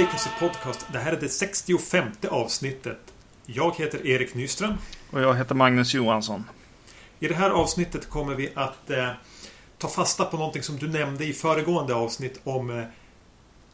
Vacancy 0.00 0.30
Podcast. 0.38 0.86
Det 0.92 0.98
här 0.98 1.12
är 1.12 1.20
det 1.20 1.28
65 1.28 2.06
avsnittet. 2.30 2.98
Jag 3.46 3.76
heter 3.76 4.06
Erik 4.06 4.34
Nyström. 4.34 4.74
Och 5.10 5.20
jag 5.20 5.34
heter 5.34 5.54
Magnus 5.54 5.94
Johansson. 5.94 6.44
I 7.18 7.28
det 7.28 7.34
här 7.34 7.50
avsnittet 7.50 8.08
kommer 8.08 8.34
vi 8.34 8.52
att 8.54 8.90
eh, 8.90 9.10
ta 9.78 9.88
fasta 9.88 10.24
på 10.24 10.36
någonting 10.36 10.62
som 10.62 10.76
du 10.76 10.88
nämnde 10.88 11.24
i 11.24 11.32
föregående 11.32 11.94
avsnitt 11.94 12.40
om 12.44 12.70
eh, 12.70 12.84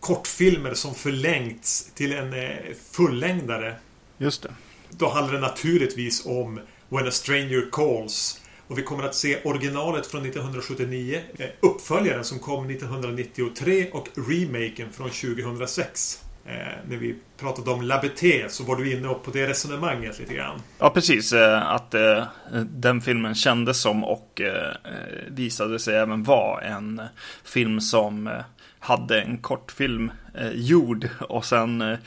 kortfilmer 0.01 0.75
som 0.75 0.95
förlängts 0.95 1.91
till 1.95 2.13
en 2.13 2.33
eh, 2.33 2.57
fullängdare. 2.91 3.77
Just 4.19 4.43
det. 4.43 4.55
Då 4.91 5.09
handlar 5.09 5.35
det 5.35 5.41
naturligtvis 5.41 6.27
om 6.27 6.61
When 6.89 7.09
a 7.09 7.11
Stranger 7.11 7.69
Calls. 7.73 8.41
Och 8.69 8.79
vi 8.79 8.83
kommer 8.83 9.05
att 9.05 9.15
se 9.15 9.39
originalet 9.45 10.07
från 10.07 10.23
1979, 10.23 11.21
eh, 11.39 11.47
uppföljaren 11.61 12.25
som 12.25 12.39
kom 12.39 12.67
1993 12.71 13.91
och 13.93 14.09
remaken 14.15 14.93
från 14.93 15.11
2006. 15.11 16.23
Eh, 16.47 16.53
när 16.89 16.97
vi 16.97 17.15
pratade 17.39 17.71
om 17.71 17.83
Labeté 17.83 18.49
så 18.49 18.65
var 18.65 18.77
du 18.77 18.93
inne 18.93 19.09
på 19.09 19.31
det 19.31 19.47
resonemanget 19.47 20.19
lite 20.19 20.35
grann. 20.35 20.61
Ja, 20.79 20.91
precis. 20.91 21.33
Eh, 21.33 21.71
att 21.71 21.95
eh, 21.95 22.25
den 22.65 23.01
filmen 23.01 23.35
kändes 23.35 23.81
som 23.81 24.05
och 24.05 24.41
eh, 24.41 24.71
eh 24.71 25.31
visade 25.31 25.79
sig 25.79 25.97
även 25.97 26.23
vara 26.23 26.61
en 26.61 26.99
eh, 26.99 27.07
film 27.45 27.81
som 27.81 28.43
hade 28.79 29.21
en 29.21 29.39
kortfilm 29.39 30.11
eh, 30.35 30.51
gjord 30.51 31.09
och 31.29 31.45
sen 31.45 31.81
eh, 31.81 31.99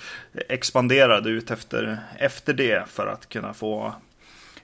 expanderade 0.50 1.30
ut 1.30 1.52
efter, 1.52 2.00
efter 2.18 2.54
det 2.54 2.90
för 2.90 3.08
att 3.08 3.30
kunna 3.30 3.54
få 3.54 3.94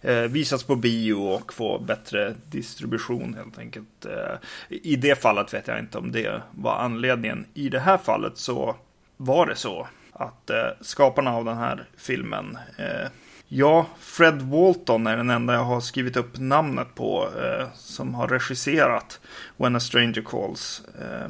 Eh, 0.06 0.22
visas 0.22 0.64
på 0.64 0.76
bio 0.76 1.14
och 1.14 1.54
få 1.54 1.80
bättre 1.80 2.36
distribution 2.50 3.34
helt 3.34 3.60
enkelt. 3.60 4.06
Eh, 4.06 4.38
I 4.70 4.96
det 4.96 5.22
fallet 5.22 5.54
vet 5.54 5.68
jag 5.68 5.80
inte 5.80 5.98
om 5.98 6.12
det 6.12 6.42
var 6.52 6.76
anledningen. 6.76 7.46
I 7.54 7.70
det 7.70 7.80
här 7.80 7.98
fallet 7.98 8.38
så 8.38 8.76
var 9.18 9.46
det 9.46 9.56
så 9.56 9.88
att 10.12 10.50
eh, 10.50 10.68
skaparna 10.82 11.36
av 11.36 11.46
den 11.46 11.58
här 11.58 11.86
filmen 11.98 12.58
eh, 12.78 13.10
Ja, 13.48 13.86
Fred 14.00 14.42
Walton 14.42 15.08
är 15.08 15.18
den 15.18 15.30
enda 15.30 15.54
jag 15.54 15.64
har 15.64 15.82
skrivit 15.82 16.18
upp 16.18 16.38
namnet 16.38 16.96
på 16.96 17.30
eh, 17.44 17.68
som 17.74 18.16
har 18.16 18.28
regisserat 18.28 19.20
When 19.58 19.76
a 19.76 19.80
Stranger 19.80 20.22
Calls. 20.22 20.82
Eh, 21.02 21.30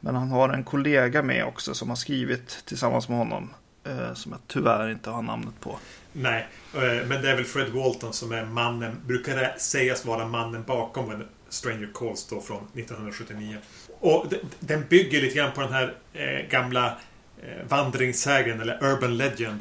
men 0.00 0.14
han 0.14 0.30
har 0.30 0.48
en 0.48 0.64
kollega 0.64 1.22
med 1.22 1.44
också 1.44 1.74
som 1.74 1.88
har 1.88 1.96
skrivit 1.96 2.62
tillsammans 2.64 3.08
med 3.08 3.18
honom. 3.18 3.50
Eh, 3.84 4.14
som 4.14 4.32
jag 4.32 4.40
tyvärr 4.46 4.90
inte 4.90 5.10
har 5.10 5.22
namnet 5.22 5.60
på. 5.60 5.78
Nej, 6.12 6.46
eh, 6.74 6.80
men 6.80 7.22
det 7.22 7.30
är 7.30 7.36
väl 7.36 7.44
Fred 7.44 7.68
Walton 7.68 8.12
som 8.12 8.32
är 8.32 8.44
mannen, 8.44 8.96
brukar 9.06 9.36
det 9.36 9.54
sägas 9.58 10.04
vara 10.04 10.26
mannen 10.26 10.64
bakom 10.66 11.08
When 11.08 11.24
Stranger 11.48 11.90
Calls 11.94 12.26
då 12.26 12.40
från 12.40 12.62
1979. 12.74 13.56
Och 14.00 14.26
den 14.60 14.84
bygger 14.88 15.20
lite 15.20 15.36
grann 15.36 15.52
på 15.52 15.60
den 15.60 15.72
här 15.72 15.94
eh, 16.12 16.48
gamla 16.50 16.98
eh, 17.42 17.66
vandringssägen 17.68 18.60
eller 18.60 18.84
Urban 18.84 19.16
Legend 19.16 19.60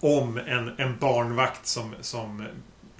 om 0.00 0.38
en, 0.38 0.72
en 0.78 0.98
barnvakt 0.98 1.66
som, 1.66 1.94
som 2.00 2.46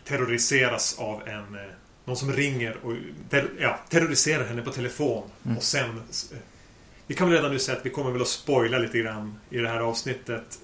terroriseras 0.05 0.99
av 0.99 1.29
en 1.29 1.59
någon 2.05 2.17
som 2.17 2.33
ringer 2.33 2.77
och 2.83 2.93
ter, 3.31 3.49
ja, 3.59 3.81
terroriserar 3.89 4.45
henne 4.45 4.63
på 4.63 4.71
telefon. 4.71 5.31
Mm. 5.45 5.57
Och 5.57 5.63
sen... 5.63 6.03
Vi 7.07 7.17
kan 7.17 7.29
väl 7.29 7.37
redan 7.37 7.53
nu 7.53 7.59
säga 7.59 7.79
att 7.79 7.87
vi 7.87 7.91
kommer 7.91 8.11
väl 8.11 8.23
att 8.23 8.29
spoila 8.29 8.79
lite 8.79 8.99
grann 8.99 9.39
i 9.51 9.59
det 9.59 9.69
här 9.69 9.81
avsnittet. 9.81 10.59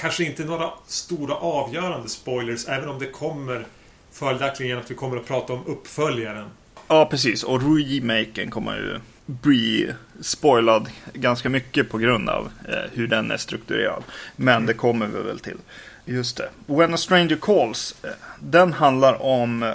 Kanske 0.00 0.24
inte 0.24 0.44
några 0.44 0.70
stora 0.86 1.34
avgörande 1.34 2.08
spoilers, 2.08 2.68
även 2.68 2.88
om 2.88 2.98
det 2.98 3.06
kommer 3.06 3.66
följaktligen 4.12 4.78
att 4.78 4.90
vi 4.90 4.94
kommer 4.94 5.16
att 5.16 5.26
prata 5.26 5.52
om 5.52 5.66
uppföljaren. 5.66 6.48
Ja, 6.88 7.06
precis. 7.06 7.42
Och 7.42 7.60
remaken 7.62 8.50
kommer 8.50 8.76
ju 8.76 9.00
bli 9.26 9.92
spoilad 10.20 10.88
ganska 11.12 11.48
mycket 11.48 11.90
på 11.90 11.98
grund 11.98 12.28
av 12.28 12.50
eh, 12.68 12.90
hur 12.92 13.06
den 13.06 13.30
är 13.30 13.36
strukturerad. 13.36 14.02
Men 14.36 14.66
det 14.66 14.74
kommer 14.74 15.06
vi 15.06 15.22
väl 15.22 15.38
till. 15.38 15.58
Just 16.04 16.36
det. 16.36 16.48
When 16.66 16.94
a 16.94 16.96
Stranger 16.96 17.36
Calls. 17.36 18.04
Eh, 18.04 18.10
den 18.40 18.72
handlar 18.72 19.22
om 19.22 19.62
eh, 19.62 19.74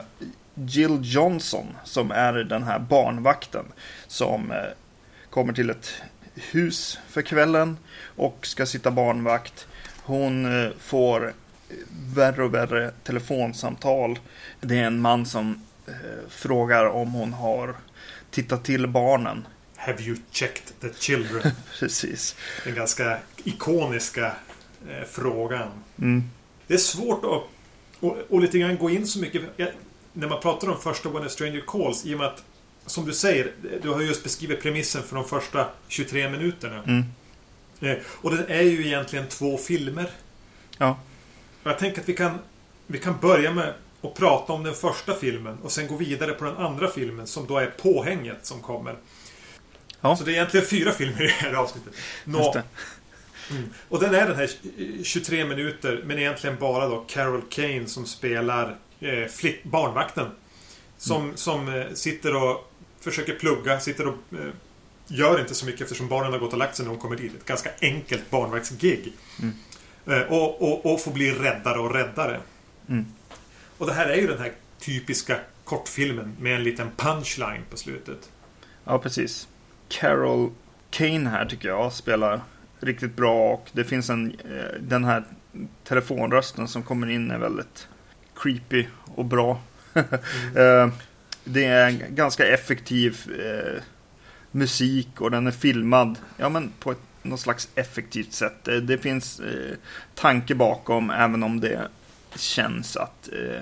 Jill 0.56 1.00
Johnson 1.02 1.66
som 1.84 2.12
är 2.12 2.34
den 2.34 2.64
här 2.64 2.80
barnvakten. 2.80 3.66
Som 4.08 4.52
eh, 4.52 4.58
kommer 5.30 5.54
till 5.54 5.70
ett 5.70 5.94
hus 6.36 7.00
för 7.10 7.22
kvällen 7.22 7.78
och 8.16 8.38
ska 8.42 8.66
sitta 8.66 8.92
barnvakt. 8.92 9.68
Hon 10.06 10.64
eh, 10.64 10.72
får 10.80 11.34
värre 12.16 12.44
och 12.44 12.54
värre 12.54 12.92
telefonsamtal. 13.04 14.20
Det 14.62 14.80
är 14.80 14.84
en 14.84 15.02
man 15.02 15.26
som 15.26 15.62
eh, 15.88 15.94
frågar 16.30 16.86
om 16.86 17.14
hon 17.14 17.34
har 17.34 17.76
tittat 18.32 18.64
till 18.64 18.88
barnen. 18.88 19.48
Have 19.76 20.04
you 20.04 20.18
checked 20.32 20.80
the 20.82 21.00
children? 21.00 21.52
Precis. 21.80 22.36
Den 22.64 22.76
ganska 22.76 23.18
ikoniska 23.44 24.26
eh, 24.90 25.08
frågan. 25.10 25.68
Mm. 25.98 26.24
Det 26.68 26.74
är 26.74 26.78
svårt 26.78 27.26
att 27.26 27.56
och, 28.00 28.18
och 28.30 28.42
lite 28.42 28.60
grann 28.60 28.78
gå 28.78 28.90
in 28.90 29.08
så 29.08 29.20
mycket. 29.20 29.42
Jag, 29.56 29.70
när 30.14 30.28
man 30.28 30.42
pratar 30.42 30.70
om 30.70 30.82
första 30.82 31.10
When 31.10 31.24
a 31.24 31.30
Stranger 31.30 31.64
Calls, 31.68 32.06
i 32.06 32.14
och 32.16 32.18
med 32.18 32.28
att 32.28 32.44
som 32.86 33.06
du 33.06 33.14
säger, 33.14 33.52
du 33.82 33.90
har 33.90 34.02
just 34.02 34.24
beskrivit 34.24 34.62
premissen 34.62 35.04
för 35.04 35.16
de 35.16 35.26
första 35.26 35.68
23 35.88 36.30
minuterna. 36.30 36.84
Mm. 36.84 37.04
Eh, 37.80 37.98
och 38.06 38.36
det 38.36 38.46
är 38.48 38.62
ju 38.62 38.86
egentligen 38.86 39.28
två 39.28 39.58
filmer. 39.58 40.10
Ja. 40.78 41.00
Jag 41.64 41.80
tänker 41.80 42.02
att 42.02 42.10
vi 42.10 42.14
kan, 42.14 42.40
vi 42.88 43.00
kan 43.00 43.18
börja 43.22 43.52
med 43.54 43.74
att 44.02 44.14
prata 44.16 44.54
om 44.54 44.64
den 44.64 44.74
första 44.74 45.14
filmen 45.14 45.58
och 45.64 45.72
sen 45.72 45.88
gå 45.88 45.96
vidare 45.96 46.32
på 46.34 46.46
den 46.46 46.58
andra 46.58 46.88
filmen 46.88 47.28
som 47.28 47.48
då 47.48 47.58
är 47.58 47.68
påhänget 47.68 48.46
som 48.46 48.62
kommer. 48.62 48.96
Ja. 50.02 50.16
Så 50.16 50.24
det 50.24 50.32
är 50.32 50.34
egentligen 50.34 50.66
fyra 50.66 50.92
filmer 50.92 51.22
i 51.24 51.26
det 51.26 51.32
här 51.32 51.54
avsnittet. 51.54 51.94
Nå. 52.24 52.56
Mm. 53.52 53.70
Och 53.90 54.00
den 54.00 54.16
är 54.16 54.28
den 54.28 54.36
här 54.36 54.50
23 55.04 55.46
minuter 55.46 56.04
men 56.06 56.20
egentligen 56.20 56.58
bara 56.60 56.88
då 56.88 57.06
Carol 57.08 57.42
Kane 57.50 57.86
som 57.88 58.06
spelar 58.06 58.76
eh, 59.00 59.52
barnvakten. 59.64 60.28
Som, 60.98 61.24
Mm. 61.24 61.38
som 61.38 61.74
eh, 61.76 61.86
sitter 61.94 62.36
och 62.36 62.72
försöker 63.00 63.36
plugga, 63.36 63.80
sitter 63.80 64.08
och 64.08 64.16
eh, 64.32 64.50
gör 65.08 65.40
inte 65.40 65.56
så 65.56 65.66
mycket 65.66 65.82
eftersom 65.82 66.08
barnen 66.08 66.32
har 66.32 66.40
gått 66.40 66.54
och 66.54 66.60
lagt 66.60 66.76
sig 66.76 66.86
när 66.86 66.90
hon 66.90 67.00
kommer 67.00 67.16
dit. 67.16 67.36
Ett 67.36 67.46
ganska 67.46 67.70
enkelt 67.82 68.30
barnvaktsgig. 68.30 69.14
Mm. 69.42 69.56
Eh, 70.08 70.34
och, 70.34 70.62
och, 70.62 70.94
och 70.94 71.02
får 71.02 71.12
bli 71.12 71.32
räddare 71.32 71.80
och 71.80 71.94
räddare. 71.94 72.40
Mm. 72.90 73.06
Och 73.78 73.88
det 73.88 73.94
här 73.94 74.08
är 74.08 74.16
ju 74.16 74.28
den 74.28 74.40
här 74.40 74.52
typiska 74.80 75.40
kortfilmen 75.64 76.36
med 76.40 76.56
en 76.56 76.64
liten 76.64 76.90
punchline 76.98 77.62
på 77.70 77.78
slutet. 77.78 78.30
Ja, 78.84 79.00
precis. 79.00 79.48
Carol 79.88 80.52
Kane 80.90 81.30
här 81.30 81.46
tycker 81.46 81.68
jag 81.68 81.94
spelar 81.94 82.42
riktigt 82.80 83.16
bra 83.16 83.54
och 83.54 83.70
det 83.72 83.84
finns 83.84 84.10
en, 84.10 84.32
eh, 84.32 84.80
den 84.80 85.04
här 85.04 85.24
telefonrösten 85.84 86.68
som 86.68 86.84
kommer 86.84 87.10
in 87.10 87.32
är 87.32 87.38
väldigt 87.38 87.88
creepy 88.36 88.86
och 89.16 89.26
bra. 89.26 89.60
Eh, 90.56 90.90
det 91.44 91.66
är 91.66 91.88
en 91.88 92.16
ganska 92.16 92.48
effektiv 92.48 93.20
eh, 93.40 93.82
musik 94.56 95.22
och 95.22 95.32
den 95.32 95.48
är 95.48 95.52
filmad 95.52 96.18
ja, 96.38 96.50
men 96.50 96.72
på 96.80 96.92
ett 96.92 97.00
något 97.22 97.40
slags 97.40 97.70
effektivt 97.76 98.34
sätt. 98.34 98.68
Eh, 98.68 98.76
det 98.76 98.98
finns 98.98 99.40
eh, 99.40 99.78
tanke 100.16 100.56
bakom 100.56 101.10
även 101.10 101.44
om 101.44 101.60
det 101.60 101.88
känns 102.36 102.98
att 102.98 103.30
eh, 103.34 103.62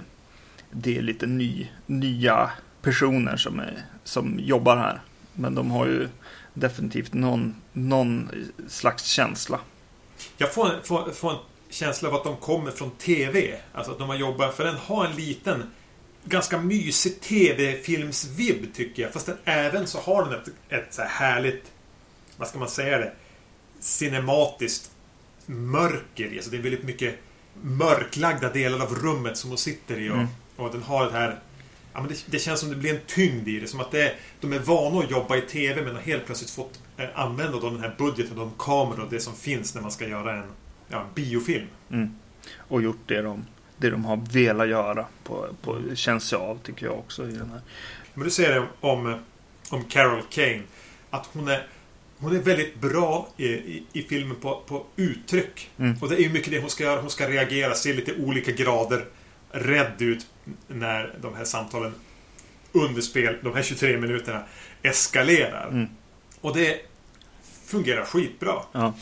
det 0.71 0.97
är 0.97 1.01
lite 1.01 1.25
ny, 1.25 1.67
nya 1.85 2.51
personer 2.81 3.37
som, 3.37 3.59
är, 3.59 3.85
som 4.03 4.39
jobbar 4.39 4.77
här. 4.77 5.01
Men 5.33 5.55
de 5.55 5.71
har 5.71 5.85
ju 5.85 6.07
definitivt 6.53 7.13
någon, 7.13 7.55
någon 7.73 8.29
slags 8.67 9.03
känsla. 9.03 9.59
Jag 10.37 10.53
får, 10.53 10.81
får, 10.83 11.11
får 11.11 11.31
en 11.31 11.37
känsla 11.69 12.09
av 12.09 12.15
att 12.15 12.23
de 12.23 12.35
kommer 12.37 12.71
från 12.71 12.91
TV. 12.91 13.59
Alltså 13.73 13.91
att 13.91 13.99
de 13.99 14.09
har 14.09 14.15
jobbat, 14.15 14.55
för 14.55 14.63
den 14.63 14.75
har 14.75 15.05
en 15.05 15.15
liten 15.15 15.63
ganska 16.25 16.57
mysig 16.57 17.21
TV-filmsvibb 17.21 18.73
tycker 18.73 19.03
jag. 19.03 19.13
Fast 19.13 19.25
den 19.25 19.37
även 19.45 19.87
så 19.87 19.99
har 19.99 20.25
den 20.25 20.33
ett, 20.33 20.49
ett 20.69 20.93
så 20.93 21.01
här 21.01 21.09
härligt, 21.09 21.71
vad 22.37 22.47
ska 22.47 22.59
man 22.59 22.69
säga 22.69 22.97
det, 22.97 23.13
cinematiskt 23.79 24.91
mörker. 25.45 26.31
Alltså 26.35 26.49
det 26.51 26.57
är 26.57 26.61
väldigt 26.61 26.83
mycket 26.83 27.15
mörklagda 27.61 28.49
delar 28.49 28.79
av 28.79 28.95
rummet 28.95 29.37
som 29.37 29.49
de 29.49 29.57
sitter 29.57 29.99
i. 29.99 30.09
Och, 30.09 30.13
Mm. 30.15 30.27
och 30.55 30.71
den 30.71 30.83
har 30.83 31.05
det 31.05 31.11
här 31.11 31.39
Ja, 31.95 32.01
men 32.01 32.09
det, 32.09 32.25
det 32.25 32.39
känns 32.39 32.59
som 32.59 32.69
det 32.69 32.75
blir 32.75 32.93
en 32.93 32.99
tyngd 33.07 33.47
i 33.47 33.59
det. 33.59 33.67
Som 33.67 33.79
att 33.79 33.91
det, 33.91 34.15
de 34.41 34.53
är 34.53 34.59
vana 34.59 34.99
att 34.99 35.11
jobba 35.11 35.35
i 35.37 35.41
TV 35.41 35.81
men 35.81 35.95
har 35.95 36.01
helt 36.01 36.25
plötsligt 36.25 36.49
fått 36.49 36.79
eh, 36.97 37.05
använda 37.15 37.59
då 37.59 37.69
den 37.69 37.79
här 37.79 37.95
budgeten, 37.97 38.37
de 38.37 38.51
kameror 38.57 38.99
och 38.99 39.09
det 39.09 39.19
som 39.19 39.35
finns 39.35 39.75
när 39.75 39.81
man 39.81 39.91
ska 39.91 40.07
göra 40.07 40.37
en, 40.37 40.43
ja, 40.87 41.01
en 41.01 41.07
biofilm. 41.15 41.67
Mm. 41.91 42.15
Och 42.57 42.81
gjort 42.81 42.99
det 43.05 43.21
de, 43.21 43.45
det 43.77 43.89
de 43.89 44.05
har 44.05 44.19
velat 44.31 44.67
göra. 44.67 45.05
På, 45.23 45.47
på, 45.61 45.95
känns 45.95 46.29
det 46.29 46.37
av 46.37 46.59
tycker 46.63 46.85
jag 46.85 46.99
också 46.99 47.29
i 47.29 47.31
den 47.31 47.49
här. 47.49 47.61
Men 48.13 48.23
du 48.23 48.31
säger 48.31 48.67
om, 48.79 49.19
om 49.69 49.83
Carol 49.83 50.21
Kane 50.29 50.61
att 51.09 51.29
hon 51.33 51.47
är, 51.47 51.67
hon 52.17 52.35
är 52.35 52.39
väldigt 52.39 52.81
bra 52.81 53.29
i, 53.37 53.45
i, 53.45 53.83
i 53.93 54.01
filmen 54.01 54.35
på, 54.35 54.63
på 54.67 54.85
uttryck. 54.95 55.69
Mm. 55.77 55.97
Och 56.01 56.09
det 56.09 56.15
är 56.15 56.21
ju 56.21 56.29
mycket 56.29 56.51
det 56.51 56.59
hon 56.59 56.69
ska 56.69 56.83
göra. 56.83 57.01
Hon 57.01 57.09
ska 57.09 57.29
reagera, 57.29 57.73
se 57.73 57.93
lite 57.93 58.13
olika 58.15 58.51
grader 58.51 59.05
rädd 59.51 60.01
ut 60.01 60.27
när 60.67 61.15
de 61.21 61.35
här 61.35 61.45
samtalen 61.45 61.93
under 62.71 63.01
spel, 63.01 63.37
de 63.41 63.53
här 63.53 63.63
23 63.63 63.97
minuterna, 63.97 64.43
eskalerar. 64.81 65.67
Mm. 65.67 65.87
Och 66.41 66.55
det 66.55 66.81
fungerar 67.65 68.05
skitbra. 68.05 68.63
Ja. 68.71 68.93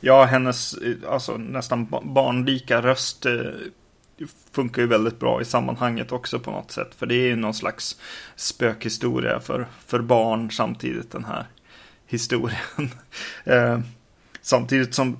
Ja, 0.00 0.24
hennes 0.24 0.74
eh, 0.74 0.96
alltså, 1.08 1.36
nästan 1.36 1.86
barnlika 2.02 2.82
röst 2.82 3.26
eh, 3.26 3.42
funkar 4.52 4.82
ju 4.82 4.88
väldigt 4.88 5.20
bra 5.20 5.42
i 5.42 5.44
sammanhanget 5.44 6.12
också 6.12 6.38
på 6.38 6.50
något 6.50 6.70
sätt. 6.70 6.94
För 6.94 7.06
det 7.06 7.14
är 7.14 7.26
ju 7.26 7.36
någon 7.36 7.54
slags 7.54 8.00
spökhistoria 8.36 9.40
för, 9.40 9.66
för 9.86 10.00
barn 10.00 10.50
samtidigt 10.50 11.10
den 11.12 11.24
här 11.24 11.46
historien. 12.06 12.90
eh, 13.44 13.80
samtidigt 14.42 14.94
som, 14.94 15.18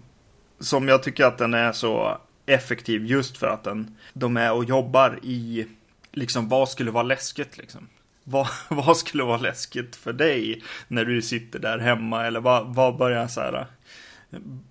som 0.61 0.88
jag 0.88 1.03
tycker 1.03 1.25
att 1.25 1.38
den 1.38 1.55
är 1.55 1.73
så 1.73 2.19
effektiv 2.47 3.06
just 3.06 3.37
för 3.37 3.47
att 3.47 3.65
den, 3.65 3.97
de 4.12 4.37
är 4.37 4.53
och 4.53 4.65
jobbar 4.65 5.19
i 5.23 5.67
liksom 6.12 6.49
vad 6.49 6.69
skulle 6.69 6.91
vara 6.91 7.03
läskigt 7.03 7.59
liksom. 7.59 7.88
Vad, 8.25 8.49
vad 8.69 8.97
skulle 8.97 9.23
vara 9.23 9.38
läskigt 9.38 9.97
för 9.97 10.12
dig 10.12 10.62
när 10.88 11.05
du 11.05 11.23
sitter 11.23 11.59
där 11.59 11.79
hemma 11.79 12.27
eller 12.27 12.41
vad, 12.41 12.75
vad 12.75 12.97
börjar 12.97 13.29
så 13.29 13.41
här 13.41 13.67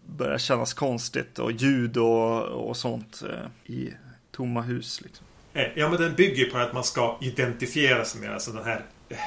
börjar 0.05 0.37
kännas 0.37 0.73
konstigt 0.73 1.39
och 1.39 1.51
ljud 1.51 1.97
och, 1.97 2.43
och 2.43 2.77
sånt 2.77 3.23
eh, 3.29 3.73
i 3.73 3.93
tomma 4.31 4.61
hus. 4.61 5.01
Liksom. 5.01 5.25
Eh, 5.53 5.67
ja, 5.75 5.89
men 5.89 6.01
den 6.01 6.15
bygger 6.15 6.49
på 6.49 6.57
att 6.57 6.73
man 6.73 6.83
ska 6.83 7.17
identifiera 7.21 8.05
sig 8.05 8.21
med 8.21 8.33
alltså 8.33 8.51
den 8.51 8.63
här 8.63 8.85
eh, 9.09 9.17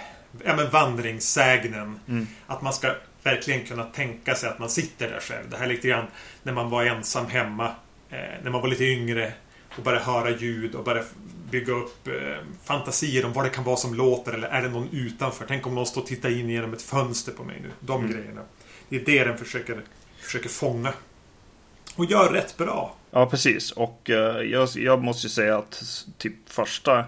ja, 0.44 0.56
men 0.56 0.70
vandringssägnen. 0.70 2.00
Mm. 2.08 2.26
Att 2.46 2.62
man 2.62 2.73
ska 2.73 2.94
verkligen 3.23 3.67
kunna 3.67 3.84
tänka 3.84 4.34
sig 4.34 4.49
att 4.49 4.58
man 4.58 4.70
sitter 4.70 5.11
där 5.11 5.20
själv. 5.20 5.50
Det 5.50 5.56
här 5.56 5.64
är 5.64 5.69
lite 5.69 5.88
grann 5.88 6.06
när 6.43 6.52
man 6.52 6.70
var 6.70 6.84
ensam 6.84 7.26
hemma. 7.26 7.67
Eh, 8.11 8.19
när 8.43 8.50
man 8.50 8.61
var 8.61 8.69
lite 8.69 8.84
yngre 8.84 9.32
och 9.76 9.82
började 9.82 10.05
höra 10.05 10.31
ljud 10.31 10.75
och 10.75 10.84
började 10.84 11.06
bygga 11.50 11.73
upp 11.73 12.08
eh, 12.08 12.14
fantasier 12.64 13.25
om 13.25 13.32
vad 13.32 13.44
det 13.44 13.50
kan 13.50 13.64
vara 13.64 13.76
som 13.76 13.94
låter 13.94 14.32
eller 14.32 14.49
är 14.49 14.62
det 14.62 14.69
någon 14.69 14.88
utanför? 14.93 15.44
Tänk 15.49 15.67
om 15.67 15.75
någon 15.75 15.87
står 15.87 16.00
och 16.00 16.06
tittar 16.06 16.31
in 16.31 16.49
genom 16.49 16.73
ett 16.73 16.82
fönster 16.82 17.32
på 17.32 17.44
mig 17.44 17.61
nu. 17.62 17.70
De 17.81 18.05
mm. 18.05 18.17
grejerna. 18.17 18.43
Det 18.88 18.96
är 18.96 19.05
det 19.05 19.25
den 19.25 19.38
försöker, 19.38 19.81
försöker 20.24 20.48
fånga. 20.48 20.92
Och 21.96 22.04
gör 22.04 22.32
rätt 22.32 22.56
bra. 22.56 22.96
Ja, 23.10 23.26
precis. 23.26 23.70
Och 23.70 24.10
eh, 24.10 24.42
jag, 24.42 24.69
jag 24.74 25.04
måste 25.04 25.28
säga 25.28 25.58
att 25.58 25.84
typ 26.19 26.34
första 26.46 27.04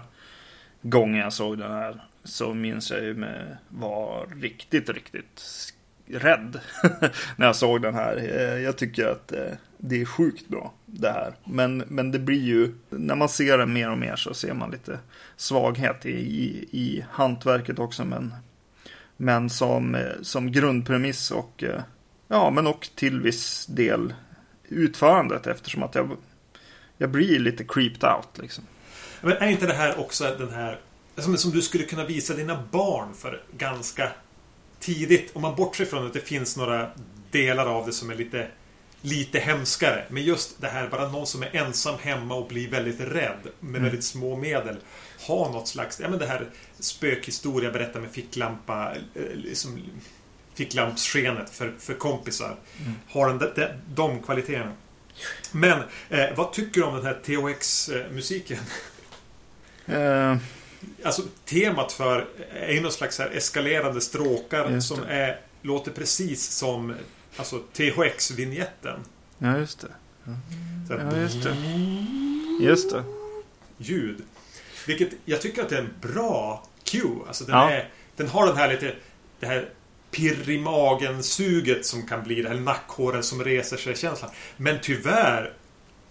gången 0.81 1.21
jag 1.21 1.33
såg 1.33 1.57
den 1.57 1.71
här 1.71 2.05
så 2.23 2.53
minns 2.53 2.91
jag 2.91 3.03
ju 3.03 3.13
med 3.13 3.57
var 3.69 4.27
riktigt, 4.41 4.89
riktigt 4.89 5.43
rädd 6.07 6.59
när 7.35 7.45
jag 7.45 7.55
såg 7.55 7.81
den 7.81 7.95
här. 7.95 8.17
Eh, 8.17 8.61
jag 8.63 8.77
tycker 8.77 9.07
att 9.07 9.31
eh, 9.31 9.53
det 9.77 10.01
är 10.01 10.05
sjukt 10.05 10.47
bra 10.47 10.73
det 10.85 11.11
här. 11.11 11.33
Men, 11.43 11.77
men 11.77 12.11
det 12.11 12.19
blir 12.19 12.41
ju, 12.41 12.73
när 12.89 13.15
man 13.15 13.29
ser 13.29 13.57
den 13.57 13.73
mer 13.73 13.91
och 13.91 13.97
mer 13.97 14.15
så 14.15 14.33
ser 14.33 14.53
man 14.53 14.71
lite 14.71 14.99
svaghet 15.35 16.05
i, 16.05 16.09
i, 16.19 16.67
i 16.71 17.05
hantverket 17.11 17.79
också. 17.79 18.05
Men, 18.05 18.33
men 19.17 19.49
som, 19.49 19.95
eh, 19.95 20.11
som 20.21 20.51
grundpremiss 20.51 21.31
och 21.31 21.63
ja, 22.27 22.49
men 22.49 22.67
och 22.67 22.89
till 22.95 23.21
viss 23.21 23.65
del 23.65 24.13
utförandet 24.69 25.47
eftersom 25.47 25.83
att 25.83 25.95
jag, 25.95 26.17
jag 26.97 27.09
blir 27.09 27.39
lite 27.39 27.63
creeped 27.63 28.09
out 28.09 28.37
liksom. 28.37 28.63
Men 29.21 29.31
är 29.31 29.47
inte 29.47 29.67
det 29.67 29.73
här 29.73 29.99
också 29.99 30.35
den 30.39 30.53
här 30.53 30.79
som, 31.17 31.37
som 31.37 31.51
du 31.51 31.61
skulle 31.61 31.83
kunna 31.83 32.05
visa 32.05 32.33
dina 32.33 32.63
barn 32.71 33.13
för 33.13 33.43
ganska 33.57 34.11
tidigt? 34.79 35.35
Om 35.35 35.41
man 35.41 35.55
bortser 35.55 35.85
från 35.85 36.05
att 36.05 36.13
det 36.13 36.19
finns 36.19 36.57
några 36.57 36.89
delar 37.31 37.65
av 37.65 37.85
det 37.85 37.93
som 37.93 38.09
är 38.09 38.15
lite 38.15 38.47
lite 39.05 39.39
hemskare. 39.39 40.05
Men 40.09 40.23
just 40.23 40.61
det 40.61 40.67
här, 40.67 40.87
bara 40.87 41.07
någon 41.09 41.27
som 41.27 41.43
är 41.43 41.55
ensam 41.55 41.95
hemma 41.99 42.35
och 42.35 42.47
blir 42.47 42.69
väldigt 42.69 42.99
rädd 42.99 43.39
med 43.59 43.69
mm. 43.69 43.83
väldigt 43.83 44.03
små 44.03 44.37
medel. 44.37 44.77
Ha 45.27 45.51
något 45.51 45.67
slags, 45.67 45.99
ja 45.99 46.09
men 46.09 46.19
det 46.19 46.25
här 46.25 46.49
spökhistoria, 46.79 47.71
berätta 47.71 47.99
med 47.99 48.11
ficklampa, 48.11 48.95
eh, 49.15 49.35
liksom 49.35 49.79
ficklampsskenet 50.55 51.49
för, 51.49 51.73
för 51.79 51.93
kompisar. 51.93 52.57
Mm. 52.81 52.93
Har 53.09 53.27
den, 53.27 53.37
de, 53.55 53.67
de 53.95 54.21
kvaliteterna. 54.21 54.71
Men 55.51 55.79
eh, 56.09 56.25
vad 56.35 56.53
tycker 56.53 56.81
du 56.81 56.87
om 56.87 56.95
den 56.95 57.05
här 57.05 57.19
THX-musiken? 57.23 58.57
Uh. 59.89 60.37
Alltså 61.03 61.21
temat 61.45 61.91
för 61.91 62.27
är 62.53 62.73
ju 62.73 62.81
någon 62.81 62.91
slags 62.91 63.19
här 63.19 63.29
eskalerande 63.29 64.01
stråkar 64.01 64.79
som 64.79 65.03
är, 65.03 65.39
låter 65.61 65.91
precis 65.91 66.49
som 66.49 66.95
alltså 67.37 67.61
THX-vinjetten. 67.73 68.99
Ja, 69.37 69.57
just 69.57 69.79
det. 69.79 69.87
Ja, 70.89 71.17
just 71.17 71.43
det. 71.43 71.55
Just 72.61 72.91
det. 72.91 73.03
Ljud. 73.77 74.21
Vilket 74.87 75.09
jag 75.25 75.41
tycker 75.41 75.61
att 75.61 75.69
det 75.69 75.75
är 75.75 75.81
en 75.81 75.93
bra 76.01 76.63
cue. 76.83 77.19
Alltså 77.27 77.43
den, 77.43 77.55
ja. 77.55 77.69
är, 77.69 77.89
den 78.15 78.27
har 78.27 78.47
den 78.47 78.57
här 78.57 78.71
lite 78.71 78.95
det 79.39 79.45
här 79.45 79.69
pirr 80.15 80.49
i 80.49 80.57
magen-suget 80.57 81.85
som 81.85 82.07
kan 82.07 82.23
bli 82.23 82.41
det 82.41 82.49
här 82.49 82.55
nackhåren 82.55 83.23
som 83.23 83.43
reser 83.43 83.77
sig-känslan. 83.77 84.31
Men 84.57 84.77
tyvärr 84.81 85.53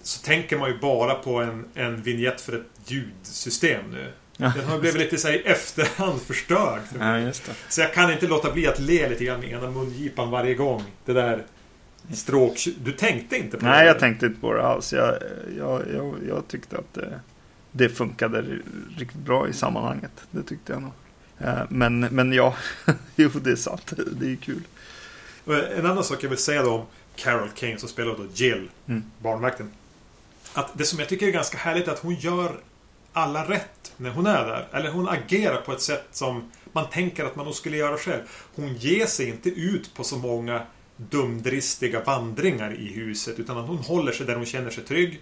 så 0.03 0.23
tänker 0.23 0.59
man 0.59 0.71
ju 0.71 0.79
bara 0.79 1.15
på 1.15 1.41
en, 1.41 1.65
en 1.75 2.03
vignett 2.03 2.41
för 2.41 2.53
ett 2.53 2.91
ljudsystem 2.91 3.91
nu. 3.91 4.13
Ja, 4.37 4.53
den 4.57 4.65
har 4.65 4.79
blivit 4.79 5.01
lite 5.01 5.19
så 5.19 5.29
här, 5.29 5.35
i 5.35 5.43
efterhand 5.43 6.23
förstörd. 6.23 6.81
Ja, 7.01 7.33
så 7.69 7.81
jag 7.81 7.95
kan 7.95 8.13
inte 8.13 8.27
låta 8.27 8.53
bli 8.53 8.67
att 8.67 8.79
le 8.79 9.09
lite 9.09 9.25
grann 9.25 9.41
med 9.41 9.51
ena 9.51 9.71
mungipan 9.71 10.31
varje 10.31 10.55
gång. 10.55 10.83
Det 11.05 11.13
där 11.13 11.45
stråk... 12.13 12.69
Du 12.85 12.93
tänkte 12.93 13.37
inte 13.37 13.57
på 13.57 13.65
Nej, 13.65 13.73
det? 13.73 13.79
Nej, 13.79 13.87
jag 13.87 13.99
tänkte 13.99 14.27
inte 14.27 14.41
på 14.41 14.53
det 14.53 14.67
alls. 14.67 14.93
Jag, 14.93 15.15
jag, 15.59 15.83
jag, 15.95 16.15
jag 16.29 16.49
tyckte 16.49 16.79
att 16.79 16.95
det, 16.95 17.21
det, 17.73 17.89
funkade 17.89 18.45
riktigt 18.99 19.21
bra 19.21 19.49
i 19.49 19.53
sammanhanget. 19.53 20.13
Det 20.31 20.43
tyckte 20.43 20.73
jag 20.73 20.83
nog. 20.83 20.93
Eh, 21.45 21.63
men, 21.69 22.01
men 22.01 22.33
ja, 22.33 22.55
jo 23.17 23.29
det 23.29 23.51
är 23.51 23.57
sant. 23.57 23.93
Det 24.13 24.33
är 24.33 24.37
kul. 24.37 24.63
En 25.77 25.87
annan 25.87 26.05
sak 26.05 26.25
jag 26.25 26.29
vill 26.29 26.39
säga 26.39 26.63
då 26.63 26.71
om 26.71 26.87
Carol 27.17 27.49
Kane 27.55 27.79
som 27.79 27.89
spelar 27.89 28.17
då 28.17 28.27
Jill, 28.35 28.71
mm. 28.89 29.05
barnvakten. 29.19 29.71
Att 30.53 30.79
det 30.79 30.85
som 30.85 30.99
jag 30.99 31.09
tycker 31.09 31.27
är 31.27 31.31
ganska 31.31 31.59
härligt 31.59 31.89
är 31.89 31.93
att 31.93 31.99
hon 31.99 32.15
gör 32.15 32.61
alla 33.13 33.49
rätt 33.49 33.93
när 33.97 34.11
hon 34.11 34.27
är 34.27 34.47
där. 34.47 34.69
Eller 34.73 34.91
hon 34.91 35.09
agerar 35.09 35.61
på 35.61 35.73
ett 35.73 35.81
sätt 35.81 36.05
som 36.13 36.51
man 36.73 36.91
tänker 36.91 37.25
att 37.25 37.37
man 37.37 37.45
nog 37.45 37.55
skulle 37.55 37.77
göra 37.77 37.97
själv. 37.97 38.23
Hon 38.55 38.75
ger 38.75 39.07
sig 39.07 39.29
inte 39.29 39.49
ut 39.49 39.95
på 39.95 40.05
så 40.05 40.17
många 40.17 40.63
dumdristiga 40.97 42.03
vandringar 42.03 42.75
i 42.75 42.93
huset 42.93 43.39
utan 43.39 43.59
att 43.59 43.67
hon 43.67 43.79
håller 43.79 44.13
sig 44.13 44.27
där 44.27 44.37
hon 44.37 44.47
känner 44.47 44.71
sig 44.71 44.85
trygg. 44.85 45.21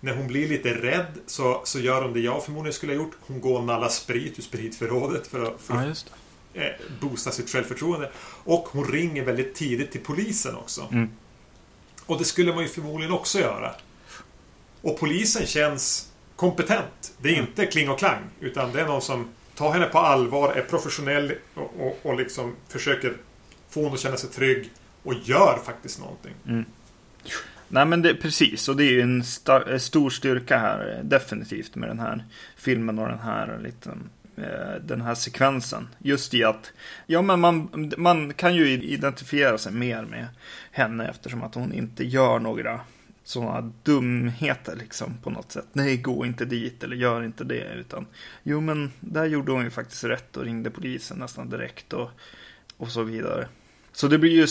När 0.00 0.14
hon 0.14 0.26
blir 0.26 0.48
lite 0.48 0.74
rädd 0.74 1.18
så, 1.26 1.60
så 1.64 1.78
gör 1.78 2.02
hon 2.02 2.12
det 2.12 2.20
jag 2.20 2.44
förmodligen 2.44 2.74
skulle 2.74 2.92
ha 2.92 2.96
gjort. 2.96 3.16
Hon 3.20 3.40
går 3.40 3.58
och 3.58 3.64
nallar 3.64 3.88
sprit 3.88 4.38
ur 4.38 4.42
spritförrådet 4.42 5.26
för 5.26 5.42
att, 5.42 5.60
för 5.60 5.94
ja, 6.52 6.62
eh, 6.62 6.72
boosta 7.00 7.30
sitt 7.30 7.50
självförtroende. 7.50 8.10
Och 8.44 8.68
hon 8.72 8.92
ringer 8.92 9.24
väldigt 9.24 9.54
tidigt 9.54 9.92
till 9.92 10.00
polisen 10.00 10.56
också. 10.56 10.88
Mm. 10.92 11.10
Och 12.06 12.18
det 12.18 12.24
skulle 12.24 12.54
man 12.54 12.62
ju 12.62 12.68
förmodligen 12.68 13.12
också 13.12 13.38
göra. 13.38 13.74
Och 14.82 14.98
polisen 14.98 15.46
känns 15.46 16.12
kompetent. 16.36 17.12
Det 17.18 17.28
är 17.28 17.34
mm. 17.34 17.46
inte 17.46 17.66
kling 17.66 17.90
och 17.90 17.98
klang. 17.98 18.22
Utan 18.40 18.72
det 18.72 18.80
är 18.80 18.86
någon 18.86 19.02
som 19.02 19.28
tar 19.54 19.72
henne 19.72 19.86
på 19.86 19.98
allvar, 19.98 20.52
är 20.52 20.62
professionell 20.62 21.32
och, 21.54 21.72
och, 21.78 21.98
och 22.02 22.16
liksom 22.16 22.56
försöker 22.68 23.16
få 23.68 23.82
henne 23.82 23.94
att 23.94 24.00
känna 24.00 24.16
sig 24.16 24.30
trygg. 24.30 24.70
Och 25.02 25.14
gör 25.14 25.58
faktiskt 25.64 26.00
någonting. 26.00 26.34
Mm. 26.46 26.64
Nej 27.72 27.86
men 27.86 28.02
det, 28.02 28.14
precis, 28.14 28.68
och 28.68 28.76
det 28.76 28.84
är 28.84 28.92
ju 28.92 29.00
en 29.00 29.24
star, 29.24 29.72
eh, 29.72 29.78
stor 29.78 30.10
styrka 30.10 30.58
här 30.58 30.96
eh, 30.96 31.04
definitivt 31.04 31.74
med 31.74 31.88
den 31.88 31.98
här 31.98 32.24
filmen 32.56 32.98
och 32.98 33.08
den 33.08 33.18
här 33.18 33.54
eh, 33.54 33.60
liten 33.60 34.10
eh, 34.36 34.82
den 34.86 35.00
här 35.00 35.14
sekvensen. 35.14 35.88
Just 35.98 36.34
i 36.34 36.44
att, 36.44 36.72
ja 37.06 37.22
men 37.22 37.40
man, 37.40 37.92
man 37.96 38.32
kan 38.32 38.54
ju 38.54 38.70
identifiera 38.70 39.58
sig 39.58 39.72
mer 39.72 40.02
med 40.02 40.26
henne 40.70 41.08
eftersom 41.08 41.42
att 41.42 41.54
hon 41.54 41.72
inte 41.72 42.04
gör 42.04 42.38
några 42.38 42.80
sådana 43.24 43.72
dumheter 43.82 44.76
liksom 44.76 45.18
på 45.22 45.30
något 45.30 45.52
sätt. 45.52 45.66
Nej, 45.72 45.96
gå 45.96 46.26
inte 46.26 46.44
dit 46.44 46.84
eller 46.84 46.96
gör 46.96 47.22
inte 47.22 47.44
det. 47.44 47.72
Utan 47.74 48.06
jo, 48.42 48.60
men 48.60 48.92
där 49.00 49.24
gjorde 49.24 49.52
hon 49.52 49.64
ju 49.64 49.70
faktiskt 49.70 50.04
rätt 50.04 50.36
och 50.36 50.44
ringde 50.44 50.70
polisen 50.70 51.18
nästan 51.18 51.50
direkt 51.50 51.92
och, 51.92 52.10
och 52.76 52.88
så 52.88 53.02
vidare. 53.02 53.48
Så 54.00 54.08
det 54.08 54.18
blir 54.18 54.30
ju 54.30 54.46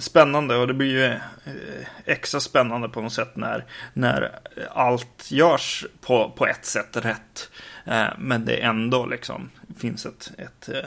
spännande 0.00 0.56
och 0.56 0.66
det 0.66 0.74
blir 0.74 0.90
ju 0.90 1.04
eh, 1.04 1.86
extra 2.04 2.40
spännande 2.40 2.88
på 2.88 3.00
något 3.00 3.12
sätt 3.12 3.36
när, 3.36 3.64
när 3.92 4.38
allt 4.70 5.30
görs 5.30 5.86
på, 6.00 6.32
på 6.36 6.46
ett 6.46 6.64
sätt 6.64 6.96
rätt. 6.96 7.50
Eh, 7.84 8.06
men 8.18 8.44
det 8.44 8.56
ändå 8.56 9.06
liksom 9.06 9.50
finns 9.78 10.06
ett, 10.06 10.32
ett 10.38 10.68
eh, 10.68 10.84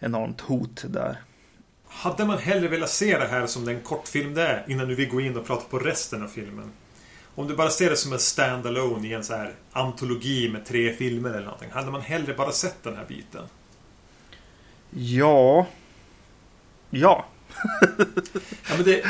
enormt 0.00 0.40
hot 0.40 0.84
där. 0.88 1.16
Hade 1.88 2.24
man 2.24 2.38
hellre 2.38 2.68
velat 2.68 2.90
se 2.90 3.18
det 3.18 3.26
här 3.26 3.46
som 3.46 3.64
den 3.64 3.80
kortfilm 3.80 4.34
det 4.34 4.42
är 4.42 4.64
innan 4.68 4.88
du 4.88 4.94
vill 4.94 5.08
gå 5.08 5.20
in 5.20 5.36
och 5.36 5.46
prata 5.46 5.64
på 5.70 5.78
resten 5.78 6.22
av 6.22 6.28
filmen? 6.28 6.72
Om 7.34 7.46
du 7.46 7.56
bara 7.56 7.70
ser 7.70 7.90
det 7.90 7.96
som 7.96 8.12
en 8.12 8.18
stand-alone 8.18 9.06
i 9.06 9.12
en 9.12 9.24
så 9.24 9.34
här 9.34 9.54
antologi 9.72 10.48
med 10.48 10.64
tre 10.64 10.92
filmer 10.92 11.30
eller 11.30 11.44
någonting. 11.44 11.70
Hade 11.70 11.90
man 11.90 12.02
hellre 12.02 12.34
bara 12.34 12.52
sett 12.52 12.82
den 12.82 12.96
här 12.96 13.04
biten? 13.08 13.44
Ja. 14.90 15.66
Ja. 16.90 17.26
ja 18.68 18.76
det... 18.84 19.02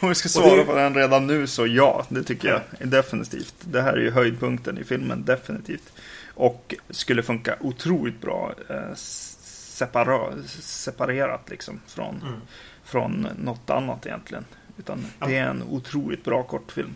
Om 0.00 0.08
vi 0.08 0.14
ska 0.14 0.28
svara 0.28 0.56
det... 0.56 0.64
på 0.64 0.74
den 0.74 0.94
redan 0.94 1.26
nu 1.26 1.46
så 1.46 1.66
ja, 1.66 2.04
det 2.08 2.22
tycker 2.22 2.48
jag 2.48 2.88
definitivt. 2.90 3.54
Det 3.60 3.82
här 3.82 3.92
är 3.92 4.00
ju 4.00 4.10
höjdpunkten 4.10 4.78
i 4.78 4.84
filmen, 4.84 5.24
definitivt. 5.24 5.92
Och 6.34 6.74
skulle 6.90 7.22
funka 7.22 7.56
otroligt 7.60 8.20
bra 8.20 8.54
eh, 8.68 8.94
separa 8.94 10.42
separerat 10.60 11.50
liksom 11.50 11.80
från, 11.86 12.22
Mm. 12.22 12.40
från 12.84 13.26
något 13.38 13.70
annat 13.70 14.06
egentligen. 14.06 14.44
Utan 14.78 15.06
Ja. 15.18 15.26
det 15.26 15.36
är 15.36 15.46
en 15.48 15.62
otroligt 15.62 16.24
bra 16.24 16.42
kortfilm. 16.42 16.94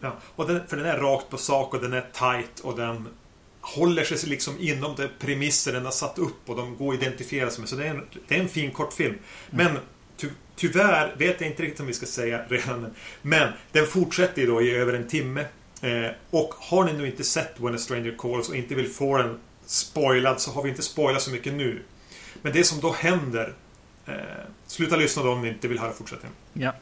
Ja, 0.00 0.16
och 0.36 0.46
den, 0.48 0.66
för 0.66 0.76
den 0.76 0.86
är 0.86 0.98
rakt 0.98 1.30
på 1.30 1.36
sak 1.36 1.74
och 1.74 1.80
den 1.82 1.92
är 1.92 2.04
tight 2.12 2.60
och 2.60 2.76
den 2.76 3.08
håller 3.60 4.04
sig 4.04 4.28
liksom 4.28 4.54
inom 4.58 4.94
de 4.96 5.08
premisser 5.18 5.72
den 5.72 5.84
har 5.84 5.92
satt 5.92 6.18
upp 6.18 6.50
och 6.50 6.56
de 6.56 6.76
går 6.76 6.94
att 6.94 7.02
identifiera 7.02 7.50
sig 7.50 7.60
med. 7.60 7.68
Så 7.68 7.76
det 7.76 7.86
är 7.86 7.90
en, 7.90 8.02
det 8.28 8.36
är 8.36 8.40
en 8.40 8.48
fin 8.48 8.70
kortfilm. 8.70 9.14
Men 9.50 9.74
ty, 9.74 9.80
tyvärr 10.56 11.14
vet 11.16 11.40
jag 11.40 11.50
inte 11.50 11.62
riktigt 11.62 11.80
om 11.80 11.86
vi 11.86 11.92
ska 11.92 12.06
säga 12.06 12.40
redan. 12.48 12.94
Men 13.22 13.52
den 13.72 13.86
fortsätter 13.86 14.42
ju 14.42 14.48
då 14.48 14.62
i 14.62 14.70
över 14.74 14.92
en 14.92 15.08
timme. 15.08 15.44
Eh, 15.82 16.10
och 16.30 16.54
har 16.58 16.84
ni 16.84 16.92
nu 16.92 17.06
inte 17.06 17.24
sett 17.24 17.60
When 17.60 17.74
a 17.74 17.78
Stranger 17.78 18.14
Calls 18.18 18.48
och 18.48 18.56
inte 18.56 18.74
vill 18.74 18.88
få 18.88 19.18
den 19.18 19.38
spoilad 19.66 20.40
så 20.40 20.50
har 20.50 20.62
vi 20.62 20.68
inte 20.68 20.82
spoilat 20.82 21.22
så 21.22 21.30
mycket 21.30 21.52
nu. 21.52 21.82
Men 22.42 22.52
det 22.52 22.64
som 22.64 22.80
då 22.80 22.92
händer 22.92 23.54
eh, 24.06 24.14
Sluta 24.66 24.96
lyssna 24.96 25.22
då 25.22 25.32
om 25.32 25.42
ni 25.42 25.48
inte 25.48 25.68
vill 25.68 25.78
höra 25.78 25.92
fortsättningen. 25.92 26.36
Ja. 26.52 26.72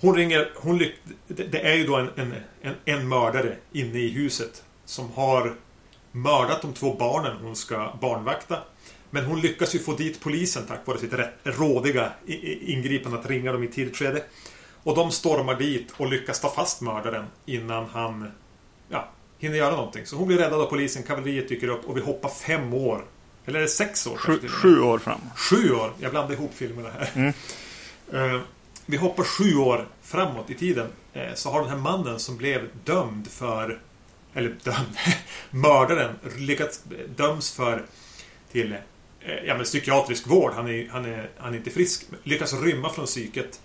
Hon 0.00 0.16
ringer, 0.16 0.50
hon 0.54 0.78
lyck, 0.78 0.94
det, 1.26 1.44
det 1.44 1.60
är 1.60 1.74
ju 1.74 1.86
då 1.86 1.96
en, 1.96 2.10
en, 2.16 2.34
en, 2.62 2.74
en 2.84 3.08
mördare 3.08 3.56
inne 3.72 3.98
i 3.98 4.08
huset 4.08 4.64
som 4.84 5.12
har 5.12 5.54
mördat 6.12 6.62
de 6.62 6.72
två 6.72 6.94
barnen 6.94 7.36
hon 7.42 7.56
ska 7.56 7.92
barnvakta. 8.00 8.58
Men 9.10 9.24
hon 9.24 9.40
lyckas 9.40 9.74
ju 9.74 9.78
få 9.78 9.92
dit 9.92 10.20
polisen 10.20 10.66
tack 10.66 10.86
vare 10.86 10.98
sitt 10.98 11.12
rådiga 11.42 12.12
ingripande 12.60 13.18
att 13.18 13.26
ringa 13.26 13.52
dem 13.52 13.62
i 13.62 13.68
tidigt 13.68 13.96
skede. 13.96 14.22
Och 14.82 14.96
de 14.96 15.10
stormar 15.10 15.54
dit 15.54 15.92
och 15.96 16.10
lyckas 16.10 16.40
ta 16.40 16.50
fast 16.50 16.80
mördaren 16.80 17.24
innan 17.46 17.86
han 17.92 18.32
ja, 18.88 19.08
hinner 19.38 19.56
göra 19.56 19.76
någonting. 19.76 20.06
Så 20.06 20.16
hon 20.16 20.26
blir 20.26 20.38
räddad 20.38 20.60
av 20.60 20.66
polisen, 20.66 21.02
kavalleriet 21.02 21.48
dyker 21.48 21.68
upp 21.68 21.84
och 21.84 21.96
vi 21.96 22.00
hoppar 22.00 22.28
fem 22.28 22.74
år. 22.74 23.04
Eller 23.46 23.58
är 23.58 23.62
det 23.62 23.68
sex 23.68 24.06
år? 24.06 24.16
Sju, 24.16 24.48
sju 24.48 24.80
år 24.80 24.98
fram. 24.98 25.20
Sju 25.36 25.72
år! 25.72 25.92
Jag 26.00 26.10
blandar 26.10 26.34
ihop 26.34 26.54
filmerna 26.54 26.90
här. 26.90 27.10
Mm. 27.14 27.32
Eh, 28.12 28.40
vi 28.86 28.96
hoppar 28.96 29.24
sju 29.24 29.56
år 29.56 29.88
framåt 30.02 30.50
i 30.50 30.54
tiden. 30.54 30.88
Eh, 31.12 31.34
så 31.34 31.50
har 31.50 31.60
den 31.60 31.70
här 31.70 31.76
mannen 31.76 32.18
som 32.18 32.36
blev 32.36 32.68
dömd 32.84 33.28
för... 33.28 33.80
Eller 34.34 34.56
dömd... 34.62 34.96
mördaren 35.50 36.14
lyckats 36.36 36.80
döms 37.16 37.52
för 37.52 37.82
till 38.52 38.72
eh, 38.72 38.78
Eh, 39.26 39.44
ja, 39.44 39.54
men 39.54 39.64
psykiatrisk 39.64 40.26
vård. 40.26 40.52
Han 40.52 40.68
är, 40.68 40.88
han, 40.88 41.04
är, 41.04 41.30
han 41.36 41.52
är 41.52 41.56
inte 41.56 41.70
frisk. 41.70 42.06
Lyckas 42.22 42.52
rymma 42.52 42.90
från 42.90 43.06
psyket. 43.06 43.60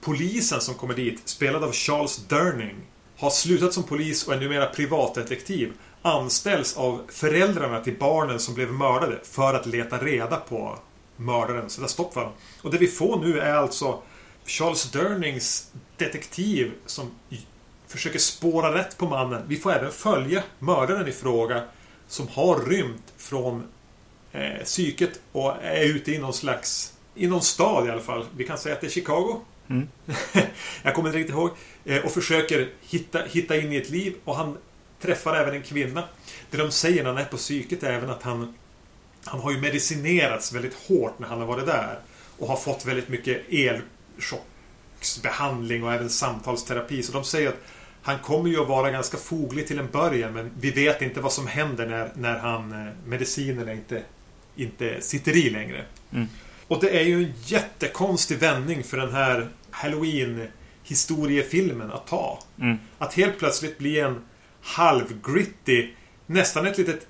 Polisen 0.00 0.60
som 0.60 0.74
kommer 0.74 0.94
dit, 0.94 1.20
spelad 1.24 1.64
av 1.64 1.72
Charles 1.72 2.16
Durning, 2.16 2.76
har 3.16 3.30
slutat 3.30 3.72
som 3.72 3.82
polis 3.82 4.26
och 4.26 4.34
är 4.34 4.40
numera 4.40 4.66
privatdetektiv. 4.66 5.72
Anställs 6.02 6.76
av 6.76 7.02
föräldrarna 7.08 7.80
till 7.80 7.96
barnen 7.98 8.40
som 8.40 8.54
blev 8.54 8.72
mördade 8.72 9.18
för 9.22 9.54
att 9.54 9.66
leta 9.66 9.98
reda 9.98 10.36
på 10.36 10.78
mördaren. 11.16 11.70
Sätta 11.70 11.88
stopp 11.88 12.14
för 12.14 12.20
honom. 12.20 12.36
Och 12.62 12.70
det 12.70 12.78
vi 12.78 12.86
får 12.86 13.20
nu 13.24 13.40
är 13.40 13.54
alltså 13.54 14.02
Charles 14.46 14.90
Durnings 14.90 15.72
detektiv 15.96 16.72
som 16.86 17.10
försöker 17.86 18.18
spåra 18.18 18.74
rätt 18.74 18.96
på 18.96 19.06
mannen. 19.06 19.42
Vi 19.46 19.56
får 19.56 19.72
även 19.72 19.92
följa 19.92 20.42
mördaren 20.58 21.08
i 21.08 21.12
fråga 21.12 21.62
som 22.08 22.28
har 22.28 22.60
rymt 22.66 23.12
från 23.16 23.64
eh, 24.32 24.64
psyket 24.64 25.20
och 25.32 25.56
är 25.62 25.84
ute 25.84 26.12
i 26.12 26.18
någon 26.18 26.34
slags... 26.34 26.94
I 27.14 27.26
någon 27.26 27.42
stad 27.42 27.86
i 27.86 27.90
alla 27.90 28.00
fall. 28.00 28.26
Vi 28.36 28.44
kan 28.44 28.58
säga 28.58 28.74
att 28.74 28.80
det 28.80 28.86
är 28.86 28.90
Chicago. 28.90 29.40
Mm. 29.70 29.88
jag 30.82 30.94
kommer 30.94 31.08
inte 31.08 31.18
riktigt 31.18 31.34
ihåg. 31.34 31.50
Eh, 31.84 32.04
och 32.04 32.12
försöker 32.12 32.68
hitta, 32.80 33.22
hitta 33.22 33.56
in 33.56 33.72
i 33.72 33.76
ett 33.76 33.90
liv. 33.90 34.14
Och 34.24 34.36
han 34.36 34.58
träffar 35.00 35.36
även 35.36 35.54
en 35.54 35.62
kvinna. 35.62 36.04
Det 36.50 36.56
de 36.56 36.70
säger 36.70 37.02
när 37.02 37.10
han 37.10 37.18
är 37.18 37.24
på 37.24 37.36
psyket 37.36 37.82
är 37.82 37.92
även 37.92 38.10
att 38.10 38.22
han... 38.22 38.54
Han 39.24 39.40
har 39.40 39.52
ju 39.52 39.60
medicinerats 39.60 40.52
väldigt 40.52 40.74
hårt 40.74 41.18
när 41.18 41.28
han 41.28 41.38
har 41.38 41.46
varit 41.46 41.66
där. 41.66 41.98
Och 42.38 42.48
har 42.48 42.56
fått 42.56 42.86
väldigt 42.86 43.08
mycket 43.08 43.42
elchocksbehandling 43.50 45.84
och 45.84 45.92
även 45.92 46.10
samtalsterapi. 46.10 47.02
Så 47.02 47.12
de 47.12 47.24
säger 47.24 47.48
att 47.48 47.60
han 48.02 48.18
kommer 48.18 48.50
ju 48.50 48.62
att 48.62 48.68
vara 48.68 48.90
ganska 48.90 49.16
foglig 49.16 49.66
till 49.66 49.78
en 49.78 49.90
början 49.90 50.32
men 50.32 50.50
vi 50.60 50.70
vet 50.70 51.02
inte 51.02 51.20
vad 51.20 51.32
som 51.32 51.46
händer 51.46 51.86
när, 51.86 52.10
när 52.14 52.38
han 52.38 52.72
eh, 52.72 52.92
medicinerna 53.04 53.72
inte, 53.72 54.02
inte 54.56 55.00
sitter 55.00 55.36
i 55.36 55.50
längre. 55.50 55.84
Mm. 56.12 56.28
Och 56.66 56.80
det 56.80 57.00
är 57.00 57.04
ju 57.04 57.24
en 57.24 57.32
jättekonstig 57.44 58.38
vändning 58.38 58.84
för 58.84 58.96
den 58.96 59.14
här 59.14 59.48
Halloween-historiefilmen 59.70 61.92
att 61.92 62.06
ta. 62.06 62.42
Mm. 62.60 62.78
Att 62.98 63.14
helt 63.14 63.38
plötsligt 63.38 63.78
bli 63.78 64.00
en 64.00 64.20
halvgritty, 64.62 65.88
nästan 66.26 66.66
ett 66.66 66.78
litet 66.78 67.06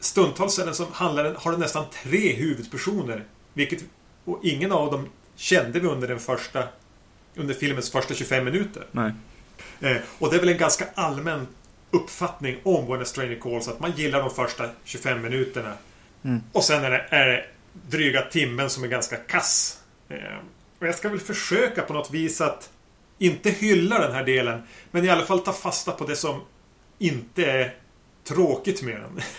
stundtals 0.00 0.58
är 0.58 0.64
den 0.64 0.74
som 0.74 0.86
handlar, 0.92 1.34
har 1.34 1.50
den 1.50 1.60
nästan 1.60 1.84
tre 2.02 2.32
huvudpersoner. 2.32 3.24
Vilket, 3.52 3.84
och 4.24 4.40
ingen 4.42 4.72
av 4.72 4.90
dem 4.90 5.08
kände 5.36 5.80
vi 5.80 5.88
under 5.88 6.08
den 6.08 6.18
första 6.18 6.68
under 7.36 7.54
filmens 7.54 7.90
första 7.90 8.14
25 8.14 8.44
minuter. 8.44 8.86
Eh, 9.80 9.96
och 10.18 10.30
det 10.30 10.36
är 10.36 10.40
väl 10.40 10.48
en 10.48 10.58
ganska 10.58 10.86
allmän 10.94 11.46
uppfattning 11.90 12.56
om 12.62 12.86
When 12.86 13.02
a 13.02 13.04
Stranger 13.04 13.40
Calls 13.40 13.68
att 13.68 13.80
man 13.80 13.92
gillar 13.92 14.20
de 14.20 14.30
första 14.30 14.68
25 14.84 15.22
minuterna. 15.22 15.72
Mm. 16.24 16.42
Och 16.52 16.64
sen 16.64 16.84
är 16.84 16.90
det, 16.90 17.06
är 17.10 17.26
det 17.26 17.44
dryga 17.90 18.22
timmen 18.22 18.70
som 18.70 18.84
är 18.84 18.88
ganska 18.88 19.16
kass. 19.16 19.80
Eh, 20.08 20.16
och 20.78 20.86
jag 20.86 20.94
ska 20.94 21.08
väl 21.08 21.20
försöka 21.20 21.82
på 21.82 21.92
något 21.92 22.10
vis 22.10 22.40
att 22.40 22.70
inte 23.18 23.50
hylla 23.50 23.98
den 23.98 24.12
här 24.12 24.24
delen, 24.24 24.62
men 24.90 25.04
i 25.04 25.08
alla 25.08 25.24
fall 25.24 25.40
ta 25.40 25.52
fasta 25.52 25.92
på 25.92 26.04
det 26.04 26.16
som 26.16 26.40
inte 26.98 27.50
är 27.50 27.74
tråkigt 28.24 28.82
med 28.82 29.00
den. 29.00 29.20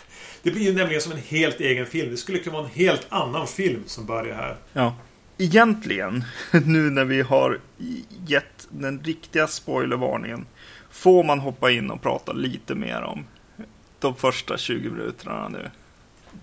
Det 0.43 0.51
blir 0.51 0.61
ju 0.61 0.73
nämligen 0.73 1.01
som 1.01 1.11
en 1.11 1.17
helt 1.17 1.59
egen 1.59 1.85
film. 1.85 2.11
Det 2.11 2.17
skulle 2.17 2.39
kunna 2.39 2.55
vara 2.55 2.65
en 2.65 2.71
helt 2.73 3.07
annan 3.09 3.47
film 3.47 3.83
som 3.85 4.05
börjar 4.05 4.35
här. 4.35 4.57
Ja. 4.73 4.95
Egentligen, 5.37 6.23
nu 6.65 6.89
när 6.89 7.05
vi 7.05 7.21
har 7.21 7.59
gett 8.27 8.67
den 8.69 9.03
riktiga 9.03 9.47
spoilervarningen, 9.47 10.45
får 10.89 11.23
man 11.23 11.39
hoppa 11.39 11.71
in 11.71 11.91
och 11.91 12.01
prata 12.01 12.33
lite 12.33 12.75
mer 12.75 13.01
om 13.01 13.25
de 13.99 14.15
första 14.15 14.57
20 14.57 14.89
minuterna 14.89 15.49
nu. 15.49 15.69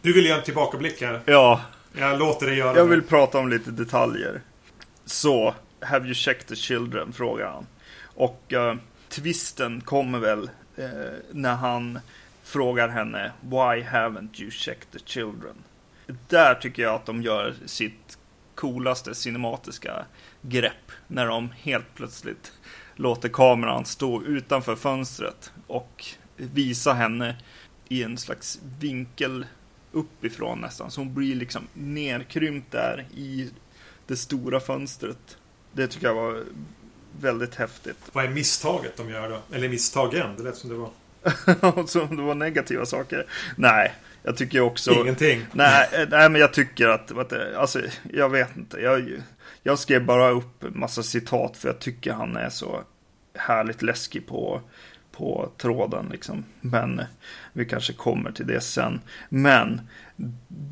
Du 0.03 0.13
vill 0.13 0.27
göra 0.27 0.39
en 0.39 0.45
tillbakablick 0.45 1.01
här. 1.03 1.21
Ja, 1.25 1.61
Jag 1.93 2.19
låter 2.19 2.47
dig 2.47 2.57
göra 2.57 2.77
jag 2.77 2.87
det. 2.87 2.91
vill 2.91 3.03
prata 3.03 3.39
om 3.39 3.49
lite 3.49 3.71
detaljer. 3.71 4.41
Så, 5.05 5.55
have 5.81 6.05
you 6.05 6.15
checked 6.15 6.47
the 6.47 6.57
children? 6.57 7.13
frågar 7.13 7.47
han. 7.47 7.67
Och 8.15 8.53
eh, 8.53 8.75
twisten 9.09 9.81
kommer 9.81 10.19
väl 10.19 10.51
eh, 10.77 10.89
när 11.33 11.55
han 11.55 11.99
frågar 12.43 12.89
henne 12.89 13.33
Why 13.41 13.83
haven't 13.83 14.41
you 14.43 14.51
checked 14.51 14.91
the 14.93 14.99
children? 15.07 15.55
Där 16.29 16.55
tycker 16.55 16.83
jag 16.83 16.95
att 16.95 17.07
de 17.07 17.23
gör 17.23 17.55
sitt 17.67 18.19
coolaste 18.55 19.15
cinematiska 19.15 20.05
grepp. 20.43 20.93
När 21.07 21.27
de 21.27 21.51
helt 21.59 21.95
plötsligt 21.95 22.53
låter 22.95 23.29
kameran 23.29 23.85
stå 23.85 24.23
utanför 24.23 24.77
fönstret 24.77 25.53
och 25.67 26.05
visa 26.37 26.93
henne 26.93 27.37
i 27.89 28.03
en 28.03 28.19
slags 28.19 28.59
vinkel 28.81 29.47
uppifrån 29.95 30.61
nästan. 30.61 30.91
Så 30.91 31.01
hon 31.01 31.15
blir 31.15 31.35
liksom 31.35 31.69
nerkrympt 31.75 32.73
där 32.73 33.07
i 33.15 33.51
det 34.07 34.17
stora 34.17 34.61
fönstret. 34.61 35.37
Det 35.73 35.87
tycker 35.87 36.07
jag 36.07 36.15
var 36.15 36.45
väldigt 37.21 37.55
häftigt. 37.55 37.99
Vad 38.13 38.25
är 38.25 38.29
misstaget 38.29 38.97
de 38.97 39.11
gör 39.11 39.29
då? 39.29 39.57
Eller 39.57 39.69
misstagen, 39.69 40.37
det 40.37 40.43
lät 40.43 40.57
som 40.57 40.71
det 40.71 40.77
var. 40.77 40.91
Så 41.87 42.03
om 42.03 42.17
det 42.17 42.23
var 42.23 42.35
negativa 42.35 42.87
saker? 42.87 43.27
Nej, 43.57 43.95
jag 44.23 44.37
tycker 44.37 44.61
också... 44.61 44.93
Ingenting. 44.93 45.47
Nej, 45.53 45.89
eh, 45.93 46.09
nej, 46.11 46.31
men 46.31 46.41
jag 46.41 46.53
tycker 46.53 46.89
att, 46.89 47.33
alltså, 47.57 47.81
jag 48.13 48.29
vet 48.29 48.57
inte. 48.57 48.81
Jag, 48.81 49.23
jag 49.63 49.79
skrev 49.79 50.05
bara 50.05 50.31
upp 50.31 50.65
massa 50.75 51.03
citat 51.03 51.57
för 51.57 51.69
jag 51.69 51.79
tycker 51.79 52.13
han 52.13 52.37
är 52.37 52.51
så 52.51 52.81
härligt 53.35 53.83
läskig 53.83 54.27
på, 54.27 54.61
på 55.17 55.51
tråden 55.59 56.09
liksom. 56.13 56.45
Men 56.61 57.03
vi 57.53 57.65
kanske 57.65 57.93
kommer 57.93 58.33
till 58.33 58.47
det 58.47 58.61
sen. 58.61 59.01
Men 59.29 59.81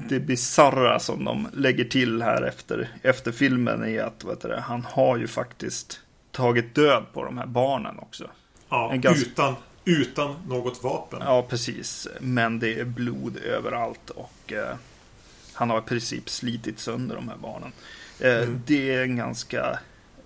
det 0.09 0.21
bizarra 0.21 0.99
som 0.99 1.25
de 1.25 1.49
lägger 1.53 1.85
till 1.85 2.23
här 2.23 2.43
efter, 2.43 2.89
efter 3.03 3.33
filmen 3.33 3.85
är 3.85 4.03
att 4.03 4.41
det, 4.43 4.61
han 4.61 4.85
har 4.91 5.17
ju 5.17 5.27
faktiskt 5.27 6.01
tagit 6.31 6.75
död 6.75 7.05
på 7.13 7.25
de 7.25 7.39
här 7.39 7.47
barnen 7.47 7.99
också. 7.99 8.31
Ja, 8.69 8.93
ganska- 8.95 9.27
utan, 9.31 9.55
utan 9.85 10.35
något 10.49 10.83
vapen. 10.83 11.21
Ja, 11.25 11.43
precis. 11.49 12.09
Men 12.21 12.59
det 12.59 12.81
är 12.81 12.85
blod 12.85 13.37
överallt 13.37 14.11
och 14.11 14.53
eh, 14.53 14.75
han 15.53 15.71
har 15.71 15.79
i 15.79 15.83
princip 15.83 16.29
slitit 16.29 16.79
sönder 16.79 17.15
de 17.17 17.29
här 17.29 17.37
barnen. 17.37 17.73
Eh, 18.21 18.37
Mm. 18.43 18.63
Det 18.67 18.95
är 18.95 19.03
en 19.03 19.17
ganska, 19.17 19.79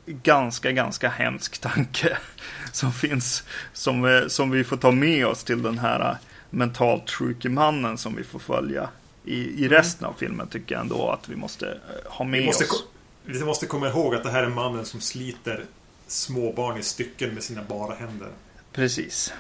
ganska, 0.07 0.73
ganska 0.73 1.09
hemsk 1.09 1.59
tanke 1.59 2.19
som 2.73 2.93
finns. 2.93 3.45
Som, 3.73 4.05
eh, 4.05 4.27
som 4.29 4.51
vi 4.51 4.65
får 4.65 4.77
ta 4.77 4.91
med 4.91 5.27
oss 5.27 5.45
till 5.45 5.63
den 5.63 5.79
här 5.79 6.01
eh, 6.11 6.17
mentalt 6.51 7.11
sjuke 7.11 7.49
mannen 7.49 7.99
som 7.99 8.17
vi 8.17 8.25
får 8.25 8.39
följa 8.39 8.89
i, 9.25 9.65
i 9.65 9.69
resten 9.69 10.07
av 10.07 10.15
filmen 10.19 10.49
tycker 10.49 10.75
jag 10.75 10.83
ändå 10.83 11.11
att 11.11 11.29
vi 11.29 11.37
måste 11.37 11.67
eh, 11.69 12.13
ha 12.13 12.25
med 12.25 12.41
Vi 12.41 12.47
måste, 12.47 12.65
oss. 12.65 12.85
vi 13.25 13.45
måste 13.45 13.67
komma 13.67 13.89
ihåg 13.89 14.15
att 14.15 14.25
det 14.25 14.31
här 14.31 14.43
är 14.43 14.49
mannen 14.49 14.85
som 14.85 15.01
sliter 15.01 15.65
småbarn 16.07 16.79
i 16.79 16.83
stycken 16.83 17.35
med 17.35 17.43
sina 17.43 17.63
bara 17.63 17.95
händer. 17.95 18.29
Precis. 18.73 19.33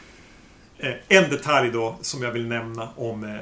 En 1.09 1.31
detalj 1.31 1.71
då 1.71 1.99
som 2.03 2.23
jag 2.23 2.33
vill 2.33 2.47
nämna 2.47 2.89
om 2.97 3.39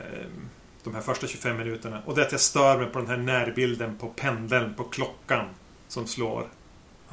De 0.85 0.95
här 0.95 1.01
första 1.01 1.27
25 1.27 1.57
minuterna. 1.57 2.03
Och 2.05 2.15
det 2.15 2.21
är 2.21 2.27
att 2.27 2.33
jag 2.33 2.41
stör 2.41 2.79
mig 2.79 2.87
på 2.87 2.99
den 2.99 3.09
här 3.09 3.17
närbilden 3.17 3.99
på 3.99 4.09
pendeln 4.09 4.75
på 4.75 4.85
klockan. 4.85 5.47
Som 5.89 6.07
slår. 6.07 6.49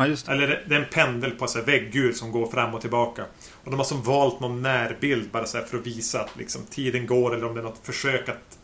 Ja, 0.01 0.07
just 0.07 0.25
det. 0.25 0.31
Eller 0.31 0.47
det- 0.47 0.59
det 0.67 0.75
är 0.75 0.79
en 0.79 0.89
pendel 0.91 1.31
på 1.31 1.47
väggur 1.65 2.13
som 2.13 2.31
går 2.31 2.51
fram 2.51 2.73
och 2.75 2.81
tillbaka. 2.81 3.25
Och 3.63 3.71
de 3.71 3.77
har 3.77 3.83
som 3.85 4.01
valt 4.03 4.39
någon 4.39 4.61
närbild 4.61 5.29
bara 5.31 5.45
så 5.45 5.59
för 5.61 5.77
att 5.77 5.87
visa 5.87 6.21
att 6.21 6.37
liksom 6.37 6.61
tiden 6.69 7.07
går 7.07 7.35
eller 7.35 7.45
om 7.45 7.53
det 7.53 7.59
är 7.61 7.63
något 7.63 7.79
försök 7.83 8.29
att 8.29 8.57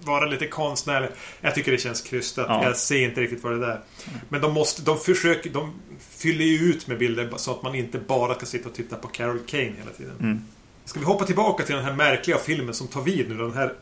vara 0.00 0.26
lite 0.26 0.46
konstnärlig. 0.46 1.08
Jag 1.40 1.54
tycker 1.54 1.72
det 1.72 1.78
känns 1.78 2.00
krystat. 2.00 2.46
Ja. 2.48 2.64
Jag 2.64 2.76
ser 2.76 3.04
inte 3.08 3.20
riktigt 3.20 3.44
vad 3.44 3.60
det 3.60 3.66
är. 3.66 3.80
Men 4.28 4.40
de 4.40 4.52
måste, 4.54 4.82
de 4.82 4.98
försöker, 4.98 5.50
de 5.50 5.72
fyller 6.10 6.44
ju 6.44 6.58
ut 6.70 6.86
med 6.86 6.98
bilder 6.98 7.30
så 7.36 7.50
att 7.50 7.62
man 7.62 7.74
inte 7.74 7.98
bara 7.98 8.34
ska 8.34 8.46
sitta 8.46 8.68
och 8.68 8.74
titta 8.74 8.96
på 8.96 9.08
Carol 9.08 9.38
Kane 9.46 9.62
hela 9.78 9.90
tiden. 9.96 10.14
Mm. 10.20 10.40
Ska 10.84 11.00
vi 11.00 11.06
hoppa 11.06 11.24
tillbaka 11.24 11.64
till 11.64 11.74
den 11.74 11.84
här 11.84 11.92
märkliga 11.92 12.38
filmen 12.38 12.74
som 12.74 12.88
tar 12.88 13.02
vid 13.02 13.28
nu? 13.28 13.34
Den 13.36 13.52
här 13.54 13.72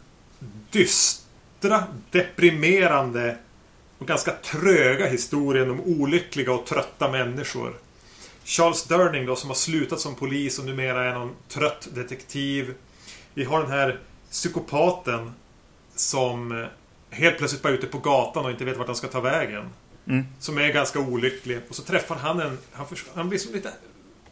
dystra, 0.70 1.84
deprimerande 2.10 3.36
ganska 4.06 4.30
tröga 4.32 5.06
historien 5.06 5.70
om 5.70 5.80
olyckliga 5.80 6.52
och 6.52 6.66
trötta 6.66 7.10
människor. 7.10 7.74
Charles 8.44 8.84
Durning 8.84 9.26
då 9.26 9.36
som 9.36 9.50
har 9.50 9.54
slutat 9.54 10.00
som 10.00 10.14
polis 10.14 10.58
och 10.58 10.64
numera 10.64 11.04
är 11.04 11.14
någon 11.14 11.34
trött 11.48 11.88
detektiv. 11.94 12.74
Vi 13.34 13.44
har 13.44 13.60
den 13.62 13.70
här 13.70 14.00
psykopaten 14.30 15.32
som 15.94 16.52
eh, 16.52 16.66
helt 17.10 17.38
plötsligt 17.38 17.62
bara 17.62 17.68
är 17.68 17.78
ute 17.78 17.86
på 17.86 17.98
gatan 17.98 18.44
och 18.44 18.50
inte 18.50 18.64
vet 18.64 18.76
vart 18.76 18.86
han 18.86 18.96
ska 18.96 19.08
ta 19.08 19.20
vägen. 19.20 19.70
Mm. 20.06 20.24
Som 20.40 20.58
är 20.58 20.72
ganska 20.72 21.00
olycklig. 21.00 21.60
Och 21.68 21.74
så 21.74 21.82
träffar 21.82 22.16
han 22.16 22.40
en... 22.40 22.58
Han, 22.72 22.86
förs- 22.86 23.06
han 23.14 23.28
blir 23.28 23.38
som 23.38 23.52
lite... 23.52 23.72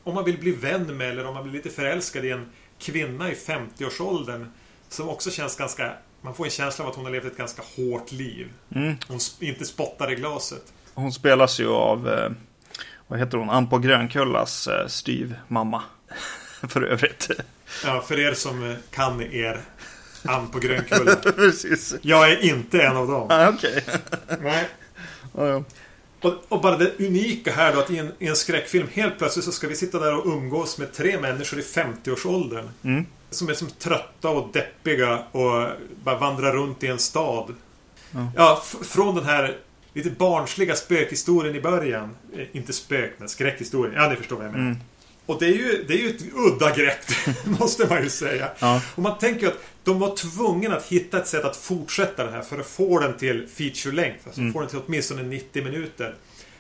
Om 0.03 0.15
man 0.15 0.25
vill 0.25 0.39
bli 0.39 0.53
vän 0.53 0.97
med 0.97 1.11
eller 1.11 1.27
om 1.27 1.35
man 1.35 1.43
blir 1.43 1.53
lite 1.53 1.71
förälskad 1.71 2.25
i 2.25 2.31
en 2.31 2.47
kvinna 2.79 3.31
i 3.31 3.35
50-årsåldern. 3.35 4.47
Som 4.89 5.09
också 5.09 5.31
känns 5.31 5.57
ganska... 5.57 5.93
Man 6.23 6.35
får 6.35 6.45
en 6.45 6.51
känsla 6.51 6.85
av 6.85 6.91
att 6.91 6.97
hon 6.97 7.05
har 7.05 7.13
levt 7.13 7.25
ett 7.25 7.37
ganska 7.37 7.63
hårt 7.77 8.13
liv. 8.13 8.49
Mm. 8.75 8.95
Hon 9.09 9.19
inte 9.41 9.65
spottar 9.65 10.13
i 10.13 10.15
glaset. 10.15 10.73
Hon 10.95 11.13
spelas 11.13 11.61
ju 11.61 11.69
av, 11.69 12.09
eh, 12.09 12.31
vad 13.07 13.19
heter 13.19 13.39
hon, 13.39 13.51
Ann 13.51 13.69
på 13.69 13.79
Grönkullas 13.79 14.67
eh, 14.67 14.87
styvmamma. 14.87 15.83
För 16.69 16.83
övrigt. 16.83 17.31
Ja, 17.85 18.05
för 18.07 18.19
er 18.19 18.35
som 18.35 18.71
eh, 18.71 18.77
kan 18.91 19.23
er 19.23 19.61
Ann 20.25 20.49
på 20.51 20.59
Grönkulla. 20.59 21.17
Precis. 21.37 21.95
Jag 22.03 22.33
är 22.33 22.45
inte 22.45 22.83
en 22.83 22.97
av 22.97 23.09
dem. 23.09 23.27
Ah, 23.31 23.49
Okej. 23.49 23.85
Nej. 24.41 24.69
Ja, 25.37 25.47
ja. 25.47 25.65
Och, 26.21 26.35
och 26.49 26.61
bara 26.61 26.77
det 26.77 27.01
unika 27.01 27.53
här 27.53 27.75
då 27.75 27.81
att 27.81 27.91
i 27.91 27.99
en, 27.99 28.13
i 28.19 28.27
en 28.27 28.37
skräckfilm 28.37 28.89
helt 28.93 29.19
plötsligt 29.19 29.45
så 29.45 29.53
ska 29.53 29.69
vi 29.69 29.77
sitta 29.77 29.99
där 29.99 30.19
och 30.19 30.27
umgås 30.27 30.79
med 30.79 30.93
tre 30.93 31.21
människor 31.21 31.59
i 31.59 31.63
50-årsåldern. 31.63 32.69
Mm. 32.85 33.07
Som 33.33 33.49
är 33.49 33.55
som 33.55 33.71
trötta 33.71 34.29
och 34.29 34.53
deppiga 34.53 35.19
och 35.19 35.69
bara 36.05 36.19
vandrar 36.19 36.53
runt 36.53 36.83
i 36.83 36.87
en 36.87 36.99
stad. 36.99 37.55
Ja. 38.11 38.33
Ja, 38.37 38.63
från 38.83 39.15
den 39.15 39.25
här 39.25 39.57
lite 39.95 40.11
barnsliga 40.11 40.75
spökhistorien 40.75 41.57
i 41.57 41.61
början. 41.61 42.17
Eh, 42.37 42.47
inte 42.53 42.73
spök, 42.73 43.13
men 43.19 43.29
skräckhistorien. 43.29 43.95
Ja, 43.97 44.09
ni 44.11 44.17
förstår 44.17 44.37
vad 44.37 44.45
jag 44.45 44.53
menar. 44.53 44.67
Mm. 44.67 44.79
Och 45.27 45.39
det 45.41 45.47
är 45.47 45.55
ju, 45.55 45.85
det 45.89 45.95
är 45.95 45.99
ju 45.99 46.09
ett 46.09 46.23
udda 46.35 46.71
grepp, 46.77 46.99
måste 47.61 47.87
man 47.89 48.03
ju 48.03 48.11
säga. 48.11 48.49
Ja. 48.59 48.81
Och 48.95 49.03
man 49.03 49.19
tänker 49.19 49.47
att 49.49 49.59
de 49.85 49.99
var 49.99 50.17
tvungna 50.17 50.77
att 50.77 50.87
hitta 50.87 51.19
ett 51.19 51.29
sätt 51.29 51.45
att 51.45 51.57
fortsätta 51.57 52.25
den 52.25 52.33
här 52.33 52.43
för 52.43 52.61
att 52.61 52.67
få 52.67 52.99
den 52.99 53.17
till 53.19 53.49
feature-längd. 53.49 54.15
Alltså 54.25 54.41
Mm. 54.41 54.53
få 54.53 54.61
den 54.61 54.69
till 54.69 54.79
åtminstone 54.87 55.23
90 55.23 55.65
minuter. 55.65 56.15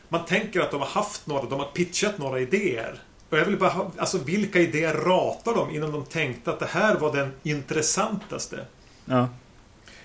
Man 0.08 0.24
tänker 0.24 0.60
att 0.60 0.70
de 0.70 0.80
har 0.80 0.88
haft 0.88 1.26
några, 1.26 1.42
de 1.48 1.58
har 1.60 1.66
pitchat 1.66 2.18
några 2.18 2.40
idéer. 2.40 2.98
Och 3.32 3.38
jag 3.38 3.44
vill 3.44 3.58
bara 3.58 3.70
ha, 3.70 3.90
alltså 3.98 4.18
vilka 4.18 4.58
idéer 4.60 4.94
ratar 4.94 5.54
de 5.54 5.70
innan 5.76 5.92
de 5.92 6.04
tänkte 6.04 6.50
att 6.50 6.60
det 6.60 6.66
här 6.66 6.96
var 6.98 7.16
den 7.16 7.32
intressantaste? 7.42 8.66
Ja. 9.04 9.28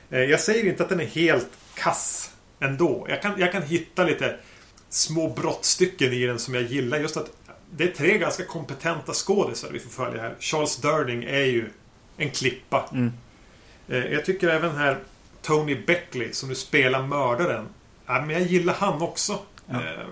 Eh, 0.10 0.20
Jag 0.20 0.40
säger 0.40 0.66
inte 0.70 0.84
att 0.84 0.90
den 0.90 1.00
är 1.00 1.06
helt 1.06 1.48
kass 1.76 2.32
ändå. 2.60 3.06
Jag 3.10 3.22
kan, 3.22 3.34
jag 3.40 3.52
kan 3.52 3.62
hitta 3.62 4.04
lite 4.04 4.36
små 4.90 5.30
brottstycken 5.30 6.14
i 6.14 6.26
den 6.26 6.40
som 6.40 6.54
jag 6.54 6.64
gillar. 6.64 6.98
Just 7.00 7.18
att 7.18 7.32
det 7.72 7.84
är 7.84 7.88
tre 7.92 8.18
ganska 8.18 8.46
kompetenta 8.46 9.14
skådisar 9.14 9.70
vi 9.72 9.80
får 9.80 9.90
följa 9.90 10.22
här. 10.22 10.36
Charles 10.40 10.78
Durning 10.78 11.24
är 11.24 11.46
ju 11.46 11.70
en 12.18 12.30
klippa. 12.30 12.90
Mm. 12.92 13.12
Eh, 13.88 14.06
Jag 14.06 14.26
tycker 14.26 14.48
även 14.50 14.76
här 14.76 14.98
Tony 15.42 15.76
Beckley 15.88 16.34
som 16.34 16.50
nu 16.50 16.56
spelar 16.56 17.04
mördaren. 17.08 17.68
Ja, 18.06 18.22
men 18.22 18.30
jag 18.30 18.42
gillar 18.42 18.74
han 18.74 19.02
också. 19.02 19.40
Ja. 19.70 19.76
Eh, 19.76 20.08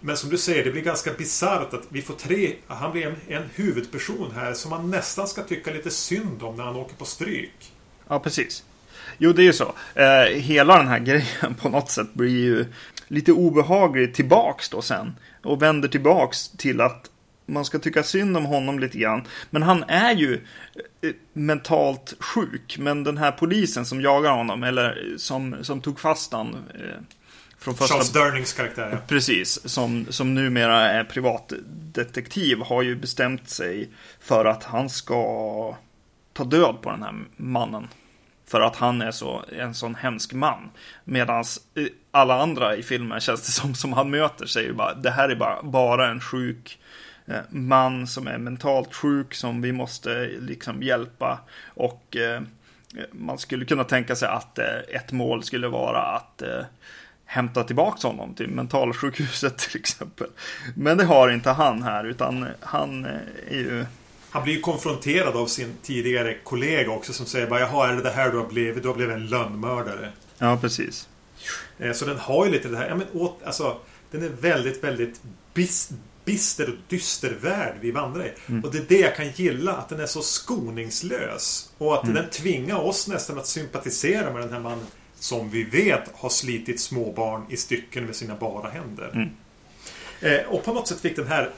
men 0.00 0.16
som 0.16 0.30
du 0.30 0.38
säger, 0.38 0.64
det 0.64 0.70
blir 0.70 0.82
ganska 0.82 1.12
bisarrt 1.12 1.74
att 1.74 1.86
vi 1.88 2.02
får 2.02 2.14
tre... 2.14 2.52
Han 2.66 2.92
blir 2.92 3.06
en, 3.06 3.16
en 3.28 3.48
huvudperson 3.54 4.32
här 4.34 4.52
som 4.52 4.70
man 4.70 4.90
nästan 4.90 5.28
ska 5.28 5.42
tycka 5.42 5.72
lite 5.72 5.90
synd 5.90 6.42
om 6.42 6.56
när 6.56 6.64
han 6.64 6.76
åker 6.76 6.96
på 6.96 7.04
stryk. 7.04 7.72
Ja, 8.08 8.20
precis. 8.20 8.64
Jo, 9.18 9.32
det 9.32 9.42
är 9.42 9.44
ju 9.44 9.52
så. 9.52 9.74
Eh, 9.94 10.40
hela 10.40 10.76
den 10.76 10.88
här 10.88 10.98
grejen 11.10 11.54
på 11.60 11.68
något 11.68 11.90
sätt 11.90 12.14
blir 12.14 12.44
ju 12.44 12.66
lite 13.08 13.32
obehaglig 13.32 14.14
tillbaks 14.14 14.68
då 14.68 14.82
sen. 14.82 15.16
Och 15.42 15.62
vänder 15.62 15.88
tillbaks 15.88 16.48
till 16.48 16.80
att 16.80 17.10
man 17.46 17.64
ska 17.64 17.78
tycka 17.78 18.02
synd 18.02 18.36
om 18.36 18.44
honom 18.44 18.78
lite 18.78 18.98
grann. 18.98 19.22
Men 19.50 19.62
han 19.62 19.84
är 19.88 20.14
ju 20.14 20.34
eh, 20.34 21.08
eh, 21.10 21.14
mentalt 21.32 22.14
sjuk. 22.18 22.76
Men 22.78 23.04
den 23.04 23.18
här 23.18 23.32
polisen 23.32 23.86
som 23.86 24.00
jagar 24.00 24.30
honom, 24.30 24.62
eller 24.62 24.88
eh, 24.88 25.16
som, 25.16 25.56
som 25.62 25.80
tog 25.80 26.00
fast 26.00 26.32
honom 26.32 26.56
eh, 26.74 27.00
från 27.60 27.74
första... 27.74 27.94
Charles 27.94 28.12
Durnings 28.12 28.52
karaktär, 28.52 28.88
ja. 28.92 28.98
Precis, 29.08 29.68
som, 29.68 30.06
som 30.10 30.34
numera 30.34 30.90
är 30.90 31.04
privatdetektiv 31.04 32.58
har 32.58 32.82
ju 32.82 32.96
bestämt 32.96 33.48
sig 33.48 33.90
för 34.20 34.44
att 34.44 34.64
han 34.64 34.90
ska 34.90 35.76
ta 36.32 36.44
död 36.44 36.76
på 36.82 36.90
den 36.90 37.02
här 37.02 37.14
mannen. 37.36 37.88
För 38.46 38.60
att 38.60 38.76
han 38.76 39.02
är 39.02 39.10
så, 39.10 39.44
en 39.58 39.74
sån 39.74 39.94
hemsk 39.94 40.32
man. 40.32 40.70
Medan 41.04 41.44
alla 42.10 42.42
andra 42.42 42.76
i 42.76 42.82
filmen 42.82 43.20
känns 43.20 43.42
det 43.42 43.52
som, 43.52 43.74
som 43.74 43.92
han 43.92 44.10
möter 44.10 44.46
säger 44.46 44.72
bara 44.72 44.94
det 44.94 45.10
här 45.10 45.28
är 45.28 45.36
bara, 45.36 45.62
bara 45.62 46.10
en 46.10 46.20
sjuk 46.20 46.78
eh, 47.26 47.40
man 47.50 48.06
som 48.06 48.26
är 48.26 48.38
mentalt 48.38 48.94
sjuk 48.94 49.34
som 49.34 49.62
vi 49.62 49.72
måste 49.72 50.26
liksom 50.40 50.82
hjälpa. 50.82 51.40
Och 51.64 52.16
eh, 52.16 52.42
man 53.12 53.38
skulle 53.38 53.64
kunna 53.64 53.84
tänka 53.84 54.16
sig 54.16 54.28
att 54.28 54.58
eh, 54.58 54.78
ett 54.88 55.12
mål 55.12 55.42
skulle 55.42 55.68
vara 55.68 56.02
att 56.02 56.42
eh, 56.42 56.64
hämta 57.30 57.64
tillbaka 57.64 58.08
honom 58.08 58.34
till 58.34 58.48
mentalsjukhuset 58.48 59.58
till 59.70 59.80
exempel. 59.80 60.26
Men 60.76 60.98
det 60.98 61.04
har 61.04 61.28
inte 61.30 61.50
han 61.50 61.82
här 61.82 62.04
utan 62.04 62.46
han 62.60 63.04
eh, 63.04 63.10
är 63.48 63.54
ju 63.54 63.84
Han 64.30 64.42
blir 64.44 64.54
ju 64.54 64.60
konfronterad 64.60 65.36
av 65.36 65.46
sin 65.46 65.74
tidigare 65.82 66.34
kollega 66.44 66.90
också 66.90 67.12
som 67.12 67.26
säger 67.26 67.46
bara 67.46 67.60
Jaha, 67.60 67.88
är 67.88 67.96
det 67.96 68.02
det 68.02 68.10
här 68.10 68.30
du 68.30 68.38
har 68.38 68.46
blivit? 68.46 68.82
Du 68.82 68.88
har 68.88 68.94
blivit 68.96 69.14
en 69.14 69.26
lönnmördare. 69.26 70.12
Ja, 70.38 70.58
precis. 70.60 71.08
Eh, 71.78 71.92
Så 71.92 72.04
den 72.04 72.18
har 72.18 72.46
ju 72.46 72.52
lite 72.52 72.68
det 72.68 72.76
här, 72.76 72.88
ja 72.88 72.94
men 72.94 73.06
åt, 73.12 73.42
alltså 73.44 73.76
Den 74.10 74.22
är 74.22 74.28
väldigt, 74.28 74.84
väldigt 74.84 75.20
bis, 75.54 75.90
bister 76.24 76.68
och 76.68 76.74
dyster 76.88 77.36
värld 77.40 77.74
vi 77.80 77.90
vandrar 77.90 78.24
i. 78.26 78.32
Mm. 78.46 78.64
Och 78.64 78.72
det 78.72 78.78
är 78.78 78.84
det 78.88 79.00
jag 79.00 79.16
kan 79.16 79.30
gilla, 79.30 79.72
att 79.72 79.88
den 79.88 80.00
är 80.00 80.06
så 80.06 80.22
skoningslös. 80.22 81.70
Och 81.78 81.94
att 81.94 82.02
Mm. 82.04 82.14
den 82.14 82.30
tvingar 82.30 82.76
oss 82.76 83.08
nästan 83.08 83.38
att 83.38 83.46
sympatisera 83.46 84.32
med 84.32 84.42
den 84.42 84.52
här 84.52 84.60
mannen 84.60 84.86
som 85.20 85.50
vi 85.50 85.62
vet 85.62 86.02
har 86.14 86.28
slitit 86.28 86.80
småbarn 86.80 87.46
i 87.48 87.56
stycken 87.56 88.06
med 88.06 88.16
sina 88.16 88.36
bara 88.36 88.70
händer. 88.70 89.10
Mm. 89.14 89.30
Eh, 90.20 90.46
och 90.48 90.64
på 90.64 90.72
något 90.72 90.88
sätt 90.88 91.00
fick 91.00 91.16
den 91.16 91.26
här 91.26 91.50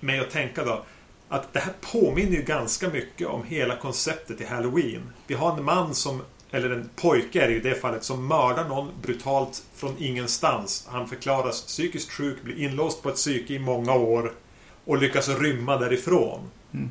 mig 0.00 0.20
att 0.20 0.30
tänka 0.30 0.64
då 0.64 0.84
att 1.28 1.52
det 1.52 1.60
här 1.60 1.72
påminner 1.80 2.36
ju 2.36 2.42
ganska 2.42 2.88
mycket 2.88 3.28
om 3.28 3.44
hela 3.44 3.76
konceptet 3.76 4.40
i 4.40 4.44
Halloween. 4.44 5.02
Vi 5.26 5.34
har 5.34 5.58
en 5.58 5.64
man 5.64 5.94
som, 5.94 6.22
eller 6.50 6.70
en 6.70 6.90
pojke 6.96 7.42
är 7.42 7.48
det 7.48 7.54
i 7.54 7.60
det 7.60 7.74
fallet, 7.74 8.04
som 8.04 8.26
mördar 8.26 8.68
någon 8.68 8.90
brutalt 9.02 9.62
från 9.74 9.94
ingenstans. 9.98 10.88
Han 10.90 11.08
förklaras 11.08 11.62
psykiskt 11.66 12.10
sjuk, 12.10 12.42
blir 12.42 12.58
inlåst 12.58 13.02
på 13.02 13.08
ett 13.08 13.14
psyke 13.14 13.54
i 13.54 13.58
många 13.58 13.94
år 13.94 14.32
och 14.84 14.98
lyckas 14.98 15.28
rymma 15.28 15.76
därifrån. 15.76 16.40
Mm. 16.72 16.90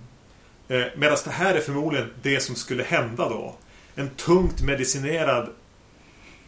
Eh, 0.67 0.87
Medan 0.97 1.17
det 1.23 1.31
här 1.31 1.55
är 1.55 1.61
förmodligen 1.61 2.09
det 2.21 2.39
som 2.39 2.55
skulle 2.55 2.83
hända 2.83 3.29
då. 3.29 3.55
En 3.95 4.09
tungt 4.09 4.61
medicinerad 4.61 5.49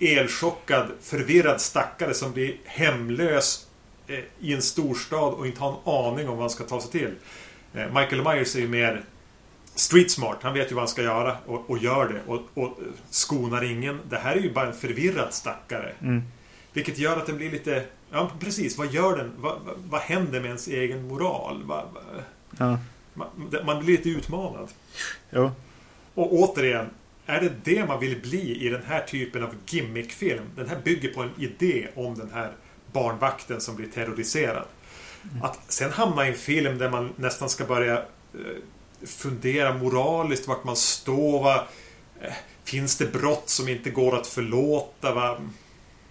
elchockad, 0.02 0.88
förvirrad 1.02 1.62
stackare 1.62 2.14
som 2.14 2.32
blir 2.32 2.56
hemlös 2.66 3.68
eh, 4.08 4.20
i 4.40 4.54
en 4.54 4.62
storstad 4.62 5.34
och 5.34 5.48
inte 5.48 5.60
har 5.62 5.70
en 5.70 5.78
aning 5.86 6.30
om 6.30 6.34
vad 6.36 6.44
han 6.44 6.50
ska 6.50 6.64
ta 6.64 6.82
sig 6.82 6.92
till. 6.92 7.16
Eh, 7.74 7.86
Michael 7.88 8.24
Myers 8.24 8.56
är 8.56 8.60
ju 8.60 8.68
mer 8.68 9.04
street 9.76 10.12
smart. 10.12 10.38
Han 10.42 10.54
vet 10.54 10.72
ju 10.72 10.76
vad 10.76 10.82
han 10.82 10.88
ska 10.88 11.02
göra 11.04 11.38
och, 11.46 11.70
och 11.70 11.78
gör 11.78 12.08
det 12.10 12.32
och, 12.32 12.42
och 12.54 12.64
eh, 12.68 12.88
skonar 13.10 13.64
ingen. 13.64 14.00
Det 14.10 14.18
här 14.18 14.36
är 14.36 14.40
ju 14.40 14.54
bara 14.54 14.68
en 14.68 14.74
förvirrad 14.74 15.34
stackare. 15.34 15.94
Mm. 16.02 16.22
Vilket 16.74 16.98
gör 16.98 17.18
att 17.18 17.26
den 17.28 17.38
blir 17.38 17.52
lite... 17.52 17.84
Ja, 18.12 18.32
precis. 18.40 18.78
Vad 18.78 18.92
gör 18.94 19.18
den? 19.18 19.32
Vad, 19.38 19.60
vad, 19.66 19.76
vad 19.90 20.02
händer 20.02 20.40
med 20.40 20.46
ens 20.48 20.68
egen 20.68 21.08
moral? 21.08 21.62
Vad, 21.66 21.86
Ja. 22.58 22.78
man, 23.14 23.28
man 23.66 23.80
blir 23.86 23.98
lite 23.98 24.10
utmanad. 24.10 24.70
Jo. 25.30 25.52
Och 26.14 26.34
återigen, 26.34 26.90
är 27.26 27.42
det 27.42 27.52
det 27.64 27.86
man 27.86 28.00
vill 28.00 28.22
bli 28.22 28.66
i 28.66 28.70
den 28.70 28.84
här 28.88 29.02
typen 29.04 29.44
av 29.44 29.56
gimmickfilm? 29.70 30.44
Den 30.56 30.70
här 30.70 30.78
bygger 30.84 31.14
på 31.14 31.22
en 31.22 31.32
idé 31.38 31.88
om 31.96 32.18
den 32.18 32.32
här 32.34 32.52
barnvakten 32.92 33.62
som 33.62 33.76
blir 33.76 33.88
terroriserad. 33.88 34.66
Att 35.44 35.60
sen 35.68 35.92
hamna 35.92 36.26
i 36.26 36.30
en 36.30 36.38
film 36.38 36.78
där 36.78 36.90
man 36.90 37.14
nästan 37.16 37.50
ska 37.50 37.66
börja 37.66 37.98
eh, 37.98 39.06
fundera 39.06 39.74
moraliskt 39.74 40.48
vart 40.48 40.64
man 40.64 40.76
står. 40.76 41.44
Va? 41.44 41.68
Eh, 42.22 42.34
Finns 42.64 42.98
det 42.98 43.12
brott 43.14 43.50
som 43.50 43.68
inte 43.68 43.90
går 43.90 44.16
att 44.20 44.28
förlåta? 44.28 45.14
Va? 45.14 45.42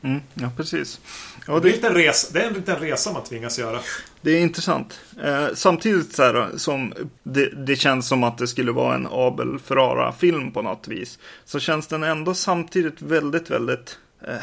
Mm, 0.03 0.21
ja, 0.35 0.51
precis. 0.57 1.01
Och 1.49 1.61
det, 1.61 1.69
är 1.69 1.73
liten 1.73 1.95
resa, 1.95 2.29
det 2.33 2.43
är 2.43 2.47
en 2.47 2.55
liten 2.55 2.77
resa 2.77 3.13
man 3.13 3.25
tvingas 3.25 3.59
göra. 3.59 3.81
Det 4.21 4.31
är 4.31 4.41
intressant. 4.41 5.01
Eh, 5.23 5.49
samtidigt 5.55 6.15
så 6.15 6.23
här, 6.23 6.51
som 6.57 6.95
det, 7.23 7.47
det, 7.67 7.77
känns 7.77 8.09
som 8.09 8.25
att 8.25 8.39
det 8.39 8.49
skulle 8.49 8.73
vara 8.73 8.95
en 8.95 9.09
Abel 9.11 9.59
Ferrara-film 9.59 10.53
på 10.53 10.63
något 10.63 10.89
vis. 10.89 11.19
Så 11.45 11.61
känns 11.61 11.87
den 11.87 12.03
ändå 12.03 12.35
samtidigt 12.35 13.03
väldigt, 13.03 13.51
väldigt 13.51 13.99
eh, 14.23 14.35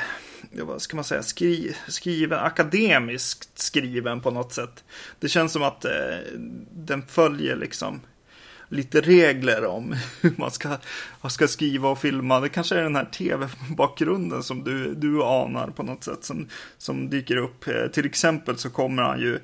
vad 0.51 0.81
ska 0.81 0.95
man 0.95 1.03
säga, 1.03 1.23
skri, 1.23 1.75
skriven, 1.87 2.39
akademiskt 2.39 3.59
skriven 3.59 4.21
på 4.21 4.31
något 4.31 4.53
sätt. 4.53 4.83
Det 5.19 5.29
känns 5.29 5.53
som 5.53 5.63
att 5.63 5.85
eh, 5.85 5.91
den 6.71 7.03
följer 7.07 7.55
liksom 7.55 8.01
lite 8.69 9.01
regler 9.01 9.65
om 9.65 9.95
hur 10.21 10.33
man 10.37 10.51
ska, 10.51 10.77
ska 11.29 11.47
skriva 11.47 11.89
och 11.89 11.99
filma. 11.99 12.39
Det 12.39 12.49
kanske 12.49 12.75
är 12.75 12.83
den 12.83 12.95
här 12.95 13.05
tv-bakgrunden 13.05 14.43
som 14.43 14.63
du, 14.63 14.95
du 14.95 15.23
anar 15.23 15.67
på 15.67 15.83
något 15.83 16.03
sätt 16.03 16.23
som, 16.23 16.47
som 16.77 17.09
dyker 17.09 17.37
upp. 17.37 17.67
Eh, 17.67 17.87
till 17.87 18.05
exempel 18.05 18.57
så 18.57 18.69
kommer 18.69 19.03
han 19.03 19.19
ju, 19.19 19.39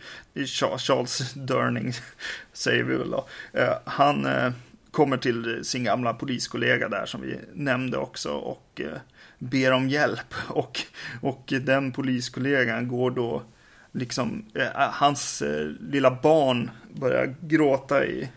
Charles 0.77 1.33
Durning 1.33 1.93
säger 2.53 2.83
vi 2.83 2.95
väl 2.95 3.11
då, 3.11 3.27
eh, 3.53 3.73
han 3.85 4.25
eh, 4.25 4.51
kommer 4.91 5.17
till 5.17 5.65
sin 5.65 5.83
gamla 5.83 6.13
poliskollega 6.13 6.89
där 6.89 7.05
som 7.05 7.21
vi 7.21 7.39
nämnde 7.53 7.97
också 7.97 8.31
och 8.31 8.81
eh, 8.81 8.97
ber 9.39 9.71
om 9.71 9.89
hjälp 9.89 10.33
och, 10.47 10.81
och 11.21 11.53
den 11.61 11.91
poliskollegan 11.91 12.87
går 12.87 13.11
då 13.11 13.43
liksom, 13.91 14.45
eh, 14.55 14.67
hans 14.75 15.41
eh, 15.41 15.67
lilla 15.79 16.11
barn 16.23 16.71
börjar 16.93 17.35
gråta 17.41 18.05
i 18.05 18.29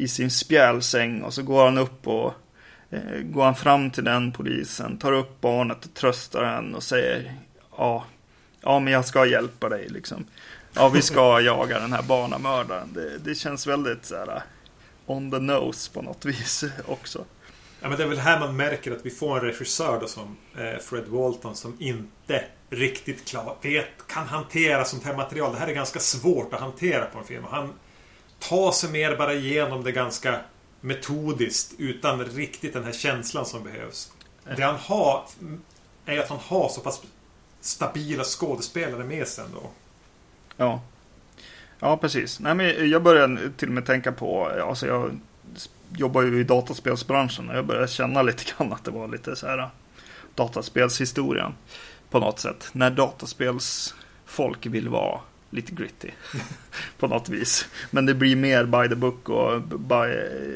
i 0.00 0.08
sin 0.08 0.30
spjälsäng 0.30 1.22
och 1.22 1.34
så 1.34 1.42
går 1.42 1.64
han 1.64 1.78
upp 1.78 2.06
och 2.06 2.34
eh, 2.90 3.20
går 3.22 3.44
han 3.44 3.54
fram 3.54 3.90
till 3.90 4.04
den 4.04 4.32
polisen, 4.32 4.98
tar 4.98 5.12
upp 5.12 5.40
barnet 5.40 5.84
och 5.84 5.94
tröstar 5.94 6.44
henne 6.44 6.76
och 6.76 6.82
säger 6.82 7.34
ja, 7.76 8.04
ja 8.60 8.80
men 8.80 8.92
jag 8.92 9.04
ska 9.04 9.26
hjälpa 9.26 9.68
dig 9.68 9.88
liksom. 9.88 10.24
Ja, 10.72 10.88
vi 10.88 11.02
ska 11.02 11.40
jaga 11.44 11.80
den 11.80 11.92
här 11.92 12.02
barnamördaren. 12.02 12.92
Det, 12.92 13.18
det 13.18 13.34
känns 13.34 13.66
väldigt 13.66 14.04
så 14.04 14.16
här 14.16 14.42
on 15.06 15.30
the 15.30 15.38
nose 15.38 15.90
på 15.92 16.02
något 16.02 16.24
vis 16.24 16.64
också. 16.86 17.24
Ja, 17.80 17.88
men 17.88 17.98
det 17.98 18.04
är 18.04 18.08
väl 18.08 18.18
här 18.18 18.40
man 18.40 18.56
märker 18.56 18.92
att 18.92 19.06
vi 19.06 19.10
får 19.10 19.38
en 19.38 19.44
regissör 19.44 20.00
då 20.00 20.06
som 20.06 20.36
eh, 20.58 20.78
Fred 20.80 21.08
Walton 21.08 21.56
som 21.56 21.76
inte 21.78 22.44
riktigt 22.70 23.28
klar, 23.28 23.56
vet, 23.62 24.06
kan 24.06 24.26
hantera 24.26 24.84
sånt 24.84 25.04
här 25.04 25.16
material. 25.16 25.52
Det 25.52 25.58
här 25.58 25.68
är 25.68 25.74
ganska 25.74 25.98
svårt 26.00 26.54
att 26.54 26.60
hantera 26.60 27.04
på 27.04 27.18
en 27.18 27.24
film. 27.24 27.44
Han, 27.50 27.72
ta 28.40 28.72
sig 28.72 28.90
mer 28.90 29.16
bara 29.16 29.34
igenom 29.34 29.84
det 29.84 29.92
ganska 29.92 30.40
metodiskt 30.80 31.74
utan 31.78 32.24
riktigt 32.24 32.72
den 32.72 32.84
här 32.84 32.92
känslan 32.92 33.46
som 33.46 33.64
behövs. 33.64 34.12
Det 34.56 34.62
han 34.62 34.76
har 34.76 35.24
är 36.06 36.18
att 36.18 36.28
han 36.28 36.38
har 36.38 36.68
så 36.68 36.80
pass 36.80 37.02
stabila 37.60 38.24
skådespelare 38.24 39.04
med 39.04 39.28
sig 39.28 39.44
ändå. 39.44 39.70
Ja. 40.56 40.80
Ja, 41.78 41.96
precis. 41.96 42.40
Nej, 42.40 42.54
men 42.54 42.90
jag 42.90 43.02
börjar 43.02 43.52
till 43.56 43.68
och 43.68 43.74
med 43.74 43.86
tänka 43.86 44.12
på, 44.12 44.46
alltså 44.46 44.86
jag 44.86 45.20
jobbar 45.96 46.22
ju 46.22 46.40
i 46.40 46.44
dataspelsbranschen 46.44 47.50
och 47.50 47.56
jag 47.56 47.66
börjar 47.66 47.86
känna 47.86 48.22
lite 48.22 48.44
grann 48.44 48.72
att 48.72 48.84
det 48.84 48.90
var 48.90 49.08
lite 49.08 49.36
så 49.36 49.46
här 49.46 49.58
äh, 49.58 49.68
dataspelshistorien 50.34 51.54
på 52.10 52.18
något 52.18 52.38
sätt. 52.38 52.68
När 52.72 52.90
dataspelsfolk 52.90 54.66
vill 54.66 54.88
vara 54.88 55.20
lite 55.50 55.72
gritty 55.72 56.10
på 56.98 57.06
något 57.06 57.28
vis. 57.28 57.68
Men 57.90 58.06
det 58.06 58.14
blir 58.14 58.36
mer 58.36 58.64
by 58.64 58.88
the 58.88 58.94
book 58.94 59.28
och 59.28 59.62
by, 59.62 60.06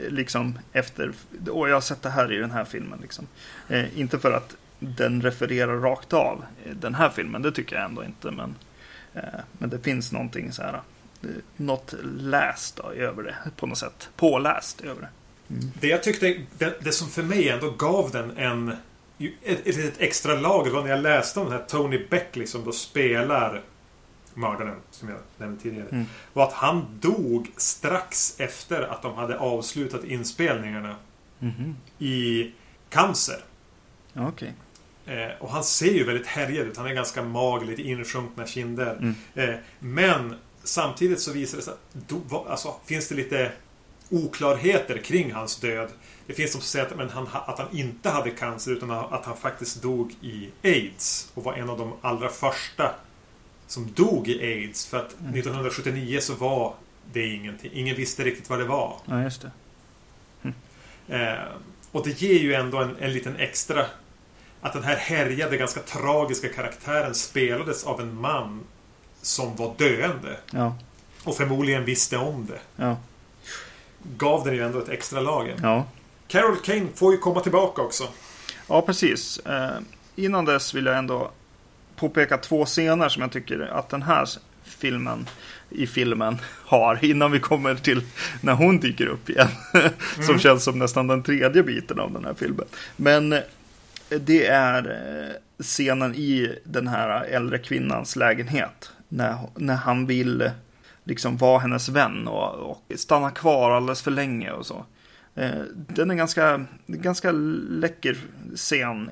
liksom 0.08 0.58
efter. 0.72 1.12
Och 1.50 1.68
jag 1.68 1.74
har 1.74 1.80
sett 1.80 2.02
det 2.02 2.10
här 2.10 2.32
i 2.32 2.36
den 2.36 2.50
här 2.50 2.64
filmen. 2.64 2.98
Liksom. 3.02 3.26
Eh, 3.68 3.98
inte 3.98 4.18
för 4.18 4.32
att 4.32 4.56
den 4.78 5.22
refererar 5.22 5.76
rakt 5.76 6.12
av 6.12 6.44
den 6.72 6.94
här 6.94 7.10
filmen, 7.10 7.42
det 7.42 7.52
tycker 7.52 7.76
jag 7.76 7.84
ändå 7.84 8.04
inte. 8.04 8.30
Men, 8.30 8.54
eh, 9.14 9.40
men 9.58 9.70
det 9.70 9.78
finns 9.78 10.12
någonting 10.12 10.52
så 10.52 10.62
här, 10.62 10.80
eh, 11.22 11.28
något 11.56 11.94
läst 12.04 12.76
då, 12.76 12.90
över 12.90 13.22
det 13.22 13.34
på 13.56 13.66
något 13.66 13.78
sätt. 13.78 14.08
Påläst 14.16 14.80
över 14.80 15.00
det. 15.00 15.08
Mm. 15.54 15.72
Det 15.80 15.88
jag 15.88 16.02
tyckte, 16.02 16.40
det, 16.58 16.84
det, 16.84 16.92
som 16.92 17.08
för 17.08 17.22
mig 17.22 17.48
ändå 17.48 17.70
gav 17.70 18.10
den 18.10 18.36
en 18.36 18.76
ett, 19.42 19.66
ett, 19.66 19.78
ett 19.78 20.00
extra 20.00 20.34
lager 20.34 20.70
var 20.70 20.82
när 20.82 20.90
jag 20.90 21.02
läste 21.02 21.40
om 21.40 21.46
den 21.46 21.58
här 21.58 21.66
Tony 21.66 22.06
Beck 22.10 22.36
liksom 22.36 22.64
då 22.64 22.72
spelar 22.72 23.62
mördaren 24.34 24.76
som 24.90 25.08
jag 25.08 25.18
nämnde 25.38 25.62
tidigare. 25.62 25.88
Mm. 25.88 26.06
Var 26.32 26.44
att 26.44 26.52
han 26.52 26.86
dog 27.00 27.50
strax 27.56 28.34
efter 28.40 28.82
att 28.82 29.02
de 29.02 29.14
hade 29.14 29.38
avslutat 29.38 30.04
inspelningarna. 30.04 30.96
Mm. 31.40 31.76
I 31.98 32.50
cancer. 32.90 33.44
Okay. 34.14 34.50
Eh, 35.06 35.32
och 35.40 35.50
han 35.50 35.64
ser 35.64 35.92
ju 35.92 36.04
väldigt 36.04 36.26
härjad 36.26 36.66
ut. 36.66 36.76
Han 36.76 36.86
är 36.86 36.94
ganska 36.94 37.22
mager, 37.22 37.66
lite 37.66 37.82
insjunkna 37.82 38.46
kinder. 38.46 38.96
Mm. 38.96 39.14
Eh, 39.34 39.56
men 39.78 40.34
samtidigt 40.62 41.20
så 41.20 41.32
visar 41.32 41.58
det 41.58 41.64
sig 41.64 41.72
att 41.72 42.08
do, 42.08 42.46
alltså, 42.48 42.74
finns 42.84 43.08
det 43.08 43.14
lite 43.14 43.52
oklarheter 44.10 44.98
kring 44.98 45.32
hans 45.32 45.60
död. 45.60 45.88
Det 46.26 46.32
finns 46.32 46.50
de 46.50 46.52
som 46.52 46.62
säger 46.62 46.86
att, 46.86 46.96
men 46.96 47.08
han, 47.08 47.28
att 47.32 47.58
han 47.58 47.68
inte 47.72 48.10
hade 48.10 48.30
cancer 48.30 48.72
utan 48.72 48.90
att 48.90 49.24
han 49.24 49.36
faktiskt 49.36 49.82
dog 49.82 50.14
i 50.20 50.50
AIDS. 50.62 51.30
Och 51.34 51.44
var 51.44 51.52
en 51.54 51.70
av 51.70 51.78
de 51.78 51.92
allra 52.00 52.28
första 52.28 52.94
som 53.66 53.92
dog 53.94 54.28
i 54.28 54.42
AIDS. 54.42 54.86
För 54.86 54.96
att 54.96 55.12
mm. 55.20 55.34
1979 55.34 56.18
så 56.20 56.34
var 56.34 56.74
det 57.12 57.26
ingenting. 57.26 57.70
Ingen 57.74 57.96
visste 57.96 58.24
riktigt 58.24 58.50
vad 58.50 58.58
det 58.58 58.64
var. 58.64 58.96
Ja, 59.04 59.22
just 59.22 59.42
det. 59.42 59.50
Mm. 60.42 60.54
Eh, 61.08 61.44
och 61.92 62.04
det 62.04 62.22
ger 62.22 62.38
ju 62.38 62.54
ändå 62.54 62.78
en, 62.78 62.96
en 63.00 63.12
liten 63.12 63.36
extra... 63.36 63.86
Att 64.60 64.72
den 64.72 64.82
här 64.82 64.96
härjade, 64.96 65.56
ganska 65.56 65.80
tragiska 65.80 66.48
karaktären 66.48 67.14
spelades 67.14 67.84
av 67.84 68.00
en 68.00 68.20
man 68.20 68.60
som 69.22 69.56
var 69.56 69.74
döende. 69.78 70.36
Ja. 70.50 70.76
Och 71.24 71.36
förmodligen 71.36 71.84
visste 71.84 72.16
om 72.16 72.46
det. 72.46 72.60
Ja. 72.76 72.96
Gav 74.16 74.44
den 74.44 74.54
ju 74.54 74.64
ändå 74.64 74.78
ett 74.78 74.88
extra 74.88 75.20
lager. 75.20 75.56
Ja. 75.62 75.86
Carol 76.26 76.56
Kane 76.56 76.86
får 76.94 77.12
ju 77.12 77.18
komma 77.18 77.40
tillbaka 77.40 77.82
också. 77.82 78.08
Ja, 78.68 78.82
precis. 78.82 79.38
Eh, 79.38 79.78
innan 80.16 80.44
dess 80.44 80.74
vill 80.74 80.86
jag 80.86 80.98
ändå 80.98 81.30
påpeka 82.08 82.38
två 82.38 82.64
scener 82.64 83.08
som 83.08 83.22
jag 83.22 83.32
tycker 83.32 83.60
att 83.60 83.88
den 83.88 84.02
här 84.02 84.28
filmen 84.64 85.26
i 85.70 85.86
filmen 85.86 86.38
har 86.64 87.04
innan 87.04 87.32
vi 87.32 87.40
kommer 87.40 87.74
till 87.74 88.02
när 88.40 88.52
hon 88.52 88.78
dyker 88.78 89.06
upp 89.06 89.30
igen. 89.30 89.48
Mm. 90.14 90.26
som 90.26 90.38
känns 90.38 90.64
som 90.64 90.78
nästan 90.78 91.06
den 91.06 91.22
tredje 91.22 91.62
biten 91.62 92.00
av 92.00 92.12
den 92.12 92.24
här 92.24 92.34
filmen. 92.34 92.66
Men 92.96 93.32
eh, 93.32 93.40
det 94.20 94.46
är 94.46 94.90
eh, 94.90 95.62
scenen 95.62 96.14
i 96.14 96.58
den 96.64 96.88
här 96.88 97.24
äldre 97.24 97.58
kvinnans 97.58 98.16
lägenhet. 98.16 98.90
När, 99.08 99.38
när 99.54 99.74
han 99.74 100.06
vill 100.06 100.50
liksom 101.04 101.36
vara 101.36 101.58
hennes 101.58 101.88
vän 101.88 102.28
och, 102.28 102.70
och 102.70 102.92
stanna 102.96 103.30
kvar 103.30 103.70
alldeles 103.70 104.02
för 104.02 104.10
länge 104.10 104.50
och 104.50 104.66
så. 104.66 104.84
Eh, 105.34 105.62
den 105.74 106.10
är 106.10 106.14
ganska, 106.14 106.64
ganska 106.86 107.32
läcker 107.32 108.16
scen. 108.56 109.10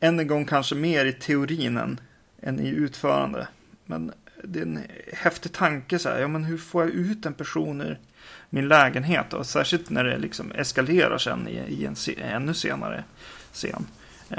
Än 0.00 0.20
en 0.20 0.26
gång 0.26 0.44
kanske 0.44 0.74
mer 0.74 1.06
i 1.06 1.12
teorin 1.12 1.76
än 1.76 2.00
än 2.42 2.60
i 2.60 2.68
utförande. 2.68 3.48
Men 3.86 4.12
det 4.44 4.58
är 4.58 4.62
en 4.62 4.84
häftig 5.12 5.52
tanke 5.52 5.98
så 5.98 6.08
här, 6.08 6.20
ja 6.20 6.28
men 6.28 6.44
hur 6.44 6.58
får 6.58 6.82
jag 6.82 6.90
ut 6.90 7.26
en 7.26 7.34
person 7.34 7.80
ur 7.80 7.98
min 8.50 8.68
lägenhet? 8.68 9.32
Och 9.32 9.46
särskilt 9.46 9.90
när 9.90 10.04
det 10.04 10.18
liksom 10.18 10.52
eskalerar 10.52 11.18
sen 11.18 11.48
i, 11.48 11.52
i 11.52 11.86
en 11.86 11.96
ännu 12.18 12.54
senare 12.54 13.04
scen. 13.52 13.86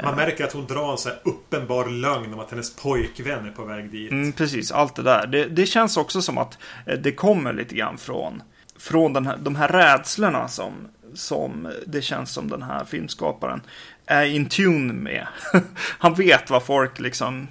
Man 0.02 0.16
märker 0.16 0.44
att 0.44 0.52
hon 0.52 0.66
drar 0.66 0.92
en 0.92 0.98
så 0.98 1.10
uppenbar 1.22 1.88
lögn 1.88 2.34
om 2.34 2.40
att 2.40 2.50
hennes 2.50 2.76
pojkvän 2.76 3.46
är 3.46 3.50
på 3.50 3.64
väg 3.64 3.90
dit. 3.90 4.10
Mm, 4.10 4.32
precis, 4.32 4.72
allt 4.72 4.96
det 4.96 5.02
där. 5.02 5.26
Det, 5.26 5.44
det, 5.44 5.66
känns 5.66 5.96
också 5.96 6.22
som 6.22 6.38
att 6.38 6.58
eh, 6.86 6.98
det 6.98 7.12
kommer 7.12 7.52
lite 7.52 7.74
grann 7.74 7.98
från, 7.98 8.42
från 8.78 9.12
den 9.12 9.26
här, 9.26 9.36
de 9.36 9.56
här 9.56 9.68
rädslorna 9.68 10.48
som, 10.48 10.72
som 11.14 11.72
det 11.86 12.02
känns 12.02 12.30
som 12.30 12.48
den 12.48 12.62
här 12.62 12.84
filmskaparen 12.84 13.60
är 14.06 14.24
in 14.24 14.48
tune 14.48 14.92
med. 14.92 15.26
Han 15.76 16.14
vet 16.14 16.50
vad 16.50 16.62
folk 16.62 17.00
liksom 17.00 17.48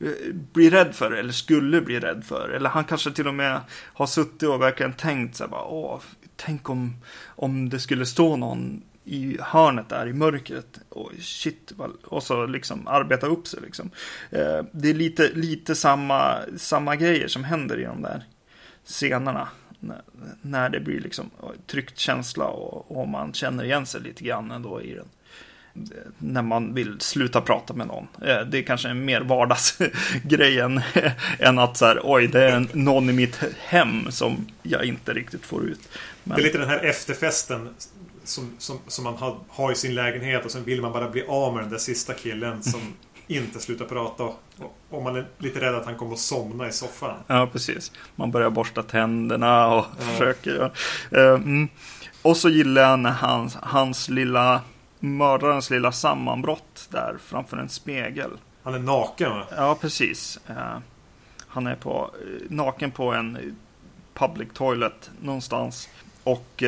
Eh, 0.00 0.34
blir 0.52 0.70
rädd 0.70 0.94
för 0.94 1.12
eller 1.12 1.32
skulle 1.32 1.80
bli 1.80 2.00
rädd 2.00 2.24
för. 2.24 2.48
Eller 2.48 2.70
han 2.70 2.84
kanske 2.84 3.10
till 3.10 3.28
och 3.28 3.34
med 3.34 3.60
har 3.70 4.06
suttit 4.06 4.48
och 4.48 4.62
verkligen 4.62 4.92
tänkt 4.92 5.36
så 5.36 5.44
här 5.44 5.50
bara, 5.50 5.64
åh, 5.64 6.00
tänk 6.36 6.70
om, 6.70 6.96
om 7.26 7.68
det 7.68 7.78
skulle 7.78 8.06
stå 8.06 8.36
någon 8.36 8.82
i 9.04 9.38
hörnet 9.40 9.88
där 9.88 10.08
i 10.08 10.12
mörkret. 10.12 10.78
Och 10.88 11.12
shit, 11.20 11.72
och 12.04 12.22
så 12.22 12.46
liksom 12.46 12.88
arbeta 12.88 13.26
upp 13.26 13.46
sig 13.46 13.60
liksom. 13.62 13.90
Eh, 14.30 14.64
det 14.72 14.90
är 14.90 14.94
lite, 14.94 15.30
lite 15.34 15.74
samma, 15.74 16.38
samma 16.56 16.96
grejer 16.96 17.28
som 17.28 17.44
händer 17.44 17.80
i 17.80 17.84
de 17.84 18.02
där 18.02 18.24
scenerna. 18.84 19.48
När, 19.80 20.02
när 20.42 20.68
det 20.68 20.80
blir 20.80 21.00
liksom 21.00 21.30
tryckt 21.66 21.98
känsla 21.98 22.44
och, 22.44 22.96
och 22.96 23.08
man 23.08 23.32
känner 23.32 23.64
igen 23.64 23.86
sig 23.86 24.00
lite 24.00 24.24
grann 24.24 24.50
ändå 24.50 24.82
i 24.82 24.94
den 24.94 25.08
när 26.18 26.42
man 26.42 26.74
vill 26.74 27.00
sluta 27.00 27.40
prata 27.40 27.74
med 27.74 27.86
någon. 27.86 28.06
Eh, 28.22 28.40
det 28.40 28.58
är 28.58 28.62
kanske 28.62 28.88
en 28.88 29.04
mer 29.04 29.20
vardagsgrej 29.20 30.60
än, 30.60 30.80
än 31.38 31.58
att 31.58 31.76
så 31.76 31.86
här, 31.86 32.00
oj, 32.02 32.26
det 32.26 32.50
är 32.50 32.66
någon 32.72 33.10
i 33.10 33.12
mitt 33.12 33.40
hem 33.58 34.10
som 34.10 34.46
jag 34.62 34.84
inte 34.84 35.14
riktigt 35.14 35.46
får 35.46 35.64
ut. 35.64 35.88
Men... 36.24 36.36
Det 36.36 36.42
är 36.42 36.44
lite 36.44 36.58
den 36.58 36.68
här 36.68 36.84
efterfesten 36.84 37.68
som, 38.24 38.50
som, 38.58 38.78
som 38.86 39.04
man 39.04 39.14
har, 39.14 39.38
har 39.48 39.72
i 39.72 39.74
sin 39.74 39.94
lägenhet 39.94 40.44
och 40.44 40.50
sen 40.50 40.64
vill 40.64 40.82
man 40.82 40.92
bara 40.92 41.10
bli 41.10 41.24
av 41.28 41.54
med 41.54 41.62
den 41.62 41.70
där 41.70 41.78
sista 41.78 42.14
killen 42.14 42.62
som 42.62 42.80
inte 43.26 43.60
slutar 43.60 43.84
prata. 43.84 44.24
Och 44.90 45.02
man 45.02 45.16
är 45.16 45.26
lite 45.38 45.60
rädd 45.60 45.74
att 45.74 45.84
han 45.84 45.96
kommer 45.96 46.12
att 46.12 46.18
somna 46.18 46.68
i 46.68 46.72
soffan. 46.72 47.16
Ja, 47.26 47.48
precis. 47.52 47.92
Man 48.16 48.30
börjar 48.30 48.50
borsta 48.50 48.82
tänderna 48.82 49.74
och 49.74 49.84
ja. 49.98 50.04
försöker. 50.04 50.64
Uh, 51.12 51.34
mm. 51.34 51.68
Och 52.22 52.36
så 52.36 52.48
gillar 52.48 52.82
jag 52.82 52.98
när 52.98 53.10
hans, 53.10 53.56
hans 53.62 54.08
lilla 54.08 54.60
mördarens 55.06 55.70
lilla 55.70 55.92
sammanbrott 55.92 56.88
där 56.90 57.16
framför 57.24 57.56
en 57.56 57.68
spegel. 57.68 58.30
Han 58.62 58.74
är 58.74 58.78
naken 58.78 59.30
va? 59.30 59.46
Ja, 59.56 59.78
precis. 59.80 60.38
Uh, 60.50 60.78
han 61.48 61.66
är 61.66 61.74
på, 61.74 62.10
uh, 62.26 62.40
naken 62.50 62.90
på 62.90 63.12
en 63.12 63.56
public 64.14 64.48
toilet 64.54 65.10
någonstans. 65.20 65.88
Och 66.24 66.62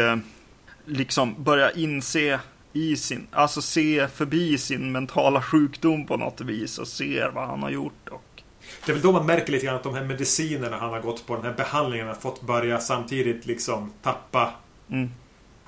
liksom 0.84 1.34
börjar 1.42 1.78
inse 1.78 2.40
i 2.72 2.96
sin, 2.96 3.26
alltså 3.32 3.62
se 3.62 4.08
förbi 4.08 4.58
sin 4.58 4.92
mentala 4.92 5.42
sjukdom 5.42 6.06
på 6.06 6.16
något 6.16 6.40
vis 6.40 6.78
och 6.78 6.88
ser 6.88 7.30
vad 7.34 7.46
han 7.46 7.62
har 7.62 7.70
gjort. 7.70 8.08
Och... 8.10 8.42
Det 8.86 8.92
är 8.92 8.94
väl 8.94 9.02
då 9.02 9.12
man 9.12 9.26
märker 9.26 9.52
lite 9.52 9.66
grann 9.66 9.76
att 9.76 9.82
de 9.82 9.94
här 9.94 10.04
medicinerna 10.04 10.76
han 10.76 10.90
har 10.90 11.00
gått 11.00 11.26
på, 11.26 11.36
den 11.36 11.44
här 11.44 11.52
behandlingen, 11.52 12.06
har 12.06 12.14
fått 12.14 12.42
börja 12.42 12.80
samtidigt 12.80 13.46
liksom 13.46 13.92
tappa 14.02 14.52
mm. 14.88 15.10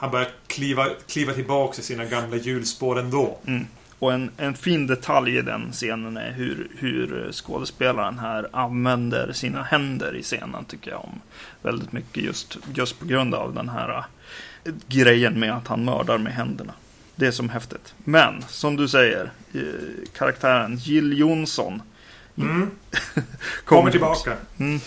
Han 0.00 0.10
börjar 0.10 0.28
kliva, 0.46 0.86
kliva 1.08 1.32
tillbaka 1.32 1.80
i 1.80 1.84
sina 1.84 2.04
gamla 2.04 2.36
hjulspår 2.36 2.98
ändå. 2.98 3.38
Mm. 3.46 3.66
Och 3.98 4.12
en, 4.12 4.30
en 4.36 4.54
fin 4.54 4.86
detalj 4.86 5.38
i 5.38 5.42
den 5.42 5.72
scenen 5.72 6.16
är 6.16 6.32
hur, 6.32 6.68
hur 6.78 7.32
skådespelaren 7.32 8.18
här 8.18 8.48
använder 8.52 9.32
sina 9.32 9.62
händer 9.62 10.16
i 10.16 10.22
scenen 10.22 10.64
tycker 10.64 10.90
jag 10.90 11.04
om. 11.04 11.20
Väldigt 11.62 11.92
mycket 11.92 12.22
just, 12.22 12.58
just 12.74 12.98
på 12.98 13.06
grund 13.06 13.34
av 13.34 13.54
den 13.54 13.68
här 13.68 14.04
äh, 14.64 14.72
grejen 14.88 15.40
med 15.40 15.52
att 15.52 15.68
han 15.68 15.84
mördar 15.84 16.18
med 16.18 16.32
händerna. 16.32 16.72
Det 17.16 17.26
är 17.26 17.30
som 17.30 17.48
häftigt. 17.48 17.94
Men 18.04 18.44
som 18.48 18.76
du 18.76 18.88
säger, 18.88 19.30
äh, 19.54 19.60
karaktären 20.18 20.76
Jill 20.76 21.18
Johnson 21.18 21.82
mm. 22.36 22.70
kommer, 23.14 23.26
kommer 23.64 23.90
tillbaka. 23.90 24.36
Mm. 24.58 24.80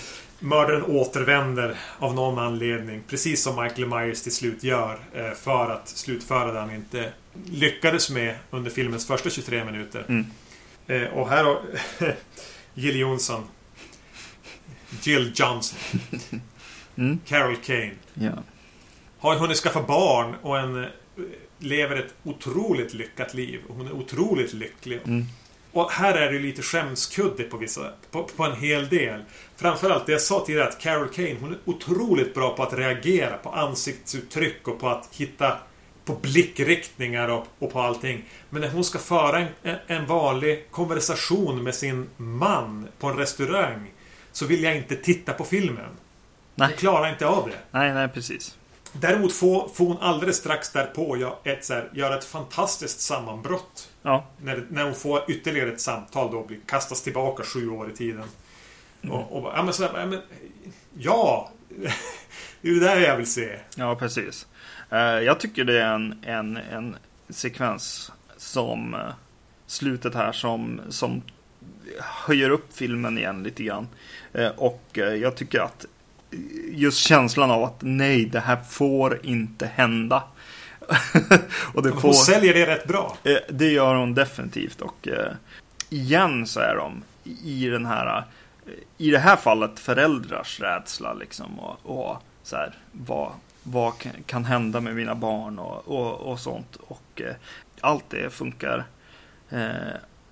Mördaren 0.43 0.83
återvänder 0.83 1.77
av 1.99 2.15
någon 2.15 2.39
anledning. 2.39 3.03
Precis 3.07 3.43
som 3.43 3.63
Michael 3.63 3.87
Myers 3.87 4.21
till 4.21 4.31
slut 4.31 4.63
gör. 4.63 4.99
Eh, 5.13 5.31
för 5.31 5.69
att 5.69 5.87
slutföra 5.87 6.51
det 6.51 6.59
han 6.59 6.75
inte 6.75 7.13
lyckades 7.45 8.09
med 8.09 8.35
under 8.51 8.71
filmens 8.71 9.07
första 9.07 9.29
23 9.29 9.65
minuter. 9.65 10.05
Mm. 10.07 10.25
Eh, 10.87 11.03
och 11.03 11.29
här 11.29 11.43
har 11.43 11.61
Jill 12.73 12.99
Johnson. 12.99 13.43
Jill 15.01 15.31
Johnson. 15.35 15.79
Mm. 16.95 17.19
Carol 17.25 17.55
Kane. 17.55 17.91
Ja. 18.13 18.31
Har 19.19 19.35
hunnit 19.35 19.57
skaffa 19.57 19.81
barn 19.83 20.35
och 20.41 20.59
en, 20.59 20.83
eh, 20.83 20.89
lever 21.59 21.95
ett 21.95 22.13
otroligt 22.23 22.93
lyckat 22.93 23.33
liv. 23.33 23.61
Hon 23.67 23.87
är 23.87 23.91
otroligt 23.91 24.53
lycklig. 24.53 24.99
Mm. 25.05 25.25
Och 25.73 25.91
här 25.91 26.13
är 26.13 26.31
det 26.31 26.39
lite 26.39 26.61
skämskudde 26.61 27.43
på 27.43 27.57
vissa, 27.57 27.91
på, 28.11 28.23
på, 28.23 28.43
en 28.43 28.55
hel 28.55 28.89
del. 28.89 29.23
Framförallt 29.55 30.05
det 30.05 30.11
jag 30.11 30.21
sa 30.21 30.45
tidigare 30.45 30.67
att 30.67 30.79
Carol 30.79 31.09
Kane, 31.09 31.35
hon 31.41 31.51
är 31.51 31.57
otroligt 31.65 32.33
bra 32.33 32.55
på 32.55 32.63
att 32.63 32.73
reagera 32.73 33.37
på 33.37 33.49
ansiktsuttryck 33.49 34.67
och 34.67 34.79
på 34.79 34.89
att 34.89 35.09
hitta 35.11 35.57
på 36.05 36.13
blickriktningar 36.13 37.27
och, 37.27 37.47
och 37.59 37.73
på 37.73 37.81
allting. 37.81 38.25
Men 38.49 38.61
när 38.61 38.69
hon 38.69 38.83
ska 38.83 38.99
föra 38.99 39.39
en, 39.39 39.77
en 39.87 40.05
vanlig 40.05 40.71
konversation 40.71 41.63
med 41.63 41.75
sin 41.75 42.09
man 42.17 42.87
på 42.99 43.07
en 43.07 43.17
restaurang 43.17 43.91
så 44.31 44.45
vill 44.45 44.63
jag 44.63 44.77
inte 44.77 44.95
titta 44.95 45.33
på 45.33 45.43
filmen. 45.43 45.89
Nej. 46.55 46.67
Hon 46.67 46.77
klarar 46.77 47.09
inte 47.09 47.27
av 47.27 47.49
det. 47.49 47.57
Nej, 47.79 47.93
nej, 47.93 48.07
precis. 48.07 48.57
Däremot 48.93 49.33
får, 49.33 49.69
får 49.73 49.85
hon 49.85 49.97
alldeles 49.97 50.37
strax 50.37 50.71
därpå 50.71 51.17
gör 51.17 51.35
ett, 51.43 51.65
så 51.65 51.73
här, 51.73 51.89
gör 51.93 52.17
ett 52.17 52.25
fantastiskt 52.25 52.99
sammanbrott. 52.99 53.89
Ja. 54.03 54.25
När, 54.41 54.65
när 54.69 54.83
hon 54.83 54.95
får 54.95 55.31
ytterligare 55.31 55.71
ett 55.71 55.81
samtal 55.81 56.31
då 56.31 56.43
blir 56.43 56.59
kastas 56.65 57.01
tillbaka 57.01 57.43
sju 57.43 57.69
år 57.69 57.89
i 57.89 57.93
tiden. 57.93 58.23
Mm. 59.01 59.15
Och, 59.15 59.37
och 59.37 59.51
ja, 59.55 59.63
men 59.63 59.73
så 59.73 59.83
ja, 59.83 60.05
men, 60.05 60.21
ja. 60.93 61.51
det 62.61 62.69
är 62.69 62.73
det 62.73 62.79
där 62.79 62.99
jag 62.99 63.17
vill 63.17 63.31
se. 63.31 63.59
Ja, 63.75 63.95
precis. 63.95 64.47
Uh, 64.93 64.99
jag 64.99 65.39
tycker 65.39 65.63
det 65.63 65.81
är 65.81 65.93
en, 65.93 66.19
en, 66.21 66.57
en 66.57 66.95
sekvens 67.29 68.11
som 68.37 68.93
uh, 68.93 68.99
slutet 69.67 70.15
här 70.15 70.31
som, 70.31 70.81
som 70.89 71.21
höjer 71.99 72.49
upp 72.49 72.73
filmen 72.73 73.17
igen 73.17 73.43
lite 73.43 73.63
grann. 73.63 73.87
Uh, 74.37 74.47
och 74.47 74.83
jag 74.93 75.35
tycker 75.35 75.59
att 75.59 75.85
just 76.71 76.97
känslan 76.97 77.51
av 77.51 77.63
att 77.63 77.77
nej, 77.79 78.25
det 78.25 78.39
här 78.39 78.57
får 78.69 79.25
inte 79.25 79.65
hända. 79.65 80.23
Och 81.73 81.83
det 81.83 81.91
får, 81.91 82.01
hon 82.01 82.13
säljer 82.13 82.53
det 82.53 82.65
rätt 82.65 82.87
bra. 82.87 83.17
Eh, 83.23 83.37
det 83.49 83.71
gör 83.71 83.95
hon 83.95 84.13
definitivt. 84.13 84.81
Och 84.81 85.07
eh, 85.07 85.31
igen 85.89 86.47
så 86.47 86.59
är 86.59 86.75
de 86.75 87.03
i 87.43 87.67
den 87.67 87.85
här 87.85 88.17
eh, 88.17 88.23
i 88.97 89.11
det 89.11 89.19
här 89.19 89.35
fallet 89.35 89.79
föräldrars 89.79 90.59
rädsla 90.59 91.13
liksom 91.13 91.59
och, 91.59 91.77
och 91.83 92.17
så 92.43 92.55
här, 92.55 92.73
vad, 92.91 93.31
vad 93.63 93.93
kan 94.25 94.45
hända 94.45 94.81
med 94.81 94.95
mina 94.95 95.15
barn 95.15 95.59
och, 95.59 95.87
och, 95.87 96.31
och 96.31 96.39
sånt. 96.39 96.75
Och 96.75 97.21
allt 97.81 98.09
det 98.09 98.33
funkar 98.33 98.83
eh, 99.49 99.69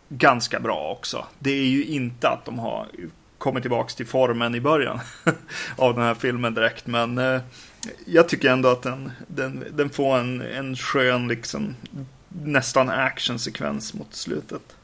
ganska 0.10 0.60
bra 0.60 0.96
också. 1.00 1.26
Det 1.40 1.52
är 1.52 1.66
ju 1.66 1.86
inte 1.86 2.30
att 2.30 2.46
de 2.46 2.60
har 2.60 2.88
kommer 3.42 3.62
tillbaks 3.62 3.96
till 3.96 4.08
formen 4.08 4.56
i 4.56 4.62
början 4.62 5.00
av 5.76 5.94
den 5.94 6.04
här 6.04 6.14
filmen 6.14 6.54
direkt. 6.54 6.88
Men 6.88 7.18
eh, 7.18 7.42
jag 8.06 8.30
tycker 8.30 8.50
ändå 8.50 8.70
att 8.70 8.82
den, 8.82 9.12
den, 9.28 9.66
den 9.72 9.90
får 9.90 10.18
en, 10.18 10.42
en 10.42 10.76
skön, 10.76 11.28
liksom, 11.28 11.76
nästan 12.30 12.90
actionsekvens 12.90 13.94
mot 13.94 14.14
slutet. 14.14 14.76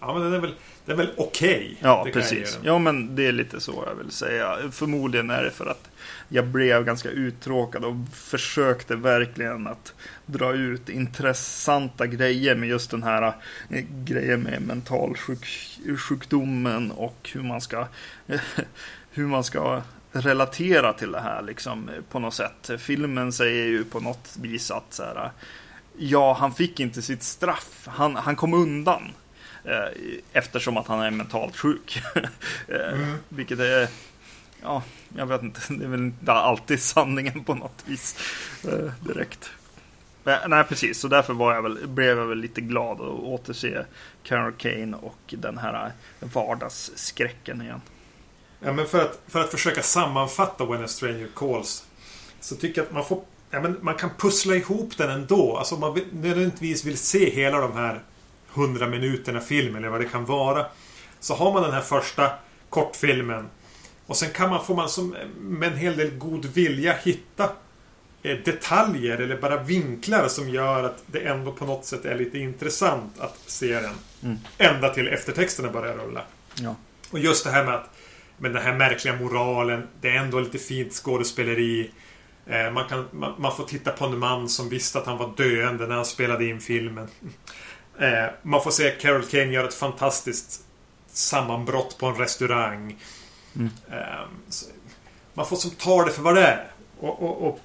Ja, 0.00 0.14
men 0.14 0.22
den 0.22 0.32
är 0.32 0.38
väl, 0.38 0.54
den 0.84 1.00
är 1.00 1.04
väl 1.04 1.14
okej. 1.16 1.56
Okay, 1.56 1.76
ja, 1.80 2.06
precis. 2.12 2.58
Ja, 2.62 2.78
men 2.78 3.16
det 3.16 3.26
är 3.26 3.32
lite 3.32 3.60
så 3.60 3.84
jag 3.86 3.94
vill 3.94 4.10
säga. 4.10 4.56
Förmodligen 4.72 5.30
är 5.30 5.42
det 5.42 5.50
för 5.50 5.66
att 5.66 5.90
jag 6.28 6.46
blev 6.46 6.84
ganska 6.84 7.08
uttråkad 7.08 7.84
och 7.84 7.94
försökte 8.12 8.96
verkligen 8.96 9.66
att 9.66 9.94
dra 10.26 10.52
ut 10.52 10.88
intressanta 10.88 12.06
grejer 12.06 12.54
med 12.54 12.68
just 12.68 12.90
den 12.90 13.02
här 13.02 13.32
eh, 13.70 13.84
grejen 14.04 14.42
med 14.42 14.62
mentalsjukdomen 14.62 16.90
och 16.90 17.30
hur 17.34 17.42
man 17.42 17.60
ska 17.60 17.86
hur 19.10 19.26
man 19.26 19.44
ska 19.44 19.82
relatera 20.24 20.92
till 20.92 21.12
det 21.12 21.20
här 21.20 21.42
liksom 21.42 21.90
på 22.10 22.18
något 22.18 22.34
sätt. 22.34 22.70
Filmen 22.78 23.32
säger 23.32 23.66
ju 23.66 23.84
på 23.84 24.00
något 24.00 24.36
vis 24.40 24.70
att 24.70 24.94
så 24.94 25.02
här, 25.02 25.30
ja, 25.98 26.32
han 26.32 26.54
fick 26.54 26.80
inte 26.80 27.02
sitt 27.02 27.22
straff. 27.22 27.88
Han, 27.90 28.16
han 28.16 28.36
kom 28.36 28.54
undan. 28.54 29.02
Eh, 29.64 30.18
eftersom 30.32 30.76
att 30.76 30.86
han 30.86 31.00
är 31.00 31.10
mentalt 31.10 31.56
sjuk. 31.56 32.02
Eh, 32.68 32.92
mm. 32.92 33.16
Vilket 33.28 33.58
är 33.58 33.88
ja, 34.62 34.82
jag 35.16 35.26
vet 35.26 35.42
inte, 35.42 35.60
det 35.68 35.84
är 35.84 35.88
väl 35.88 36.00
inte 36.00 36.32
alltid 36.32 36.82
sanningen 36.82 37.44
på 37.44 37.54
något 37.54 37.84
vis 37.86 38.18
eh, 38.64 38.92
direkt. 39.00 39.50
Men, 40.24 40.50
nej, 40.50 40.64
precis, 40.64 41.00
så 41.00 41.08
därför 41.08 41.34
var 41.34 41.54
jag 41.54 41.62
väl, 41.62 41.88
blev 41.88 42.18
jag 42.18 42.26
väl 42.26 42.38
lite 42.38 42.60
glad 42.60 43.00
att 43.00 43.20
återse 43.20 43.84
Carol 44.22 44.52
Kane 44.52 44.96
och 44.96 45.18
den 45.38 45.58
här 45.58 45.92
vardagsskräcken 46.20 47.62
igen. 47.62 47.80
Ja, 48.66 48.72
men 48.72 48.86
för 48.86 49.02
att, 49.02 49.20
för 49.28 49.40
att 49.40 49.50
försöka 49.50 49.82
sammanfatta 49.82 50.64
When 50.64 50.84
a 50.84 50.88
Stranger 50.88 51.28
Calls 51.36 51.84
så 52.40 52.56
tycker 52.56 52.80
jag 52.80 52.86
att 52.86 52.92
man 52.92 53.04
får 53.04 53.22
ja, 53.50 53.60
men 53.60 53.78
man 53.80 53.94
kan 53.94 54.10
pussla 54.18 54.54
ihop 54.54 54.96
den 54.96 55.10
ändå. 55.10 55.56
Alltså 55.56 55.76
man 55.76 56.00
nödvändigtvis 56.12 56.84
vill 56.84 56.98
se 56.98 57.30
hela 57.30 57.60
de 57.60 57.72
här 57.72 58.02
hundra 58.48 58.86
minuterna 58.86 59.40
film 59.40 59.76
eller 59.76 59.88
vad 59.88 60.00
det 60.00 60.08
kan 60.08 60.24
vara. 60.24 60.66
Så 61.20 61.34
har 61.34 61.52
man 61.52 61.62
den 61.62 61.72
här 61.72 61.80
första 61.80 62.30
kortfilmen 62.70 63.48
och 64.06 64.16
sen 64.16 64.30
kan 64.30 64.50
man, 64.50 64.64
får 64.64 64.74
man 64.74 64.88
som, 64.88 65.16
med 65.38 65.72
en 65.72 65.78
hel 65.78 65.96
del 65.96 66.10
god 66.10 66.44
vilja 66.44 66.92
hitta 66.92 67.50
eh, 68.22 68.36
detaljer 68.36 69.18
eller 69.18 69.36
bara 69.36 69.62
vinklar 69.62 70.28
som 70.28 70.48
gör 70.48 70.84
att 70.84 71.02
det 71.06 71.20
ändå 71.20 71.52
på 71.52 71.64
något 71.64 71.84
sätt 71.84 72.04
är 72.04 72.14
lite 72.18 72.38
intressant 72.38 73.20
att 73.20 73.38
se 73.46 73.80
den. 73.80 73.94
Mm. 74.22 74.38
Ända 74.58 74.94
till 74.94 75.08
eftertexterna 75.08 75.70
börjar 75.70 75.94
rulla. 75.94 76.22
Ja. 76.54 76.74
Och 77.10 77.18
just 77.18 77.44
det 77.44 77.50
här 77.50 77.64
med 77.64 77.74
att 77.74 77.95
med 78.38 78.52
den 78.52 78.62
här 78.62 78.74
märkliga 78.74 79.16
moralen. 79.16 79.88
Det 80.00 80.08
är 80.08 80.16
ändå 80.16 80.40
lite 80.40 80.58
fint 80.58 80.92
skådespeleri. 80.92 81.90
Eh, 82.46 82.70
man, 82.70 82.88
kan, 82.88 83.08
man, 83.12 83.34
man, 83.38 83.56
får 83.56 83.64
titta 83.64 83.90
på 83.90 84.04
en 84.04 84.18
man 84.18 84.48
som 84.48 84.68
visste 84.68 84.98
att 84.98 85.06
han 85.06 85.18
var 85.18 85.32
döende 85.36 85.86
när 85.86 85.94
han 85.94 86.04
spelade 86.04 86.44
in 86.44 86.60
filmen. 86.60 87.08
Eh, 87.98 88.26
man 88.42 88.62
får 88.62 88.70
se 88.70 88.90
Carol 88.90 89.22
Kane 89.22 89.52
göra 89.52 89.68
ett 89.68 89.74
fantastiskt 89.74 90.64
sammanbrott 91.06 91.98
på 91.98 92.06
en 92.06 92.14
restaurang. 92.14 92.96
Mm. 93.56 93.70
Ehm, 93.90 94.28
man 95.34 95.46
får 95.46 95.56
som 95.56 95.70
ta 95.70 96.04
det 96.04 96.10
för 96.10 96.22
vad 96.22 96.34
det 96.34 96.46
är. 96.46 96.70
Och, 96.98 97.22
och, 97.22 97.48
och, 97.48 97.60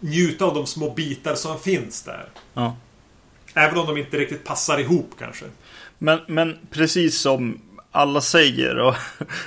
njuta 0.00 0.44
av 0.44 0.54
de 0.54 0.66
små 0.66 0.90
bitar 0.90 1.34
som 1.34 1.60
finns 1.60 2.02
där. 2.02 2.28
Ja. 2.54 2.76
Även 3.54 3.78
om 3.78 3.86
de 3.86 3.96
inte 3.96 4.18
riktigt 4.18 4.44
passar 4.44 4.78
ihop 4.78 5.10
kanske. 5.18 5.44
Men, 5.98 6.20
men 6.28 6.58
precis 6.70 7.20
som 7.20 7.60
alla 7.90 8.20
säger 8.20 8.78
och, 8.78 8.94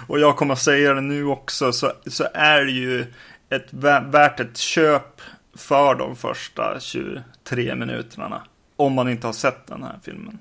och 0.08 0.20
jag 0.20 0.38
kommer 0.38 0.54
att 0.54 0.62
säga 0.62 0.94
det 0.94 1.02
nu 1.02 1.26
också 1.26 1.74
så, 1.74 1.92
så 2.08 2.28
är 2.34 2.66
det 2.66 2.72
ju 2.72 3.06
ett, 3.50 3.74
värt 4.04 4.40
ett 4.40 4.58
köp 4.58 5.22
för 5.56 5.96
de 5.96 6.16
första 6.16 6.80
23 6.80 7.76
minuterna. 7.76 8.42
Om 8.76 8.94
man 8.94 9.10
inte 9.10 9.28
har 9.28 9.34
sett 9.34 9.68
den 9.68 9.84
här 9.84 10.00
filmen. 10.04 10.40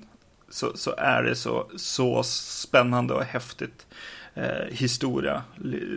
Så, 0.49 0.77
så 0.77 0.95
är 0.97 1.23
det 1.23 1.35
så, 1.35 1.69
så 1.75 2.23
spännande 2.23 3.13
och 3.13 3.23
häftigt 3.23 3.85
eh, 4.33 4.67
historia. 4.69 5.43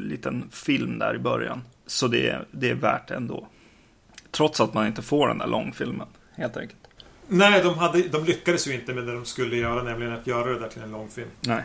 Liten 0.00 0.48
film 0.50 0.98
där 0.98 1.14
i 1.14 1.18
början. 1.18 1.62
Så 1.86 2.08
det, 2.08 2.38
det 2.50 2.70
är 2.70 2.74
värt 2.74 3.10
ändå. 3.10 3.48
Trots 4.30 4.60
att 4.60 4.74
man 4.74 4.86
inte 4.86 5.02
får 5.02 5.28
den 5.28 5.38
där 5.38 5.46
långfilmen, 5.46 6.06
helt 6.34 6.56
enkelt. 6.56 6.80
Nej, 7.28 7.62
de, 7.62 7.78
hade, 7.78 8.08
de 8.08 8.24
lyckades 8.24 8.68
ju 8.68 8.74
inte 8.74 8.94
med 8.94 9.06
det 9.06 9.12
de 9.12 9.24
skulle 9.24 9.56
göra, 9.56 9.82
nämligen 9.82 10.12
att 10.12 10.26
göra 10.26 10.50
det 10.52 10.58
där 10.58 10.68
till 10.68 10.82
en 10.82 10.90
långfilm. 10.90 11.28
Nej. 11.40 11.62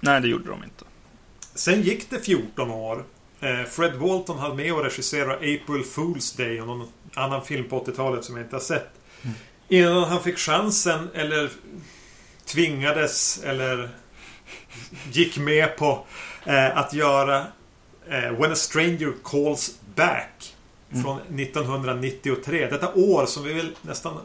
Nej, 0.00 0.20
det 0.20 0.28
gjorde 0.28 0.50
de 0.50 0.64
inte. 0.64 0.84
Sen 1.54 1.82
gick 1.82 2.10
det 2.10 2.20
14 2.20 2.70
år. 2.70 3.04
Eh, 3.40 3.64
Fred 3.64 3.94
Walton 3.94 4.38
hade 4.38 4.54
med 4.54 4.72
och 4.72 4.84
regisserade 4.84 5.34
April 5.34 5.84
Fool's 5.94 6.36
Day 6.36 6.60
och 6.60 6.66
någon 6.66 6.88
annan 7.14 7.44
film 7.44 7.68
på 7.68 7.84
80-talet 7.84 8.24
som 8.24 8.36
jag 8.36 8.44
inte 8.44 8.56
har 8.56 8.60
sett. 8.60 8.90
Mm. 9.22 9.36
Innan 9.68 10.04
han 10.04 10.22
fick 10.22 10.38
chansen, 10.38 11.08
eller 11.14 11.50
tvingades, 12.44 13.42
eller 13.44 13.90
gick 15.12 15.38
med 15.38 15.76
på 15.76 16.06
eh, 16.44 16.78
att 16.78 16.94
göra 16.94 17.46
eh, 18.08 18.32
When 18.32 18.52
a 18.52 18.54
Stranger 18.54 19.12
Calls 19.24 19.78
Back. 19.94 20.54
Mm. 20.90 21.04
Från 21.04 21.18
1993. 21.18 22.66
Detta 22.70 22.94
år 22.94 23.26
som 23.26 23.44
vi 23.44 23.52
väl 23.52 23.76
nästan 23.82 24.18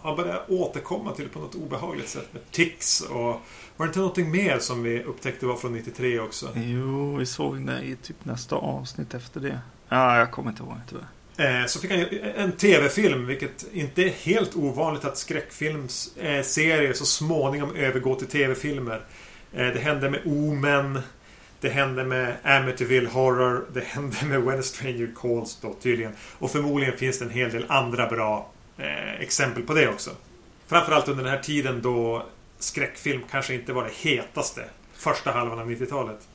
har 0.00 0.16
börjat 0.16 0.50
återkomma 0.50 1.12
till 1.12 1.28
på 1.28 1.38
något 1.38 1.54
obehagligt 1.54 2.08
sätt. 2.08 2.28
Med 2.32 2.50
tics 2.50 3.00
och... 3.00 3.40
Var 3.78 3.86
det 3.86 3.90
inte 3.90 3.98
någonting 3.98 4.30
mer 4.30 4.58
som 4.58 4.82
vi 4.82 5.02
upptäckte 5.02 5.46
var 5.46 5.56
från 5.56 5.72
93 5.72 6.20
också? 6.20 6.48
Jo, 6.54 7.16
vi 7.16 7.26
såg 7.26 7.66
det 7.66 7.82
i 7.82 7.96
typ 7.96 8.24
nästa 8.24 8.56
avsnitt 8.56 9.14
efter 9.14 9.40
det. 9.40 9.60
Ja, 9.88 10.18
jag 10.18 10.30
kommer 10.30 10.50
inte 10.50 10.62
ihåg 10.62 10.76
tyvärr. 10.88 11.60
Eh, 11.60 11.66
så 11.66 11.80
fick 11.80 11.90
han 11.90 12.00
en 12.36 12.52
tv-film, 12.52 13.26
vilket 13.26 13.66
inte 13.72 14.02
är 14.02 14.08
helt 14.08 14.56
ovanligt 14.56 15.04
att 15.04 15.18
skräckfilmsserier 15.18 16.92
så 16.92 17.06
småningom 17.06 17.76
övergår 17.76 18.14
till 18.14 18.26
tv-filmer. 18.26 19.04
Eh, 19.52 19.66
det 19.66 19.80
hände 19.80 20.10
med 20.10 20.20
Omen. 20.24 21.00
Det 21.60 21.68
hände 21.68 22.04
med 22.04 22.36
Amityville 22.42 23.08
Horror. 23.08 23.64
Det 23.72 23.84
hände 23.84 24.16
med 24.26 24.42
When 24.42 24.58
a 24.58 24.62
Stranger 24.62 25.14
Calls 25.16 25.58
då 25.60 25.74
tydligen. 25.82 26.12
Och 26.38 26.50
förmodligen 26.50 26.96
finns 26.96 27.18
det 27.18 27.24
en 27.24 27.30
hel 27.30 27.50
del 27.50 27.64
andra 27.68 28.06
bra 28.06 28.50
eh, 28.78 29.20
exempel 29.20 29.62
på 29.62 29.74
det 29.74 29.88
också. 29.88 30.10
Framförallt 30.66 31.08
under 31.08 31.24
den 31.24 31.32
här 31.32 31.42
tiden 31.42 31.82
då 31.82 32.26
skräckfilm 32.58 33.22
kanske 33.30 33.54
inte 33.54 33.72
var 33.72 33.84
det 33.84 34.10
hetaste. 34.10 34.64
Första 34.94 35.30
halvan 35.30 35.58
av 35.58 35.70
90-talet. 35.70 36.28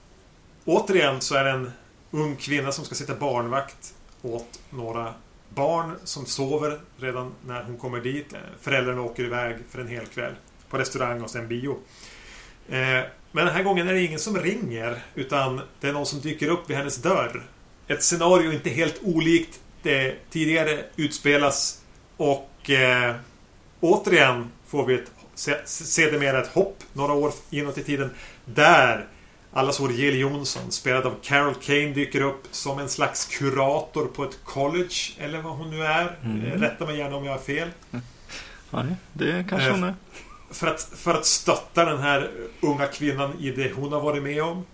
Återigen 0.65 1.21
så 1.21 1.35
är 1.35 1.43
det 1.43 1.51
en 1.51 1.71
ung 2.11 2.35
kvinna 2.35 2.71
som 2.71 2.85
ska 2.85 2.95
sitta 2.95 3.15
barnvakt 3.15 3.93
åt 4.21 4.59
några 4.69 5.13
barn 5.49 5.95
som 6.03 6.25
sover 6.25 6.79
redan 6.97 7.33
när 7.47 7.63
hon 7.63 7.77
kommer 7.77 7.99
dit. 7.99 8.33
Föräldrarna 8.61 9.01
åker 9.01 9.23
iväg 9.23 9.57
för 9.69 9.81
en 9.81 9.87
hel 9.87 10.05
kväll 10.05 10.33
på 10.69 10.77
restaurang 10.77 11.21
och 11.21 11.29
sen 11.29 11.47
bio. 11.47 11.79
Eh, 12.69 13.01
men 13.31 13.45
den 13.45 13.55
här 13.55 13.63
gången 13.63 13.87
är 13.87 13.93
det 13.93 14.01
ingen 14.01 14.19
som 14.19 14.37
ringer 14.37 15.03
utan 15.15 15.61
det 15.79 15.87
är 15.87 15.93
någon 15.93 16.05
som 16.05 16.19
dyker 16.19 16.49
upp 16.49 16.69
vid 16.69 16.77
hennes 16.77 16.97
dörr. 16.97 17.43
Ett 17.87 18.03
scenario 18.03 18.51
inte 18.51 18.69
helt 18.69 18.99
olikt 19.03 19.59
det 19.81 20.15
tidigare 20.29 20.83
utspelas 20.95 21.81
och 22.17 22.69
eh, 22.69 23.15
återigen 23.79 24.51
får 24.67 24.85
vi 24.85 24.93
ett 24.93 25.11
sedermera 25.35 26.41
ett 26.41 26.47
hopp 26.47 26.83
några 26.93 27.13
år 27.13 27.31
inåt 27.49 27.77
i 27.77 27.83
tiden. 27.83 28.09
Där 28.45 29.07
allas 29.53 29.79
vår 29.79 29.91
Jill 29.91 30.19
Johnson, 30.19 30.71
spelad 30.71 31.05
av 31.05 31.15
Carol 31.21 31.55
Kane, 31.55 31.93
dyker 31.93 32.21
upp 32.21 32.47
som 32.51 32.79
en 32.79 32.89
slags 32.89 33.25
kurator 33.25 34.05
på 34.05 34.23
ett 34.23 34.39
college. 34.43 34.95
Eller 35.17 35.41
vad 35.41 35.53
hon 35.53 35.69
nu 35.69 35.83
är. 35.83 36.17
Mm. 36.23 36.45
Eh, 36.45 36.59
rätta 36.59 36.85
mig 36.85 36.97
gärna 36.97 37.15
om 37.15 37.25
jag 37.25 37.31
har 37.31 37.39
fel. 37.39 37.69
Nej, 38.69 38.95
det 39.13 39.45
kanske 39.49 39.71
hon 39.71 39.83
är. 39.83 39.93
För 40.51 40.67
att, 40.67 40.81
för 40.95 41.13
att 41.13 41.25
stötta 41.25 41.85
den 41.85 41.99
här 41.99 42.31
unga 42.61 42.87
kvinnan 42.87 43.39
i 43.39 43.51
det 43.51 43.73
hon 43.73 43.93
har 43.93 44.01
varit 44.01 44.23
med 44.23 44.43
om. 44.43 44.65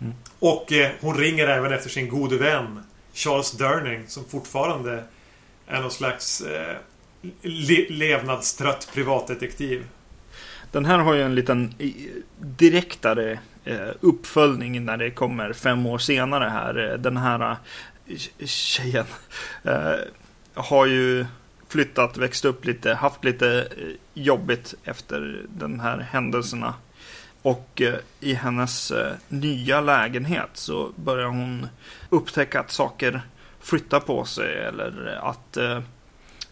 Mm. 0.00 0.14
Och 0.38 0.72
eh, 0.72 0.90
hon 1.00 1.16
ringer 1.18 1.48
även 1.48 1.72
efter 1.72 1.90
sin 1.90 2.08
gode 2.08 2.36
vän 2.36 2.82
Charles 3.12 3.52
Durning 3.52 4.04
som 4.08 4.24
fortfarande 4.24 5.04
är 5.66 5.80
någon 5.80 5.90
slags 5.90 6.40
eh, 6.40 6.76
le 7.42 7.86
levnadstrött 7.88 8.90
privatdetektiv. 8.94 9.86
Den 10.72 10.84
här 10.84 10.98
har 10.98 11.14
ju 11.14 11.22
en 11.22 11.34
liten 11.34 11.74
direktare 12.38 13.38
eh, 13.64 13.88
uppföljning 14.00 14.84
när 14.84 14.96
det 14.96 15.10
kommer 15.10 15.52
fem 15.52 15.86
år 15.86 15.98
senare 15.98 16.44
här. 16.48 16.90
Eh, 16.90 16.98
den 16.98 17.16
här 17.16 17.50
eh, 17.50 18.16
tjejen 18.46 19.06
har 20.54 20.86
ju 20.86 21.26
flyttat, 21.68 22.16
växt 22.16 22.44
upp 22.44 22.64
lite, 22.64 22.94
haft 22.94 23.24
lite 23.24 23.68
jobbigt 24.14 24.74
efter 24.84 25.42
de 25.48 25.80
här 25.80 25.98
händelserna. 25.98 26.74
Och 27.42 27.82
i 28.20 28.34
hennes 28.34 28.92
nya 29.28 29.80
lägenhet 29.80 30.50
så 30.52 30.92
börjar 30.96 31.26
hon 31.26 31.66
upptäcka 32.10 32.60
att 32.60 32.70
saker 32.70 33.22
flyttar 33.60 34.00
på 34.00 34.24
sig 34.24 34.58
eller 34.58 35.20
att 35.22 35.56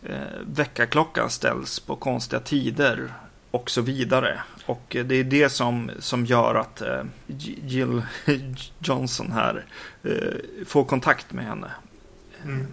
eh, 0.03 0.27
väckarklockan 0.47 1.31
ställs 1.31 1.81
på 1.81 1.97
konstiga 1.97 2.41
tider 2.41 3.13
och 3.59 3.71
så 3.71 3.81
vidare. 3.81 4.41
Och 4.67 4.97
det 5.05 5.15
är 5.15 5.25
det 5.25 5.49
som, 5.49 5.91
som 5.99 6.25
gör 6.25 6.55
att 6.55 6.81
eh, 6.81 7.03
Jill 7.67 8.03
Johnson 8.79 9.33
här 9.33 9.65
eh, 10.05 10.65
får 10.67 10.85
kontakt 10.85 11.33
med 11.33 11.45
henne. 11.45 11.71
Mm. 12.45 12.67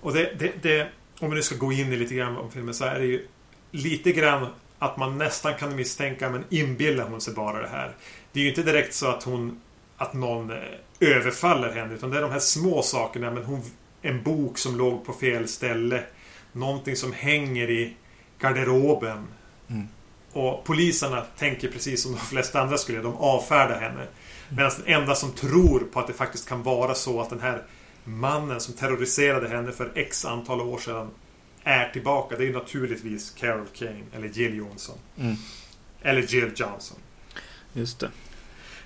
Och 0.00 0.14
det, 0.14 0.30
det, 0.38 0.52
det, 0.62 0.88
om 1.20 1.30
vi 1.30 1.36
nu 1.36 1.42
ska 1.42 1.56
gå 1.56 1.72
in 1.72 1.92
i 1.92 1.96
lite 1.96 2.14
grann 2.14 2.36
om 2.36 2.50
filmen 2.50 2.74
så 2.74 2.84
är 2.84 2.98
det 2.98 3.06
ju 3.06 3.26
lite 3.70 4.12
grann 4.12 4.46
att 4.78 4.96
man 4.96 5.18
nästan 5.18 5.54
kan 5.54 5.76
misstänka 5.76 6.30
men 6.30 6.44
inbillar 6.50 7.08
hon 7.08 7.20
sig 7.20 7.34
bara 7.34 7.62
det 7.62 7.68
här. 7.68 7.92
Det 8.32 8.40
är 8.40 8.42
ju 8.44 8.48
inte 8.48 8.62
direkt 8.62 8.94
så 8.94 9.06
att 9.08 9.22
hon 9.22 9.60
att 9.96 10.12
någon 10.12 10.50
eh, 10.50 10.56
överfaller 11.00 11.72
henne 11.72 11.94
utan 11.94 12.10
det 12.10 12.18
är 12.18 12.22
de 12.22 12.30
här 12.30 12.38
små 12.38 12.82
sakerna 12.82 13.30
men 13.30 13.44
hon 13.44 13.62
en 14.02 14.22
bok 14.22 14.58
som 14.58 14.78
låg 14.78 15.04
på 15.04 15.12
fel 15.12 15.48
ställe 15.48 16.02
någonting 16.52 16.96
som 16.96 17.12
hänger 17.12 17.70
i 17.70 17.96
garderoben. 18.38 19.26
Mm. 19.68 19.88
Och 20.38 20.64
poliserna 20.64 21.20
tänker 21.38 21.68
precis 21.68 22.02
som 22.02 22.12
de 22.12 22.20
flesta 22.20 22.60
andra 22.60 22.78
skulle 22.78 22.98
De 22.98 23.16
avfärdar 23.16 23.80
henne. 23.80 24.06
Medan 24.48 24.70
den 24.84 24.94
enda 24.94 25.14
som 25.14 25.32
tror 25.32 25.80
på 25.80 26.00
att 26.00 26.06
det 26.06 26.12
faktiskt 26.12 26.48
kan 26.48 26.62
vara 26.62 26.94
så 26.94 27.20
att 27.20 27.30
den 27.30 27.40
här 27.40 27.62
mannen 28.04 28.60
som 28.60 28.74
terroriserade 28.74 29.48
henne 29.48 29.72
för 29.72 29.92
x 29.94 30.24
antal 30.24 30.60
år 30.60 30.78
sedan 30.78 31.10
är 31.62 31.88
tillbaka. 31.88 32.36
Det 32.36 32.48
är 32.48 32.52
naturligtvis 32.52 33.30
Carol 33.30 33.66
Kane 33.74 34.02
eller 34.16 34.28
Jill 34.28 34.54
Johnson. 34.54 34.98
Mm. 35.18 35.36
Eller 36.02 36.22
Jill 36.22 36.52
Johnson. 36.56 36.98
Just 37.72 38.00
det. 38.00 38.10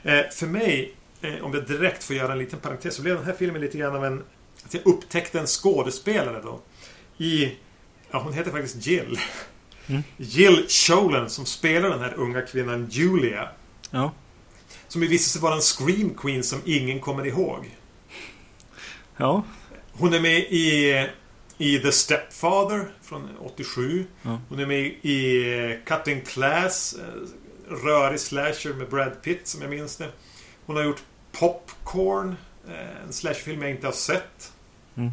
Eh, 0.02 0.30
för 0.30 0.46
mig, 0.46 0.94
eh, 1.20 1.44
om 1.44 1.54
jag 1.54 1.66
direkt 1.66 2.04
får 2.04 2.16
göra 2.16 2.32
en 2.32 2.38
liten 2.38 2.58
parentes, 2.58 2.94
så 2.94 3.02
blev 3.02 3.16
den 3.16 3.24
här 3.24 3.34
filmen 3.34 3.60
lite 3.60 3.78
grann 3.78 3.96
av 3.96 4.04
en... 4.04 4.22
Att 4.64 4.74
jag 4.74 4.86
upptäckte 4.86 5.40
en 5.40 5.46
skådespelare 5.46 6.40
då 6.42 6.60
i... 7.24 7.56
Ja, 8.10 8.18
hon 8.18 8.32
heter 8.32 8.50
faktiskt 8.50 8.86
Jill. 8.86 9.18
Mm. 9.86 10.02
Jill 10.16 10.66
Cholan 10.68 11.30
som 11.30 11.46
spelar 11.46 11.90
den 11.90 12.00
här 12.00 12.14
unga 12.14 12.42
kvinnan 12.42 12.88
Julia. 12.90 13.48
Ja. 13.90 14.12
Som 14.88 15.00
visade 15.00 15.18
sig 15.18 15.40
vara 15.40 15.54
en 15.54 15.60
Scream 15.60 16.10
Queen 16.14 16.42
som 16.42 16.60
ingen 16.64 17.00
kommer 17.00 17.26
ihåg. 17.26 17.76
Ja. 19.16 19.42
Hon 19.92 20.14
är 20.14 20.20
med 20.20 20.38
i, 20.38 21.08
i 21.58 21.78
The 21.78 21.92
Stepfather 21.92 22.88
från 23.02 23.28
87. 23.40 24.06
Ja. 24.22 24.40
Hon 24.48 24.58
är 24.58 24.66
med 24.66 24.80
i 24.86 25.78
Cutting 25.86 26.20
Class. 26.20 26.94
Eh, 26.94 27.74
rörig 27.84 28.20
slasher 28.20 28.74
med 28.74 28.88
Brad 28.88 29.22
Pitt 29.22 29.48
som 29.48 29.62
jag 29.62 29.70
minns 29.70 29.96
det. 29.96 30.08
Hon 30.66 30.76
har 30.76 30.82
gjort 30.82 31.02
Popcorn. 31.32 32.36
Eh, 32.68 33.02
en 33.06 33.12
slasherfilm 33.12 33.62
jag 33.62 33.70
inte 33.70 33.86
har 33.86 33.92
sett. 33.92 34.52
Mm. 34.94 35.10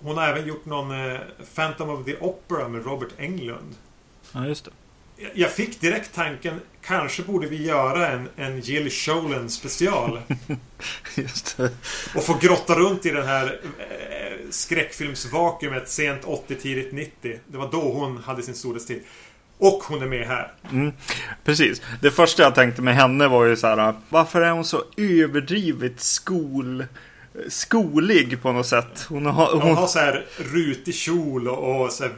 Hon 0.00 0.16
har 0.16 0.28
även 0.28 0.46
gjort 0.46 0.64
någon 0.64 0.90
eh, 0.90 1.20
Phantom 1.54 1.90
of 1.90 2.04
the 2.04 2.16
Opera 2.16 2.68
med 2.68 2.84
Robert 2.84 3.12
Englund. 3.18 3.74
Ja, 4.36 4.46
just 4.46 4.64
det. 4.64 4.70
Jag 5.34 5.52
fick 5.52 5.80
direkt 5.80 6.14
tanken, 6.14 6.60
kanske 6.82 7.22
borde 7.22 7.46
vi 7.46 7.66
göra 7.66 8.08
en, 8.08 8.28
en 8.36 8.60
Jill 8.60 8.90
Scholen 8.90 9.50
special. 9.50 10.20
just 11.14 11.56
det. 11.56 11.70
Och 12.14 12.24
få 12.24 12.38
grotta 12.40 12.74
runt 12.74 13.06
i 13.06 13.10
den 13.10 13.26
här 13.26 13.60
eh, 13.78 14.50
skräckfilmsvakuumet 14.50 15.88
sent 15.88 16.24
80, 16.24 16.54
tidigt 16.54 16.92
90. 16.92 17.38
Det 17.46 17.58
var 17.58 17.70
då 17.72 17.80
hon 17.80 18.16
hade 18.16 18.42
sin 18.42 18.54
storhetstid. 18.54 19.02
Och 19.58 19.82
hon 19.82 20.02
är 20.02 20.06
med 20.06 20.26
här. 20.26 20.52
Mm, 20.70 20.92
precis. 21.44 21.82
Det 22.02 22.10
första 22.10 22.42
jag 22.42 22.54
tänkte 22.54 22.82
med 22.82 22.94
henne 22.94 23.28
var 23.28 23.44
ju 23.44 23.56
så 23.56 23.66
här. 23.66 23.94
Varför 24.08 24.40
är 24.40 24.50
hon 24.50 24.64
så 24.64 24.84
överdrivet 24.96 26.00
skol 26.00 26.84
skolig 27.48 28.42
på 28.42 28.52
något 28.52 28.66
sätt. 28.66 29.06
Hon 29.08 29.26
har, 29.26 29.52
hon... 29.52 29.62
hon 29.62 29.76
har 29.76 29.86
så 29.86 29.98
här 29.98 30.26
rutig 30.36 30.94
kjol 30.94 31.48
och, 31.48 31.84
och 31.84 31.92
så 31.92 32.04
här 32.04 32.14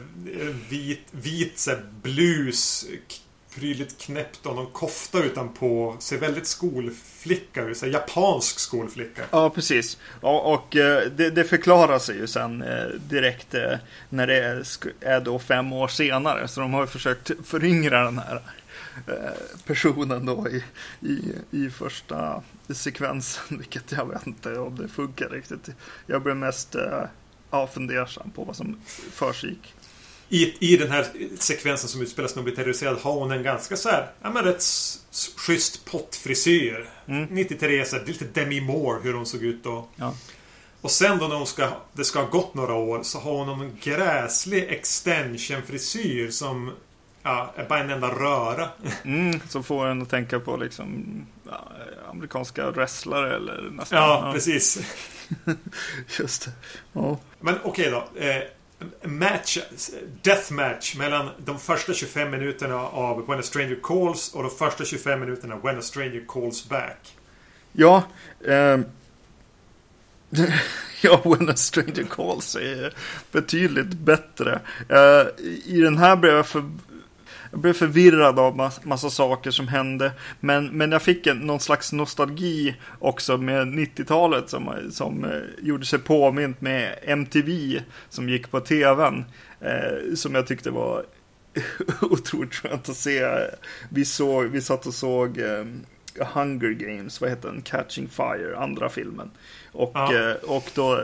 vit, 0.69 1.07
vit 1.11 1.59
så 1.59 1.69
här 1.69 1.81
blus. 2.01 2.85
prydligt 3.55 4.01
knäppt 4.01 4.45
och 4.45 4.55
någon 4.55 4.71
kofta 4.71 5.23
utanpå. 5.23 5.95
Ser 5.99 6.17
väldigt 6.17 6.47
skolflicka 6.47 7.63
ut. 7.63 7.77
Så 7.77 7.85
här 7.85 7.93
japansk 7.93 8.59
skolflicka. 8.59 9.21
Ja, 9.31 9.49
precis. 9.49 9.97
Och, 10.21 10.53
och 10.53 10.75
eh, 10.75 11.03
det, 11.11 11.29
det 11.29 11.43
förklarar 11.43 11.99
sig 11.99 12.15
ju 12.15 12.27
sen 12.27 12.61
eh, 12.61 12.85
direkt 13.09 13.53
eh, 13.53 13.77
när 14.09 14.27
det 14.27 14.63
är, 15.01 15.21
då 15.21 15.39
fem 15.39 15.73
år 15.73 15.87
senare. 15.87 16.47
Så 16.47 16.61
de 16.61 16.73
har 16.73 16.85
försökt 16.85 17.31
föryngra 17.45 18.03
den 18.03 18.17
här 18.17 18.35
eh, 18.35 18.41
personen 19.65 20.25
då 20.25 20.47
i, 20.49 20.63
i, 21.07 21.33
i 21.51 21.69
första 21.69 22.43
sekvensen. 22.69 23.43
Vilket 23.57 23.91
jag 23.91 24.05
vet 24.05 24.27
inte 24.27 24.59
om 24.59 24.75
det 24.75 24.87
funkar 24.87 25.29
riktigt. 25.29 25.69
Jag 26.05 26.23
blev 26.23 26.35
mest 26.35 26.75
eh, 26.75 27.03
ja, 27.51 27.67
fundersam 27.67 28.31
på 28.31 28.43
vad 28.43 28.55
som 28.55 28.77
försiggick. 29.11 29.73
I, 30.31 30.73
I 30.73 30.77
den 30.77 30.91
här 30.91 31.07
sekvensen 31.39 31.89
som 31.89 32.01
utspelas 32.01 32.35
när 32.35 32.41
hon 32.41 32.43
blir 32.43 32.55
terroriserad 32.55 32.97
har 32.97 33.13
hon 33.13 33.31
en 33.31 33.43
ganska 33.43 33.77
så 33.77 33.89
här, 33.89 34.11
ja 34.21 34.29
men 34.29 34.43
rätt 34.43 34.63
schysst 35.35 35.85
pottfrisyr. 35.85 36.89
Mm. 37.07 37.27
93, 37.31 37.85
så 37.85 37.95
här, 37.95 38.05
lite 38.05 38.25
Demi 38.25 38.61
Moore 38.61 38.99
hur 39.03 39.13
hon 39.13 39.25
såg 39.25 39.43
ut 39.43 39.63
då. 39.63 39.87
Ja. 39.95 40.15
Och 40.81 40.91
sen 40.91 41.17
då 41.17 41.27
när 41.27 41.35
hon 41.35 41.47
ska, 41.47 41.69
det 41.93 42.03
ska 42.03 42.19
ha 42.19 42.29
gått 42.29 42.53
några 42.53 42.73
år 42.73 43.03
så 43.03 43.19
har 43.19 43.45
hon 43.45 43.61
en 43.61 43.77
gräslig 43.81 44.63
extension-frisyr 44.63 46.31
som 46.31 46.71
ja, 47.23 47.53
bara 47.69 47.79
en 47.79 47.89
enda 47.89 48.07
röra. 48.07 48.69
Mm, 49.03 49.39
så 49.49 49.63
får 49.63 49.87
en 49.87 50.01
att 50.01 50.09
tänka 50.09 50.39
på 50.39 50.57
liksom 50.57 51.05
ja, 51.49 51.71
amerikanska 52.09 52.71
wrestlare 52.71 53.35
eller 53.35 53.69
nästan. 53.71 53.99
Ja, 53.99 54.31
precis. 54.33 54.79
Just 56.19 56.45
det. 56.45 56.51
Ja. 56.93 57.17
Men 57.39 57.55
okej 57.63 57.91
då. 57.91 58.21
Eh, 58.21 58.43
match, 59.03 59.57
deathmatch 60.21 60.95
mellan 60.95 61.29
de 61.37 61.59
första 61.59 61.93
25 61.93 62.31
minuterna 62.31 62.75
av 62.75 63.27
When 63.27 63.39
a 63.39 63.43
Stranger 63.43 63.79
Calls 63.83 64.33
och 64.33 64.43
de 64.43 64.51
första 64.51 64.85
25 64.85 65.19
minuterna 65.19 65.55
When 65.55 65.79
a 65.79 65.81
Stranger 65.81 66.25
Calls 66.27 66.69
Back. 66.69 67.15
Ja, 67.71 68.03
ehm, 68.47 68.85
ja, 71.01 71.21
When 71.25 71.49
a 71.49 71.55
Stranger 71.55 72.03
Calls 72.09 72.55
är 72.55 72.93
betydligt 73.31 73.93
bättre. 73.93 74.59
Eh, 74.89 75.45
I 75.65 75.81
den 75.81 75.97
här 75.97 76.15
blev 76.15 76.33
jag, 76.33 76.47
för, 76.47 76.71
jag 77.51 77.59
blev 77.59 77.73
förvirrad 77.73 78.39
av 78.39 78.55
massa, 78.57 78.81
massa 78.83 79.09
saker 79.09 79.51
som 79.51 79.67
hände. 79.67 80.11
Men, 80.39 80.67
men 80.67 80.91
jag 80.91 81.01
fick 81.01 81.27
en, 81.27 81.37
någon 81.37 81.59
slags 81.59 81.93
nostalgi 81.93 82.75
också 82.99 83.37
med 83.37 83.67
90-talet 83.67 84.49
som, 84.49 84.73
som 84.91 85.23
eh, 85.23 85.39
gjorde 85.61 85.85
sig 85.85 85.99
påmint 85.99 86.61
med 86.61 86.99
MTV 87.03 87.81
som 88.09 88.29
gick 88.29 88.51
på 88.51 88.59
tvn. 88.59 89.25
Eh, 89.61 90.15
som 90.15 90.35
jag 90.35 90.47
tyckte 90.47 90.71
var 90.71 91.05
otroligt 92.01 92.55
skönt 92.55 92.89
att 92.89 92.95
se. 92.95 93.27
Vi, 93.89 94.05
såg, 94.05 94.45
vi 94.45 94.61
satt 94.61 94.85
och 94.85 94.93
såg 94.93 95.37
eh, 95.37 95.65
Hunger 96.33 96.69
Games, 96.71 97.21
vad 97.21 97.29
heter 97.29 97.49
den? 97.49 97.61
Catching 97.61 98.07
Fire, 98.09 98.57
andra 98.57 98.89
filmen. 98.89 99.31
Och, 99.71 99.91
Ja. 99.93 100.15
eh, 100.29 100.35
och 100.35 100.71
då 100.75 101.01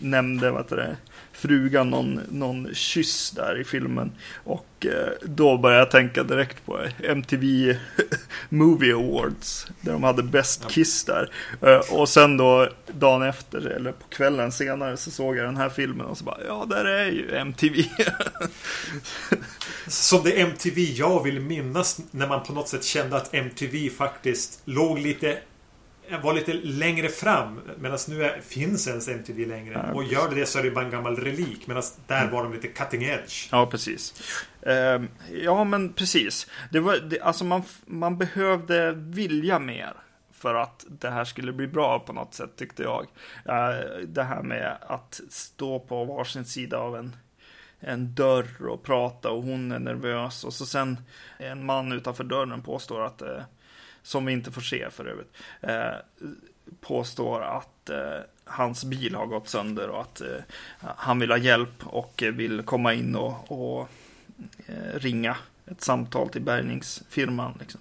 nämnde 0.00 0.50
vad 0.50 0.60
heter 0.60 0.76
det, 0.76 0.96
frugan 1.36 1.90
någon, 1.90 2.20
någon 2.30 2.74
kyss 2.74 3.30
där 3.30 3.60
i 3.60 3.64
filmen. 3.64 4.12
Och 4.44 4.86
eh, 4.86 5.12
då 5.22 5.58
började 5.58 5.80
jag 5.80 5.90
tänka 5.90 6.22
direkt 6.22 6.66
på 6.66 6.78
MTV 7.04 7.76
Movie 8.48 8.94
Awards. 8.94 9.66
Där 9.80 9.92
de 9.92 10.02
hade 10.02 10.22
Best 10.22 10.60
Ja. 10.62 10.68
Kiss 10.68 11.04
där. 11.04 11.30
Eh, 11.62 11.94
och 11.94 12.08
sen 12.08 12.36
då 12.36 12.68
dagen 12.86 13.22
efter, 13.22 13.66
eller 13.66 13.92
på 13.92 14.08
kvällen 14.08 14.52
senare, 14.52 14.96
så 14.96 15.10
såg 15.10 15.36
jag 15.36 15.44
den 15.44 15.56
här 15.56 15.68
filmen 15.68 16.06
och 16.06 16.18
så 16.18 16.24
bara, 16.24 16.38
ja 16.46 16.66
där 16.70 16.84
är 16.84 17.06
ju 17.06 17.36
MTV. 17.36 17.76
Som 19.86 20.24
det 20.24 20.40
MTV 20.40 20.80
jag 20.80 21.22
vill 21.22 21.40
minnas 21.40 22.00
när 22.10 22.26
man 22.26 22.42
på 22.42 22.52
något 22.52 22.68
sätt 22.68 22.84
kände 22.84 23.16
att 23.16 23.34
MTV 23.34 23.90
faktiskt 23.90 24.60
låg 24.64 24.98
lite 24.98 25.38
var 26.22 26.34
lite 26.34 26.52
längre 26.52 27.08
fram. 27.08 27.60
Medan 27.78 27.98
nu 28.08 28.24
är, 28.24 28.40
finns 28.40 28.88
ens 28.88 29.08
MTV 29.08 29.46
längre. 29.46 29.84
Ja, 29.88 29.94
och 29.94 30.04
gör 30.04 30.34
det 30.34 30.46
så 30.46 30.58
är 30.58 30.62
det 30.62 30.70
bara 30.70 30.84
en 30.84 30.90
gammal 30.90 31.16
relik. 31.16 31.66
Medan 31.66 31.82
där 32.06 32.30
var 32.30 32.42
de 32.42 32.52
lite 32.52 32.68
cutting 32.68 33.02
edge. 33.02 33.48
Ja, 33.52 33.66
precis. 33.66 34.22
Ehm, 34.62 35.08
ja, 35.42 35.64
men 35.64 35.92
precis. 35.92 36.46
Det 36.70 36.80
var, 36.80 36.96
det, 36.96 37.20
alltså 37.20 37.44
man, 37.44 37.62
man 37.86 38.18
behövde 38.18 38.92
vilja 38.92 39.58
mer 39.58 39.92
för 40.36 40.54
att 40.54 40.84
det 40.88 41.10
här 41.10 41.24
skulle 41.24 41.52
bli 41.52 41.66
bra 41.66 41.98
på 41.98 42.12
något 42.12 42.34
sätt, 42.34 42.56
tyckte 42.56 42.82
jag. 42.82 43.06
Eh, 43.44 43.98
det 44.06 44.22
här 44.22 44.42
med 44.42 44.76
att 44.80 45.20
stå 45.30 45.78
på 45.78 46.04
varsin 46.04 46.44
sida 46.44 46.78
av 46.78 46.96
en, 46.96 47.16
en 47.80 48.14
dörr 48.14 48.66
och 48.66 48.82
prata 48.82 49.30
och 49.30 49.42
hon 49.42 49.72
är 49.72 49.78
nervös 49.78 50.44
och 50.44 50.52
så 50.52 50.66
sen 50.66 50.98
en 51.38 51.66
man 51.66 51.92
utanför 51.92 52.24
dörren 52.24 52.62
påstår 52.62 53.04
att, 53.04 53.22
eh, 53.22 53.42
som 54.06 54.26
vi 54.26 54.32
inte 54.32 54.50
får 54.52 54.60
se 54.60 54.90
för 54.90 55.04
övrigt, 55.04 55.32
eh, 55.60 55.98
påstår 56.80 57.42
att 57.42 57.90
eh, 57.90 58.18
hans 58.44 58.84
bil 58.84 59.14
har 59.14 59.26
gått 59.26 59.48
sönder 59.48 59.88
och 59.88 60.00
att 60.00 60.20
eh, 60.20 60.26
han 60.80 61.18
vill 61.18 61.30
ha 61.30 61.38
hjälp 61.38 61.86
och 61.86 62.22
vill 62.32 62.62
komma 62.62 62.94
in 62.94 63.16
och, 63.16 63.52
och 63.52 63.88
ringa 64.94 65.36
ett 65.70 65.80
samtal 65.80 66.28
till 66.28 66.42
bärgningsfirman. 66.42 67.58
Liksom. 67.60 67.80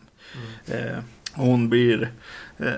Och 1.33 1.45
hon 1.45 1.69
blir 1.69 2.11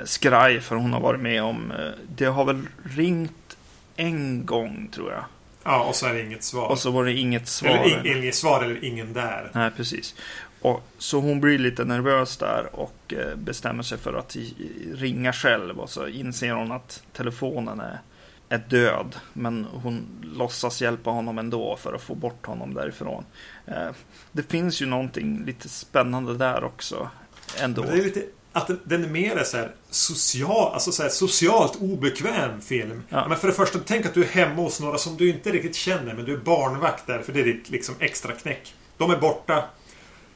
skraj 0.06 0.62
för 0.62 0.76
hon 0.76 0.93
har 0.93 1.00
varit 1.00 1.22
med 1.22 1.43
om, 1.43 1.74
det 2.16 2.26
har 2.26 2.45
väl 2.45 2.68
ringt 2.84 3.58
en 3.95 4.45
gång 4.45 4.89
tror 4.93 5.12
jag. 5.12 5.24
Ja, 5.64 5.84
och 5.84 5.95
så 5.95 6.06
är 6.06 6.14
det 6.14 6.22
inget 6.22 6.43
svar. 6.43 6.68
Och 6.68 6.80
så 6.80 6.91
var 6.91 7.06
det 7.06 7.14
inget 7.14 7.48
svar. 7.48 7.70
eller 7.70 8.08
in, 8.08 8.18
inget 8.18 8.36
svar 8.36 8.64
eller 8.64 8.84
ingen 8.84 9.14
där. 9.14 9.52
Nej, 9.54 9.72
precis. 9.78 10.16
Och, 10.68 10.84
så 10.97 11.20
hon 11.20 11.41
blir 11.41 11.59
lite 11.59 11.86
nervös 11.86 12.38
där 12.38 12.70
och 12.74 13.13
eh, 13.13 13.36
bestämmer 13.36 13.84
sig 13.84 13.97
för 13.97 14.13
att 14.13 14.36
ringa 14.93 15.34
själv. 15.34 15.80
Och 15.80 15.89
så 15.89 16.07
inser 16.07 16.51
hon 16.51 16.72
att 16.72 17.03
telefonen 17.13 17.80
är, 17.80 18.01
är 18.49 18.57
död. 18.57 19.15
Men 19.34 19.68
hon 19.84 20.05
låtsas 20.22 20.82
hjälpa 20.82 21.09
honom 21.09 21.38
ändå 21.38 21.76
för 21.76 21.93
att 21.93 22.01
få 22.01 22.15
bort 22.15 22.45
honom 22.45 22.74
därifrån. 22.74 23.26
Eh, 23.65 23.89
det 24.32 24.43
finns 24.43 24.82
ju 24.82 24.86
någonting 24.86 25.45
lite 25.45 25.70
spännande 25.70 26.38
där 26.38 26.63
också. 26.63 27.09
Ändå. 27.59 27.82
Men 27.82 27.91
det 27.91 27.97
är 27.97 28.03
lite 28.03 28.24
att 28.51 28.68
den, 28.68 28.80
den 28.84 29.03
är 29.03 29.09
mer 29.09 29.43
så 29.43 29.57
här 29.57 29.72
social, 29.89 30.74
alltså 30.74 30.91
så 30.91 31.03
här 31.03 31.09
socialt 31.09 31.76
obekväm 31.82 32.61
film. 32.61 33.03
Ja. 33.09 33.28
Men 33.28 33.38
för 33.38 33.47
det 33.47 33.53
första, 33.53 33.80
tänk 33.86 34.05
att 34.05 34.13
du 34.13 34.24
är 34.24 34.28
hemma 34.28 34.61
hos 34.61 34.80
några 34.80 34.97
som 34.97 35.18
du 35.18 35.30
inte 35.30 35.51
riktigt 35.51 35.76
känner, 35.76 36.13
men 36.13 36.26
du 36.26 36.34
är 36.34 36.38
barnvakt 36.38 37.07
där, 37.07 37.20
för 37.20 37.34
det 37.34 37.39
är 37.39 37.45
ditt 37.45 37.70
liksom 37.70 37.95
extra 37.99 38.32
knäck. 38.32 38.74
De 38.97 39.11
är 39.11 39.18
borta. 39.18 39.63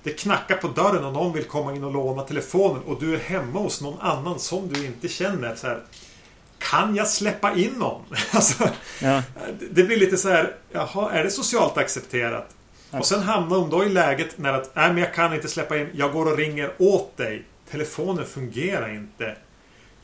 Det 0.04 0.12
knackar 0.12 0.58
på 0.58 0.68
dörren 0.68 1.06
och 1.06 1.14
någon 1.14 1.34
vill 1.34 1.44
komma 1.44 1.76
in 1.76 1.84
och 1.84 1.94
låna 1.94 2.24
telefonen 2.24 2.84
och 2.84 3.00
du 3.00 3.14
är 3.16 3.20
hemma 3.20 3.60
hos 3.60 3.82
någon 3.82 4.00
annan 4.00 4.40
som 4.40 4.74
du 4.74 4.86
inte 4.86 5.08
känner. 5.08 5.56
Så 5.56 5.68
här, 5.68 5.82
kan 6.60 6.96
jag 6.96 7.08
släppa 7.08 7.56
in 7.56 7.72
någon? 7.72 8.02
alltså, 8.32 8.70
Ja, 9.02 9.22
det 9.72 9.84
blir 9.84 9.98
lite 9.98 10.18
så 10.18 10.30
här, 10.30 10.56
jaha, 10.72 11.12
är 11.12 11.24
det 11.24 11.30
socialt 11.32 11.78
accepterat? 11.78 12.56
Och 12.92 13.06
sen 13.06 13.22
hamnar 13.22 13.58
hon 13.58 13.70
då 13.70 13.86
i 13.86 13.90
läget 13.90 14.38
när 14.38 14.54
att, 14.54 14.76
nej 14.76 14.90
men 14.90 14.98
jag 14.98 15.14
kan 15.14 15.34
inte 15.34 15.48
släppa 15.48 15.78
in, 15.78 15.90
jag 15.94 16.14
går 16.14 16.32
och 16.32 16.38
ringer 16.38 16.72
åt 16.78 17.18
dig. 17.18 17.44
Telefonen 17.72 18.26
fungerar 18.26 18.96
inte. 18.96 19.36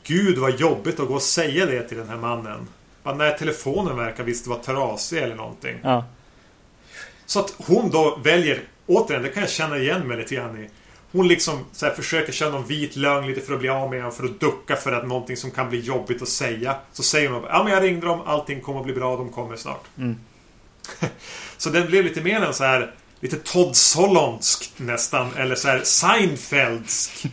Gud 0.02 0.38
vad 0.38 0.60
jobbigt 0.60 1.00
att 1.00 1.08
gå 1.08 1.14
och 1.14 1.22
säga 1.22 1.66
det 1.66 1.82
till 1.82 1.98
den 1.98 2.08
här 2.08 2.16
mannen. 2.16 2.68
Bara, 3.02 3.14
nej, 3.14 3.36
telefonen 3.38 3.96
verkar 3.96 4.24
visst 4.24 4.46
vara 4.46 4.58
trasig 4.58 5.18
eller 5.18 5.34
någonting. 5.34 5.76
ja, 5.82 6.04
Så 7.26 7.40
att 7.40 7.54
hon 7.56 7.90
då 7.90 8.20
väljer, 8.24 8.60
återigen, 8.88 9.22
det 9.22 9.28
kan 9.28 9.42
jag 9.42 9.50
känna 9.50 9.78
igen 9.78 10.08
mig 10.08 10.16
lite 10.16 10.34
grann 10.34 10.62
i. 10.62 10.68
Hon 11.12 11.28
liksom 11.28 11.64
så 11.72 11.90
försöker 11.90 12.32
köra 12.32 12.50
någon 12.50 12.66
vit 12.66 12.96
lögn 12.96 13.26
lite 13.26 13.40
för 13.40 13.52
att 13.54 13.60
bli 13.60 13.68
av 13.68 13.90
med 13.90 13.98
honom, 13.98 14.16
för 14.16 14.24
att 14.24 14.40
ducka 14.40 14.76
för 14.76 14.92
att 14.92 15.06
någonting 15.06 15.36
som 15.36 15.50
kan 15.50 15.68
bli 15.70 15.80
jobbigt 15.80 16.22
att 16.22 16.28
säga. 16.28 16.76
Så 16.92 17.02
säger 17.02 17.28
hon 17.28 17.44
ja 17.48 17.64
men 17.64 17.72
jag 17.72 17.82
ringde 17.82 18.06
dem, 18.06 18.20
allting 18.26 18.60
kommer 18.60 18.80
att 18.80 18.86
bli 18.86 18.94
bra, 18.94 19.16
de 19.16 19.32
kommer 19.32 19.56
snart. 19.56 19.84
Mm. 19.98 20.16
så 21.56 21.70
den 21.70 21.86
blev 21.86 22.04
lite 22.04 22.20
mer 22.20 22.40
en 22.40 22.54
så 22.54 22.64
här 22.64 22.94
Lite 23.20 23.36
Todd 23.36 23.76
Solondsk 23.76 24.72
nästan, 24.76 25.34
eller 25.36 25.54
så 25.54 25.68
här 25.68 25.80
Seinfeldsk. 25.84 27.26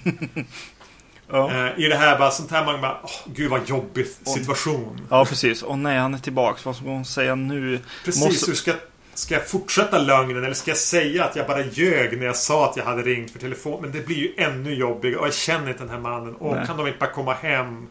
ja. 1.29 1.51
eh, 1.51 1.79
I 1.79 1.87
det 1.87 1.95
här 1.95 2.19
bara 2.19 2.31
sånt 2.31 2.51
här 2.51 2.65
man 2.65 2.81
bara, 2.81 2.99
åh, 3.03 3.11
gud 3.25 3.49
vad 3.49 3.69
jobbig 3.69 4.07
situation. 4.07 5.07
ja, 5.09 5.25
precis. 5.25 5.63
Och 5.63 5.77
nej, 5.77 5.97
han 5.97 6.13
är 6.13 6.17
tillbaks. 6.17 6.65
Vad 6.65 6.75
ska 6.75 6.85
hon 6.85 7.05
säga 7.05 7.35
nu? 7.35 7.79
Precis, 8.05 8.23
Måste- 8.23 8.51
hur 8.51 8.55
ska, 8.55 8.73
ska 9.18 9.34
jag 9.34 9.47
fortsätta 9.47 9.97
lögnen 9.97 10.43
eller 10.43 10.53
ska 10.53 10.72
jag 10.72 10.78
säga 10.78 11.26
att 11.26 11.36
jag 11.36 11.47
bara 11.47 11.66
ljög 11.66 12.18
när 12.18 12.26
jag 12.26 12.36
sa 12.36 12.70
att 12.70 12.78
jag 12.78 12.84
hade 12.84 13.01
ringt 13.01 13.32
för 13.32 13.39
telefon? 13.39 13.82
Men 13.82 13.91
det 13.91 14.05
blir 14.05 14.18
ju 14.18 14.34
ännu 14.38 14.74
jobbigare 14.74 15.20
och 15.20 15.28
jag 15.28 15.34
känner 15.34 15.68
inte 15.70 15.84
den 15.84 15.89
här 15.89 15.99
mannen. 15.99 16.36
Och 16.36 16.66
kan 16.66 16.78
de 16.78 16.88
inte 16.88 16.99
bara 16.99 17.11
komma 17.11 17.34
hem? 17.34 17.88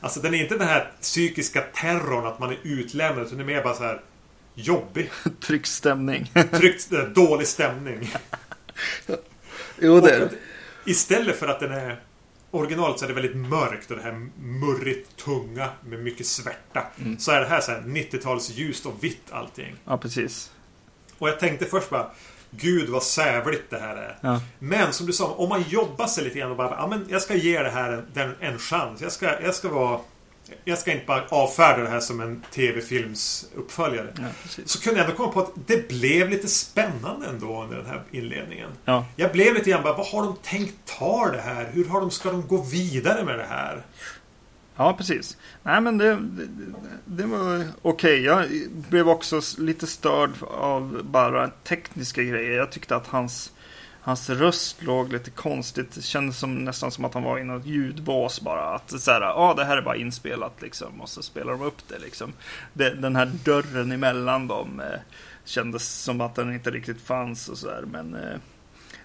Alltså 0.00 0.20
den 0.20 0.34
är 0.34 0.42
inte 0.42 0.56
den 0.56 0.68
här 0.68 0.92
psykiska 1.00 1.60
terrorn 1.60 2.26
att 2.26 2.38
man 2.38 2.50
är 2.50 2.58
utlämnad 2.62 3.26
utan 3.26 3.38
det 3.38 3.44
är 3.44 3.46
mer 3.46 3.62
bara 3.62 3.74
så 3.74 3.82
här 3.82 4.00
jobbig, 4.54 5.10
Tryck 5.40 5.66
stämning. 5.66 6.32
tryckt, 6.52 6.92
eh, 6.92 7.00
dålig 7.00 7.46
stämning. 7.46 8.14
jo, 9.78 10.00
det 10.00 10.10
är 10.10 10.20
det. 10.20 10.30
Istället 10.84 11.36
för 11.36 11.48
att 11.48 11.60
den 11.60 11.72
är 11.72 12.00
Originalet 12.54 12.98
så 12.98 13.04
är 13.04 13.08
det 13.08 13.14
väldigt 13.14 13.36
mörkt 13.36 13.90
och 13.90 13.96
det 13.96 14.02
här 14.02 14.28
murrigt 14.38 15.16
tunga 15.16 15.68
med 15.84 15.98
mycket 15.98 16.26
svärta. 16.26 16.86
Mm. 17.00 17.18
Så 17.18 17.30
är 17.32 17.40
det 17.40 17.46
här 17.46 17.60
så 17.60 17.70
här 17.70 17.80
90-tals 17.80 18.50
ljust 18.50 18.86
och 18.86 19.04
vitt 19.04 19.30
allting. 19.30 19.76
Ja, 19.84 19.98
precis. 19.98 20.52
Och 21.22 21.28
jag 21.28 21.40
tänkte 21.40 21.66
först 21.66 21.90
bara 21.90 22.06
Gud 22.50 22.88
vad 22.88 23.02
sävligt 23.02 23.70
det 23.70 23.78
här 23.78 23.96
är. 23.96 24.18
Ja. 24.20 24.40
Men 24.58 24.92
som 24.92 25.06
du 25.06 25.12
sa, 25.12 25.26
om 25.26 25.48
man 25.48 25.64
jobbar 25.68 26.06
sig 26.06 26.24
lite 26.24 26.38
grann 26.38 26.50
och 26.50 26.56
bara 26.56 26.70
ja, 26.70 26.86
men 26.86 27.06
jag 27.10 27.22
ska 27.22 27.34
ge 27.34 27.62
det 27.62 27.70
här 27.70 27.92
en, 27.92 28.06
den, 28.14 28.34
en 28.40 28.58
chans. 28.58 29.00
Jag 29.00 29.12
ska, 29.12 29.40
jag 29.42 29.54
ska 29.54 29.68
vara 29.68 30.00
jag 30.64 30.78
ska 30.78 30.92
inte 30.92 31.06
bara 31.06 31.24
avfärda 31.28 31.82
det 31.82 31.88
här 31.88 32.00
som 32.00 32.20
en 32.20 32.42
tv-films 32.54 33.46
uppföljare. 33.54 34.14
Ja. 34.18 34.24
Så 34.64 34.80
kunde 34.80 35.00
jag 35.00 35.04
ändå 35.04 35.16
komma 35.16 35.32
på 35.32 35.40
att 35.40 35.52
det 35.66 35.88
blev 35.88 36.30
lite 36.30 36.48
spännande 36.48 37.26
ändå 37.26 37.62
under 37.62 37.76
den 37.76 37.86
här 37.86 38.02
inledningen. 38.10 38.70
Ja. 38.84 39.06
Jag 39.16 39.32
blev 39.32 39.54
lite 39.54 39.70
grann 39.70 39.82
bara, 39.82 39.96
vad 39.96 40.06
har 40.06 40.22
de 40.22 40.36
tänkt 40.42 40.74
ta 40.98 41.30
det 41.32 41.40
här? 41.40 41.70
Hur 41.72 41.88
har 41.88 42.00
de, 42.00 42.10
ska 42.10 42.30
de 42.30 42.46
gå 42.46 42.56
vidare 42.56 43.24
med 43.24 43.38
det 43.38 43.46
här? 43.48 43.82
Ja, 44.76 44.94
precis. 44.98 45.36
Nej, 45.62 45.80
men 45.80 45.98
det, 45.98 46.16
det, 46.16 46.48
det 47.04 47.26
var 47.26 47.64
okej. 47.82 48.22
Jag 48.22 48.46
blev 48.88 49.08
också 49.08 49.40
lite 49.58 49.86
störd 49.86 50.30
av 50.50 51.00
bara 51.04 51.48
tekniska 51.48 52.22
grejer. 52.22 52.56
Jag 52.58 52.72
tyckte 52.72 52.96
att 52.96 53.06
hans, 53.06 53.52
hans 54.00 54.30
röst 54.30 54.82
låg 54.82 55.12
lite 55.12 55.30
konstigt. 55.30 55.92
Det 55.94 56.02
kändes 56.02 56.38
som, 56.38 56.64
nästan 56.64 56.90
som 56.90 57.04
att 57.04 57.14
han 57.14 57.22
var 57.22 57.38
i 57.38 57.44
något 57.44 57.66
ljudbås 57.66 58.40
bara. 58.40 58.74
Att 58.74 59.00
så 59.00 59.10
här, 59.10 59.20
ja, 59.20 59.54
det 59.56 59.64
här 59.64 59.76
är 59.76 59.82
bara 59.82 59.96
inspelat 59.96 60.62
liksom. 60.62 61.00
Och 61.00 61.08
så 61.08 61.22
spelar 61.22 61.52
de 61.52 61.62
upp 61.62 61.88
det 61.88 61.98
liksom. 61.98 62.32
Det, 62.72 62.94
den 62.94 63.16
här 63.16 63.32
dörren 63.44 63.92
emellan 63.92 64.48
dem 64.48 64.80
eh, 64.80 65.00
kändes 65.44 65.88
som 65.88 66.20
att 66.20 66.34
den 66.34 66.54
inte 66.54 66.70
riktigt 66.70 67.00
fanns 67.00 67.48
och 67.48 67.58
så 67.58 67.66
där. 67.66 67.82
Men 67.82 68.14
eh, 68.14 68.38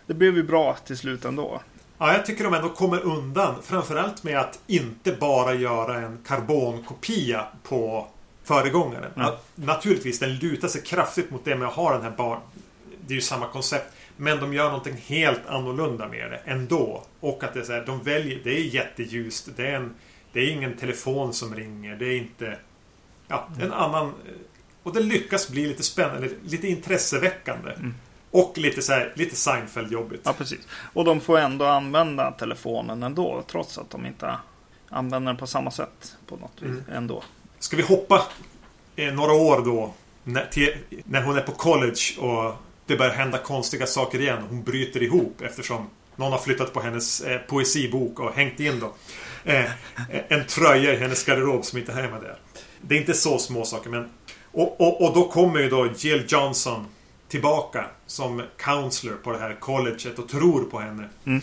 det 0.06 0.14
blev 0.14 0.36
ju 0.36 0.44
bra 0.44 0.78
till 0.86 0.98
slut 0.98 1.26
ändå. 1.26 1.62
Ja, 1.98 2.14
jag 2.14 2.26
tycker 2.26 2.44
de 2.44 2.54
ändå 2.54 2.70
kommer 2.70 3.00
undan. 3.00 3.56
Framförallt 3.64 4.24
med 4.24 4.40
att 4.40 4.60
inte 4.68 5.12
bara 5.12 5.54
göra 5.54 5.98
en 5.98 6.18
karbonkopia 6.26 7.48
på 7.64 8.08
föregångaren. 8.44 9.12
Mm. 9.16 9.28
Ja, 9.28 9.40
naturligtvis, 9.56 10.20
den 10.20 10.36
lutar 10.36 10.68
sig 10.68 10.82
kraftigt 10.82 11.32
mot 11.32 11.46
det 11.46 11.56
med 11.56 11.68
att 11.68 11.74
ha 11.74 11.94
den 11.94 12.02
här 12.02 12.12
bar... 12.12 12.40
Det 13.08 13.14
är 13.14 13.16
ju 13.16 13.22
samma 13.22 13.48
koncept. 13.48 13.94
Men 14.18 14.40
de 14.40 14.54
gör 14.54 14.66
någonting 14.66 14.98
helt 15.06 15.48
annorlunda 15.48 16.08
med 16.08 16.32
det 16.32 16.38
ändå. 16.46 17.04
Och 17.20 17.44
att 17.44 17.54
det 17.54 17.60
är 17.60 17.64
så 17.64 17.74
här, 17.74 17.86
de 17.86 18.04
väljer... 18.04 18.40
Det 18.44 18.58
är 18.58 18.62
jätteljust. 18.62 19.50
Det 19.56 19.68
är, 19.68 19.74
en, 19.74 19.96
det 20.34 20.40
är 20.40 20.52
ingen 20.52 20.78
telefon 20.78 21.34
som 21.34 21.56
ringer. 21.56 21.96
Det 21.96 22.06
är 22.06 22.18
inte... 22.18 22.58
Ja, 23.28 23.50
en 23.62 23.74
annan... 23.74 24.14
Och 24.84 24.94
det 24.94 25.00
lyckas 25.00 25.50
bli 25.50 25.68
lite 25.68 25.84
spännande, 25.84 26.30
lite 26.44 26.68
intresseväckande. 26.68 27.72
Och 28.32 28.58
lite 28.58 28.82
så 28.82 28.94
här, 28.94 29.14
lite 29.16 29.36
Seinfeld-jobbigt. 29.36 30.22
Ja, 30.24 30.34
precis. 30.34 30.60
Och 30.94 31.06
de 31.06 31.22
får 31.22 31.38
ändå 31.38 31.66
använda 31.66 32.32
telefonen 32.32 33.04
ändå, 33.04 33.44
trots 33.48 33.78
att 33.78 33.90
de 33.90 34.06
inte 34.06 34.36
använder 34.90 35.32
den 35.32 35.38
på 35.40 35.48
samma 35.48 35.72
sätt 35.72 36.16
på 36.28 36.36
något 36.36 36.62
Mm. 36.62 36.84
ändå. 36.94 37.24
Ska 37.60 37.78
vi 37.78 37.84
hoppa 37.84 38.24
eh, 38.96 39.14
några 39.14 39.34
år 39.34 39.62
då? 39.66 39.94
När, 40.24 40.46
till, 40.46 40.76
när 41.04 41.22
hon 41.22 41.38
är 41.38 41.42
på 41.42 41.52
college 41.52 42.02
och 42.20 42.54
det 42.86 42.98
börjar 42.98 43.14
hända 43.14 43.38
konstiga 43.38 43.86
saker 43.88 44.20
igen. 44.20 44.44
Hon 44.50 44.64
bryter 44.64 45.04
ihop 45.04 45.42
eftersom 45.42 45.90
någon 46.16 46.32
har 46.32 46.40
flyttat 46.40 46.74
på 46.74 46.82
hennes 46.82 47.22
eh, 47.22 47.38
poesibok 47.38 48.20
och 48.20 48.34
hängt 48.34 48.60
in 48.60 48.80
då. 48.80 48.94
Eh, 49.52 49.72
en 50.28 50.46
tröja 50.46 50.94
i 50.94 50.98
hennes 50.98 51.24
garderob 51.26 51.66
som 51.66 51.80
inte 51.80 51.92
är 51.92 52.10
med 52.10 52.22
där. 52.22 52.38
Det 52.82 52.96
är 52.96 53.00
inte 53.00 53.14
så 53.14 53.38
små 53.40 53.66
saker 53.66 53.90
men... 53.90 54.10
Och, 54.52 54.82
och, 54.82 55.02
och 55.06 55.14
då 55.14 55.28
kommer 55.28 55.60
ju 55.60 55.70
då 55.70 55.88
Jill 55.98 56.26
Johnson 56.28 56.86
tillbaka 57.28 57.86
som 58.06 58.44
counselor 58.58 59.16
på 59.16 59.32
det 59.32 59.40
här 59.40 59.54
colleget 59.60 60.20
och 60.20 60.30
tror 60.30 60.64
på 60.64 60.80
henne. 60.80 61.10
Mm. 61.26 61.42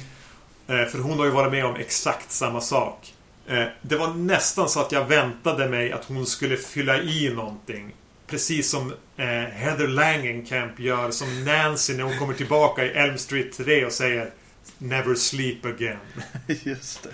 Eh, 0.66 0.86
För 0.86 0.98
hon 0.98 1.18
har 1.18 1.24
ju 1.24 1.30
varit 1.30 1.52
med 1.52 1.64
om 1.66 1.76
exakt 1.76 2.30
samma 2.30 2.60
sak. 2.60 3.14
Eh, 3.46 3.64
Det 3.82 3.96
var 3.96 4.14
nästan 4.14 4.68
så 4.68 4.80
att 4.80 4.92
jag 4.92 5.04
väntade 5.04 5.68
mig 5.68 5.92
att 5.92 6.04
hon 6.04 6.26
skulle 6.26 6.56
fylla 6.56 7.02
i 7.02 7.30
någonting. 7.34 7.94
Precis 8.26 8.70
som 8.70 8.92
eh, 9.16 9.26
Heather 9.52 9.86
Langenkamp 9.88 10.80
gör 10.80 11.10
som 11.10 11.44
Nancy 11.44 11.96
när 11.96 12.04
hon 12.04 12.18
kommer 12.18 12.34
tillbaka 12.34 12.84
i 12.84 12.88
Elm 12.88 13.18
Street 13.18 13.56
3 13.56 13.84
och 13.84 13.92
säger 13.92 14.30
Never 14.78 15.14
sleep 15.14 15.64
again. 15.64 15.98
Just 16.46 17.02
det. 17.02 17.08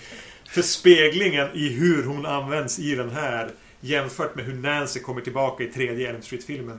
För 0.51 0.62
speglingen 0.62 1.49
i 1.55 1.68
hur 1.68 2.05
hon 2.05 2.27
används 2.27 2.79
i 2.79 2.95
den 2.95 3.11
här 3.11 3.51
jämfört 3.81 4.35
med 4.35 4.45
hur 4.45 4.55
Nancy 4.55 5.01
kommer 5.01 5.21
tillbaka 5.21 5.64
i 5.64 5.66
tredje 5.66 6.11
Elm 6.11 6.23
Street-filmen 6.23 6.79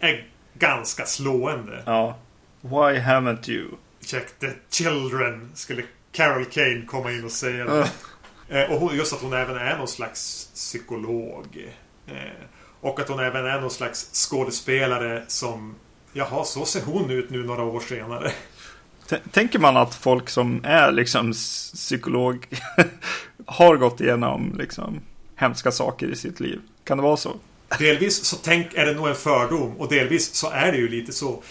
är 0.00 0.26
ganska 0.54 1.06
slående. 1.06 1.82
Ja. 1.86 2.16
Why 2.60 2.98
haven't 2.98 3.50
you? 3.50 3.68
Check 4.06 4.38
the 4.38 4.50
children 4.70 5.50
skulle 5.54 5.82
Carol 6.12 6.44
Kane 6.44 6.82
komma 6.86 7.12
in 7.12 7.24
och 7.24 7.30
säga. 7.30 7.86
Eh, 8.48 8.70
Och 8.72 8.80
hon, 8.80 8.96
just 8.96 9.12
att 9.12 9.20
hon 9.20 9.32
även 9.32 9.56
är 9.56 9.78
någon 9.78 9.88
slags 9.88 10.50
psykolog. 10.54 11.72
Eh, 12.06 12.14
Och 12.80 13.00
att 13.00 13.08
hon 13.08 13.20
även 13.20 13.46
är 13.46 13.60
någon 13.60 13.70
slags 13.70 14.10
skådespelare 14.12 15.22
som 15.26 15.74
Jaha, 16.12 16.44
så 16.44 16.64
ser 16.64 16.82
hon 16.82 17.10
ut 17.10 17.30
nu 17.30 17.44
några 17.44 17.62
år 17.62 17.80
senare. 17.80 18.32
T- 19.08 19.18
Tänker 19.32 19.58
man 19.58 19.76
att 19.76 19.94
folk 19.94 20.30
som 20.30 20.60
är 20.64 20.92
liksom 20.92 21.32
psykolog 21.74 22.46
har 23.46 23.76
gått 23.76 24.00
igenom 24.00 24.54
liksom 24.58 25.00
hemska 25.36 25.70
saker 25.72 26.06
i 26.06 26.16
sitt 26.16 26.40
liv? 26.40 26.60
Kan 26.84 26.96
det 26.96 27.02
vara 27.02 27.16
så? 27.16 27.32
Delvis 27.78 28.24
så 28.24 28.36
tänk 28.36 28.74
är 28.74 28.86
det 28.86 28.92
nog 28.92 29.08
en 29.08 29.14
fördom 29.14 29.76
och 29.76 29.88
delvis 29.88 30.34
så 30.34 30.50
är 30.50 30.72
det 30.72 30.78
ju 30.78 30.88
lite 30.88 31.12
så. 31.12 31.42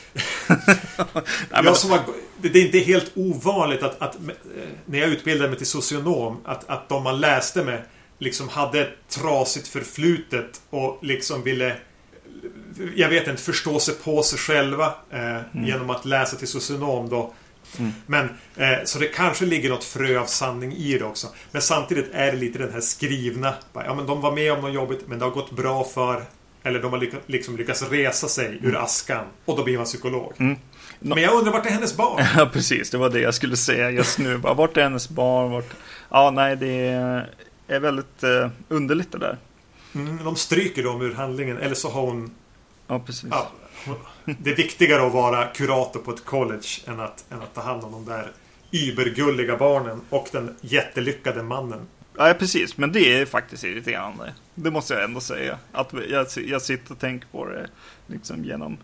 Jag 1.52 1.78
som 1.78 1.92
har, 1.92 2.00
det 2.42 2.60
är 2.60 2.66
inte 2.66 2.80
helt 2.80 3.12
ovanligt 3.16 3.84
att, 3.84 4.02
att 4.02 4.16
eh, 4.16 4.22
när 4.86 5.00
jag 5.00 5.10
utbildade 5.10 5.50
mig 5.50 5.58
till 5.58 5.68
socionom 5.68 6.38
att, 6.46 6.70
att 6.70 6.90
de 6.90 7.04
man 7.04 7.20
läste 7.20 7.64
med 7.64 7.82
liksom 8.20 8.50
hade 8.50 8.82
ett 8.82 8.98
trasigt 9.10 9.68
förflutet 9.68 10.62
och 10.70 11.00
liksom 11.02 11.44
ville 11.44 11.76
jag 12.96 13.10
vet 13.10 13.28
inte, 13.28 13.42
förstå 13.42 13.80
sig 13.80 13.94
på 13.96 14.24
sig 14.24 14.40
själva 14.40 14.94
eh, 15.10 15.42
genom 15.66 15.90
att 15.90 16.06
läsa 16.06 16.38
till 16.38 16.48
socionom 16.48 17.10
då. 17.10 17.34
Mm. 17.80 17.92
Men, 18.06 18.30
eh, 18.56 18.84
så 18.86 19.00
det 19.00 19.06
kanske 19.06 19.46
ligger 19.46 19.70
något 19.70 19.84
frö 19.84 20.20
av 20.20 20.26
sanning 20.26 20.74
i 20.74 20.98
det 20.98 21.06
också. 21.06 21.28
Men 21.52 21.62
samtidigt 21.62 22.10
är 22.14 22.32
det 22.32 22.38
lite 22.38 22.60
den 22.60 22.74
här 22.74 22.82
skrivna. 22.82 23.54
Ja, 23.74 23.94
men 23.94 24.06
de 24.06 24.22
var 24.22 24.32
med 24.32 24.54
om 24.54 24.62
något 24.62 24.74
jobbigt, 24.74 25.08
men 25.08 25.20
det 25.20 25.26
har 25.26 25.32
gått 25.32 25.52
bra 25.52 25.84
för... 25.84 26.24
Eller 26.64 26.82
de 26.82 26.92
har 26.92 27.00
lyck, 27.00 27.14
liksom 27.26 27.58
lyckats 27.58 27.82
resa 27.92 28.28
sig 28.28 28.60
ur 28.62 28.84
askan. 28.84 29.26
Och 29.46 29.58
då 29.58 29.64
blir 29.64 29.78
man 29.78 29.86
psykolog. 29.86 30.34
Mm. 30.38 30.58
Men 31.00 31.24
jag 31.24 31.34
undrar 31.34 31.52
vart 31.52 31.66
är 31.66 31.70
hennes 31.70 31.98
barn? 31.98 32.26
Ja, 32.38 32.50
precis. 32.54 32.90
Det 32.90 32.98
var 32.98 33.10
det 33.10 33.20
jag 33.20 33.34
skulle 33.34 33.58
säga 33.58 33.90
just 33.90 34.20
nu. 34.20 34.38
Vart 34.38 34.78
är 34.78 34.84
hennes 34.84 35.10
barn? 35.10 35.52
Vart... 35.52 35.70
Ja, 36.10 36.32
nej, 36.32 36.56
det 36.56 36.88
är 37.68 37.80
väldigt 37.80 38.24
eh, 38.24 38.50
underligt 38.70 39.12
det 39.12 39.18
där. 39.18 39.38
Mm, 39.96 40.24
de 40.24 40.36
stryker 40.36 40.84
dem 40.84 41.02
ur 41.02 41.14
handlingen. 41.14 41.58
Eller 41.58 41.76
så 41.76 41.90
har 41.90 42.02
hon... 42.02 42.32
Ja, 42.88 43.00
precis. 43.00 43.30
Ja, 43.32 43.52
det 44.26 44.52
är 44.52 44.56
viktigare 44.56 45.08
att 45.08 45.14
vara 45.14 45.48
kurator 45.48 46.00
på 46.00 46.12
ett 46.12 46.26
college 46.26 46.68
än 46.88 47.00
att, 47.00 47.26
än 47.32 47.42
att 47.42 47.54
ta 47.54 47.62
hand 47.62 47.84
om 47.84 47.92
de 47.92 48.06
där 48.06 48.32
übergulliga 48.72 49.58
barnen 49.58 50.02
och 50.10 50.28
den 50.32 50.56
jättelyckade 50.62 51.44
mannen. 51.44 51.88
Ja, 52.18 52.34
precis. 52.40 52.78
Men 52.78 52.92
det 52.92 53.22
är 53.22 53.26
faktiskt 53.26 53.64
irriterande. 53.64 54.34
Det 54.56 54.72
måste 54.72 54.94
jag 54.94 55.04
ändå 55.04 55.20
säga. 55.20 55.58
Att 55.72 55.94
jag, 56.10 56.28
jag 56.48 56.62
sitter 56.62 56.92
och 56.92 57.00
tänker 57.00 57.28
på 57.28 57.46
det 57.46 57.68
liksom 58.08 58.46
genom 58.46 58.78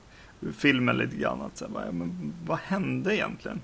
filmen 0.57 0.97
lite 0.97 1.15
grann. 1.15 1.41
Att, 1.41 1.57
så 1.57 1.65
här, 1.65 1.71
bara, 1.71 1.91
men, 1.91 2.33
vad 2.45 2.57
hände 2.57 3.15
egentligen? 3.15 3.61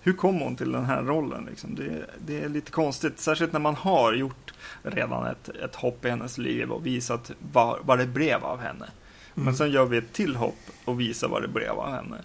Hur 0.00 0.12
kom 0.12 0.40
hon 0.40 0.56
till 0.56 0.72
den 0.72 0.84
här 0.84 1.02
rollen? 1.02 1.46
Liksom? 1.50 1.74
Det, 1.74 2.06
det 2.26 2.44
är 2.44 2.48
lite 2.48 2.70
konstigt. 2.70 3.18
Särskilt 3.18 3.52
när 3.52 3.60
man 3.60 3.74
har 3.74 4.12
gjort 4.12 4.54
redan 4.82 5.26
ett, 5.26 5.48
ett 5.48 5.74
hopp 5.74 6.04
i 6.04 6.10
hennes 6.10 6.38
liv 6.38 6.70
och 6.70 6.86
visat 6.86 7.30
vad, 7.52 7.78
vad 7.82 7.98
det 7.98 8.06
blev 8.06 8.44
av 8.44 8.60
henne. 8.60 8.86
Men 9.34 9.56
sen 9.56 9.70
gör 9.70 9.84
vi 9.84 9.96
ett 9.96 10.12
till 10.12 10.36
hopp 10.36 10.58
och 10.84 11.00
visar 11.00 11.28
vad 11.28 11.42
det 11.42 11.48
blev 11.48 11.70
av 11.70 11.90
henne. 11.90 12.16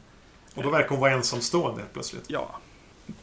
Och 0.55 0.63
då 0.63 0.69
verkar 0.69 0.89
hon 0.89 0.99
vara 0.99 1.11
ensamstående 1.11 1.81
plötsligt. 1.93 2.23
Ja, 2.27 2.59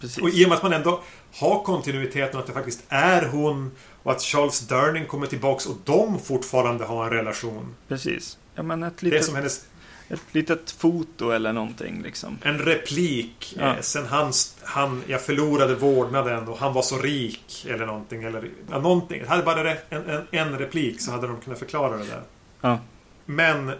precis. 0.01 0.19
Och 0.23 0.29
i 0.31 0.45
och 0.45 0.49
med 0.49 0.57
att 0.57 0.63
man 0.63 0.73
ändå 0.73 1.03
har 1.35 1.63
kontinuiteten 1.63 2.41
att 2.41 2.47
det 2.47 2.53
faktiskt 2.53 2.85
är 2.89 3.27
hon 3.29 3.71
och 4.03 4.13
att 4.13 4.23
Charles 4.23 4.61
Durning 4.61 5.07
kommer 5.07 5.27
tillbaks 5.27 5.67
och 5.67 5.77
de 5.85 6.19
fortfarande 6.21 6.85
har 6.85 7.05
en 7.05 7.11
relation. 7.11 7.75
precis. 7.89 8.39
Ja, 8.55 8.63
men 8.63 8.83
ett 8.83 8.97
Det 8.99 9.07
är 9.07 9.11
litet, 9.11 9.25
som 9.25 9.35
hennes 9.35 9.67
ett 10.09 10.21
litet 10.33 10.71
foto 10.71 11.31
eller 11.31 11.53
någonting 11.53 12.03
liksom. 12.03 12.39
En 12.43 12.59
replik. 12.59 13.57
Ja. 13.59 13.75
Eh, 13.75 13.81
sen 13.81 14.07
han, 14.07 14.33
han, 14.63 15.03
jag 15.07 15.23
förlorade 15.23 15.75
vårdnaden 15.75 16.49
och 16.49 16.59
han 16.59 16.73
var 16.73 16.83
så 16.83 16.99
rik. 16.99 17.67
Eller 17.69 17.87
någonting. 17.87 18.23
Eller, 18.23 18.51
ja, 18.71 18.79
någonting. 18.79 19.27
Hade 19.27 19.43
bara 19.43 19.71
en, 19.71 19.77
en, 19.91 20.27
en 20.31 20.59
replik 20.59 21.01
så 21.01 21.11
hade 21.11 21.27
de 21.27 21.41
kunnat 21.41 21.59
förklara 21.59 21.97
det 21.97 22.05
där. 22.05 22.23
Ja. 22.61 22.79
Men 23.27 23.73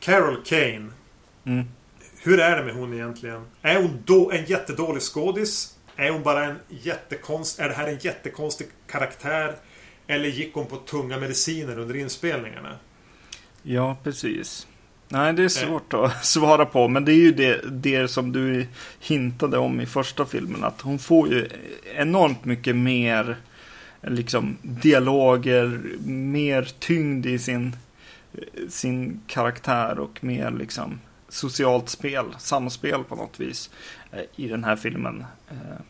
Carol 0.00 0.42
Kane. 0.44 0.90
Mm. 1.44 1.64
Hur 2.22 2.40
är 2.40 2.56
det 2.56 2.64
med 2.64 2.74
hon 2.74 2.94
egentligen? 2.94 3.44
Är 3.62 3.82
hon 3.82 4.02
då 4.04 4.30
en 4.30 4.44
jättedålig 4.44 5.02
skådis? 5.02 5.76
Är 5.96 6.10
hon 6.10 6.22
bara 6.22 6.44
en 6.44 6.56
jättekonst... 6.68 7.58
Är 7.58 7.68
det 7.68 7.74
här 7.74 7.88
en 7.88 7.98
jättekonstig 7.98 8.66
karaktär? 8.86 9.54
Eller 10.06 10.28
gick 10.28 10.54
hon 10.54 10.66
på 10.66 10.76
tunga 10.76 11.18
mediciner 11.18 11.78
under 11.78 11.96
inspelningarna? 11.96 12.78
Ja, 13.62 13.96
precis. 14.04 14.66
Nej, 15.08 15.32
det 15.32 15.44
är 15.44 15.48
svårt 15.48 15.94
att 15.94 16.24
svara 16.24 16.66
på. 16.66 16.88
Men 16.88 17.04
det 17.04 17.12
är 17.12 17.16
ju 17.16 17.32
det, 17.32 17.60
det 17.70 18.08
som 18.08 18.32
du 18.32 18.66
hintade 19.00 19.58
om 19.58 19.80
i 19.80 19.86
första 19.86 20.26
filmen. 20.26 20.64
Att 20.64 20.80
hon 20.80 20.98
får 20.98 21.28
ju 21.28 21.48
enormt 21.96 22.44
mycket 22.44 22.76
mer 22.76 23.36
liksom, 24.02 24.56
dialoger, 24.62 25.80
mer 26.08 26.68
tyngd 26.78 27.26
i 27.26 27.38
sin, 27.38 27.76
sin 28.68 29.20
karaktär 29.26 29.98
och 29.98 30.24
mer 30.24 30.50
liksom 30.50 31.00
socialt 31.28 31.88
spel, 31.88 32.24
samspel 32.38 33.04
på 33.04 33.16
något 33.16 33.40
vis 33.40 33.70
eh, 34.12 34.20
i 34.36 34.48
den 34.48 34.64
här 34.64 34.76
filmen. 34.76 35.24
Eh, 35.50 35.80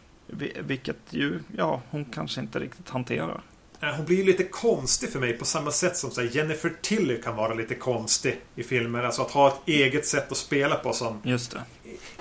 vilket 0.61 0.97
ju, 1.11 1.41
ja, 1.57 1.83
hon 1.91 2.05
kanske 2.05 2.41
inte 2.41 2.59
riktigt 2.59 2.89
hanterar. 2.89 3.43
Hon 3.81 4.07
blir 4.07 4.25
lite 4.25 4.45
konstig 4.45 5.09
för 5.13 5.21
mig 5.21 5.33
på 5.33 5.45
samma 5.45 5.71
sätt 5.71 5.97
som 5.97 6.29
Jennifer 6.33 6.73
Tilly 6.83 7.23
kan 7.23 7.37
vara 7.37 7.55
lite 7.55 7.75
konstig 7.75 8.41
i 8.55 8.63
filmer. 8.63 9.03
Alltså 9.03 9.23
att 9.23 9.31
ha 9.31 9.49
ett 9.49 9.69
eget 9.69 10.07
sätt 10.07 10.33
att 10.33 10.39
spela 10.39 10.75
på 10.75 10.93
som... 10.93 11.21
Just 11.25 11.51
det. 11.51 11.63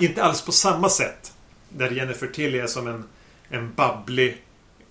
Inte 0.05 0.23
alls 0.23 0.41
på 0.41 0.51
samma 0.51 0.89
sätt. 0.89 1.33
Där 1.69 1.91
Jennifer 1.91 2.27
Tilly 2.27 2.59
är 2.59 2.67
som 2.67 2.87
en, 2.87 3.03
en 3.49 3.73
babblig 3.73 4.44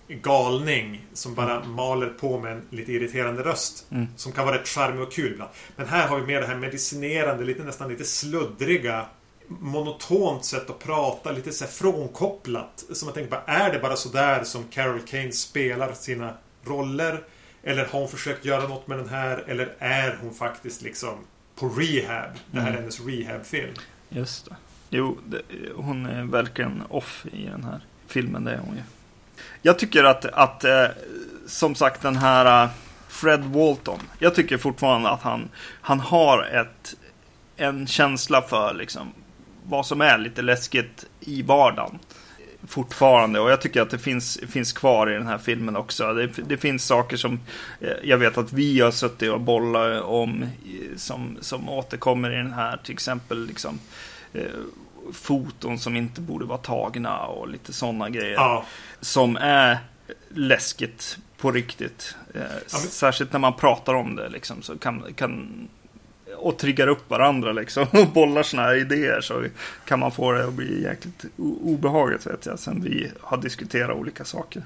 galning 0.07 1.05
som 1.13 1.35
bara 1.35 1.55
mm. 1.55 1.71
maler 1.71 2.09
på 2.09 2.39
med 2.39 2.51
en 2.51 2.61
lite 2.69 2.93
irriterande 2.93 3.43
röst. 3.43 3.85
Mm. 3.91 4.07
Som 4.15 4.31
kan 4.31 4.45
vara 4.45 4.57
rätt 4.57 4.67
charmig 4.67 5.01
och 5.01 5.13
kul 5.13 5.31
ibland. 5.31 5.51
Men 5.75 5.87
här 5.87 6.07
har 6.07 6.19
vi 6.19 6.25
mer 6.25 6.41
det 6.41 6.47
här 6.47 6.55
medicinerande, 6.55 7.43
lite, 7.43 7.63
nästan 7.63 7.89
lite 7.89 8.05
sluddriga 8.05 9.05
monotont 9.47 10.45
sätt 10.45 10.69
att 10.69 10.79
prata, 10.79 11.31
lite 11.31 11.51
så 11.51 11.65
frånkopplat. 11.65 12.85
Som 12.93 13.07
jag 13.07 13.15
tänker 13.15 13.31
bara, 13.31 13.43
är 13.45 13.73
det 13.73 13.79
bara 13.79 13.95
så 13.95 14.09
där 14.09 14.43
som 14.43 14.63
Carol 14.63 14.99
Kane 14.99 15.31
spelar 15.31 15.93
sina 15.93 16.33
roller? 16.63 17.23
Eller 17.63 17.85
har 17.85 17.99
hon 17.99 18.09
försökt 18.09 18.45
göra 18.45 18.67
något 18.67 18.87
med 18.87 18.97
den 18.97 19.09
här? 19.09 19.43
Eller 19.47 19.75
är 19.79 20.17
hon 20.21 20.33
faktiskt 20.33 20.81
liksom 20.81 21.13
på 21.55 21.69
rehab? 21.69 22.31
Det 22.51 22.59
här 22.59 22.67
är 22.67 22.71
mm. 22.71 22.81
hennes 22.81 22.99
rehab-film. 22.99 23.73
Just 24.09 24.45
det. 24.45 24.55
Jo, 24.89 25.17
det, 25.25 25.41
hon 25.75 26.05
är 26.05 26.23
verkligen 26.23 26.83
off 26.89 27.25
i 27.31 27.45
den 27.45 27.63
här 27.63 27.81
filmen, 28.07 28.43
det 28.43 28.51
är 28.51 28.57
hon 28.57 28.75
ju. 28.75 28.81
Jag 29.61 29.79
tycker 29.79 30.03
att, 30.03 30.25
att 30.25 30.63
eh, 30.63 30.85
som 31.47 31.75
sagt 31.75 32.01
den 32.01 32.15
här 32.15 32.63
eh, 32.63 32.69
Fred 33.07 33.43
Walton. 33.43 33.99
Jag 34.19 34.35
tycker 34.35 34.57
fortfarande 34.57 35.09
att 35.09 35.21
han, 35.21 35.49
han 35.81 35.99
har 35.99 36.43
ett, 36.43 36.95
en 37.55 37.87
känsla 37.87 38.41
för 38.41 38.73
liksom, 38.73 39.13
vad 39.63 39.85
som 39.85 40.01
är 40.01 40.17
lite 40.17 40.41
läskigt 40.41 41.05
i 41.19 41.41
vardagen. 41.41 41.99
Fortfarande 42.67 43.39
och 43.39 43.51
jag 43.51 43.61
tycker 43.61 43.81
att 43.81 43.89
det 43.89 43.99
finns, 43.99 44.39
finns 44.47 44.73
kvar 44.73 45.11
i 45.11 45.13
den 45.13 45.27
här 45.27 45.37
filmen 45.37 45.75
också. 45.75 46.13
Det, 46.13 46.27
det 46.27 46.57
finns 46.57 46.85
saker 46.85 47.17
som 47.17 47.39
eh, 47.81 47.89
jag 48.03 48.17
vet 48.17 48.37
att 48.37 48.53
vi 48.53 48.81
har 48.81 48.91
suttit 48.91 49.31
och 49.31 49.41
bollat 49.41 50.01
om 50.01 50.45
som, 50.95 51.37
som 51.41 51.69
återkommer 51.69 52.33
i 52.33 52.37
den 52.37 52.53
här. 52.53 52.77
Till 52.77 52.93
exempel 52.93 53.45
liksom 53.45 53.79
foton 55.13 55.79
som 55.79 55.95
inte 55.95 56.21
borde 56.21 56.45
vara 56.45 56.57
tagna 56.57 57.19
och 57.19 57.47
lite 57.47 57.73
sådana 57.73 58.09
grejer. 58.09 58.33
Ja. 58.33 58.65
Som 59.01 59.37
är 59.37 59.77
läskigt 60.29 61.17
på 61.37 61.51
riktigt. 61.51 62.15
Eh, 62.33 62.41
ja, 62.41 62.47
men... 62.71 62.81
Särskilt 62.81 63.33
när 63.33 63.39
man 63.39 63.53
pratar 63.53 63.93
om 63.93 64.15
det 64.15 64.29
liksom, 64.29 64.61
så 64.61 64.77
kan, 64.77 65.13
kan 65.15 65.67
och 66.37 66.57
triggar 66.57 66.87
upp 66.87 67.09
varandra 67.09 67.51
liksom 67.51 67.87
och 67.91 68.07
bollar 68.07 68.43
sådana 68.43 68.67
här 68.67 68.75
idéer 68.75 69.21
så 69.21 69.43
kan 69.85 69.99
man 69.99 70.11
få 70.11 70.31
det 70.31 70.45
att 70.45 70.53
bli 70.53 70.83
jäkligt 70.83 71.25
obehagligt 71.37 72.27
vet 72.27 72.45
jag. 72.45 72.59
Sen 72.59 72.83
vi 72.83 73.11
har 73.21 73.37
diskuterat 73.37 73.97
olika 73.97 74.25
saker. 74.25 74.63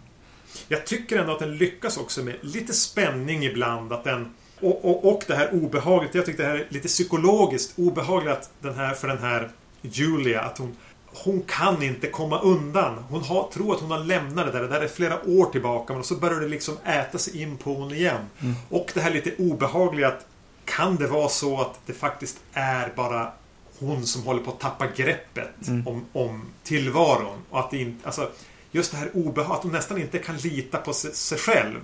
Jag 0.68 0.86
tycker 0.86 1.20
ändå 1.20 1.34
att 1.34 1.40
den 1.40 1.58
lyckas 1.58 1.98
också 1.98 2.24
med 2.24 2.36
lite 2.42 2.74
spänning 2.74 3.44
ibland. 3.44 3.94
Att 3.94 4.04
den, 4.04 4.34
och, 4.60 4.86
och, 4.86 5.14
och 5.14 5.24
det 5.28 5.36
här 5.36 5.54
obehaget. 5.54 6.16
Jag 6.16 6.26
tycker 6.26 6.44
det 6.44 6.50
här 6.50 6.56
är 6.56 6.68
lite 6.70 6.88
psykologiskt 6.88 7.80
obehagligt 7.80 8.34
att 8.34 8.52
den 8.60 8.76
här, 8.76 8.94
för 8.94 9.08
den 9.08 9.18
här 9.18 9.50
Julia 9.82 10.42
att 10.42 10.58
hon 10.58 10.76
hon 11.14 11.42
kan 11.42 11.84
inte 11.84 12.08
komma 12.08 12.40
undan. 12.40 13.04
Hon 13.10 13.24
har, 13.24 13.50
tror 13.54 13.76
att 13.76 13.82
hon 13.82 13.92
har 13.92 14.04
lämnat 14.04 14.46
det 14.46 14.52
där. 14.52 14.62
Det 14.62 14.68
där 14.68 14.82
är 14.82 14.88
flera 14.88 15.30
år 15.30 15.52
tillbaka. 15.52 15.94
Men 15.94 16.04
så 16.04 16.16
börjar 16.16 16.40
det 16.40 16.48
liksom 16.48 16.78
äta 16.86 17.18
sig 17.18 17.42
in 17.42 17.58
på 17.58 17.74
hon 17.74 17.94
igen. 17.94 18.22
Mm. 18.40 18.56
Och 18.70 18.92
det 18.94 19.02
här 19.02 19.12
lite 19.12 19.36
obehagliga 19.38 20.08
att 20.08 20.26
kan 20.66 20.96
det 20.96 21.08
vara 21.08 21.30
så 21.30 21.62
att 21.62 21.80
det 21.86 21.94
faktiskt 21.94 22.38
är 22.54 22.94
bara 22.96 23.32
hon 23.80 24.06
som 24.06 24.24
håller 24.24 24.42
på 24.42 24.52
att 24.52 24.60
tappa 24.60 24.88
greppet 24.88 25.68
mm. 25.68 25.88
om, 25.88 26.06
om 26.14 26.46
tillvaron. 26.64 27.38
Och 27.50 27.60
att 27.60 27.72
det 27.72 27.78
inte, 27.78 28.06
alltså, 28.06 28.32
just 28.72 28.92
det 28.92 28.98
här 28.98 29.10
obehaget, 29.14 29.58
att 29.58 29.64
hon 29.64 29.72
nästan 29.72 30.02
inte 30.02 30.18
kan 30.18 30.38
lita 30.38 30.78
på 30.78 30.94
sig, 30.94 31.14
sig 31.14 31.38
själv. 31.38 31.80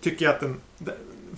Tycker 0.00 0.24
jag 0.24 0.34
att 0.34 0.40
den, 0.40 0.60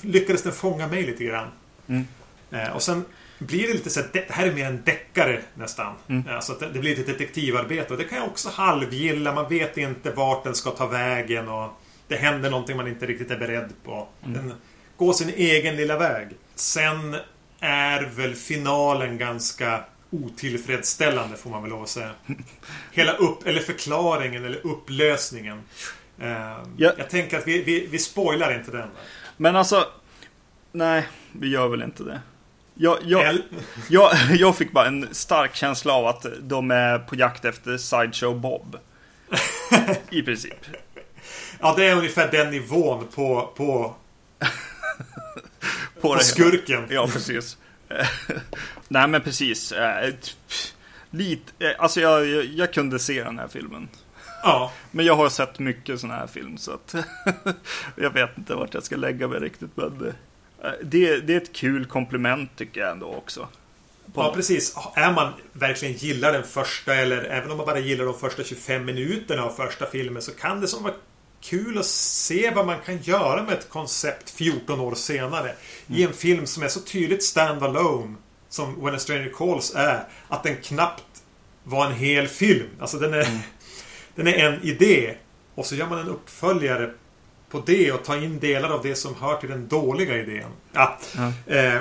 lyckades 0.03 0.43
den 0.43 0.53
fånga 0.53 0.89
mig 0.89 1.07
lite 1.07 1.25
grann. 1.25 1.49
Mm. 1.87 2.07
Eh, 2.51 2.69
och 2.69 2.83
sen 2.83 3.05
blir 3.41 3.67
det 3.67 3.73
lite 3.73 3.91
så 3.91 4.01
att 4.01 4.13
det 4.13 4.25
här 4.31 4.47
är 4.47 4.53
mer 4.53 4.67
en 4.67 4.83
deckare 4.85 5.41
nästan. 5.55 5.95
Mm. 6.09 6.23
Alltså 6.29 6.53
det, 6.53 6.69
det 6.69 6.79
blir 6.79 6.97
lite 6.97 7.13
detektivarbete 7.13 7.93
och 7.93 7.99
det 7.99 8.05
kan 8.05 8.19
jag 8.19 8.27
också 8.27 8.49
halvgilla. 8.49 9.35
Man 9.35 9.49
vet 9.49 9.77
inte 9.77 10.11
vart 10.11 10.45
den 10.45 10.55
ska 10.55 10.71
ta 10.71 10.87
vägen 10.87 11.49
och 11.49 11.71
det 12.09 12.17
händer 12.17 12.51
någonting 12.51 12.77
man 12.77 12.89
inte 12.89 13.07
riktigt 13.07 13.31
är 13.31 13.39
beredd 13.39 13.73
på. 13.85 14.09
Mm. 14.25 14.33
Den 14.33 14.55
går 14.97 15.13
sin 15.13 15.29
egen 15.29 15.77
lilla 15.77 15.99
väg. 15.99 16.29
Sen 16.55 17.17
är 17.61 18.03
väl 18.03 18.35
finalen 18.35 19.19
ganska 19.19 19.85
otillfredsställande 20.11 21.37
får 21.37 21.51
man 21.51 21.63
väl 21.63 21.71
lov 21.71 21.83
att 21.83 21.89
säga. 21.89 22.11
Hela 22.93 23.13
upp, 23.13 23.47
eller 23.47 23.61
förklaringen 23.61 24.45
eller 24.45 24.67
upplösningen. 24.67 25.63
Uh, 26.23 26.29
ja. 26.77 26.93
Jag 26.99 27.11
tänker 27.11 27.39
att 27.39 27.49
vi, 27.49 27.63
vi, 27.63 27.87
vi 27.87 27.99
spoilar 27.99 28.55
inte 28.55 28.71
den. 28.71 28.89
Men 29.37 29.57
alltså, 29.57 29.87
nej, 30.73 31.07
vi 31.33 31.49
gör 31.49 31.69
väl 31.69 31.83
inte 31.83 32.03
det. 32.03 32.21
Jag, 32.83 32.99
jag, 33.05 33.39
jag, 33.89 34.13
jag 34.31 34.57
fick 34.57 34.73
bara 34.73 34.87
en 34.87 35.15
stark 35.15 35.55
känsla 35.55 35.93
av 35.93 36.07
att 36.07 36.27
de 36.41 36.71
är 36.71 36.99
på 36.99 37.17
jakt 37.17 37.45
efter 37.45 37.77
Sideshow 37.77 38.41
Bob. 38.41 38.77
I 40.11 40.23
princip. 40.23 40.55
Ja, 41.61 41.75
det 41.77 41.87
är 41.87 41.97
ungefär 41.97 42.31
den 42.31 42.51
nivån 42.51 43.07
på... 43.15 43.53
På, 43.57 43.95
på, 46.01 46.11
på 46.15 46.19
skurken. 46.19 46.87
Ja, 46.91 47.09
precis. 47.13 47.59
Nej, 48.89 49.09
men 49.09 49.21
precis. 49.21 49.73
Eh, 49.73 50.15
lite, 51.11 51.67
eh, 51.67 51.73
alltså 51.79 52.01
jag, 52.01 52.27
jag, 52.45 52.73
kunde 52.73 52.99
se 52.99 53.25
den 53.25 53.39
här 53.39 53.49
filmen. 53.49 53.89
Ja. 54.43 54.73
Men 54.91 55.07
jag 55.07 55.17
har 55.17 55.29
sett 55.29 55.59
mycket 55.59 56.01
sån 56.01 56.11
här 56.11 56.27
film 56.27 56.59
så 56.59 56.73
att 56.73 56.95
jag 57.97 58.11
vet 58.11 58.39
inte 58.39 58.55
vart 58.55 58.75
jag 58.75 58.83
ska 58.83 58.97
lägga 58.97 59.29
mig 59.29 59.41
riktigt. 59.41 59.71
Men 59.75 60.07
Eh, 60.07 60.13
det, 60.83 61.21
det 61.21 61.33
är 61.33 61.37
ett 61.37 61.53
kul 61.53 61.87
komplement 61.87 62.51
tycker 62.57 62.81
jag 62.81 62.91
ändå 62.91 63.07
också. 63.07 63.49
På 64.15 64.21
ja, 64.21 64.33
precis. 64.35 64.77
Är 64.95 65.13
man 65.13 65.33
verkligen 65.53 65.95
gillar 65.95 66.33
den 66.33 66.45
första 66.45 66.95
eller 66.95 67.25
även 67.25 67.51
om 67.51 67.57
man 67.57 67.67
bara 67.67 67.79
gillar 67.79 68.05
de 68.05 68.19
första 68.19 68.45
25 68.45 68.85
minuterna 68.85 69.43
av 69.43 69.51
första 69.51 69.87
filmen 69.87 70.23
så 70.23 70.33
kan 70.33 70.61
det 70.61 70.69
som 70.69 70.83
vara 70.83 70.95
kul 71.41 71.79
att 71.79 71.87
se 71.87 72.51
vad 72.55 72.67
man 72.67 72.77
kan 72.85 72.99
göra 73.03 73.43
med 73.43 73.55
ett 73.55 73.69
koncept 73.69 74.31
14 74.31 74.81
år 74.81 74.95
senare. 74.95 75.49
Mm. 75.49 76.01
I 76.01 76.03
en 76.03 76.13
film 76.13 76.47
som 76.47 76.63
är 76.63 76.69
så 76.69 76.81
tydligt 76.81 77.23
stand-alone 77.23 78.15
som 78.49 78.85
When 78.85 78.95
a 78.95 78.99
Stranger 78.99 79.33
Calls 79.37 79.75
är. 79.75 80.05
Att 80.29 80.43
den 80.43 80.57
knappt 80.57 81.23
var 81.65 81.87
en 81.87 81.95
hel 81.95 82.29
film. 82.29 82.69
Alltså 82.81 82.99
den 82.99 83.15
är, 83.15 83.25
mm. 83.25 83.39
den 84.15 84.27
är 84.27 84.49
en 84.49 84.63
idé. 84.63 85.15
Och 85.55 85.67
så 85.67 85.75
gör 85.75 85.87
man 85.87 85.99
en 85.99 86.09
uppföljare 86.09 86.91
på 87.51 87.63
det 87.67 87.93
och 87.93 88.05
ta 88.05 88.17
in 88.17 88.39
delar 88.39 88.71
av 88.71 88.83
det 88.83 88.95
som 88.95 89.15
hör 89.15 89.37
till 89.37 89.49
den 89.49 89.69
dåliga 89.69 90.19
idén. 90.19 90.51
Ja. 90.73 90.99
ja. 91.17 91.55
Eh, 91.55 91.81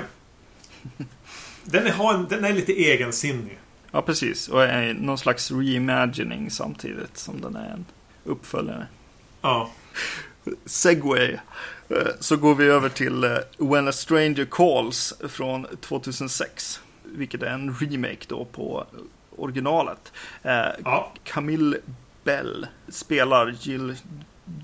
den, 1.64 1.86
är, 1.86 2.14
en, 2.14 2.28
den 2.28 2.44
är 2.44 2.52
lite 2.52 2.72
egensinnig. 2.72 3.58
Ja, 3.90 4.02
precis. 4.02 4.48
Och 4.48 4.62
är 4.62 4.94
någon 4.94 5.18
slags 5.18 5.50
reimagining 5.50 6.50
samtidigt 6.50 7.18
som 7.18 7.40
den 7.40 7.56
är 7.56 7.70
en 7.70 7.86
uppföljare. 8.24 8.86
Ja. 9.40 9.70
Segway. 10.64 11.36
Eh, 11.88 12.06
så 12.20 12.36
går 12.36 12.54
vi 12.54 12.64
över 12.64 12.88
till 12.88 13.24
eh, 13.24 13.38
When 13.58 13.88
a 13.88 13.92
Stranger 13.92 14.44
Calls 14.44 15.14
från 15.28 15.66
2006. 15.80 16.80
Vilket 17.02 17.42
är 17.42 17.50
en 17.50 17.76
remake 17.80 18.24
då 18.28 18.44
på 18.44 18.86
originalet. 19.36 20.12
Eh, 20.42 20.66
ja. 20.84 21.12
Camille 21.24 21.78
Bell 22.24 22.66
spelar 22.88 23.56
Jill 23.60 23.96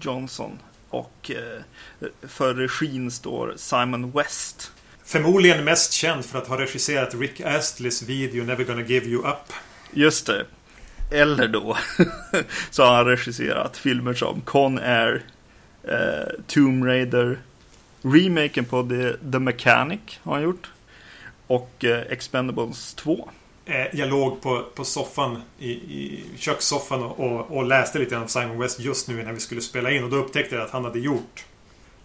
Johnson. 0.01 0.59
Och 0.97 1.31
eh, 1.31 2.09
för 2.23 2.55
regin 2.55 3.11
står 3.11 3.55
Simon 3.57 4.11
West. 4.11 4.73
Förmodligen 5.05 5.65
mest 5.65 5.93
känd 5.93 6.25
för 6.25 6.39
att 6.39 6.47
ha 6.47 6.59
regisserat 6.59 7.15
Rick 7.15 7.41
Astleys 7.41 8.03
video 8.03 8.45
Never 8.45 8.65
gonna 8.65 8.83
give 8.83 9.07
you 9.07 9.29
up. 9.29 9.53
Just 9.93 10.27
det. 10.27 10.47
Eller 11.11 11.49
då 11.49 11.77
så 12.71 12.85
har 12.85 12.95
han 12.95 13.07
regisserat 13.07 13.77
filmer 13.77 14.15
som 14.15 14.41
Con 14.41 14.79
Air, 14.79 15.25
eh, 15.85 16.43
Tomb 16.47 16.85
Raider, 16.85 17.39
remaken 18.03 18.65
på 18.65 18.83
The, 18.83 19.13
The 19.33 19.39
Mechanic 19.39 20.01
har 20.23 20.35
han 20.35 20.43
gjort. 20.43 20.71
Och 21.47 21.85
eh, 21.85 22.01
Expendables 22.01 22.95
2. 22.95 23.31
Eh, 23.67 23.87
jag 23.93 24.09
låg 24.09 24.43
på, 24.43 24.64
på 24.75 24.85
soffan 24.85 25.43
i, 25.59 25.71
i 25.71 26.25
kökssoffan 26.37 27.03
och, 27.03 27.21
och, 27.21 27.57
och, 27.57 27.64
läste 27.64 27.99
lite 27.99 28.17
om 28.17 28.29
Simon 28.29 28.59
West 28.59 28.81
just 28.81 29.09
nu 29.09 29.25
när 29.25 29.33
vi 29.33 29.41
skulle 29.41 29.61
spela 29.61 29.91
in. 29.91 30.05
Och 30.05 30.11
då 30.11 30.17
upptäckte 30.17 30.55
jag 30.55 30.64
att 30.64 30.71
han 30.71 30.85
hade 30.85 30.99
gjort 30.99 31.45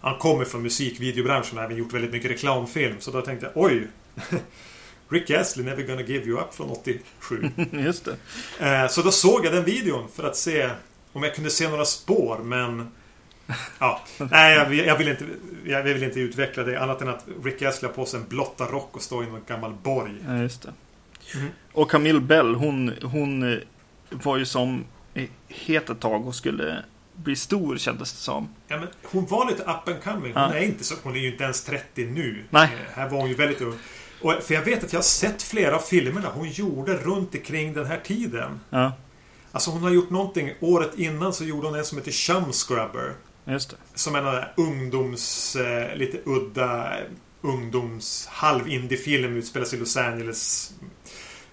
Han 0.00 0.18
kommer 0.18 0.44
från 0.44 0.62
musikvideobranschen 0.62 1.58
och 1.58 1.64
även 1.64 1.76
gjort 1.76 1.92
väldigt 1.92 2.12
mycket 2.12 2.30
reklamfilm. 2.30 2.96
Så 2.98 3.10
då 3.10 3.20
tänkte 3.20 3.46
jag 3.54 3.64
oj 3.64 3.88
Rick 5.08 5.30
Astley 5.30 5.66
Never 5.66 5.82
Gonna 5.82 6.02
Give 6.02 6.24
You 6.24 6.40
Up 6.40 6.54
från 6.54 6.70
87 6.70 7.50
Just 7.72 8.04
det. 8.04 8.16
Eh, 8.66 8.88
Så 8.88 9.02
då 9.02 9.10
såg 9.10 9.46
jag 9.46 9.52
den 9.52 9.64
videon 9.64 10.08
för 10.14 10.24
att 10.24 10.36
se 10.36 10.70
om 11.12 11.22
jag 11.22 11.34
kunde 11.34 11.50
se 11.50 11.68
några 11.68 11.84
spår 11.84 12.38
men 12.38 12.88
Ja, 13.78 14.00
nej 14.18 14.56
jag 14.56 14.68
vill, 14.68 14.78
jag 14.78 14.98
vill, 14.98 15.08
inte, 15.08 15.24
jag 15.66 15.82
vill 15.82 16.02
inte 16.02 16.20
utveckla 16.20 16.62
det 16.62 16.80
annat 16.80 17.02
än 17.02 17.08
att 17.08 17.26
Rick 17.44 17.62
Astley 17.62 17.88
har 17.88 17.94
på 17.94 18.06
sig 18.06 18.20
en 18.20 18.26
blotta 18.28 18.64
rock 18.64 18.96
och 18.96 19.02
står 19.02 19.24
i 19.24 19.26
en 19.26 19.42
gammal 19.48 19.72
borg. 19.82 20.12
Ja, 20.26 20.36
just 20.36 20.62
det. 20.62 20.72
Mm. 21.34 21.48
Och 21.72 21.90
Camille 21.90 22.20
Bell, 22.20 22.54
hon, 22.54 22.92
hon 23.02 23.52
eh, 23.52 23.58
var 24.10 24.36
ju 24.36 24.44
som 24.46 24.84
eh, 25.14 25.28
het 25.48 25.90
ett 25.90 26.00
tag 26.00 26.26
och 26.26 26.34
skulle 26.34 26.84
bli 27.14 27.36
stor 27.36 27.76
kändes 27.78 28.12
det 28.12 28.18
som. 28.18 28.48
Ja, 28.68 28.78
men 28.78 28.88
hon 29.02 29.26
var 29.26 29.50
lite 29.50 29.62
up 29.62 29.88
and 29.88 30.02
coming. 30.04 30.32
Hon, 30.34 30.42
Ja. 30.42 30.54
är, 30.54 30.62
inte 30.64 30.84
så, 30.84 30.94
hon 31.02 31.14
är 31.16 31.20
ju 31.20 31.32
inte 31.32 31.44
ens 31.44 31.64
30 31.64 32.04
nu. 32.06 32.44
Nej. 32.50 32.64
Eh, 32.64 32.94
Här 32.94 33.08
var 33.08 33.18
hon 33.18 33.28
ju 33.28 33.34
väldigt 33.34 33.60
ung. 33.60 33.78
Och, 34.20 34.32
för 34.42 34.54
jag 34.54 34.62
vet 34.62 34.84
att 34.84 34.92
jag 34.92 34.98
har 34.98 35.04
sett 35.04 35.42
flera 35.42 35.76
av 35.76 35.80
filmerna 35.80 36.28
hon 36.34 36.48
gjorde 36.50 36.94
runt 36.96 37.34
omkring 37.34 37.72
den 37.74 37.86
här 37.86 38.00
tiden. 38.04 38.60
Ja, 38.70 38.92
Alltså 39.52 39.70
hon 39.70 39.82
har 39.82 39.90
gjort 39.90 40.10
någonting. 40.10 40.52
Året 40.60 40.98
innan 40.98 41.32
så 41.32 41.44
gjorde 41.44 41.66
hon 41.66 41.78
en 41.78 41.84
som 41.84 41.98
heter 41.98 42.12
Chum 42.12 42.52
Scrubber. 42.52 43.14
just 43.44 43.70
det. 43.70 43.76
Som 43.94 44.14
en 44.16 44.24
där 44.24 44.52
ungdoms... 44.56 45.56
Lite 45.94 46.18
udda 46.24 46.96
ungdoms... 47.40 48.26
Halv-indie-film 48.30 49.36
utspelar 49.36 49.66
sig 49.66 49.76
i 49.76 49.80
Los 49.80 49.96
Angeles. 49.96 50.72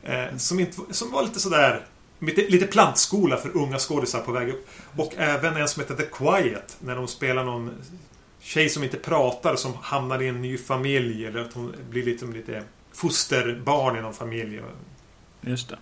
Eh, 0.03 0.37
som, 0.37 0.59
inte, 0.59 0.77
som 0.91 1.11
var 1.11 1.23
lite 1.23 1.39
sådär... 1.39 1.85
Lite, 2.21 2.41
lite 2.41 2.67
plantskola 2.67 3.37
för 3.37 3.57
unga 3.57 3.79
skådisar 3.79 4.19
på 4.19 4.31
väg 4.31 4.49
upp. 4.49 4.67
Och 4.97 5.13
även 5.17 5.55
en 5.57 5.67
som 5.69 5.81
heter 5.81 5.95
The 5.95 6.03
Quiet. 6.03 6.77
När 6.79 6.95
de 6.95 7.07
spelar 7.07 7.43
någon 7.43 7.71
tjej 8.39 8.69
som 8.69 8.83
inte 8.83 8.97
pratar 8.97 9.55
som 9.55 9.73
hamnar 9.81 10.21
i 10.21 10.27
en 10.27 10.41
ny 10.41 10.57
familj. 10.57 11.25
Eller 11.25 11.41
att 11.41 11.53
hon 11.53 11.75
blir 11.89 12.03
lite, 12.03 12.25
lite 12.25 12.63
fosterbarn 12.93 13.97
i 13.97 14.01
någon 14.01 14.13
familj. 14.13 14.61
Just 15.41 15.69
det. 15.69 15.77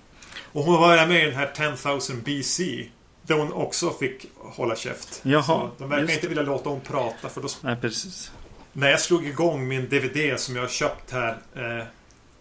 Och 0.51 0.63
hon 0.63 0.81
var 0.81 1.07
med 1.07 1.21
i 1.21 1.25
den 1.25 1.35
här 1.35 1.51
10,000 1.55 2.21
BC. 2.21 2.89
Där 3.21 3.35
hon 3.35 3.53
också 3.53 3.89
fick 3.89 4.25
hålla 4.35 4.75
käft. 4.75 5.19
Jaha, 5.23 5.43
Så 5.43 5.71
de 5.77 5.89
verkar 5.89 6.13
inte 6.13 6.27
vilja 6.27 6.43
låta 6.43 6.69
hon 6.69 6.81
prata. 6.81 7.29
För 7.29 7.41
då, 7.41 7.47
Nej, 7.61 7.75
precis. 7.81 8.31
när 8.73 8.89
jag 8.89 9.01
slog 9.01 9.27
igång 9.27 9.67
min 9.67 9.89
DVD 9.89 10.39
som 10.39 10.55
jag 10.55 10.63
har 10.63 10.69
köpt 10.69 11.11
här 11.11 11.37
eh, 11.55 11.85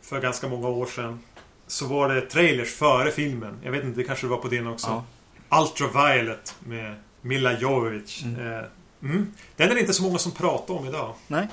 för 0.02 0.20
ganska 0.20 0.48
många 0.48 0.68
år 0.68 0.86
sedan. 0.86 1.20
Så 1.66 1.86
var 1.86 2.14
det 2.14 2.20
trailers 2.20 2.74
före 2.74 3.10
filmen. 3.10 3.58
Jag 3.62 3.72
vet 3.72 3.84
inte, 3.84 4.00
det 4.00 4.04
kanske 4.04 4.26
var 4.26 4.36
på 4.36 4.48
din 4.48 4.66
också. 4.66 5.04
Ja. 5.48 5.60
Ultraviolet 5.60 6.54
med 6.60 6.94
Mila 7.20 7.58
Jovovich. 7.58 8.22
Mm. 8.24 8.52
Eh, 8.52 8.64
mm. 9.02 9.32
Den 9.56 9.70
är 9.70 9.74
det 9.74 9.80
inte 9.80 9.92
så 9.92 10.02
många 10.02 10.18
som 10.18 10.32
pratar 10.32 10.74
om 10.74 10.88
idag. 10.88 11.14
Nej. 11.26 11.48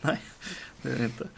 Nej, 0.00 0.20
det 0.82 0.88
är 0.88 0.98
det 0.98 1.04
inte. 1.04 1.28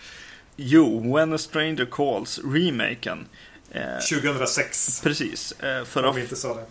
Jo, 0.56 1.16
When 1.16 1.32
a 1.32 1.38
Stranger 1.38 1.86
Calls, 1.90 2.40
remaken. 2.44 3.26
Eh, 3.70 4.20
2006. 4.20 5.00
precis. 5.00 5.52
Eh, 5.52 5.84
för, 5.84 6.02
att, 6.02 6.16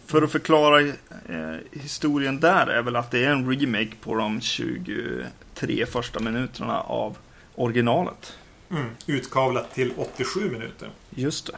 för 0.05 0.21
att 0.21 0.31
förklara 0.31 0.81
eh, 0.81 1.55
historien 1.71 2.39
där 2.39 2.67
är 2.67 2.81
väl 2.81 2.95
att 2.95 3.11
det 3.11 3.25
är 3.25 3.29
en 3.29 3.51
remake 3.51 3.91
på 4.01 4.15
de 4.15 4.41
23 4.41 5.85
första 5.85 6.19
minuterna 6.19 6.79
av 6.81 7.17
originalet. 7.55 8.37
Mm. 8.71 8.89
Utkavlat 9.05 9.73
till 9.73 9.93
87 9.97 10.51
minuter. 10.51 10.89
Just 11.09 11.45
det. 11.45 11.53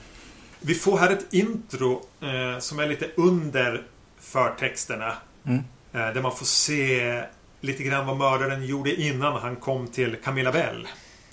Vi 0.59 0.75
får 0.75 0.97
här 0.97 1.09
ett 1.11 1.33
intro 1.33 2.05
eh, 2.21 2.59
som 2.59 2.79
är 2.79 2.87
lite 2.87 3.09
under 3.15 3.83
förtexterna. 4.19 5.13
Mm. 5.45 5.63
Eh, 5.93 6.13
där 6.13 6.21
man 6.21 6.35
får 6.35 6.45
se 6.45 7.23
lite 7.61 7.83
grann 7.83 8.05
vad 8.07 8.17
mördaren 8.17 8.65
gjorde 8.65 9.01
innan 9.01 9.41
han 9.41 9.55
kom 9.55 9.87
till 9.87 10.15
Camilla 10.23 10.51
Bell. 10.51 10.87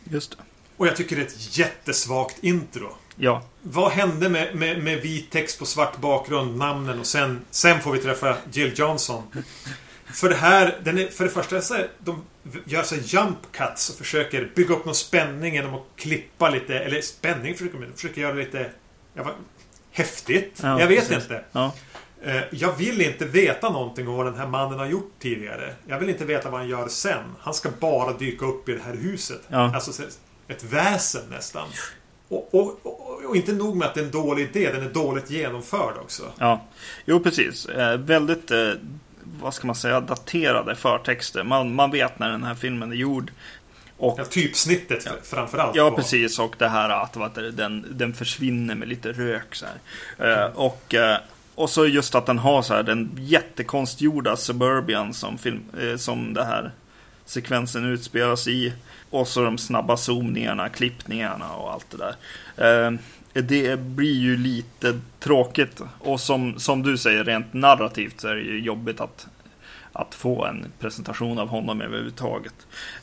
Just 0.04 0.30
det. 0.30 0.36
Och 0.76 0.86
jag 0.86 0.96
tycker 0.96 1.16
det 1.16 1.22
är 1.22 1.26
ett 1.26 1.58
jättesvagt 1.58 2.44
intro. 2.44 2.88
Ja, 3.16 3.42
Vad 3.62 3.92
hände 3.92 4.28
med, 4.28 4.54
med, 4.56 4.84
med 4.84 5.00
vit 5.00 5.30
text 5.30 5.58
på 5.58 5.66
svart 5.66 6.00
bakgrund, 6.00 6.56
namnen 6.56 7.00
och 7.00 7.06
sen, 7.06 7.40
sen 7.50 7.80
får 7.80 7.92
vi 7.92 7.98
träffa 7.98 8.36
Jill 8.52 8.72
Johnson. 8.76 9.22
För 10.14 10.28
det 10.28 10.34
här, 10.34 10.78
den 10.84 10.98
är, 10.98 11.06
för 11.06 11.24
det 11.24 11.30
första 11.30 11.60
så 11.60 11.74
är, 11.74 11.88
de 11.98 12.22
gör 12.64 12.82
så 12.82 12.94
här 12.94 13.02
jump 13.06 13.38
cuts 13.52 13.90
och 13.90 13.96
försöker 13.96 14.50
bygga 14.54 14.74
upp 14.74 14.84
någon 14.84 14.94
spänning 14.94 15.54
genom 15.54 15.74
att 15.74 15.82
klippa 15.96 16.50
lite, 16.50 16.78
eller 16.78 17.00
spänning 17.00 17.54
försöker 17.54 17.78
de 17.78 17.92
försöker 17.92 18.20
göra 18.20 18.32
lite 18.34 18.70
ja, 19.14 19.22
vad, 19.22 19.32
häftigt. 19.92 20.60
Ja, 20.62 20.80
jag 20.80 20.86
vet 20.86 21.08
precis. 21.08 21.22
inte. 21.24 21.44
ja, 21.52 21.72
Eh, 22.24 22.40
Jag 22.50 22.72
vill 22.76 23.00
inte 23.00 23.24
veta 23.24 23.70
någonting 23.70 24.08
om 24.08 24.14
vad 24.14 24.26
den 24.26 24.34
här 24.34 24.46
mannen 24.46 24.78
har 24.78 24.86
gjort 24.86 25.12
tidigare. 25.18 25.74
Jag 25.86 25.98
vill 25.98 26.08
inte 26.08 26.24
veta 26.24 26.50
vad 26.50 26.60
han 26.60 26.68
gör 26.68 26.88
sen. 26.88 27.22
Han 27.40 27.54
ska 27.54 27.70
bara 27.80 28.12
dyka 28.12 28.46
upp 28.46 28.68
i 28.68 28.72
det 28.72 28.80
här 28.84 28.94
huset. 28.94 29.40
Ja. 29.48 29.74
Alltså 29.74 29.92
så- 29.92 30.02
ett 30.48 30.64
väsen 30.64 31.22
nästan. 31.30 31.68
Och, 32.28 32.54
och, 32.54 32.80
och, 32.86 33.24
och 33.24 33.36
inte 33.36 33.52
nog 33.52 33.76
med 33.76 33.88
att 33.88 33.94
det 33.94 34.00
är 34.00 34.04
en 34.04 34.10
dålig 34.10 34.42
idé, 34.54 34.72
den 34.72 34.82
är 34.82 34.90
dåligt 34.90 35.30
genomförd 35.30 35.96
också. 36.00 36.32
ja. 36.38 36.66
Jo, 37.04 37.20
precis. 37.20 37.66
Eh, 37.66 37.98
väldigt, 37.98 38.50
eh, 38.50 38.72
vad 39.40 39.54
ska 39.54 39.66
man 39.66 39.76
säga, 39.76 40.00
daterade 40.00 40.76
förtexter. 40.76 41.44
Man, 41.44 41.74
man 41.74 41.90
vet 41.90 42.18
när 42.18 42.30
den 42.30 42.44
här 42.44 42.54
filmen 42.54 42.92
är 42.92 42.96
gjord. 42.96 43.30
Och 43.96 44.14
Ja, 44.18 44.24
typsnittet 44.24 45.02
Ja. 45.06 45.12
framförallt. 45.22 45.76
Ja, 45.76 45.90
var- 45.90 45.96
precis. 45.96 46.38
Och 46.38 46.54
det 46.58 46.68
här 46.68 46.90
att 46.90 47.16
vad 47.16 47.34
det, 47.34 47.50
den, 47.50 47.86
den 47.90 48.12
försvinner 48.14 48.74
med 48.74 48.88
lite 48.88 49.12
rök 49.12 49.54
så 49.54 49.66
här. 50.18 50.44
Eh, 50.46 50.50
och, 50.56 50.94
eh, 50.94 51.16
och 51.54 51.70
så 51.70 51.86
just 51.86 52.14
att 52.14 52.26
den 52.26 52.38
har 52.38 52.62
så 52.62 52.74
här 52.74 52.82
den 52.82 53.10
jättekonstgjorda 53.18 54.36
Suburbian 54.36 55.14
som, 55.14 55.38
film, 55.38 55.62
eh, 55.80 55.96
som 55.96 56.34
det 56.34 56.44
här 56.44 56.70
sekvensen 57.24 57.84
utspelas 57.84 58.48
i. 58.48 58.72
Och 59.10 59.28
så 59.28 59.44
de 59.44 59.58
snabba 59.58 59.96
zoomningarna, 59.96 60.68
klippningarna 60.68 61.52
och 61.52 61.72
allt 61.72 61.86
det 61.90 61.96
där. 61.96 62.14
Det 63.32 63.80
blir 63.80 64.20
ju 64.20 64.36
lite 64.36 65.00
tråkigt. 65.18 65.80
Och 65.98 66.20
som, 66.20 66.58
som 66.58 66.82
du 66.82 66.98
säger, 66.98 67.24
rent 67.24 67.52
narrativt 67.52 68.20
så 68.20 68.28
är 68.28 68.34
det 68.34 68.42
ju 68.42 68.60
jobbigt 68.60 69.00
att 69.00 69.26
att 69.92 70.14
få 70.14 70.44
en 70.44 70.66
presentation 70.78 71.38
av 71.38 71.48
honom 71.48 71.80
överhuvudtaget. 71.80 72.54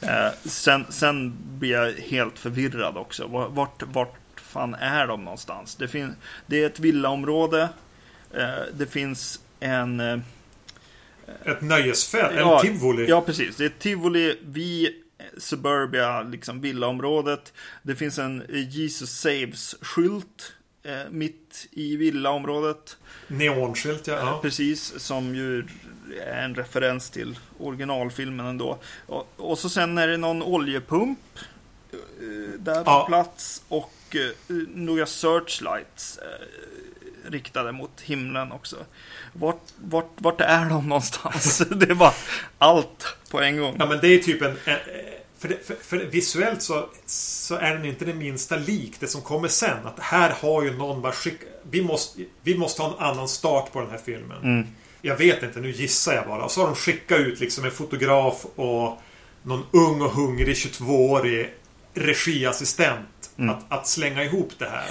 Eh, 0.02 0.28
sen, 0.46 0.86
sen 0.90 1.34
blir 1.60 1.72
jag 1.72 1.94
helt 1.94 2.40
förvirrad 2.40 2.98
också. 2.98 3.28
Var- 3.28 3.50
Vart, 3.50 3.84
vart 3.94 4.16
fan 4.36 4.74
är 4.76 5.08
de 5.08 5.24
någonstans? 5.24 5.76
Det, 5.76 5.88
fin- 5.88 6.16
det 6.46 6.62
är 6.64 6.66
ett 6.66 6.80
villaområde. 6.80 7.70
Eh, 8.34 8.48
det 8.74 8.86
finns 8.86 9.40
en... 9.60 10.00
Eh, 10.00 10.20
Ett 11.46 11.62
nöjesfält, 11.62 12.34
Ja, 12.38 12.62
en 12.66 12.68
tivoli. 12.74 13.06
ja, 13.10 13.22
precis. 13.22 13.56
Det 13.56 13.64
är 13.64 13.68
ett 13.68 13.80
tivoli 13.80 14.40
vid 14.46 14.90
Suburbia, 15.40 16.22
liksom 16.22 16.62
villaområdet. 16.62 17.54
Det 17.84 17.96
finns 17.96 18.20
en 18.20 18.42
eh, 18.42 18.70
Jesus 18.70 19.10
Saves-skylt 19.10 20.54
eh, 20.84 21.10
mitt 21.12 21.68
i 21.72 21.96
villaområdet. 21.98 22.98
Neonskylt, 23.28 24.08
ja. 24.08 24.14
ja. 24.16 24.40
Precis, 24.42 25.00
som 25.00 25.36
ju 25.36 25.68
är 26.22 26.44
en 26.44 26.56
referens 26.56 27.10
till 27.10 27.38
originalfilmen 27.60 28.46
ändå. 28.46 28.78
Och, 29.06 29.28
och 29.36 29.60
så 29.60 29.70
sen 29.70 29.98
är 29.98 30.08
det 30.08 30.18
någon 30.18 30.44
oljepump 30.44 31.20
eh, 31.94 32.60
där 32.60 32.84
på 32.84 32.92
Ja. 32.92 33.06
plats 33.08 33.64
och 33.68 33.94
eh, 34.16 34.56
några 34.76 35.06
searchlights 35.06 36.18
eh, 36.18 37.30
riktade 37.32 37.72
mot 37.72 38.02
himlen 38.02 38.52
också. 38.52 38.76
Vart, 39.34 39.62
vart, 39.78 40.12
vart 40.16 40.42
är 40.42 40.66
de 40.70 40.90
någonstans? 40.90 41.58
det 41.70 41.96
bara 41.96 42.14
allt 42.58 43.16
på 43.32 43.42
en 43.42 43.58
gång. 43.58 43.76
Ja, 43.80 43.86
men 43.86 44.00
det 44.02 44.08
är 44.08 44.18
typ 44.20 44.42
en... 44.42 44.58
eh, 44.66 44.74
eh, 44.74 44.80
För, 45.40 45.48
det, 45.48 45.66
för, 45.66 45.76
för 45.76 45.98
visuellt 45.98 46.62
så, 46.62 46.90
så 47.06 47.56
är 47.56 47.74
den 47.76 47.86
inte 47.86 48.06
det 48.06 48.14
minsta 48.14 48.56
lik 48.56 48.96
det 49.00 49.08
som 49.08 49.22
kommer 49.22 49.48
sen. 49.48 49.88
Att 49.88 50.00
här 50.00 50.30
har 50.30 50.64
ju 50.64 50.78
någon 50.78 51.02
bara 51.02 51.12
skick, 51.12 51.40
vi, 51.70 51.82
måste, 51.82 52.22
vi 52.44 52.58
måste 52.58 52.82
ha 52.82 52.90
en 52.90 53.04
annan 53.04 53.28
start 53.28 53.74
på 53.74 53.82
den 53.82 53.90
här 53.90 54.02
filmen. 54.06 54.44
Mm. 54.44 54.68
Jag 55.02 55.16
vet 55.18 55.44
inte, 55.44 55.60
nu 55.60 55.72
gissar 55.72 56.14
jag 56.14 56.28
bara. 56.28 56.44
Och 56.44 56.52
så 56.52 56.62
har 56.62 56.68
de 56.68 56.76
skickat 56.76 57.20
ut 57.20 57.40
liksom 57.40 57.66
en 57.66 57.72
fotograf 57.72 58.46
och 58.56 59.02
någon 59.44 59.64
ung 59.72 60.02
och 60.02 60.12
hungrig 60.12 60.56
22-årig 60.56 61.54
regiassistent 61.94 63.08
Mm. 63.38 63.56
att, 63.56 63.66
att 63.70 63.88
slänga 63.88 64.24
ihop 64.24 64.52
det 64.58 64.70
här. 64.70 64.90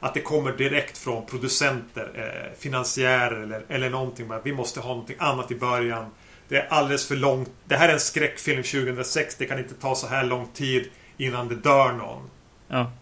Att 0.00 0.14
det 0.14 0.20
kommer 0.20 0.52
direkt 0.52 0.98
från 0.98 1.26
producenter, 1.26 2.10
eh, 2.14 2.58
finansiärer 2.60 3.42
eller, 3.42 3.64
eller 3.68 3.90
någonting. 3.90 4.30
Vi 4.44 4.52
måste 4.52 4.80
ha 4.80 4.88
någonting 4.88 5.16
annat 5.18 5.50
i 5.50 5.54
början. 5.54 6.06
Det 6.48 6.56
är 6.56 6.66
alldeles 6.68 7.08
för 7.08 7.16
långt. 7.16 7.50
Det 7.64 7.76
här 7.76 7.88
är 7.88 7.92
en 7.92 8.00
skräckfilm 8.00 8.62
2006. 8.62 9.36
Det 9.36 9.46
kan 9.46 9.58
inte 9.58 9.74
ta 9.74 9.94
så 9.94 10.06
här 10.06 10.24
lång 10.24 10.48
tid 10.54 10.90
innan 11.16 11.48
det 11.48 11.54
dör 11.54 11.92
någon. 11.92 12.30
Ja. 12.68 12.92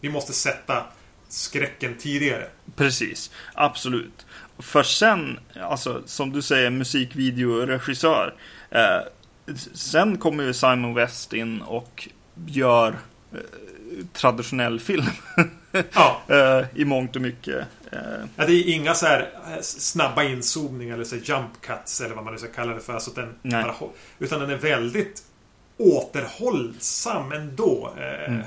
Vi 0.00 0.08
måste 0.08 0.32
sätta 0.32 0.84
skräcken 1.28 1.94
tidigare. 1.98 2.48
Precis, 2.76 3.30
absolut. 3.54 4.26
För 4.58 4.82
sen, 4.82 5.38
alltså 5.60 6.02
som 6.06 6.32
du 6.32 6.42
säger, 6.42 6.70
musikvideoregissör. 6.70 8.34
Eh, 8.70 9.00
sen 9.74 10.18
kommer 10.18 10.44
ju 10.44 10.52
Simon 10.52 10.94
West 10.94 11.32
in 11.32 11.62
och 11.62 12.08
gör 12.46 12.88
eh, 13.32 13.38
traditionell 14.12 14.80
film. 14.80 15.04
Ja, 15.92 16.22
eh, 16.28 16.66
I 16.74 16.84
mångt 16.84 17.16
och 17.16 17.22
mycket. 17.22 17.66
Eh, 17.92 17.98
Ja, 18.36 18.46
det 18.46 18.52
är 18.52 18.74
inga 18.74 18.94
så 18.94 19.06
här 19.06 19.30
eh, 19.48 19.60
snabba 19.62 20.24
inzoomningar 20.24 20.94
eller 20.94 21.04
så 21.04 21.16
jump 21.16 21.60
cuts 21.60 22.00
eller 22.00 22.14
vad 22.14 22.24
man 22.24 22.32
nu 22.32 22.38
ska 22.38 22.48
kalla 22.48 22.74
det 22.74 22.80
för. 22.80 22.98
Så 22.98 23.10
att 23.10 23.16
den 23.16 23.34
bara, 23.42 23.74
utan 24.18 24.40
den 24.40 24.50
är 24.50 24.56
väldigt 24.56 25.22
återhållsam 25.76 27.32
ändå. 27.32 27.92
Mm. 28.26 28.42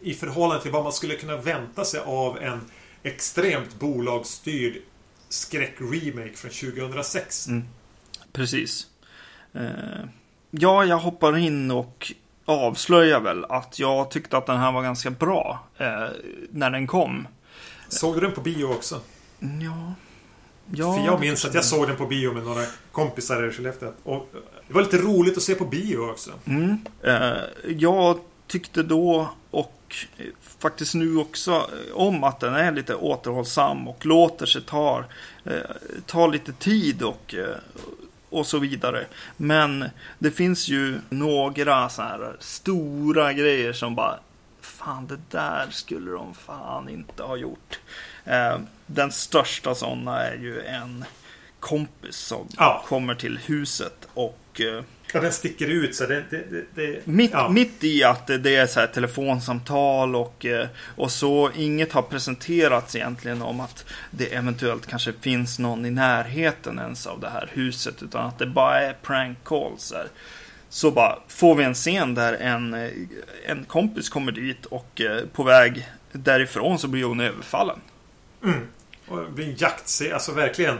I 0.00 0.14
förhållande 0.14 0.62
till 0.62 0.72
vad 0.72 0.82
man 0.82 0.92
skulle 0.92 1.14
kunna 1.14 1.36
vänta 1.36 1.84
sig 1.84 2.00
av 2.00 2.42
en 2.42 2.60
extremt 3.02 3.78
bolagsstyrd 3.78 4.74
skräck-remake 5.28 6.34
från 6.34 6.50
2006. 6.50 7.48
Mm. 7.48 7.64
precis. 8.32 8.86
Ja, 10.50 10.84
jag 10.84 10.98
hoppar 10.98 11.36
in 11.36 11.70
och 11.70 12.12
avslöjar 12.44 13.20
väl 13.20 13.44
att 13.44 13.78
jag 13.78 14.10
tyckte 14.10 14.36
att 14.36 14.46
den 14.46 14.58
här 14.58 14.72
var 14.72 14.82
ganska 14.82 15.10
bra 15.10 15.66
eh, 15.78 16.06
när 16.50 16.70
den 16.70 16.86
kom. 16.86 17.28
Såg 17.88 18.14
du 18.14 18.20
den 18.20 18.32
på 18.32 18.40
bio 18.40 18.64
också? 18.64 19.00
Ja. 19.38 19.94
ja 20.72 20.94
För 20.94 21.04
jag 21.04 21.20
minns 21.20 21.44
att 21.44 21.54
jag 21.54 21.64
såg 21.64 21.86
den 21.86 21.96
på 21.96 22.06
bio 22.06 22.32
med 22.32 22.44
några 22.44 22.64
kompisar 22.92 23.48
i 23.48 23.52
Skellefteå. 23.52 23.92
Och 24.02 24.28
det 24.68 24.74
var 24.74 24.82
lite 24.82 24.98
roligt 24.98 25.36
att 25.36 25.42
se 25.42 25.54
på 25.54 25.64
bio 25.64 26.10
också. 26.10 26.30
Mm. 26.44 26.78
Eh, 27.02 27.32
jag 27.66 28.18
tyckte 28.46 28.82
då 28.82 29.28
och 29.50 29.96
faktiskt 30.58 30.94
nu 30.94 31.16
också 31.16 31.66
om 31.94 32.24
att 32.24 32.40
den 32.40 32.54
är 32.54 32.72
lite 32.72 32.94
återhållsam 32.94 33.88
och 33.88 34.06
låter 34.06 34.46
sig 34.46 34.62
ta, 34.62 35.04
eh, 35.44 35.52
ta 36.06 36.26
lite 36.26 36.52
tid 36.52 37.02
och, 37.02 37.34
eh, 37.34 37.56
och 38.34 38.46
så 38.46 38.58
vidare. 38.58 39.06
Men 39.36 39.90
det 40.18 40.30
finns 40.30 40.68
ju 40.68 40.98
några 41.08 41.88
så 41.88 42.02
här 42.02 42.36
stora 42.40 43.32
grejer 43.32 43.72
som 43.72 43.94
bara 43.94 44.18
Fan, 44.60 45.06
det 45.06 45.18
där 45.30 45.66
skulle 45.70 46.10
de 46.10 46.34
fan 46.34 46.88
inte 46.88 47.22
ha 47.22 47.36
gjort. 47.36 47.78
Eh, 48.24 48.58
den 48.86 49.12
största 49.12 49.74
sådana 49.74 50.22
är 50.22 50.34
ju 50.34 50.60
en 50.62 51.04
kompis 51.60 52.16
som 52.16 52.48
Ja. 52.56 52.84
kommer 52.86 53.14
till 53.14 53.38
huset 53.38 54.08
och 54.14 54.60
eh, 54.60 54.82
Ja, 55.14 55.20
den 55.20 55.32
sticker 55.32 55.66
ut 55.66 55.94
så 55.94 56.06
det... 56.06 56.24
det, 56.30 56.44
det, 56.50 56.64
det 56.74 57.06
mitt, 57.06 57.30
ja. 57.32 57.48
mitt 57.48 57.84
i 57.84 58.04
att 58.04 58.26
det 58.26 58.56
är 58.56 58.66
så 58.66 58.80
här 58.80 58.86
telefonsamtal 58.86 60.16
och, 60.16 60.46
eh, 60.46 60.66
och 60.96 61.10
så 61.10 61.50
inget 61.56 61.92
har 61.92 62.02
presenterats 62.02 62.96
egentligen 62.96 63.42
om 63.42 63.60
att 63.60 63.84
det 64.10 64.34
eventuellt 64.34 64.86
kanske 64.86 65.12
finns 65.20 65.58
någon 65.58 65.86
i 65.86 65.90
närheten 65.90 66.78
ens 66.78 67.06
av 67.06 67.20
det 67.20 67.28
här 67.28 67.50
huset 67.52 68.02
utan 68.02 68.26
att 68.26 68.38
det 68.38 68.46
bara 68.46 68.80
är 68.80 68.92
prank 69.02 69.38
calls. 69.44 69.92
Här. 69.92 70.08
Så 70.68 70.90
bara 70.90 71.18
får 71.28 71.54
vi 71.54 71.64
en 71.64 71.74
scen 71.74 72.14
där 72.14 72.32
en, 72.32 72.74
eh, 72.74 72.90
en 73.46 73.64
kompis 73.64 74.08
kommer 74.08 74.32
dit 74.32 74.66
och 74.66 75.00
eh, 75.00 75.24
på 75.32 75.42
väg 75.42 75.88
därifrån 76.12 76.78
så 76.78 76.88
blir 76.88 77.04
hon 77.04 77.20
överfallen. 77.20 77.78
Mm. 78.44 78.60
Och 79.08 79.20
det 79.24 79.30
blir 79.30 79.48
en 79.48 79.56
jaktscen, 79.58 80.12
alltså 80.14 80.32
verkligen. 80.32 80.78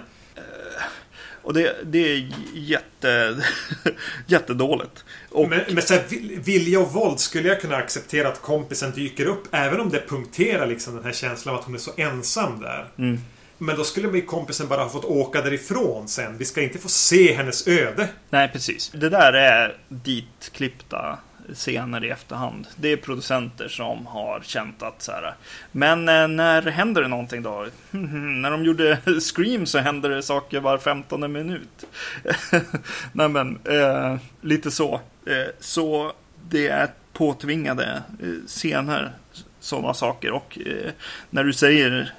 Och 1.45 1.55
det, 1.55 1.77
det 1.85 1.99
är 1.99 2.33
jätte, 2.55 3.37
jättedåligt. 4.27 5.05
Och, 5.31 5.49
Men, 5.49 5.61
men 5.71 5.83
så 5.83 5.95
här, 5.95 6.03
vil- 6.09 6.41
vilja 6.45 6.81
och 6.81 6.93
våld 6.93 7.21
skulle 7.21 7.49
jag 7.49 7.61
kunna 7.61 7.77
acceptera 7.77 8.29
att 8.29 8.43
kompisen 8.43 8.91
dyker 8.93 9.27
upp. 9.27 9.43
Även 9.51 9.81
om 9.81 9.89
det 9.91 10.09
punkterar 10.09 10.67
liksom 10.67 10.95
den 10.95 11.05
här 11.05 11.13
känslan 11.13 11.55
av 11.55 11.61
att 11.61 11.67
hon 11.67 11.75
är 11.75 11.79
så 11.79 11.91
ensam 11.97 12.61
där. 12.61 12.89
Mm. 12.99 13.21
Men 13.59 13.77
då 13.77 13.85
skulle 13.85 14.21
kompisen 14.21 14.69
bara 14.69 14.83
ha 14.83 14.91
fått 14.91 15.05
åka 15.05 15.43
därifrån 15.43 16.09
sen. 16.09 16.39
Vi 16.39 16.45
ska 16.45 16.63
inte 16.63 16.79
få 16.79 16.89
se 16.89 17.35
hennes 17.35 17.69
öde. 17.69 18.09
Nej, 18.31 18.49
precis. 18.53 18.91
Det 18.95 19.09
där 19.09 19.33
är 19.33 19.77
ditklippta 19.89 21.19
scener 21.55 22.05
i 22.05 22.11
efterhand. 22.11 22.67
Det 22.77 22.93
är 22.93 22.97
producenter 22.97 23.69
som 23.69 24.07
har 24.07 24.41
känt 24.45 24.83
att 24.83 25.03
så 25.03 25.13
här. 25.13 25.35
Men 25.73 26.09
eh, 26.09 26.29
när 26.29 26.63
händer 26.63 27.03
det 27.03 27.09
någonting 27.09 27.43
då? 27.43 27.67
när 27.91 28.51
de 28.51 28.65
gjorde 28.65 28.99
Scream 29.35 29.67
så 29.67 29.79
hände 29.79 30.09
det 30.09 30.23
saker 30.23 30.61
var 30.61 30.79
15 30.79 31.33
minut. 31.33 31.85
Nej 33.13 33.29
men, 33.29 33.59
eh, 33.65 34.17
lite 34.41 34.71
så. 34.71 34.95
Eh, 35.27 35.47
så 35.61 36.13
det 36.49 36.69
är 36.69 36.89
påtvingade 37.13 38.03
eh, 38.23 38.47
scener, 38.47 39.13
sådana 39.61 39.95
saker. 39.95 40.31
Och 40.31 40.59
eh, 40.67 40.91
när 41.31 41.45
du 41.45 41.53
säger 41.53 42.13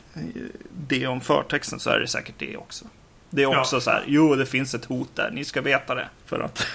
det 0.87 1.07
om 1.07 1.21
förtexten 1.21 1.79
så 1.79 1.89
är 1.89 1.99
det 1.99 2.07
säkert 2.07 2.35
det 2.37 2.57
också. 2.57 2.85
Det 3.29 3.41
är 3.43 3.51
Ja. 3.51 3.59
också 3.59 3.81
så 3.81 3.91
här, 3.91 4.03
jo 4.07 4.35
det 4.35 4.45
finns 4.45 4.73
ett 4.75 4.85
hot 4.85 5.09
där, 5.15 5.31
ni 5.31 5.45
ska 5.45 5.61
veta 5.61 5.95
det. 5.95 6.07
För 6.25 6.39
att, 6.39 6.67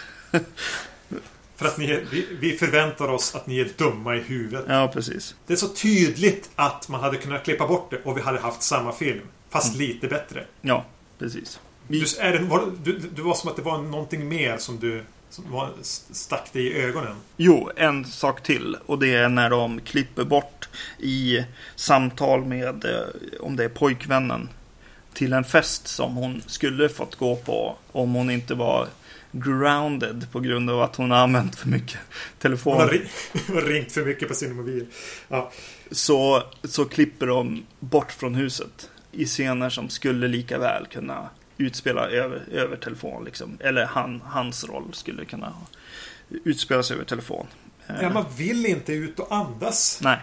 För 1.60 1.66
att 1.66 1.78
ni 1.78 1.90
är, 1.90 2.04
vi, 2.10 2.26
vi 2.40 2.52
förväntar 2.56 3.08
oss 3.08 3.34
att 3.34 3.46
ni 3.46 3.60
är 3.60 3.68
dumma 3.76 4.16
i 4.16 4.20
huvudet. 4.20 4.64
ja 4.68 4.90
precis. 4.92 5.34
Det 5.46 5.52
är 5.52 5.56
så 5.56 5.68
tydligt 5.68 6.50
att 6.56 6.88
man 6.88 7.00
hade 7.00 7.16
kunnat 7.16 7.44
klippa 7.44 7.66
bort 7.66 7.90
det 7.90 8.00
och 8.04 8.16
vi 8.16 8.20
hade 8.22 8.38
haft 8.40 8.62
samma 8.62 8.92
film. 8.92 9.20
Fast 9.50 9.74
Mm. 9.74 9.86
lite 9.88 10.08
bättre. 10.08 10.44
Ja, 10.60 10.84
precis. 11.18 11.60
Vi, 11.88 12.00
Du, 12.00 12.06
är 12.20 12.32
det, 12.32 12.38
var, 12.38 12.72
du, 12.82 12.98
du 12.98 13.22
var 13.22 13.34
som 13.34 13.50
att 13.50 13.56
det 13.56 13.62
var 13.62 13.78
någonting 13.78 14.28
mer 14.28 14.56
som 14.58 14.78
du 14.80 15.02
som 15.30 15.50
var, 15.50 15.70
stack 16.10 16.52
dig 16.52 16.62
i 16.66 16.82
ögonen. 16.82 17.16
jo, 17.36 17.70
en 17.76 18.04
sak 18.04 18.42
till. 18.42 18.76
Och 18.86 18.98
det 18.98 19.14
är 19.14 19.28
när 19.28 19.50
de 19.50 19.80
klipper 19.80 20.24
bort 20.24 20.68
i 20.98 21.44
samtal 21.76 22.44
med, 22.44 22.84
eh, 22.84 23.40
om 23.40 23.56
det 23.56 23.64
är 23.64 23.68
pojkvännen, 23.68 24.48
till 25.14 25.32
en 25.32 25.44
fest 25.44 25.88
som 25.88 26.14
hon 26.14 26.42
skulle 26.46 26.88
fått 26.88 27.16
gå 27.16 27.36
på 27.36 27.76
om 27.92 28.14
hon 28.14 28.30
inte 28.30 28.54
var 28.54 28.86
grounded 29.32 30.26
på 30.32 30.40
grund 30.40 30.70
av 30.70 30.82
att 30.82 30.96
hon 30.96 31.10
har 31.10 31.18
använt 31.18 31.56
för 31.56 31.68
mycket 31.68 31.98
telefon. 32.38 32.72
Hon 32.72 32.80
har, 32.82 32.88
ri- 32.88 33.08
hon 33.46 33.56
har 33.56 33.62
ringt 33.62 33.92
för 33.92 34.04
mycket 34.04 34.28
på 34.28 34.34
sin 34.34 34.56
mobil. 34.56 34.86
Ja. 35.28 35.52
så, 35.90 36.42
så 36.64 36.84
klipper 36.84 37.26
de 37.26 37.62
bort 37.80 38.12
från 38.12 38.34
huset 38.34 38.90
i 39.12 39.24
scener 39.26 39.70
som 39.70 39.88
skulle 39.88 40.28
lika 40.28 40.58
väl 40.58 40.86
kunna 40.86 41.28
utspela 41.58 42.08
över, 42.08 42.42
över 42.52 42.76
telefon. 42.76 43.24
Liksom. 43.24 43.56
Eller 43.60 43.84
han, 43.86 44.20
hans 44.24 44.64
roll 44.64 44.88
skulle 44.92 45.24
kunna 45.24 45.52
utspelas 46.44 46.90
över 46.90 47.04
telefon. 47.04 47.46
Ja, 48.02 48.10
man 48.10 48.24
vill 48.36 48.66
inte 48.66 48.92
ut 48.92 49.18
och 49.20 49.34
andas. 49.34 49.98
Nej, 50.02 50.18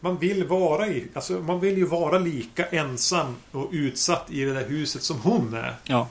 Man 0.00 0.18
vill 0.18 0.44
vara 0.44 0.86
i... 0.88 1.06
Alltså, 1.14 1.32
man 1.32 1.60
vill 1.60 1.76
ju 1.78 1.84
vara 1.86 2.18
lika 2.18 2.64
ensam 2.66 3.36
och 3.52 3.68
utsatt 3.72 4.30
i 4.30 4.44
det 4.44 4.52
där 4.54 4.68
huset 4.68 5.02
som 5.02 5.20
hon 5.20 5.54
är. 5.54 5.74
ja, 5.84 6.08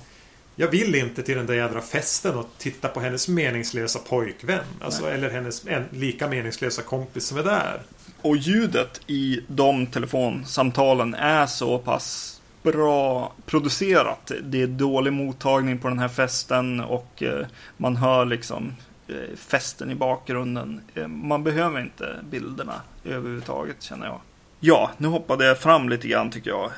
Jag 0.60 0.68
vill 0.68 0.96
inte 0.96 1.24
till 1.24 1.38
den 1.38 1.46
där 1.46 1.54
jädra 1.54 1.82
festen 1.82 2.36
och 2.36 2.50
titta 2.58 2.88
på 2.88 3.00
hennes 3.00 3.28
meningslösa 3.28 4.00
pojkvän. 4.00 4.64
Alltså, 4.82 5.10
eller 5.10 5.30
hennes 5.30 5.68
en, 5.68 5.86
lika 5.92 6.28
meningslösa 6.28 6.82
kompis 6.82 7.26
som 7.26 7.38
är 7.38 7.44
där. 7.44 7.82
Och 8.22 8.38
ljudet 8.38 9.02
i 9.08 9.40
de 9.48 9.88
telefonsamtalen 9.88 11.14
är 11.14 11.46
så 11.46 11.78
pass 11.78 12.42
bra 12.64 13.34
producerat. 13.46 14.32
Det 14.44 14.62
är 14.62 14.68
dålig 14.68 15.14
mottagning 15.14 15.80
på 15.80 15.88
den 15.88 16.00
här 16.00 16.08
festen 16.08 16.80
och 16.80 17.24
eh, 17.24 17.46
man 17.78 17.96
hör 17.96 18.26
liksom 18.26 18.74
eh, 19.08 19.36
festen 19.36 19.92
i 19.92 19.96
bakgrunden. 19.96 20.82
Eh, 20.96 21.08
man 21.08 21.44
behöver 21.44 21.82
inte 21.82 22.16
bilderna 22.30 22.82
överhuvudtaget 23.06 23.84
känner 23.84 24.06
jag. 24.06 24.20
Ja, 24.60 24.92
nu 24.98 25.08
hoppade 25.08 25.46
jag 25.46 25.60
fram 25.60 25.90
lite 25.90 26.08
grann 26.08 26.32
tycker 26.32 26.50
jag. 26.50 26.72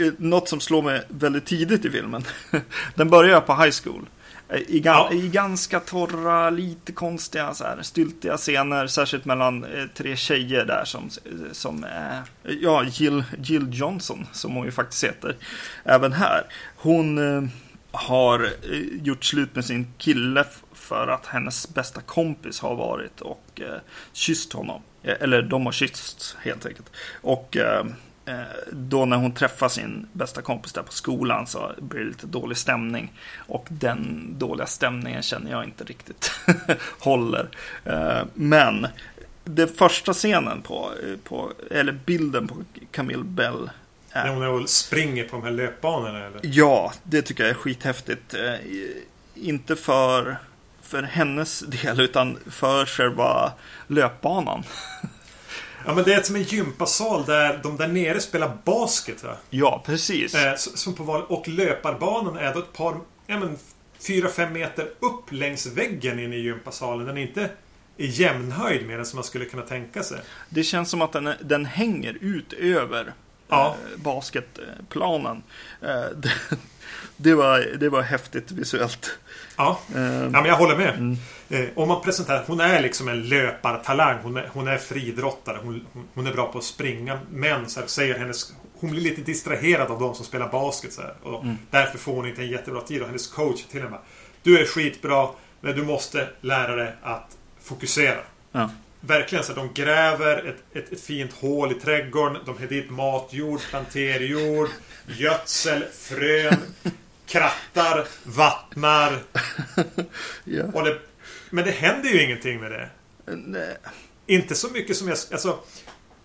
Eh, 0.00 0.12
något 0.18 0.48
som 0.48 0.60
slår 0.60 0.82
mig 0.82 1.02
väldigt 1.08 1.46
tidigt 1.46 1.84
i 1.84 1.90
filmen. 1.90 2.24
den 2.94 3.10
börjar 3.10 3.40
på 3.40 3.54
high 3.54 3.74
school. 3.84 4.06
Eh, 4.48 4.58
I, 4.60 4.80
ga- 4.80 4.84
Ja. 4.84 5.12
I 5.12 5.28
ganska 5.28 5.80
torra, 5.80 6.50
lite 6.50 6.92
konstiga, 6.92 7.54
så 7.54 7.64
här, 7.64 7.82
styltiga 7.82 8.36
scener. 8.36 8.86
Särskilt 8.86 9.24
mellan 9.24 9.64
eh, 9.64 9.84
tre 9.94 10.16
tjejer 10.16 10.64
där 10.64 10.84
som, 10.84 11.10
som 11.52 11.84
är, 11.84 12.22
ja, 12.60 12.84
Jill, 12.84 13.24
Jill 13.38 13.66
Johnson, 13.72 14.26
som 14.32 14.54
hon 14.54 14.64
ju 14.64 14.70
faktiskt 14.70 15.04
heter. 15.04 15.36
Även 15.84 16.12
här. 16.12 16.44
Hon 16.76 17.36
eh, 17.36 17.48
har 17.92 18.44
eh, 18.44 18.80
gjort 19.02 19.24
slut 19.24 19.54
med 19.54 19.64
sin 19.64 19.86
kille 19.98 20.44
för 20.74 21.08
att 21.08 21.26
hennes 21.26 21.74
bästa 21.74 22.00
kompis 22.00 22.60
har 22.60 22.74
varit 22.76 23.20
och 23.20 23.60
eh, 23.60 23.80
kysst 24.12 24.52
honom. 24.52 24.82
Eh, 25.02 25.14
Eller 25.20 25.42
de 25.42 25.64
har 25.66 25.72
kyssts 25.72 26.36
helt 26.42 26.66
enkelt. 26.66 26.90
Och 27.20 27.56
eh, 27.56 27.78
eh, 27.78 27.84
då 28.72 29.04
när 29.04 29.16
hon 29.16 29.32
träffar 29.32 29.68
sin 29.68 30.06
bästa 30.12 30.42
kompis 30.42 30.72
där 30.72 30.82
på 30.82 30.92
skolan 30.92 31.46
så 31.46 31.72
blir 31.78 32.00
det 32.00 32.06
lite 32.06 32.26
dålig 32.26 32.56
stämning. 32.56 33.12
Och 33.36 33.66
den 33.68 34.34
dåliga 34.38 34.66
stämningen 34.66 35.22
känner 35.22 35.50
jag 35.50 35.64
inte 35.64 35.84
riktigt 35.84 36.32
håller. 36.98 37.48
Eh, 37.84 38.22
men 38.34 38.86
den 39.44 39.68
första 39.68 40.12
scenen 40.12 40.62
på, 40.62 40.90
eh, 41.02 41.16
på, 41.24 41.52
eller 41.70 41.92
bilden 41.92 42.48
på 42.48 42.54
Camille 42.90 43.24
Bell 43.24 43.70
är 44.12 44.36
När 44.36 44.46
hon 44.46 44.68
springer 44.68 45.24
på 45.24 45.36
de 45.36 45.42
här 45.42 45.50
löpbanorna 45.50 46.26
eller? 46.26 46.40
Ja, 46.42 46.92
det 47.02 47.22
tycker 47.22 47.42
jag 47.42 47.50
är 47.50 47.54
skithäftigt. 47.54 48.34
Eh, 48.34 48.54
inte 49.34 49.76
för, 49.76 50.36
för 50.82 51.02
hennes 51.02 51.60
del, 51.60 52.00
utan 52.00 52.38
för 52.50 52.86
själva 52.86 53.52
löpbanan. 53.86 54.64
Ja 55.86 55.94
men 55.94 56.04
det 56.04 56.14
är 56.14 56.22
som 56.22 56.36
en 56.36 56.42
gympasal 56.42 57.24
där 57.24 57.60
de 57.62 57.76
där 57.76 57.88
nere 57.88 58.20
spelar 58.20 58.56
basket 58.64 59.24
va? 59.24 59.36
Ja, 59.50 59.82
precis. 59.86 60.34
Eh, 60.34 60.54
som 60.56 60.94
på 60.94 61.02
val- 61.02 61.24
och 61.28 61.48
löparbanan 61.48 62.36
är 62.36 62.54
då 62.54 62.58
ett 62.60 62.72
par, 62.72 62.96
ja 63.26 63.38
men 63.38 63.58
4-5 64.00 64.50
meter 64.50 64.84
upp 65.00 65.32
längs 65.32 65.66
väggen 65.66 66.18
inne 66.18 66.36
i 66.36 66.40
gympasalen. 66.40 67.06
Den 67.06 67.16
är 67.18 67.22
inte 67.22 67.50
i 67.96 68.06
jämnhöjd 68.06 68.86
med 68.86 68.98
den 68.98 69.06
som 69.06 69.16
man 69.16 69.24
skulle 69.24 69.44
kunna 69.44 69.62
tänka 69.62 70.02
sig. 70.02 70.18
Det 70.48 70.62
känns 70.64 70.90
som 70.90 71.02
att 71.02 71.12
den, 71.12 71.32
den 71.40 71.64
hänger 71.64 72.18
ut 72.20 72.52
över 72.52 73.12
Ja. 73.48 73.76
eh, 73.94 74.00
basketplanen. 74.02 75.42
Eh, 75.82 75.88
det, 76.16 76.30
det, 77.16 77.34
var, 77.34 77.58
det 77.80 77.88
var 77.88 78.02
häftigt 78.02 78.50
visuellt. 78.52 79.18
Ja, 79.60 79.80
Eh, 79.94 80.22
ja 80.22 80.30
men 80.30 80.44
jag 80.44 80.56
håller 80.56 80.76
med. 80.76 80.94
Mm. 80.94 81.16
Eh, 81.48 81.68
om 81.74 81.88
man 81.88 82.02
presenterar, 82.02 82.44
hon 82.46 82.60
är 82.60 82.82
liksom 82.82 83.08
en 83.08 83.22
löpartalang. 83.22 84.18
Hon 84.22 84.36
är, 84.36 84.50
hon 84.52 84.68
är 84.68 84.78
friidrottare. 84.78 85.58
Hon, 85.62 85.86
hon, 86.14 86.26
är 86.26 86.32
bra 86.32 86.52
på 86.52 86.58
att 86.58 86.64
springa. 86.64 87.18
Men 87.30 87.68
så 87.68 87.80
här, 87.80 87.86
säger 87.86 88.18
hennes... 88.18 88.52
Hon 88.80 88.90
blir 88.90 89.00
lite 89.00 89.20
distraherad 89.20 89.90
av 89.90 90.00
de 90.00 90.14
som 90.14 90.24
spelar 90.24 90.48
basket. 90.48 90.92
Så 90.92 91.02
här, 91.02 91.14
och 91.22 91.44
Mm. 91.44 91.58
Därför 91.70 91.98
får 91.98 92.12
hon 92.12 92.26
inte 92.26 92.42
en 92.42 92.48
jättebra 92.50 92.80
tid. 92.80 93.00
Och 93.00 93.06
hennes 93.06 93.26
coach 93.26 93.64
till 93.64 93.80
henne 93.80 93.90
bara, 93.90 94.02
Du 94.42 94.58
är 94.58 94.64
skitbra, 94.64 95.28
men 95.60 95.76
du 95.76 95.82
måste 95.84 96.28
lära 96.40 96.76
dig 96.76 96.92
att 97.02 97.36
fokusera. 97.62 98.20
Ja. 98.52 98.70
Verkligen 99.00 99.44
så 99.44 99.52
de 99.52 99.72
gräver 99.74 100.48
ett, 100.48 100.76
ett, 100.76 100.92
ett 100.92 101.00
fint 101.00 101.32
hål 101.32 101.72
i 101.72 101.74
trädgården. 101.74 102.36
De 102.46 102.58
har 102.58 102.66
dit 102.66 102.90
matjord, 102.90 103.60
planterjord, 103.70 104.68
gödsel, 105.18 105.84
frön, 105.92 106.56
krattar, 107.30 108.06
vattnar. 108.24 109.18
Ja. 110.44 110.64
Och 110.74 110.84
det, 110.84 110.98
men 111.50 111.64
det 111.64 111.70
händer 111.70 112.08
ju 112.10 112.22
ingenting 112.24 112.60
med 112.60 112.70
det. 112.70 112.88
Nej, 113.36 113.76
Inte 114.26 114.54
så 114.54 114.68
mycket 114.68 114.96
som 114.96 115.08
jag... 115.08 115.18
Alltså, 115.32 115.58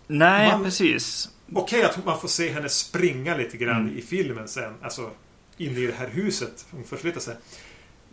Nej 0.07 0.51
Man- 0.51 0.63
precis. 0.63 1.29
Okej 1.53 1.83
att 1.83 2.05
man 2.05 2.19
får 2.21 2.27
se 2.27 2.49
henne 2.51 2.69
springa 2.69 3.37
lite 3.37 3.57
grann 3.57 3.81
Mm. 3.81 3.97
i 3.97 4.01
filmen 4.01 4.47
sen. 4.47 4.73
Alltså 4.81 5.11
inne 5.57 5.79
i 5.79 5.85
det 5.87 5.93
här 5.97 6.07
huset. 6.07 6.65
Hon 6.71 6.83
förflyttar 6.83 7.19
sig. 7.19 7.35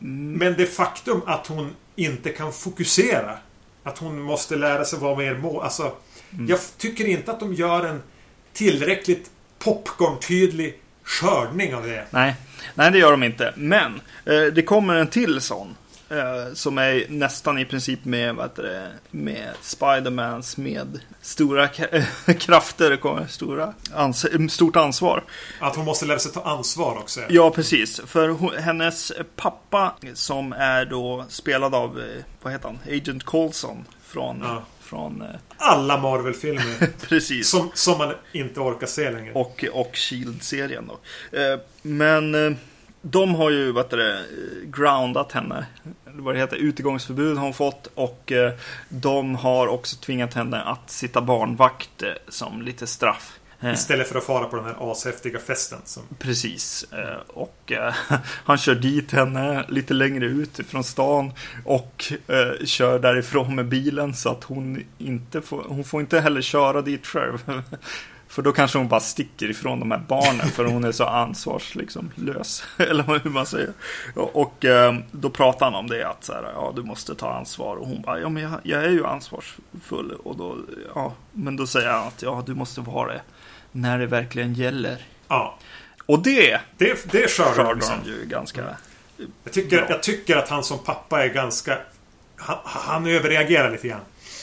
Mm. 0.01 0.33
Men 0.33 0.55
det 0.55 0.67
faktum 0.67 1.23
att 1.27 1.47
hon 1.47 1.77
inte 1.97 2.31
kan 2.31 2.53
fokusera. 2.53 3.39
Att 3.83 3.99
hon 3.99 4.21
måste 4.23 4.57
lära 4.57 4.85
sig 4.85 4.99
vara 4.99 5.17
mer 5.17 5.35
må... 5.35 5.61
Alltså, 5.61 5.97
Mm. 6.35 6.47
Jag 6.49 6.59
tycker 6.79 7.05
inte 7.05 7.31
att 7.33 7.41
de 7.41 7.55
gör 7.55 7.85
en 7.87 8.03
tillräckligt 8.53 9.31
popcorn-tydlig 9.59 10.79
skördning 11.05 11.75
av 11.75 11.87
det. 11.87 12.07
Nej. 12.11 12.35
Nej, 12.75 12.91
det 12.91 12.99
gör 12.99 13.11
de 13.11 13.23
inte. 13.23 13.53
Men 13.57 14.01
eh, 14.25 14.43
det 14.53 14.63
kommer 14.63 14.95
en 14.95 15.07
till 15.09 15.41
sån. 15.41 15.77
Eh, 16.11 16.55
som 16.55 16.79
är 16.79 17.07
nästan 17.09 17.59
i 17.59 17.65
princip 17.65 18.05
med, 18.05 18.35
vad 18.35 18.45
heter 18.45 18.63
det, 18.63 18.89
med 19.11 19.49
Spidermans 19.61 20.57
med 20.57 21.01
stora 21.21 21.69
krafter, 22.39 22.97
kommer 22.97 23.27
stora 23.27 23.73
ans- 23.95 24.49
stort 24.49 24.77
ansvar. 24.77 25.25
Att 25.61 25.77
hon 25.77 25.85
måste 25.85 26.07
lära 26.07 26.19
sig 26.19 26.33
ta 26.33 26.43
ansvar 26.43 26.97
också. 26.99 27.21
Ja, 27.29 27.51
precis. 27.51 28.01
För 28.07 28.29
hon, 28.29 28.51
hennes 28.59 29.13
pappa 29.37 29.93
som 30.15 30.53
är 30.53 30.85
då 30.85 31.25
spelad 31.29 31.75
av, 31.75 31.99
eh, 32.01 32.23
vad 32.43 32.53
heter 32.53 32.69
han, 32.69 32.97
Agent 32.97 33.25
Coulson 33.25 33.85
från, 34.07 34.41
Ja. 34.45 34.63
Från 34.93 35.23
eh, 35.23 35.29
Alla 35.57 35.97
Marvel-filmer. 35.97 36.89
precis. 37.09 37.51
som, 37.51 37.71
som 37.75 37.99
man 37.99 38.15
inte 38.33 38.61
orkar 38.61 38.87
se 38.87 39.11
längre. 39.11 39.33
Och, 39.33 39.65
och 39.73 39.97
Shield-serien 39.97 40.89
då. 40.89 40.99
Eh, 41.39 41.59
Men 41.83 42.35
eh, 42.35 42.53
de 43.03 43.35
har 43.35 43.51
ju, 43.51 43.73
vad 43.73 43.91
det, 43.91 44.25
groundat 44.65 45.33
henne. 45.33 45.67
Vad 46.05 46.35
det 46.35 46.39
heter, 46.39 46.57
utegångsförbud 46.57 47.37
har 47.37 47.45
hon 47.45 47.55
fått. 47.55 47.89
Och 47.95 48.33
de 48.89 49.35
har 49.35 49.67
också 49.67 49.97
tvingat 49.97 50.35
henne 50.35 50.63
att 50.63 50.91
sitta 50.91 51.21
barnvakt 51.21 52.03
som 52.29 52.63
lite 52.63 52.87
straff. 52.87 53.39
Istället 53.71 54.09
för 54.09 54.19
att 54.19 54.25
fara 54.25 54.45
på 54.45 54.57
den 54.57 54.65
här 54.65 54.77
ashäftiga 54.93 55.39
festen. 55.39 55.79
Som, 55.85 56.03
Precis. 56.19 56.85
Eh, 56.93 57.19
Och 57.29 57.73
eh, 57.73 57.95
han 58.45 58.59
kör 58.59 58.75
dit 58.75 59.13
henne 59.13 59.65
lite 59.69 59.95
längre 59.95 60.27
ut 60.27 60.61
från 60.69 60.85
stan. 60.85 61.33
Och 61.65 62.13
eh, 62.27 62.65
kör 62.65 62.99
därifrån 62.99 63.55
med 63.55 63.69
bilen 63.69 64.15
så 64.15 64.29
att 64.29 64.45
hon 64.45 64.85
inte 64.99 65.41
får, 65.43 65.65
hon 65.69 65.85
får 65.85 66.01
inte 66.01 66.21
heller 66.21 66.41
köra 66.41 66.83
dit 66.83 67.07
själv. 67.07 67.39
För 68.29 68.43
då 68.43 68.53
kanske 68.53 68.79
hon 68.79 68.89
bara 68.89 69.01
sticker 69.01 69.51
ifrån 69.51 69.81
de 69.81 69.91
här 69.91 70.03
barnen 70.09 70.49
för 70.49 70.65
hon 70.65 70.85
är 70.85 70.93
så 70.93 71.05
ansvarslös. 71.05 71.75
Liksom. 71.75 72.11
Eller 72.79 73.19
hur 73.25 73.31
man 73.31 73.47
säger. 73.47 73.73
Och, 74.15 74.65
då 75.11 75.31
pratar 75.31 75.67
han 75.67 75.75
om 75.75 75.87
det 75.87 76.09
att 76.09 76.25
så 76.25 76.33
här, 76.33 76.43
ja, 76.55 76.73
du 76.77 76.83
måste 76.83 77.15
ta 77.15 77.35
ansvar. 77.35 77.77
Och 77.77 77.87
hon 77.89 78.03
bara, 78.03 78.21
ja 78.21 78.29
men 78.29 78.43
jag, 78.43 78.53
jag 78.63 78.85
är 78.85 78.91
ju 78.91 79.07
ansvarsfull. 79.07 80.13
Och 80.25 80.37
då, 80.37 80.59
ja, 80.95 81.13
men 81.33 81.57
då 81.57 81.67
säger 81.67 81.89
han 81.89 82.09
att 82.09 82.23
ja, 82.23 82.43
du 82.47 82.55
måste 82.55 82.81
vara 82.81 83.13
det. 83.13 83.21
När 83.73 83.99
det 83.99 84.07
verkligen 84.07 84.55
gäller. 84.55 85.07
ja, 85.29 85.59
Och 86.07 86.23
det 86.23 86.61
det, 86.79 87.13
det 87.13 87.29
skördar 87.31 87.75
de 87.75 87.81
de 88.05 88.11
ju 88.11 88.27
ganska... 88.27 88.65
Jag 89.45 89.53
tycker, 89.53 89.77
Bra. 89.77 89.87
jag 89.91 90.03
tycker 90.03 90.37
att 90.37 90.49
han 90.49 90.65
som 90.65 90.79
pappa 90.79 91.25
är 91.25 91.29
ganska... 91.29 91.79
Han, 92.37 92.59
han 92.65 93.07
överreagerar 93.07 93.71
lite 93.71 93.89
grann. 93.89 94.01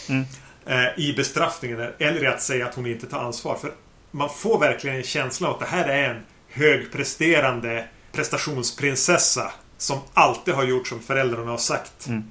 Mm. 0.09 0.25
Eh, 0.65 0.99
I 0.99 1.13
bestraffningen. 1.13 1.79
Eller 1.99 2.23
i 2.23 2.27
att 2.27 2.41
säga 2.41 2.65
att 2.67 2.75
hon 2.75 2.85
inte 2.85 3.07
tar 3.07 3.19
ansvar. 3.19 3.57
För 3.61 3.73
man 4.11 4.29
får 4.29 4.59
verkligen 4.59 4.95
en 4.97 5.03
känsla 5.03 5.47
av 5.47 5.53
att 5.53 5.59
det 5.59 5.65
här 5.65 5.87
är 5.87 6.09
en 6.09 6.21
högpresterande 6.49 7.85
prestationsprinsessa. 8.11 9.51
Som 9.77 9.99
alltid 10.13 10.53
har 10.53 10.63
gjort 10.63 10.87
som 10.87 10.99
föräldrarna 10.99 11.51
har 11.51 11.57
sagt. 11.57 12.07
Mm. 12.07 12.23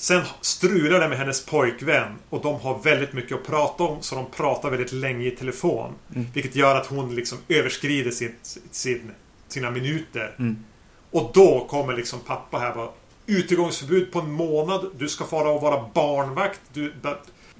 Sen 0.00 0.22
strular 0.40 1.00
det 1.00 1.08
med 1.08 1.18
hennes 1.18 1.46
pojkvän. 1.46 2.18
Och 2.30 2.42
de 2.42 2.60
har 2.60 2.78
väldigt 2.78 3.12
mycket 3.12 3.36
att 3.36 3.46
prata 3.46 3.84
om. 3.84 4.02
Så 4.02 4.14
de 4.14 4.26
pratar 4.30 4.70
väldigt 4.70 4.92
länge 4.92 5.26
i 5.26 5.30
telefon. 5.30 5.94
Mm. 6.14 6.26
Vilket 6.34 6.56
gör 6.56 6.76
att 6.76 6.86
hon 6.86 7.14
liksom 7.14 7.38
överskrider 7.48 8.10
sin, 8.10 8.34
sin, 8.70 9.10
sina 9.48 9.70
minuter. 9.70 10.34
Mm. 10.38 10.64
Och 11.10 11.30
då 11.34 11.66
kommer 11.70 11.96
liksom 11.96 12.20
pappa 12.20 12.58
här 12.58 12.74
bara 12.74 12.88
Utegångsförbud 13.26 14.12
på 14.12 14.18
en 14.18 14.32
månad. 14.32 14.86
Du 14.98 15.08
ska 15.08 15.24
fara 15.24 15.48
och 15.48 15.62
vara 15.62 15.88
barnvakt. 15.94 16.60
Du, 16.72 16.94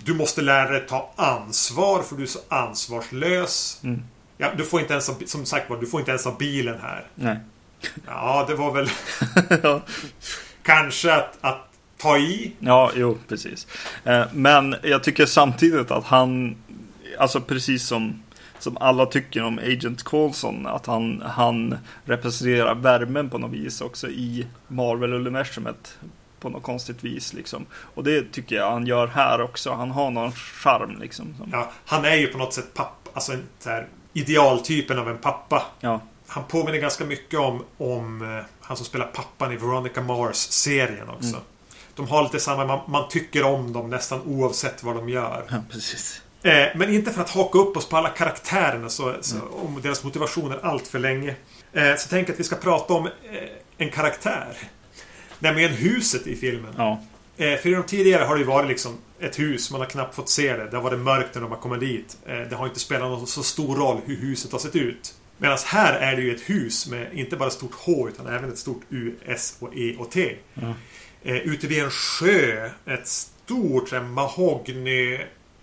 du 0.05 0.15
måste 0.15 0.43
lära 0.43 0.71
dig 0.71 0.87
ta 0.89 1.13
ansvar 1.17 2.03
för 2.03 2.17
du 2.17 2.23
är 2.23 2.27
så 2.27 2.41
ansvarslös. 2.49 3.81
Mm. 3.85 4.03
Ja, 4.37 4.51
du 4.57 4.65
får 4.65 4.81
inte 4.81 4.93
ens 4.93 5.09
ha, 5.09 5.17
som 5.27 5.47
sagt 5.47 5.71
var, 5.71 5.77
du 5.77 5.87
får 5.87 6.01
inte 6.01 6.11
ens 6.11 6.25
ha 6.25 6.37
bilen 6.39 6.79
här. 6.83 7.07
Nej. 7.15 7.37
Ja, 8.07 8.45
det 8.49 8.55
var 8.55 8.73
väl 8.73 8.91
ja. 9.63 9.83
kanske 10.63 11.15
att, 11.15 11.39
att 11.41 11.70
ta 12.01 12.19
i. 12.19 12.53
ja, 12.59 12.91
jo, 12.97 13.19
precis. 13.29 13.67
Eh, 14.05 14.25
Men 14.33 14.77
jag 14.83 15.03
tycker 15.03 15.27
samtidigt 15.27 15.91
att 15.91 16.05
han, 16.05 16.57
alltså 17.19 17.41
precis 17.41 17.87
som, 17.87 18.23
som 18.59 18.77
alla 18.77 19.07
tycker 19.07 19.43
om 19.43 19.59
Agent 19.59 20.03
Coulson, 20.03 20.67
att 20.67 20.87
han, 20.87 21.23
han 21.27 21.79
representerar 22.05 22.75
värmen 22.75 23.31
på 23.31 23.39
något 23.39 23.51
vis 23.53 23.81
också 23.81 24.09
i 24.09 24.47
Marvel-universumet. 24.69 25.99
På 26.41 26.49
något 26.49 26.63
konstigt 26.63 27.05
vis 27.05 27.33
liksom. 27.33 27.67
Och 27.95 28.05
det 28.05 28.33
tycker 28.33 28.57
jag 28.57 28.71
han 28.71 28.87
gör 28.87 29.07
här 29.07 29.41
också. 29.41 29.73
Han 29.73 29.91
har 29.91 30.11
någon 30.11 30.33
charm 30.33 30.97
liksom. 31.01 31.35
Som, 31.39 31.49
Ja, 31.53 31.71
han 31.85 32.05
är 32.05 32.15
ju 32.15 32.27
på 32.27 32.39
något 32.39 32.55
sätt 32.55 32.75
pappa, 32.75 33.11
alltså 33.13 33.33
så 33.59 33.71
här, 33.71 33.87
idealtypen 34.13 34.99
av 34.99 35.09
en 35.09 35.19
pappa. 35.19 35.67
ja. 35.81 36.01
Han 36.27 36.45
påminner 36.45 36.79
ganska 36.79 37.05
mycket 37.05 37.41
om, 37.41 37.65
om 37.79 38.23
eh, 38.23 38.45
han 38.61 38.77
som 38.77 38.87
spelar 38.87 39.07
pappan 39.07 39.53
i 39.53 39.57
Veronica 39.57 40.01
Mars-serien 40.03 41.09
också. 41.09 41.29
Mm. 41.29 41.41
De 41.97 42.09
har 42.09 42.23
lite 42.23 42.41
samma, 42.41 42.65
man, 42.65 42.81
man 42.89 43.09
tycker 43.09 43.43
om 43.43 43.73
dem 43.73 43.91
nästan 43.91 44.21
oavsett 44.27 44.83
vad 44.83 44.97
de 44.97 45.09
gör. 45.09 45.45
ja, 45.51 45.57
precis. 45.71 46.23
Eh, 46.43 46.67
men 46.75 46.95
inte 46.95 47.13
för 47.13 47.21
att 47.21 47.31
haka 47.31 47.59
upp 47.59 47.77
oss 47.77 47.89
på 47.89 47.97
alla 47.97 48.09
karaktärerna 48.09 48.89
så, 48.89 49.15
så, 49.21 49.37
om 49.65 49.81
deras 49.83 50.05
motivationer 50.05 50.61
allt 50.63 50.89
för 50.89 50.99
länge. 50.99 51.35
Eh, 51.73 51.97
så 51.97 52.09
tänk 52.11 52.31
att 52.31 52.41
vi 52.41 52.45
ska 52.45 52.57
prata 52.57 52.95
om 52.95 53.07
eh, 53.07 53.13
en 53.79 53.91
karaktär. 53.91 54.57
Nämligen 55.39 55.71
huset 55.71 56.27
i 56.27 56.37
filmen. 56.37 56.75
Ja. 56.77 57.01
Eh, 57.37 57.59
för 57.59 57.69
i 57.69 57.73
de 57.73 57.83
tidigare 57.83 58.25
har 58.25 58.35
det 58.35 58.41
ju 58.41 58.47
varit 58.47 58.69
liksom 58.69 58.99
ett 59.21 59.39
hus, 59.39 59.71
man 59.71 59.81
har 59.81 59.89
knappt 59.89 60.15
fått 60.15 60.29
se 60.29 60.57
det. 60.57 60.71
Det 60.71 60.77
har 60.77 60.85
varit 60.85 60.99
mörkt 60.99 61.35
när 61.35 61.43
de 61.43 61.51
har 61.51 61.59
kommit 61.59 61.81
dit. 61.81 62.17
Eh, 62.27 62.37
det 62.37 62.57
har 62.57 62.67
inte 62.67 62.81
spelat 62.81 63.09
någon 63.09 63.27
så 63.27 63.43
stor 63.43 63.77
roll 63.77 64.01
hur 64.05 64.17
huset 64.17 64.53
har 64.53 64.59
sett 64.59 64.77
ut. 64.77 65.15
Medan 65.39 65.59
här 65.67 65.95
är 65.95 66.17
det 66.17 66.23
ju 66.23 66.35
ett 66.35 66.51
hus 66.51 66.89
med 66.89 67.13
inte 67.13 67.37
bara 67.37 67.51
stort 67.51 67.75
H 67.75 68.09
utan 68.09 68.27
även 68.27 68.53
ett 68.53 68.59
stort 68.59 68.83
U, 68.91 69.15
S, 69.27 69.57
och 69.61 69.77
E 69.77 69.97
och 69.99 70.11
T. 70.11 70.37
Ja. 70.55 70.75
Eh, 71.23 71.37
ute 71.37 71.67
vid 71.67 71.83
en 71.83 71.91
sjö. 71.91 72.71
Ett 72.87 73.07
stort 73.07 73.93
mahogny 74.03 75.15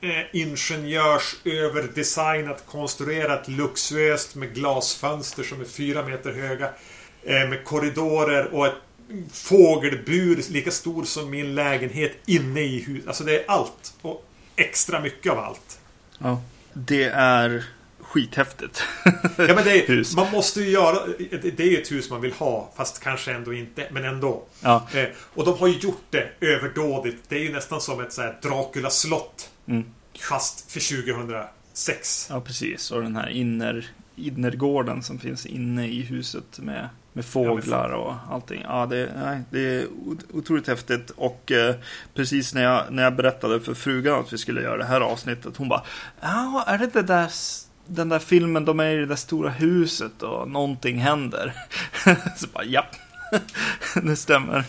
eh, 0.01 0.24
ingenjörsöverdesignat, 0.34 2.64
konstruerat 2.66 3.47
luxuöst 3.47 4.36
med 4.36 4.53
glasfönster 4.53 5.43
som 5.43 5.62
är 5.62 5.66
fyra 5.66 6.03
meter 6.03 6.34
höga. 6.34 6.70
Eh, 7.24 7.49
med 7.49 7.64
korridorer 7.64 8.53
och 8.53 8.68
ett 8.68 8.74
fågelbur 9.34 10.51
lika 10.51 10.72
stor 10.72 11.03
som 11.03 11.30
min 11.30 11.55
lägenhet 11.55 12.12
inne 12.26 12.62
i 12.62 12.80
huset. 12.80 13.08
Alltså 13.08 13.24
det 13.24 13.39
är 13.39 13.51
allt. 13.51 13.93
Och 14.01 14.26
extra 14.55 15.01
mycket 15.01 15.32
av 15.32 15.39
allt. 15.39 15.80
ja. 16.18 16.41
Det 16.74 17.03
är 17.03 17.66
skithäftigt. 18.18 18.84
Ja, 19.38 19.55
men 19.55 19.63
det 19.63 19.84
är, 19.84 19.88
Hus. 19.97 20.15
Man 20.15 20.32
måste 20.32 20.61
ju 20.61 20.70
göra... 20.70 21.07
Det 21.41 21.59
är 21.59 21.72
ju 21.72 21.78
ett 21.82 21.91
hus 21.91 22.09
man 22.09 22.22
vill 22.22 22.34
ha. 22.34 22.72
Fast 22.76 23.03
kanske 23.03 23.34
ändå 23.34 23.53
inte. 23.53 23.88
Men 23.91 24.05
ändå. 24.05 24.43
ja. 24.61 24.88
Eh, 24.93 25.05
och 25.18 25.45
de 25.45 25.57
har 25.57 25.68
ju 25.68 25.78
gjort 25.78 26.03
det 26.09 26.30
överdådigt. 26.39 27.24
Det 27.28 27.36
är 27.36 27.43
ju 27.43 27.53
nästan 27.53 27.82
som 27.82 27.99
ett 27.99 28.13
så 28.13 28.22
här 28.22 28.38
Dracula-slott. 28.41 29.49
Mm. 29.68 29.86
Fast 30.30 30.72
för 30.72 31.03
2006. 31.03 32.28
Ja, 32.30 32.41
precis. 32.41 32.91
Och 32.91 33.01
den 33.01 33.15
här 33.15 33.30
inner, 33.30 33.88
innergården 34.15 35.03
som 35.03 35.20
finns 35.20 35.45
inne 35.45 35.88
i 35.88 36.01
huset 36.01 36.59
med, 36.59 36.89
med 37.13 37.26
fåglar 37.26 37.89
och 37.89 38.13
allting. 38.30 38.61
Ja, 38.63 38.86
det, 38.86 39.09
nej, 39.24 39.41
det 39.49 39.59
är 39.59 39.88
otroligt 40.34 40.68
häftigt. 40.68 41.09
Och 41.09 41.51
eh, 41.51 41.76
precis 42.13 42.53
när 42.53 42.63
jag, 42.63 42.84
när 42.89 43.03
jag 43.03 43.15
berättade 43.15 43.59
för 43.61 43.74
frugan 43.74 44.20
att 44.20 44.34
vi 44.34 44.38
skulle 44.38 44.61
göra 44.61 44.78
det 44.78 44.86
här 44.86 45.01
avsnittet, 45.01 45.57
hon 45.57 45.70
bara 45.70 45.84
Ja, 46.22 46.63
är 46.68 46.78
det, 46.78 46.88
det 46.88 47.01
där, 47.01 47.32
den 47.88 48.10
där 48.10 48.20
filmen, 48.20 48.66
de 48.66 48.80
är 48.80 48.90
i 48.90 48.96
det 48.98 49.06
där 49.06 49.16
stora 49.16 49.50
huset 49.50 50.24
och 50.24 50.50
någonting 50.50 50.98
händer? 50.98 51.54
Så 52.38 52.48
bara, 52.54 52.64
ja, 52.64 52.86
det 54.04 54.16
stämmer. 54.16 54.64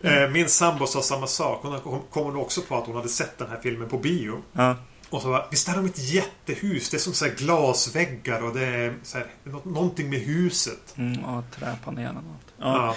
Eh, 0.00 0.28
min 0.30 0.48
sambo 0.48 0.86
sa 0.86 1.02
samma 1.02 1.26
sak. 1.26 1.60
Hon 1.62 2.00
kom- 2.10 2.36
också 2.38 2.60
på 2.60 2.76
att 2.78 2.86
hon 2.86 2.96
hade 2.96 3.08
sett 3.08 3.38
den 3.38 3.48
här 3.50 3.58
filmen 3.62 3.88
på 3.88 3.98
bio. 3.98 4.42
Ja, 4.52 4.76
Och 5.14 5.22
så 5.22 5.28
bara, 5.28 5.46
visst 5.50 5.68
är 5.68 5.74
de 5.76 5.86
ett 5.86 5.98
jättehus? 6.12 6.90
Det 6.90 6.96
är 6.96 6.98
som 6.98 7.12
så 7.12 7.24
här 7.24 7.34
glasväggar 7.34 8.42
och 8.44 8.54
det 8.54 8.64
är 8.66 8.94
så 9.02 9.18
här, 9.18 9.26
nå- 9.44 9.62
någonting 9.64 10.10
med 10.10 10.18
huset. 10.20 10.94
mm, 10.96 11.24
och 11.24 11.44
träpanelen 11.50 12.16
och 12.16 12.22
allt. 12.32 12.54
Ja. 12.58 12.86
Ja. 12.86 12.96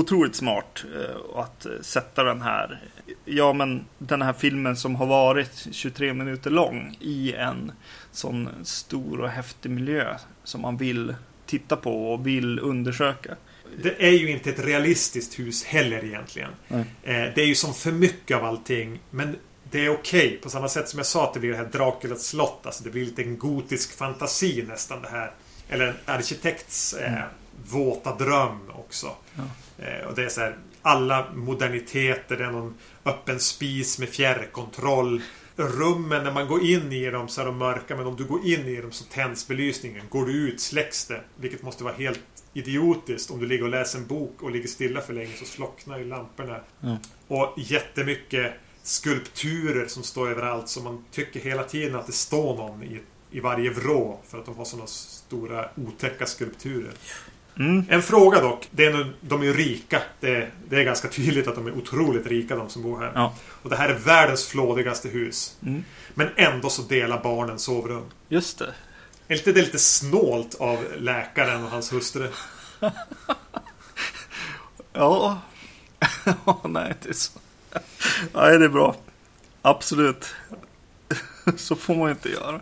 otroligt 0.00 0.34
smart 0.36 0.84
eh, 0.94 1.40
att 1.40 1.66
eh, 1.66 1.72
sätta 1.82 2.24
den 2.24 2.42
här 2.42 2.80
ja 3.24 3.52
men 3.52 3.84
den 3.98 4.22
här 4.22 4.32
filmen 4.32 4.76
som 4.76 4.94
har 4.96 5.06
varit 5.06 5.66
23 5.72 6.14
minuter 6.14 6.50
lång 6.50 6.96
i 7.00 7.32
en 7.32 7.72
sån 8.12 8.48
stor 8.62 9.20
och 9.20 9.28
häftig 9.30 9.70
miljö 9.70 10.16
som 10.44 10.60
man 10.60 10.76
vill 10.76 11.14
titta 11.46 11.76
på 11.76 12.12
och 12.12 12.26
vill 12.26 12.58
undersöka. 12.58 13.36
Det 13.82 14.06
är 14.06 14.12
ju 14.12 14.30
inte 14.30 14.50
ett 14.50 14.64
realistiskt 14.64 15.38
hus 15.38 15.64
heller 15.64 16.04
egentligen. 16.04 16.50
Nej. 16.68 16.80
Eh, 17.02 17.34
det 17.34 17.38
är 17.42 17.46
ju 17.46 17.54
som 17.54 17.74
för 17.74 17.92
mycket 17.92 18.36
av 18.36 18.44
allting. 18.44 19.00
Men 19.10 19.36
det 19.70 19.84
är 19.84 19.88
okej. 19.88 20.26
Okay. 20.26 20.38
På 20.38 20.50
samma 20.50 20.68
sätt 20.68 20.88
som 20.88 20.98
jag 20.98 21.06
sa 21.06 21.24
att 21.24 21.34
det 21.34 21.40
blir 21.40 21.50
det 21.50 21.56
här 21.56 21.64
Draculas 21.64 22.26
slott. 22.26 22.60
Alltså 22.62 22.84
det 22.84 22.90
blir 22.90 23.04
lite 23.04 23.22
en 23.22 23.38
gotisk 23.38 23.96
fantasi 23.96 24.64
nästan 24.68 25.02
det 25.02 25.08
här. 25.08 25.32
Eller 25.68 25.86
en 25.86 25.94
arkitekts 26.04 26.92
eh, 26.92 27.12
mm. 27.12 27.28
våta 27.70 28.16
dröm 28.16 28.70
också. 28.74 29.10
Ja. 29.34 29.42
Eh, 29.84 30.06
och 30.06 30.14
det 30.14 30.24
är 30.24 30.28
så 30.28 30.40
här 30.40 30.56
alla 30.82 31.26
moderniteter. 31.34 32.36
Det 32.36 32.44
är 32.44 32.50
någon 32.50 32.74
öppen 33.04 33.40
spis 33.40 33.98
med 33.98 34.08
fjärrkontroll. 34.08 35.22
Rummen, 35.56 36.24
när 36.24 36.32
man 36.32 36.48
går 36.48 36.64
in 36.64 36.92
i 36.92 37.10
dem 37.10 37.28
så 37.28 37.40
är 37.40 37.44
de 37.44 37.58
mörka 37.58 37.96
men 37.96 38.06
om 38.06 38.16
du 38.16 38.24
går 38.24 38.46
in 38.46 38.66
i 38.66 38.80
dem 38.80 38.92
så 38.92 39.04
tänds 39.04 39.48
belysningen. 39.48 40.04
Går 40.08 40.26
du 40.26 40.32
ut 40.32 40.60
släcks 40.60 41.04
det. 41.06 41.20
Vilket 41.36 41.62
måste 41.62 41.84
vara 41.84 41.94
helt 41.94 42.20
idiotiskt. 42.52 43.30
Om 43.30 43.40
du 43.40 43.46
ligger 43.46 43.64
och 43.64 43.70
läser 43.70 43.98
en 43.98 44.06
bok 44.06 44.42
och 44.42 44.50
ligger 44.50 44.68
stilla 44.68 45.00
för 45.00 45.12
länge 45.12 45.32
så 45.38 45.44
slocknar 45.44 45.98
ju 45.98 46.04
lamporna. 46.04 46.60
Mm. 46.82 46.96
Och 47.28 47.54
jättemycket 47.56 48.52
skulpturer 48.82 49.86
som 49.86 50.02
står 50.02 50.30
överallt. 50.30 50.68
Så 50.68 50.80
man 50.80 51.04
tycker 51.10 51.40
hela 51.40 51.62
tiden 51.62 51.96
att 51.96 52.06
det 52.06 52.12
står 52.12 52.56
någon 52.56 52.82
i, 52.82 53.00
i 53.30 53.40
varje 53.40 53.70
vrå. 53.70 54.20
För 54.28 54.38
att 54.38 54.46
de 54.46 54.56
har 54.56 54.64
sådana 54.64 54.86
stora 54.86 55.68
otäcka 55.76 56.26
skulpturer. 56.26 56.92
Mm. 57.58 57.84
En 57.88 58.02
fråga 58.02 58.40
dock. 58.40 58.68
Det 58.70 58.84
är 58.84 58.92
nu, 58.92 59.12
de 59.20 59.40
är 59.40 59.44
ju 59.44 59.52
rika. 59.52 60.02
Det, 60.20 60.50
det, 60.68 60.76
är 60.76 60.84
ganska 60.84 61.08
tydligt 61.08 61.46
att 61.46 61.54
de 61.54 61.66
är 61.66 61.72
otroligt 61.72 62.26
rika 62.26 62.56
de 62.56 62.68
som 62.68 62.82
bor 62.82 62.98
här. 62.98 63.12
Ja. 63.14 63.34
Och 63.62 63.70
det 63.70 63.76
här 63.76 63.88
är 63.88 63.98
världens 63.98 64.46
flådigaste 64.46 65.08
hus. 65.08 65.56
Mm. 65.62 65.84
Men 66.14 66.28
ändå 66.36 66.70
så 66.70 66.82
delar 66.82 67.22
barnen 67.22 67.58
sovrum. 67.58 68.04
Just 68.28 68.58
det. 68.58 68.74
Är 69.28 69.36
inte 69.36 69.52
det 69.52 69.60
lite 69.60 69.78
snålt 69.78 70.54
av 70.54 70.84
läkaren 70.98 71.64
och 71.64 71.70
hans 71.70 71.92
hustru? 71.92 72.28
ja. 74.92 75.40
Nej, 76.64 76.94
det 77.02 77.08
är 77.08 77.12
så. 77.12 77.38
Nej, 78.34 78.58
det 78.58 78.64
är 78.64 78.68
bra. 78.68 78.96
Absolut. 79.62 80.34
så 81.56 81.76
får 81.76 81.94
man 81.94 82.10
inte 82.10 82.28
göra. 82.28 82.60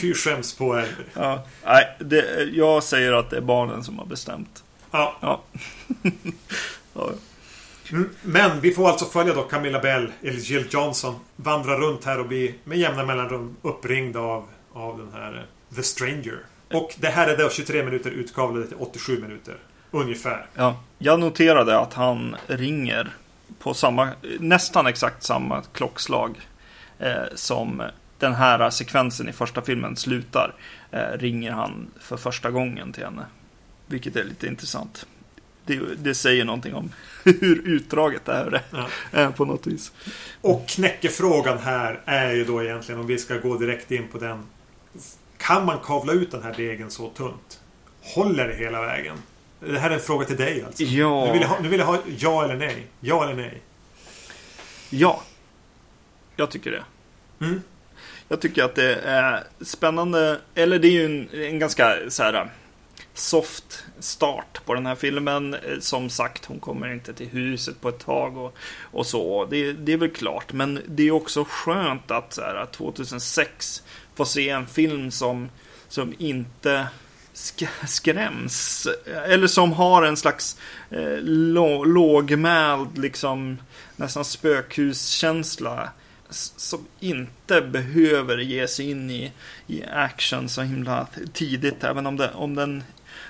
Fy 0.00 0.14
skäms 0.14 0.54
på 0.54 0.78
er. 0.78 0.96
Ja. 1.14 1.46
Nej, 1.64 1.96
det, 2.00 2.42
jag 2.52 2.82
säger 2.82 3.12
att 3.12 3.30
det 3.30 3.36
är 3.36 3.40
barnen 3.40 3.84
som 3.84 3.98
har 3.98 4.06
bestämt. 4.06 4.64
Ja. 4.90 5.16
ja. 5.20 5.42
ja. 6.94 7.10
Men 8.22 8.60
vi 8.60 8.70
får 8.70 8.88
alltså 8.88 9.04
följa 9.04 9.34
då 9.34 9.42
Camilla 9.42 9.80
Bell, 9.80 10.12
eller 10.22 10.38
Jill 10.38 10.66
Johnson, 10.70 11.14
vandra 11.36 11.78
runt 11.78 12.04
här 12.04 12.20
och 12.20 12.28
bli 12.28 12.54
med 12.64 12.78
jämna 12.78 13.04
mellanrum 13.04 13.56
uppringd 13.62 14.16
av, 14.16 14.44
av 14.72 14.98
den 14.98 15.12
här 15.12 15.34
eh, 15.34 15.76
The 15.76 15.82
Stranger. 15.82 16.38
Och 16.72 16.94
det 16.98 17.08
här 17.08 17.28
är 17.28 17.36
då 17.36 17.50
23 17.50 17.82
minuter 17.82 18.10
utkavlade 18.10 18.66
till 18.66 18.76
87 18.80 19.20
minuter. 19.20 19.56
Ungefär. 19.90 20.46
Ja, 20.54 20.76
jag 20.98 21.20
noterade 21.20 21.78
att 21.78 21.94
han 21.94 22.36
ringer 22.46 23.12
på 23.58 23.74
samma, 23.74 24.08
nästan 24.40 24.86
exakt 24.86 25.22
samma 25.22 25.62
klockslag 25.62 26.40
eh, 26.98 27.24
som 27.34 27.82
den 28.18 28.34
här 28.34 28.70
sekvensen 28.70 29.28
i 29.28 29.32
första 29.32 29.62
filmen 29.62 29.96
slutar. 29.96 30.54
Eh, 30.90 31.18
ringer 31.18 31.52
han 31.52 31.90
för 32.00 32.16
första 32.16 32.50
gången 32.50 32.92
till 32.92 33.04
henne. 33.04 33.26
Vilket 33.86 34.16
är 34.16 34.24
lite 34.24 34.46
intressant. 34.46 35.06
Det, 35.66 35.80
det 35.96 36.14
säger 36.14 36.44
någonting 36.44 36.74
om 36.74 36.92
hur 37.24 37.68
utdraget 37.68 38.24
det 38.24 38.32
här 38.32 38.46
är 38.46 38.62
ja. 38.70 39.20
Eh, 39.20 39.30
på 39.30 39.44
något 39.44 39.66
vis. 39.66 39.92
Och 40.40 40.68
knäckefrågan 40.68 41.58
här 41.58 42.00
är 42.04 42.32
ju 42.32 42.44
då 42.44 42.62
egentligen 42.62 43.00
om 43.00 43.06
vi 43.06 43.18
ska 43.18 43.36
gå 43.36 43.58
direkt 43.58 43.90
in 43.90 44.08
på 44.08 44.18
den. 44.18 44.42
Kan 45.36 45.64
man 45.64 45.78
kavla 45.78 46.12
ut 46.12 46.30
den 46.30 46.42
här 46.42 46.54
degen 46.56 46.90
så 46.90 47.10
tunt? 47.10 47.60
Håller 48.02 48.48
det 48.48 48.54
hela 48.54 48.80
vägen? 48.82 49.16
Det 49.66 49.78
här 49.78 49.90
är 49.90 49.94
en 49.94 50.00
fråga 50.00 50.26
till 50.26 50.36
dig 50.36 50.64
alltså. 50.66 50.82
Ja. 50.82 51.24
Nu 51.24 51.32
vill 51.32 51.40
jag 51.40 51.48
ha, 51.48 51.58
nu 51.60 51.68
vill 51.68 51.80
jag 51.80 51.86
ha 51.86 51.98
ja 52.18 52.44
eller 52.44 52.56
nej. 52.56 52.86
Ja 53.00 53.24
eller 53.24 53.34
nej? 53.34 53.60
Ja. 54.90 55.22
Jag 56.36 56.50
tycker 56.50 56.70
det. 56.70 56.84
Mm. 57.44 57.62
Jag 58.28 58.40
tycker 58.40 58.64
att 58.64 58.74
det 58.74 58.94
är 58.94 59.44
spännande. 59.60 60.40
Eller 60.54 60.78
det 60.78 60.88
är 60.88 60.92
ju 60.92 61.04
en, 61.04 61.28
en 61.32 61.58
ganska 61.58 61.96
så 62.08 62.22
här 62.22 62.50
soft 63.14 63.84
start 63.98 64.60
på 64.64 64.74
den 64.74 64.86
här 64.86 64.94
filmen. 64.94 65.56
Som 65.80 66.10
sagt, 66.10 66.44
hon 66.44 66.60
kommer 66.60 66.92
inte 66.92 67.14
till 67.14 67.28
huset 67.28 67.80
på 67.80 67.88
ett 67.88 67.98
tag 67.98 68.36
och, 68.36 68.56
och 68.80 69.06
så. 69.06 69.44
Det, 69.44 69.72
det 69.72 69.92
är 69.92 69.96
väl 69.96 70.10
klart. 70.10 70.52
Men 70.52 70.80
det 70.86 71.02
är 71.02 71.10
också 71.10 71.44
skönt 71.48 72.10
att 72.10 72.32
så 72.32 72.42
här, 72.42 72.66
2006 72.72 73.82
få 74.14 74.24
se 74.24 74.48
en 74.48 74.66
film 74.66 75.10
som, 75.10 75.48
som 75.88 76.14
inte 76.18 76.86
sk 77.34 77.68
skräms. 77.86 78.88
Eller 79.26 79.46
som 79.46 79.72
har 79.72 80.02
en 80.02 80.16
slags 80.16 80.56
eh, 80.90 81.18
lågmäld, 81.86 82.98
liksom 82.98 83.58
nästan 83.96 84.24
spökhuskänsla. 84.24 85.88
Som 86.30 86.86
inte 87.00 87.60
behöver 87.60 88.38
ge 88.38 88.68
sig 88.68 88.90
in 88.90 89.10
i, 89.10 89.32
i 89.66 89.84
action 89.84 90.48
så 90.48 90.62
himla 90.62 91.06
tidigt. 91.32 91.84
Även 91.84 92.06
om, 92.06 92.16
det, 92.16 92.30
om 92.34 92.54
den, 92.54 92.82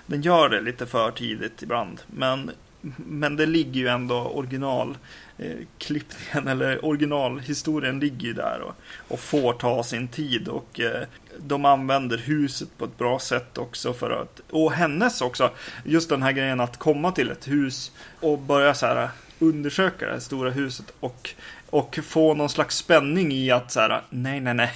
den 0.06 0.22
gör 0.22 0.48
det 0.48 0.60
lite 0.60 0.86
för 0.86 1.10
tidigt 1.10 1.62
ibland. 1.62 2.00
Men, 2.06 2.50
men 2.96 3.36
det 3.36 3.46
ligger 3.46 3.80
ju 3.80 3.88
ändå 3.88 4.16
original 4.16 4.98
eh, 5.38 5.56
klippningen 5.78 6.48
eller 6.48 6.84
originalhistorien 6.84 8.00
ligger 8.00 8.26
ju 8.26 8.32
där 8.32 8.60
och, 8.60 8.74
och 9.08 9.20
får 9.20 9.52
ta 9.52 9.82
sin 9.82 10.08
tid 10.08 10.48
och 10.48 10.80
eh, 10.80 11.02
de 11.38 11.64
använder 11.64 12.18
huset 12.18 12.68
på 12.78 12.84
ett 12.84 12.98
bra 12.98 13.18
sätt 13.18 13.58
också 13.58 13.92
för 13.92 14.10
att 14.10 14.40
och 14.50 14.72
hennes 14.72 15.20
också 15.20 15.50
just 15.84 16.08
den 16.08 16.22
här 16.22 16.32
grejen 16.32 16.60
att 16.60 16.78
komma 16.78 17.12
till 17.12 17.30
ett 17.30 17.48
hus 17.48 17.92
och 18.20 18.38
börja 18.38 18.74
så 18.74 18.86
här 18.86 19.02
äh, 19.02 19.08
undersöka 19.38 20.06
det 20.06 20.12
här 20.12 20.20
stora 20.20 20.50
huset 20.50 20.92
och 21.00 21.34
och 21.70 21.98
få 22.02 22.34
någon 22.34 22.48
slags 22.48 22.76
spänning 22.76 23.32
i 23.32 23.50
att 23.50 23.72
så 23.72 23.80
här, 23.80 23.90
äh, 23.90 23.98
nej, 24.10 24.40
nej, 24.40 24.54
nej, 24.54 24.70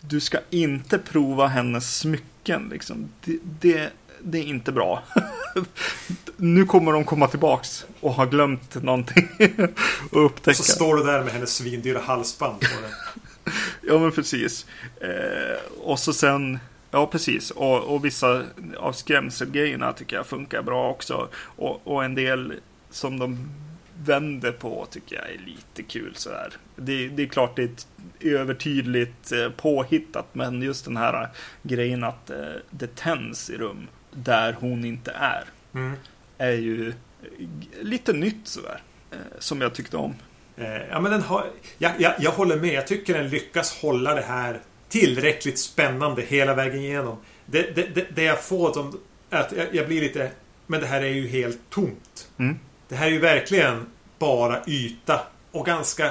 du 0.00 0.20
ska 0.20 0.38
inte 0.50 0.98
prova 0.98 1.46
hennes 1.46 1.98
smycken 1.98 2.68
liksom. 2.70 3.08
Det, 3.24 3.38
det, 3.60 3.90
det 4.20 4.38
är 4.38 4.42
inte 4.42 4.72
bra. 4.72 5.02
nu 6.36 6.64
kommer 6.64 6.92
de 6.92 7.04
komma 7.04 7.28
tillbaks 7.28 7.86
och 8.00 8.12
ha 8.12 8.24
glömt 8.24 8.82
någonting 8.82 9.28
och 10.10 10.24
upptäcka. 10.24 10.56
Så 10.56 10.62
står 10.62 10.96
du 10.96 11.02
där 11.02 11.22
med 11.22 11.32
hennes 11.32 11.54
svindyra 11.54 12.00
halsband 12.00 12.60
på 12.60 12.66
den. 12.82 13.22
ja 13.82 13.98
men 13.98 14.12
precis. 14.12 14.66
Eh, 15.00 15.72
och 15.80 15.98
så 15.98 16.12
sen, 16.12 16.58
ja 16.90 17.06
precis. 17.06 17.50
Och, 17.50 17.94
och 17.94 18.04
vissa 18.04 18.42
av 18.76 18.92
skrämselgrejerna 18.92 19.92
tycker 19.92 20.16
jag 20.16 20.26
funkar 20.26 20.62
bra 20.62 20.90
också. 20.90 21.28
Och, 21.34 21.86
och 21.86 22.04
en 22.04 22.14
del 22.14 22.54
som 22.90 23.18
de 23.18 23.48
vänder 24.04 24.52
på 24.52 24.86
tycker 24.90 25.16
jag 25.16 25.30
är 25.30 25.38
lite 25.46 25.82
kul 25.82 26.14
sådär. 26.16 26.52
Det, 26.76 27.08
det 27.08 27.22
är 27.22 27.26
klart 27.26 27.56
det 27.56 27.62
är 27.62 27.68
ett 27.68 27.86
övertydligt 28.20 29.32
eh, 29.32 29.50
påhittat 29.50 30.26
men 30.32 30.62
just 30.62 30.84
den 30.84 30.96
här 30.96 31.28
grejen 31.62 32.04
att 32.04 32.30
eh, 32.30 32.38
det 32.70 32.96
tänds 32.96 33.50
i 33.50 33.56
rum 33.56 33.88
där 34.10 34.56
hon 34.60 34.84
inte 34.84 35.10
är. 35.10 35.44
Mm. 35.74 35.96
Är 36.38 36.52
ju 36.52 36.92
lite 37.80 38.12
nytt 38.12 38.48
sådär. 38.48 38.82
Eh, 39.10 39.18
som 39.38 39.60
jag 39.60 39.74
tyckte 39.74 39.96
om. 39.96 40.14
Eh, 40.56 40.88
ja, 40.90 41.00
men 41.00 41.12
den 41.12 41.22
har, 41.22 41.46
jag, 41.78 41.92
jag, 41.98 42.12
jag 42.18 42.30
håller 42.30 42.56
med. 42.56 42.74
Jag 42.74 42.86
tycker 42.86 43.14
den 43.14 43.28
lyckas 43.28 43.80
hålla 43.80 44.14
det 44.14 44.22
här 44.22 44.60
tillräckligt 44.88 45.58
spännande 45.58 46.22
hela 46.22 46.54
vägen 46.54 46.80
igenom. 46.80 47.16
Det, 47.46 47.76
det, 47.76 47.94
det, 47.94 48.06
det 48.14 48.22
jag 48.22 48.42
får 48.42 48.72
som 48.72 49.00
att 49.30 49.52
jag, 49.56 49.74
jag, 49.74 49.86
blir 49.86 50.00
lite... 50.00 50.30
Men 50.66 50.80
det 50.80 50.86
här 50.86 51.02
är 51.02 51.08
ju 51.08 51.28
helt 51.28 51.70
tomt. 51.70 52.28
Mm. 52.38 52.58
Det 52.88 52.96
här 52.96 53.06
är 53.06 53.10
ju 53.10 53.18
verkligen 53.18 53.86
bara 54.18 54.62
yta 54.66 55.20
och 55.50 55.66
ganska 55.66 56.10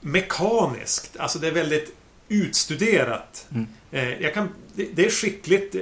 mekaniskt. 0.00 1.16
Alltså 1.16 1.38
det 1.38 1.48
är 1.48 1.52
väldigt 1.52 1.96
utstuderat. 2.28 3.46
Mm. 3.50 3.66
Eh, 3.90 4.22
jag 4.22 4.34
kan, 4.34 4.48
det, 4.74 4.88
det 4.94 5.06
är 5.06 5.10
skickligt 5.10 5.76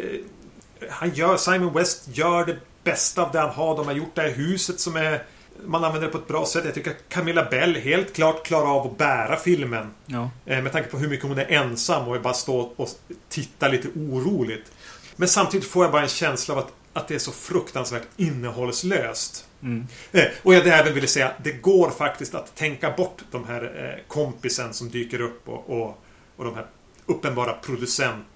han 0.91 1.11
gör, 1.15 1.37
Simon 1.37 1.75
West 1.75 2.09
gör 2.13 2.45
det 2.45 2.57
bästa 2.85 3.23
av 3.23 3.33
det 3.33 3.41
han 3.41 3.51
har. 3.51 3.77
De 3.77 3.87
har 3.87 3.95
gjort 3.95 4.15
det 4.15 4.23
här 4.23 4.31
huset 4.31 4.81
som 4.81 4.97
är 4.97 5.23
man 5.65 5.85
använder 5.85 6.07
det 6.07 6.13
på 6.13 6.19
ett 6.19 6.29
bra 6.29 6.47
sätt. 6.47 6.65
Jag 6.65 6.75
tycker 6.75 6.91
att 6.91 7.09
Camilla 7.09 7.45
Bell 7.51 7.77
helt 7.77 8.13
klart 8.13 8.47
klarar 8.47 8.79
av 8.79 8.87
att 8.87 8.99
bära 8.99 9.37
filmen. 9.37 9.87
Ja. 10.07 10.31
Eh, 10.47 10.63
med 10.63 10.73
tanke 10.73 10.89
på 10.89 10.99
hur 10.99 11.09
mycket 11.09 11.27
hon 11.27 11.39
är 11.39 11.53
ensam 11.53 12.09
och 12.09 12.21
bara 12.21 12.35
står 12.35 12.71
och 12.77 12.89
tittar 13.29 13.69
lite 13.69 13.89
oroligt. 13.89 14.73
Men 15.17 15.29
samtidigt 15.29 15.69
får 15.69 15.85
jag 15.85 15.93
bara 15.93 16.03
en 16.03 16.09
känsla 16.09 16.55
av 16.55 16.59
att, 16.59 16.73
att 16.93 17.09
det 17.09 17.15
är 17.15 17.19
så 17.19 17.33
fruktansvärt 17.33 18.07
innehållslöst. 18.17 19.47
Mm. 19.63 19.87
Eh, 20.13 20.25
och 20.43 20.55
jag 20.55 20.67
även 20.67 20.95
ville 20.95 21.07
säga, 21.07 21.33
det 21.43 21.53
går 21.53 21.91
faktiskt 21.91 22.35
att 22.35 22.55
tänka 22.55 22.91
bort 22.91 23.23
de 23.31 23.47
här 23.47 23.63
eh, 23.63 24.09
kompisen 24.09 24.75
som 24.75 24.91
dyker 24.91 25.21
upp 25.21 25.49
och, 25.49 25.71
och, 25.71 25.99
och 26.37 26.45
de 26.45 26.55
här 26.55 26.67
uppenbara 27.07 27.53
producent 27.53 28.27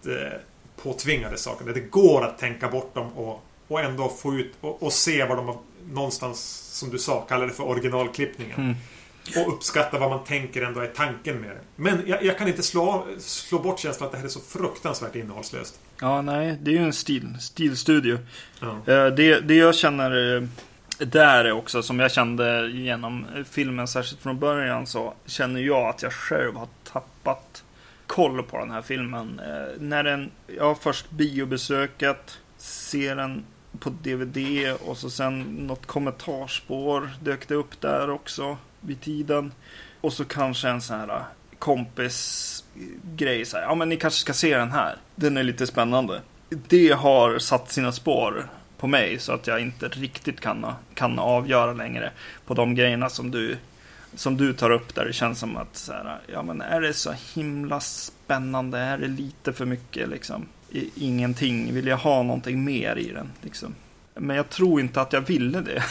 påtvingade 0.82 1.36
sakerna. 1.36 1.72
Det 1.72 1.80
går 1.80 2.24
att 2.24 2.38
tänka 2.38 2.68
bort 2.68 2.94
dem 2.94 3.12
och, 3.12 3.42
och 3.68 3.80
ändå 3.80 4.08
få 4.08 4.34
ut 4.34 4.52
och, 4.60 4.82
och 4.82 4.92
se 4.92 5.24
vad 5.24 5.36
de 5.36 5.46
har 5.46 5.56
någonstans, 5.92 6.40
som 6.72 6.90
du 6.90 6.98
sa, 6.98 7.20
kallar 7.20 7.46
det 7.46 7.52
för 7.52 7.64
originalklippningen. 7.64 8.60
Mm. 8.60 8.74
och 9.36 9.54
uppskatta 9.54 9.98
vad 9.98 10.10
man 10.10 10.24
tänker 10.24 10.62
ändå 10.62 10.80
är 10.80 10.86
tanken 10.86 11.40
med 11.40 11.50
det. 11.50 11.60
Men 11.76 12.02
jag, 12.06 12.24
jag 12.24 12.38
kan 12.38 12.48
inte 12.48 12.62
slå, 12.62 13.06
slå 13.18 13.58
bort 13.58 13.78
känslan 13.78 14.06
att 14.06 14.12
det 14.12 14.18
här 14.18 14.24
är 14.24 14.28
så 14.28 14.40
fruktansvärt 14.40 15.14
innehållslöst. 15.16 15.80
Ja, 16.00 16.22
nej, 16.22 16.58
det 16.62 16.70
är 16.70 16.72
ju 16.72 16.84
en 16.84 16.92
stil, 16.92 17.36
stilstudio. 17.40 18.18
Ja. 18.60 18.68
Eh, 18.92 19.06
Det, 19.06 19.40
det 19.40 19.54
jag 19.54 19.74
känner 19.74 20.36
eh, 20.36 20.42
där 20.98 21.44
är 21.44 21.52
också, 21.52 21.82
som 21.82 22.00
jag 22.00 22.12
kände 22.12 22.68
genom 22.70 23.26
filmen, 23.50 23.88
särskilt 23.88 24.22
från 24.22 24.38
början, 24.38 24.86
så 24.86 25.14
känner 25.26 25.60
jag 25.60 25.88
att 25.88 26.02
jag 26.02 26.12
själv 26.12 26.54
har 26.56 26.68
tappat 26.92 27.64
koll 28.06 28.42
på 28.42 28.58
den 28.58 28.70
här 28.70 28.82
filmen. 28.82 29.40
Eh, 29.40 29.80
När 29.80 30.02
den, 30.04 30.30
jag 30.56 30.64
har 30.64 30.74
först 30.74 31.10
biobesöket, 31.10 32.38
ser 32.58 33.16
den 33.16 33.44
på 33.76 33.90
DVD 33.90 34.72
och 34.72 34.96
så 34.96 35.10
sen 35.10 35.40
något 35.40 35.86
kommentarspår 35.86 37.10
dök 37.20 37.48
det 37.48 37.54
upp 37.54 37.80
där 37.80 38.10
också 38.10 38.56
vid 38.80 39.00
tiden. 39.00 39.52
Och 40.00 40.12
så 40.12 40.24
kanske 40.24 40.68
en 40.68 40.82
sån 40.82 41.00
här 41.00 41.08
äh, 41.08 41.22
kompisgrej. 41.58 41.58
kompis 41.58 42.64
grej 43.16 43.44
så 43.44 43.56
här, 43.56 43.64
ja 43.64 43.74
men 43.74 43.88
ni 43.88 43.96
kanske 43.96 44.20
ska 44.20 44.32
se 44.32 44.56
den 44.56 44.72
här. 44.72 44.96
Den 45.14 45.36
är 45.36 45.42
lite 45.42 45.66
spännande. 45.66 46.20
Det 46.48 46.92
har 46.92 47.38
satt 47.38 47.72
sina 47.72 47.92
spår 47.92 48.48
på 48.78 48.86
mig 48.86 49.18
så 49.18 49.32
att 49.32 49.46
jag 49.46 49.60
inte 49.60 49.88
riktigt 49.88 50.40
kan, 50.40 50.66
kan 50.94 51.18
avgöra 51.18 51.72
längre 51.72 52.10
på 52.46 52.54
de 52.54 52.74
grejerna 52.74 53.08
som 53.08 53.30
du, 53.30 53.56
som 54.14 54.36
du 54.36 54.52
tar 54.52 54.70
upp 54.70 54.94
där 54.94 55.04
det 55.04 55.12
känns 55.12 55.38
som 55.38 55.56
att 55.56 55.76
så 55.76 55.92
här, 55.92 56.18
ja 56.32 56.42
men 56.42 56.60
är 56.60 56.80
det 56.80 56.92
så 56.92 57.14
himla 57.34 57.80
spännande? 57.80 58.78
Är 58.78 58.98
det 58.98 59.08
lite 59.08 59.52
för 59.52 59.66
mycket 59.66 60.08
liksom? 60.08 60.46
Ingenting, 60.94 61.74
vill 61.74 61.86
jag 61.86 61.96
ha 61.96 62.22
någonting 62.22 62.64
mer 62.64 62.96
i 62.96 63.12
den 63.12 63.32
liksom? 63.40 63.74
Men 64.14 64.36
jag 64.36 64.50
tror 64.50 64.80
inte 64.80 65.00
att 65.00 65.12
jag 65.12 65.20
ville 65.20 65.60
det 65.60 65.82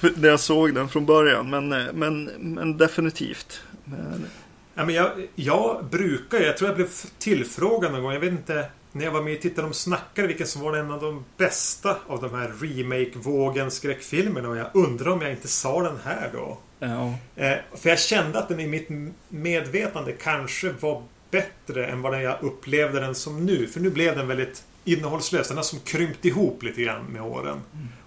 när 0.16 0.28
jag 0.28 0.40
såg 0.40 0.74
den 0.74 0.88
från 0.88 1.06
början. 1.06 1.50
Men, 1.50 1.68
men, 1.68 2.24
men 2.24 2.76
definitivt. 2.76 3.62
Men, 3.84 4.26
Ja, 4.74 4.84
men 4.84 4.94
jag, 4.94 5.10
jag 5.34 5.84
brukar, 5.84 6.40
jag 6.40 6.56
tror 6.56 6.68
jag 6.68 6.76
blev 6.76 6.88
tillfrågad 7.18 7.92
någon 7.92 8.02
gång, 8.02 8.12
jag 8.12 8.20
vet 8.20 8.32
inte 8.32 8.70
när 8.92 9.04
jag 9.04 9.12
var 9.12 9.22
med 9.22 9.36
och 9.36 9.42
tittade, 9.42 9.68
de 9.68 9.74
snackade 9.74 10.28
vilken 10.28 10.46
som 10.46 10.62
var 10.62 10.76
en 10.76 10.90
av 10.90 11.00
de 11.00 11.24
bästa 11.36 11.96
av 12.06 12.20
de 12.20 12.34
här 12.34 12.52
remake-vågen 12.60 13.70
skräckfilmerna 13.70 14.48
och 14.48 14.56
jag 14.56 14.66
undrar 14.74 15.10
om 15.10 15.22
jag 15.22 15.30
inte 15.30 15.48
sa 15.48 15.82
den 15.82 15.98
här 16.04 16.30
då. 16.32 16.58
ja. 16.78 17.14
Eh, 17.36 17.56
för 17.76 17.88
jag 17.88 17.98
kände 17.98 18.38
att 18.38 18.48
den 18.48 18.60
i 18.60 18.66
mitt 18.66 18.88
medvetande 19.28 20.12
kanske 20.12 20.72
var 20.80 21.02
bättre 21.30 21.86
än 21.86 22.02
vad 22.02 22.22
jag 22.22 22.42
upplevde 22.42 23.00
den 23.00 23.14
som 23.14 23.46
nu. 23.46 23.66
För 23.66 23.80
nu 23.80 23.90
blev 23.90 24.16
den 24.16 24.28
väldigt 24.28 24.64
innehållslös. 24.84 25.48
Den 25.48 25.56
har 25.56 25.64
som 25.64 25.80
krympt 25.80 26.24
ihop 26.24 26.62
lite 26.62 26.82
grann 26.82 27.04
med 27.04 27.22
åren. 27.22 27.60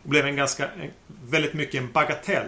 Och 0.03 0.09
blev 0.09 0.25
en 0.25 0.35
ganska, 0.35 0.69
väldigt 1.29 1.53
mycket 1.53 1.81
en 1.81 1.91
bagatell. 1.91 2.47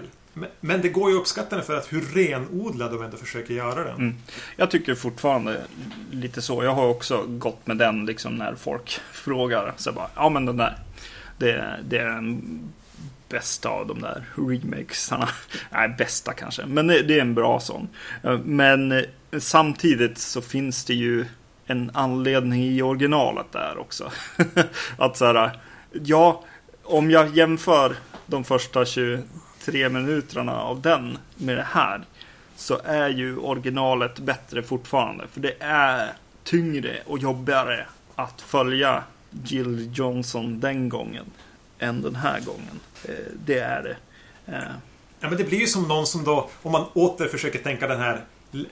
Men, 0.60 0.82
det 0.82 0.90
går 0.90 1.10
ju 1.10 1.16
att 1.16 1.22
uppskatta 1.22 1.56
den 1.56 1.66
för 1.66 1.78
att 1.78 1.94
hur 1.94 2.02
renodlad 2.02 2.92
de 2.92 3.04
ändå 3.04 3.18
försöker 3.18 3.54
göra 3.54 3.84
den. 3.84 3.96
Mm. 3.96 4.16
Jag 4.56 4.72
tycker 4.72 4.96
fortfarande 4.96 5.62
lite 6.12 6.42
så. 6.42 6.64
Jag 6.64 6.74
har 6.74 6.88
också 6.88 7.26
gått 7.28 7.68
med 7.68 7.78
den 7.78 8.06
liksom 8.06 8.36
när 8.36 8.56
folk 8.56 9.00
frågar. 9.12 9.74
Så 9.78 9.92
bara, 9.92 10.10
ja 10.16 10.30
men 10.30 10.46
den 10.46 10.58
där. 10.58 10.78
Det, 11.38 11.80
det 11.84 11.98
är 11.98 12.08
en 12.08 12.60
bästa 13.30 13.70
av 13.70 13.88
de 13.88 14.02
där 14.02 14.24
remakesarna. 14.36 15.30
Nej, 15.70 15.90
bästa 15.98 16.34
kanske. 16.34 16.66
Men 16.66 16.88
det, 16.88 16.96
är 16.96 17.22
en 17.22 17.36
bra 17.36 17.60
sån. 17.60 17.90
Eh, 18.24 18.40
men 18.40 18.92
eh, 18.92 19.04
samtidigt 19.40 20.18
så 20.18 20.42
finns 20.42 20.86
det 20.86 20.94
ju 20.94 21.26
en 21.66 21.92
anledning 21.94 22.64
i 22.64 22.82
originalet 22.82 23.52
där 23.52 23.78
också. 23.78 24.12
att 24.98 25.18
så 25.18 25.26
här, 25.26 25.60
ja, 25.92 26.44
om 26.84 27.12
jag 27.12 27.38
jämför 27.38 27.96
de 28.26 28.44
första 28.44 28.86
23 28.86 29.90
minuterna 29.90 30.62
av 30.62 30.82
den 30.82 31.18
med 31.36 31.58
det 31.58 31.68
här 31.72 32.02
så 32.56 32.80
är 32.84 33.10
ju 33.10 33.38
originalet 33.38 34.20
bättre 34.20 34.64
fortfarande. 34.64 35.28
För 35.34 35.40
det 35.40 35.56
är 35.60 36.14
tyngre 36.44 36.98
och 37.06 37.20
jobbigare 37.20 37.86
att 38.16 38.42
följa 38.42 39.04
Jill 39.44 39.92
Johnson 39.94 40.60
den 40.60 40.90
gången 40.90 41.26
än 41.80 42.02
den 42.02 42.16
här 42.16 42.40
gången. 42.40 42.80
Eh, 43.08 43.14
Det 43.46 43.60
är 43.60 43.84
det. 43.84 43.98
Eh, 44.54 44.62
Ja, 45.20 45.30
men 45.30 45.38
det 45.38 45.44
blir 45.44 45.60
ju 45.60 45.68
som 45.68 45.88
någon 45.88 46.08
som 46.08 46.24
då, 46.24 46.50
om 46.62 46.72
man 46.72 46.86
åter 46.94 47.28
försöker 47.28 47.60
tänka 47.60 47.88
den 47.88 48.00
här 48.00 48.22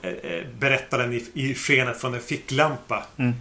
eh, 0.01 0.47
berättaren 0.60 1.14
i, 1.14 1.26
i 1.34 1.55
skenet 1.55 1.97
från 2.01 2.14
en 2.14 2.19
ficklampa. 2.22 3.05
Mm. 3.18 3.34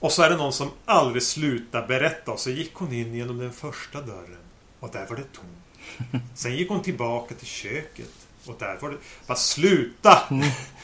Och 0.00 0.12
så 0.12 0.22
är 0.22 0.30
det 0.30 0.36
någon 0.36 0.52
som 0.52 0.70
aldrig 0.84 1.22
slutar 1.22 1.86
berätta 1.86 2.32
och 2.32 2.38
så 2.40 2.50
gick 2.50 2.74
hon 2.74 2.92
in 2.92 3.14
genom 3.14 3.38
den 3.38 3.52
första 3.52 4.00
dörren 4.00 4.36
och 4.80 4.90
där 4.92 5.06
var 5.06 5.16
det 5.16 5.22
tomt. 5.32 6.22
Sen 6.34 6.56
gick 6.56 6.68
hon 6.68 6.82
tillbaka 6.82 7.34
till 7.34 7.46
köket 7.46 8.10
och 8.46 8.56
där 8.58 8.78
var 8.80 8.90
det... 8.90 8.96
Fast 9.26 9.50
sluta! 9.50 10.18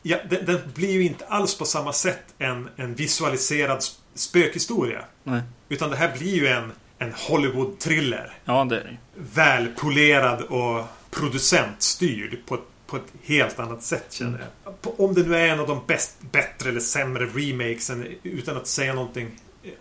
Ja, 0.03 0.19
den, 0.31 0.45
den 0.47 0.61
blir 0.75 0.91
ju 0.91 1.03
inte 1.03 1.27
alls 1.27 1.59
på 1.59 1.65
samma 1.65 1.93
sätt 1.93 2.23
en, 2.39 2.69
en 2.77 2.95
visualiserad 2.95 3.79
sp- 3.79 3.99
spökhistoria. 4.15 5.05
Nej. 5.25 5.41
Utan 5.69 5.91
det 5.91 5.97
här 5.97 6.17
blir 6.19 6.35
ju 6.35 6.47
en, 6.49 6.73
en 6.99 7.13
Hollywood-thriller 7.13 8.33
Ja, 8.45 8.65
det 8.65 8.77
är 8.81 8.85
det. 8.85 8.97
välpolerad 9.35 10.43
och 10.43 10.85
producentstyrd 11.11 12.39
på 12.47 12.55
ett, 12.55 12.61
på 12.87 12.97
ett 12.97 13.13
helt 13.25 13.59
annat 13.59 13.83
sätt 13.83 14.07
känner 14.11 14.47
jag. 14.65 14.81
På- 14.83 15.05
Om 15.05 15.15
det 15.15 15.23
nu 15.23 15.37
är 15.37 15.49
en 15.49 15.61
av 15.61 15.67
de 15.67 15.81
bäst, 15.87 16.17
bättre 16.33 16.69
eller 16.69 16.81
sämre 16.81 17.27
remakesen 17.27 18.07
utan 18.23 18.57
att 18.57 18.67
säga 18.67 18.95
någonting 18.95 19.31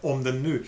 om 0.02 0.24
den 0.24 0.44
nu. 0.44 0.64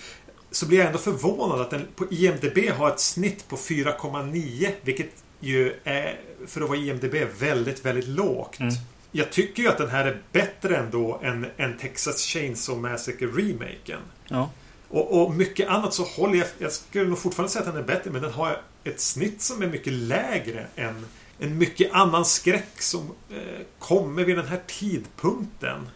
Så 0.51 0.65
blir 0.67 0.77
jag 0.77 0.87
ändå 0.87 0.99
förvånad 0.99 1.61
att 1.61 1.69
den 1.69 1.87
på 1.95 2.05
IMDB 2.13 2.57
har 2.77 2.87
ett 2.89 2.99
snitt 2.99 3.47
på 3.47 3.57
4,9 3.57 4.71
vilket 4.81 5.09
ju 5.39 5.73
är 5.83 6.19
för 6.47 6.61
att 6.61 6.69
vara 6.69 6.79
IMDB 6.79 7.15
väldigt, 7.39 7.85
väldigt 7.85 8.07
lågt. 8.07 8.59
Mm. 8.59 8.73
Jag 9.11 9.31
tycker 9.31 9.63
ju 9.63 9.69
att 9.69 9.77
den 9.77 9.89
här 9.89 10.05
är 10.05 10.21
bättre 10.31 10.77
ändå 10.77 11.19
än, 11.23 11.45
än 11.57 11.77
Texas 11.77 12.21
Chainsaw 12.21 12.89
Massacre-remaken. 12.89 13.99
Ja. 14.27 14.49
Och, 14.89 15.21
och 15.21 15.33
mycket 15.33 15.69
annat 15.69 15.93
så 15.93 16.03
håller 16.03 16.39
jag... 16.39 16.47
Jag 16.57 16.71
skulle 16.71 17.09
nog 17.09 17.19
fortfarande 17.19 17.51
säga 17.51 17.65
att 17.65 17.73
den 17.73 17.83
är 17.83 17.87
bättre, 17.87 18.11
men 18.11 18.21
den 18.21 18.31
har 18.31 18.61
ett 18.83 18.99
snitt 18.99 19.41
som 19.41 19.61
är 19.61 19.67
mycket 19.67 19.93
lägre 19.93 20.67
än 20.75 21.05
en 21.39 21.57
mycket 21.57 21.93
annan 21.93 22.25
skräck 22.25 22.81
som 22.81 23.11
eh, 23.29 23.37
kommer 23.79 24.23
vid 24.23 24.37
den 24.37 24.47
här 24.47 24.59
tidpunkten. 24.67 25.89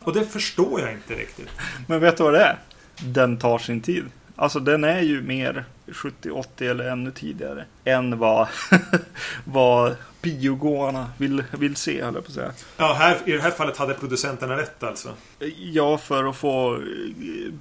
Och 0.00 0.12
det 0.12 0.26
förstår 0.26 0.80
jag 0.80 0.92
inte 0.92 1.14
riktigt. 1.14 1.48
Men 1.86 2.00
vet 2.00 2.16
du 2.16 2.22
vad 2.22 2.34
det 2.34 2.42
är? 2.42 2.58
Den 3.04 3.38
tar 3.38 3.58
sin 3.58 3.80
tid. 3.80 4.04
Alltså 4.40 4.60
den 4.60 4.84
är 4.84 5.00
ju 5.00 5.22
mer 5.22 5.64
70, 5.92 6.30
80 6.30 6.66
eller 6.66 6.88
ännu 6.88 7.10
tidigare 7.10 7.64
än 7.84 8.18
vad, 8.18 8.48
vad 9.44 9.96
biogåarna 10.22 11.10
vill, 11.18 11.44
vill 11.58 11.76
se, 11.76 12.02
höll 12.02 12.14
jag 12.14 12.24
på 12.24 12.28
att 12.28 12.34
säga. 12.34 12.52
Ja, 12.76 12.96
här, 12.98 13.18
i 13.24 13.32
det 13.32 13.40
här 13.40 13.50
fallet 13.50 13.76
hade 13.76 13.94
producenterna 13.94 14.56
rätt 14.56 14.82
alltså. 14.82 15.14
Ja, 15.58 15.98
för 15.98 16.24
att 16.24 16.36
få 16.36 16.74
eh, 16.74 16.80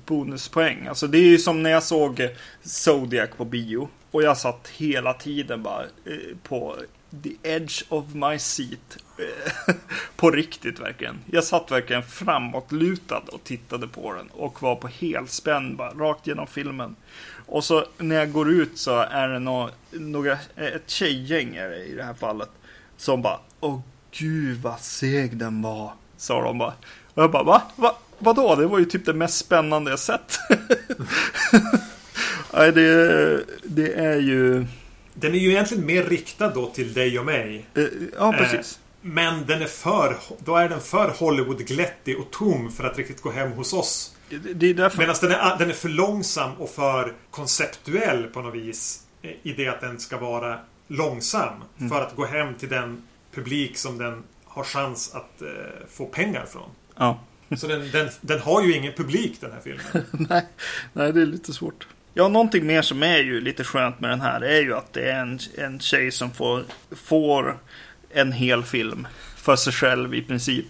bonuspoäng. 0.05 0.87
Alltså 0.87 1.07
det 1.07 1.17
är 1.17 1.23
ju 1.23 1.37
som 1.37 1.63
när 1.63 1.69
jag 1.69 1.83
såg 1.83 2.29
Zodiac 2.63 3.29
på 3.37 3.45
bio. 3.45 3.89
Och 4.11 4.23
jag 4.23 4.37
satt 4.37 4.67
hela 4.67 5.13
tiden 5.13 5.63
bara 5.63 5.83
eh, 5.83 6.37
på 6.43 6.75
the 7.23 7.35
edge 7.43 7.83
of 7.89 8.05
my 8.13 8.39
seat. 8.39 8.97
Eh, 9.19 9.75
på 10.15 10.31
riktigt 10.31 10.79
verkligen. 10.79 11.19
Jag 11.31 11.43
satt 11.43 11.71
verkligen 11.71 12.03
framåtlutad 12.03 13.21
och 13.27 13.43
tittade 13.43 13.87
på 13.87 14.13
den. 14.13 14.27
Och 14.27 14.61
var 14.61 14.75
på 14.75 14.87
helspänn 14.87 15.75
bara 15.75 15.89
rakt 15.89 16.27
genom 16.27 16.47
filmen. 16.47 16.95
Och 17.45 17.63
så 17.63 17.85
när 17.97 18.15
jag 18.15 18.31
går 18.31 18.51
ut 18.51 18.77
så 18.77 18.99
är 18.99 19.27
det 19.27 19.39
nå- 19.39 19.69
några, 19.91 20.37
ett 20.55 20.89
tjejgäng 20.89 21.55
är 21.55 21.69
det 21.69 21.85
i 21.85 21.95
det 21.95 22.03
här 22.03 22.13
fallet. 22.13 22.49
Som 22.97 23.21
bara, 23.21 23.39
åh 23.59 23.79
gud 24.11 24.57
vad 24.61 24.79
seg 24.79 25.37
den 25.37 25.61
var. 25.61 25.91
Sa 26.17 26.41
de 26.43 26.57
bara. 26.57 26.73
Och 27.13 27.23
jag 27.23 27.31
bara, 27.31 27.43
va? 27.43 27.61
va? 27.75 27.95
Vadå? 28.19 28.55
Det 28.55 28.67
var 28.67 28.79
ju 28.79 28.85
typ 28.85 29.05
det 29.05 29.13
mest 29.13 29.37
spännande 29.37 29.91
jag 29.91 29.99
sett. 29.99 30.39
Nej, 32.53 32.71
det, 32.71 33.43
det 33.63 33.93
är 33.93 34.19
ju... 34.19 34.65
Den 35.13 35.33
är 35.33 35.37
ju 35.37 35.49
egentligen 35.49 35.85
mer 35.85 36.03
riktad 36.03 36.49
då 36.49 36.65
till 36.69 36.93
dig 36.93 37.19
och 37.19 37.25
mig. 37.25 37.65
eh, 37.75 37.83
Ja, 38.17 38.33
precis. 38.37 38.79
Men 39.07 39.45
den 39.45 39.61
är 39.61 39.65
för... 39.65 40.17
Då 40.39 40.55
är 40.55 40.69
den 40.69 40.81
för 40.81 41.09
Hollywood-glättig 41.09 42.19
och 42.19 42.31
tom 42.31 42.71
för 42.71 42.83
att 42.83 42.97
riktigt 42.97 43.21
gå 43.21 43.31
hem 43.31 43.51
hos 43.51 43.73
oss. 43.73 44.15
Det, 44.55 44.69
är 44.69 44.73
därför... 44.73 44.97
Medan 44.97 45.15
den 45.21 45.31
är, 45.31 45.57
den 45.57 45.69
är 45.69 45.73
för 45.73 45.89
långsam 45.89 46.51
och 46.57 46.69
för 46.69 47.13
konceptuell 47.31 48.23
på 48.23 48.41
något 48.41 48.55
vis. 48.55 49.03
eh, 49.21 49.31
I 49.43 49.53
det 49.53 49.67
att 49.67 49.81
den 49.81 49.99
ska 49.99 50.17
vara 50.17 50.59
långsam. 50.87 51.53
Mm. 51.77 51.89
För 51.89 52.01
att 52.01 52.15
gå 52.15 52.25
hem 52.25 52.55
till 52.55 52.69
den 52.69 53.03
publik 53.33 53.77
som 53.77 53.97
den 53.97 54.23
har 54.45 54.63
chans 54.63 55.15
att 55.15 55.41
eh, 55.41 55.47
få 55.89 56.05
pengar 56.05 56.45
från. 56.45 56.69
Ja. 56.95 57.19
Så 57.57 57.67
den, 57.67 57.91
den, 57.91 58.09
den 58.21 58.39
har 58.39 58.63
ju 58.63 58.75
ingen 58.75 58.93
publik 58.93 59.41
den 59.41 59.51
här 59.51 59.61
filmen. 59.63 60.05
nej, 60.29 60.45
nej, 60.93 61.13
det 61.13 61.21
är 61.21 61.25
lite 61.25 61.53
svårt. 61.53 61.87
Ja, 62.13 62.27
någonting 62.27 62.65
mer 62.65 62.81
som 62.81 63.03
är 63.03 63.17
ju 63.17 63.41
lite 63.41 63.63
skönt 63.63 63.99
med 63.99 64.09
den 64.09 64.21
här 64.21 64.41
är 64.41 64.61
ju 64.61 64.75
att 64.75 64.93
det 64.93 65.11
är 65.11 65.19
en, 65.19 65.39
en 65.57 65.79
tjej 65.79 66.11
som 66.11 66.31
får, 66.31 66.63
får 66.91 67.57
en 68.09 68.31
hel 68.31 68.63
film 68.63 69.07
för 69.35 69.55
sig 69.55 69.73
själv 69.73 70.15
i 70.15 70.21
princip. 70.21 70.65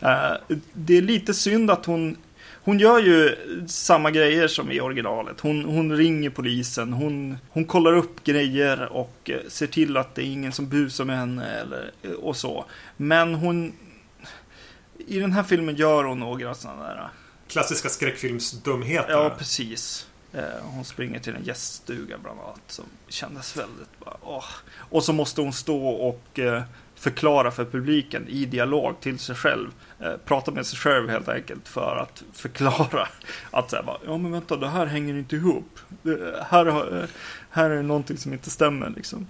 Eh, 0.00 0.32
det 0.72 0.96
är 0.98 1.02
lite 1.02 1.34
synd 1.34 1.70
att 1.70 1.86
hon, 1.86 2.16
hon 2.52 2.78
gör 2.78 2.98
ju 2.98 3.36
samma 3.68 4.10
grejer 4.10 4.48
som 4.48 4.72
i 4.72 4.80
originalet. 4.80 5.40
Hon, 5.40 5.64
hon 5.64 5.96
ringer 5.96 6.30
polisen, 6.30 6.92
hon, 6.92 7.38
hon 7.50 7.64
kollar 7.64 7.92
upp 7.92 8.24
grejer 8.24 8.92
och 8.92 9.30
eh, 9.30 9.36
ser 9.48 9.66
till 9.66 9.96
att 9.96 10.14
det 10.14 10.22
är 10.22 10.26
ingen 10.26 10.52
som 10.52 10.68
busar 10.68 11.04
med 11.04 11.18
henne 11.18 11.46
eller, 11.46 11.90
och 12.18 12.36
så. 12.36 12.64
Men 12.96 13.34
hon... 13.34 13.72
I 15.06 15.18
den 15.18 15.32
här 15.32 15.42
filmen 15.42 15.76
gör 15.76 16.04
hon 16.04 16.18
några 16.20 16.54
sådana 16.54 16.82
där... 16.82 17.08
Klassiska 17.48 17.88
skräckfilmsdumheter. 17.88 19.12
Ja, 19.12 19.34
precis. 19.38 20.07
Eh, 20.32 20.42
hon 20.62 20.84
springer 20.84 21.18
till 21.18 21.34
en 21.34 21.44
gäststuga 21.44 22.18
bland 22.18 22.40
annat 22.40 22.60
som 22.66 22.84
kändes 23.08 23.56
väldigt 23.56 23.98
bara, 23.98 24.16
åh. 24.22 24.44
Och 24.76 25.04
så 25.04 25.12
måste 25.12 25.40
hon 25.40 25.52
stå 25.52 25.88
och 25.88 26.38
eh, 26.38 26.62
förklara 26.94 27.50
för 27.50 27.64
publiken 27.64 28.28
i 28.28 28.44
dialog 28.44 29.00
till 29.00 29.18
sig 29.18 29.36
själv. 29.36 29.68
Eh, 30.00 30.12
prata 30.24 30.50
med 30.50 30.66
sig 30.66 30.78
själv 30.78 31.08
helt 31.08 31.28
enkelt 31.28 31.68
för 31.68 31.96
att 31.96 32.24
förklara 32.32 33.08
att 33.50 33.70
säga 33.70 33.84
ja 34.06 34.16
men 34.16 34.32
vänta 34.32 34.56
det 34.56 34.68
här 34.68 34.86
hänger 34.86 35.14
inte 35.14 35.36
ihop. 35.36 35.78
Det, 36.02 36.46
här, 36.50 37.06
här 37.50 37.70
är 37.70 37.76
det 37.76 37.82
någonting 37.82 38.16
som 38.16 38.32
inte 38.32 38.50
stämmer 38.50 38.90
liksom. 38.96 39.26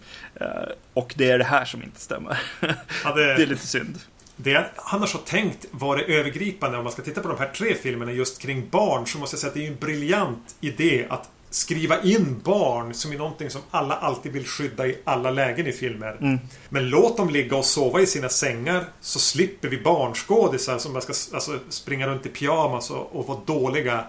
Och 0.94 1.14
det 1.16 1.30
är 1.30 1.38
det 1.38 1.44
här 1.44 1.64
som 1.64 1.82
inte 1.82 2.00
stämmer. 2.00 2.40
Hade, 3.04 3.36
det 3.36 3.42
är 3.42 3.46
lite 3.46 3.66
synd. 3.66 3.98
Det 4.40 4.70
han 4.76 5.00
har 5.00 5.06
så 5.06 5.18
tänkt 5.18 5.66
var 5.70 5.96
det 5.96 6.02
övergripande 6.02 6.78
om 6.78 6.84
man 6.84 6.92
ska 6.92 7.02
titta 7.02 7.20
på 7.20 7.28
de 7.28 7.38
här 7.38 7.48
tre 7.48 7.74
filmerna 7.74 8.12
just 8.12 8.42
kring 8.42 8.68
barn 8.70 9.06
så 9.06 9.18
måste 9.18 9.34
jag 9.34 9.40
säga 9.40 9.48
att 9.48 9.54
det 9.54 9.66
är 9.66 9.70
en 9.70 9.78
briljant 9.78 10.56
idé 10.60 11.06
att 11.10 11.30
skriva 11.50 12.02
in 12.02 12.40
barn 12.44 12.94
som 12.94 13.12
är 13.12 13.18
någonting 13.18 13.50
som 13.50 13.60
alla 13.70 13.94
alltid 13.94 14.32
vill 14.32 14.46
skydda 14.46 14.86
i 14.86 14.98
alla 15.04 15.30
lägen 15.30 15.66
i 15.66 15.72
filmer. 15.72 16.40
Men 16.68 16.88
låt 16.88 17.16
dem 17.16 17.30
ligga 17.30 17.56
och 17.56 17.64
sova 17.64 18.00
i 18.00 18.06
sina 18.06 18.28
sängar 18.28 18.84
så 19.00 19.18
slipper 19.18 19.68
vi 19.68 19.80
barnskådisar 19.80 20.78
som 20.78 21.00
ska 21.00 21.12
alltså, 21.34 21.58
springa 21.68 22.06
runt 22.06 22.26
i 22.26 22.28
pyjamas 22.28 22.90
och, 22.90 23.16
och 23.16 23.26
vara 23.26 23.38
dåliga 23.46 24.04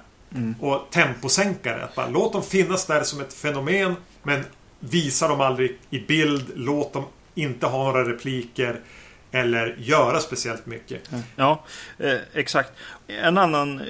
och 0.60 0.88
temposänkare. 0.92 1.84
Att 1.84 1.96
bara, 1.96 2.10
låt 2.10 2.34
dem 2.34 2.44
finnas 2.44 2.86
där 2.86 3.04
som 3.04 3.22
ett 3.22 3.34
fenomen 3.34 3.96
men 4.24 4.44
visa 4.80 5.28
dem 5.28 5.42
aldrig 5.42 5.78
i 5.90 6.00
bild. 6.00 6.52
Låt 6.56 6.94
dem 6.94 7.04
inte 7.36 7.66
ha 7.68 7.84
några 7.84 8.10
repliker 8.10 8.80
eller 9.32 9.76
göra 9.80 10.20
speciellt 10.20 10.66
mycket. 10.66 11.02
Ja, 11.36 11.64
eh, 11.98 12.18
exakt. 12.34 12.72
En 13.08 13.38
annan 13.38 13.80
eh, 13.80 13.86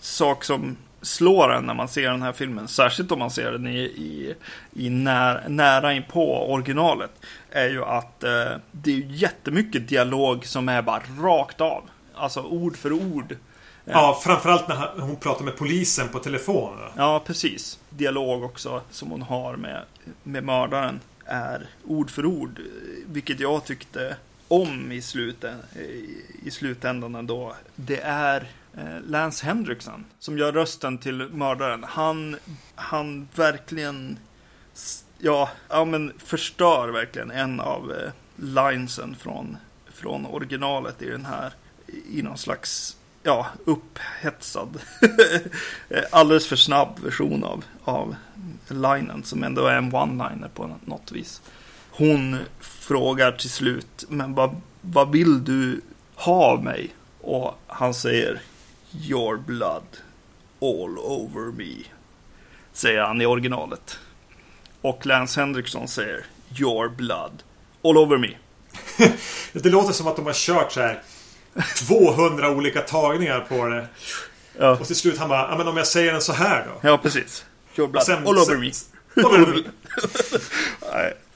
sak 0.00 0.44
som 0.44 0.76
slår 1.02 1.52
en 1.54 1.64
när 1.64 1.74
man 1.74 1.88
ser 1.88 2.10
den 2.10 2.22
här 2.22 2.32
filmen, 2.32 2.68
särskilt 2.68 3.12
om 3.12 3.18
man 3.18 3.30
ser 3.30 3.52
den 3.52 3.66
i, 3.66 3.78
i, 3.78 4.34
i 4.72 4.90
när, 4.90 5.48
nära 5.48 5.92
in 5.92 6.02
på 6.12 6.52
originalet, 6.52 7.10
är 7.50 7.68
ju 7.68 7.84
att 7.84 8.24
eh, 8.24 8.30
det 8.72 8.90
är 8.92 8.98
jättemycket 9.06 9.88
dialog 9.88 10.46
som 10.46 10.68
är 10.68 10.82
bara 10.82 11.02
rakt 11.20 11.60
av. 11.60 11.84
Alltså 12.14 12.42
ord 12.42 12.76
för 12.76 12.92
ord. 12.92 13.36
Ja, 13.84 14.20
framförallt 14.24 14.68
när 14.68 15.00
hon 15.00 15.16
pratar 15.16 15.44
med 15.44 15.56
polisen 15.56 16.08
på 16.08 16.18
telefon. 16.18 16.78
Ja, 16.96 17.22
precis. 17.26 17.78
Dialog 17.90 18.44
också 18.44 18.82
som 18.90 19.10
hon 19.10 19.22
har 19.22 19.56
med, 19.56 19.82
med 20.22 20.44
mördaren 20.44 21.00
är 21.24 21.66
ord 21.84 22.10
för 22.10 22.26
ord. 22.26 22.58
eh, 22.58 22.64
Vilket 23.06 23.40
jag 23.40 23.64
tyckte 23.64 24.16
om 24.48 24.92
i, 24.92 25.02
sluten, 25.02 25.58
i, 26.44 26.50
slutändan 26.50 27.14
ändå. 27.14 27.54
Det 27.76 28.00
är 28.00 28.48
eh, 28.76 29.00
Lance 29.06 29.46
Hendrickson 29.46 30.04
som 30.18 30.38
gör 30.38 30.52
rösten 30.52 30.98
till 30.98 31.28
mördaren. 31.28 31.84
Han, 31.88 32.36
han 32.74 33.28
verkligen 33.34 34.18
ja, 35.18 35.50
ja, 35.68 35.84
men 35.84 36.12
förstör 36.18 36.88
verkligen 36.88 37.30
en 37.30 37.60
av 37.60 37.92
eh, 37.92 38.12
linesen 38.36 39.16
från, 39.20 39.56
från 39.92 40.26
originalet 40.26 41.02
i 41.02 41.10
den 41.10 41.24
här 41.24 41.52
i 42.10 42.22
någon 42.22 42.38
slags 42.38 42.96
ja, 43.22 43.46
upphetsad 43.64 44.80
alldeles 46.10 46.48
för 46.48 46.56
snabb 46.56 46.98
version 47.02 47.44
av, 47.44 47.64
av 47.84 48.16
linen 48.68 49.22
som 49.24 49.42
ändå 49.42 49.66
är 49.66 49.74
en 49.74 49.92
one-liner 49.92 50.48
på 50.54 50.76
något 50.84 51.12
vis. 51.12 51.42
Hon 51.90 52.38
frågar 52.88 53.32
till 53.32 53.50
slut, 53.50 54.04
men 54.08 54.34
vad, 54.34 54.60
vad 54.80 55.10
vill 55.12 55.44
du 55.44 55.80
ha 56.14 56.32
av 56.44 56.64
mig? 56.64 56.94
Och 57.20 57.58
han 57.66 57.94
säger 57.94 58.40
Your 58.92 59.36
blood 59.36 59.82
all 60.60 60.98
over 60.98 61.52
me. 61.52 61.74
Säger 62.72 63.00
han 63.02 63.20
i 63.20 63.26
originalet. 63.26 63.98
Och 64.80 65.06
Lance 65.06 65.40
Henriksen 65.40 65.88
säger 65.88 66.24
Your 66.60 66.88
blood 66.88 67.42
all 67.84 67.98
over 67.98 68.18
me. 68.18 68.28
Det 69.52 69.68
låter 69.70 69.92
som 69.92 70.06
att 70.06 70.16
de 70.16 70.26
har 70.26 70.32
kört 70.32 70.72
så 70.72 70.80
här 70.80 71.02
200 71.88 72.50
olika 72.50 72.80
tagningar 72.80 73.40
på 73.40 73.66
det. 73.66 73.86
Ja, 74.58 74.70
Och 74.70 74.86
till 74.86 74.96
slut 74.96 75.18
han 75.18 75.28
bara, 75.28 75.50
ja 75.50 75.58
men 75.58 75.68
om 75.68 75.76
jag 75.76 75.86
säger 75.86 76.12
den 76.12 76.20
så 76.22 76.32
här 76.32 76.66
då? 76.66 76.88
ja 76.88 76.98
precis. 76.98 77.44
Your 77.76 77.88
blood 77.88 78.04
Sen- 78.04 78.26
all 78.26 78.38
over 78.38 78.44
sen- 78.44 78.60
me. 78.60 78.70
All 79.26 79.42
over 79.42 79.54
me. 79.54 79.62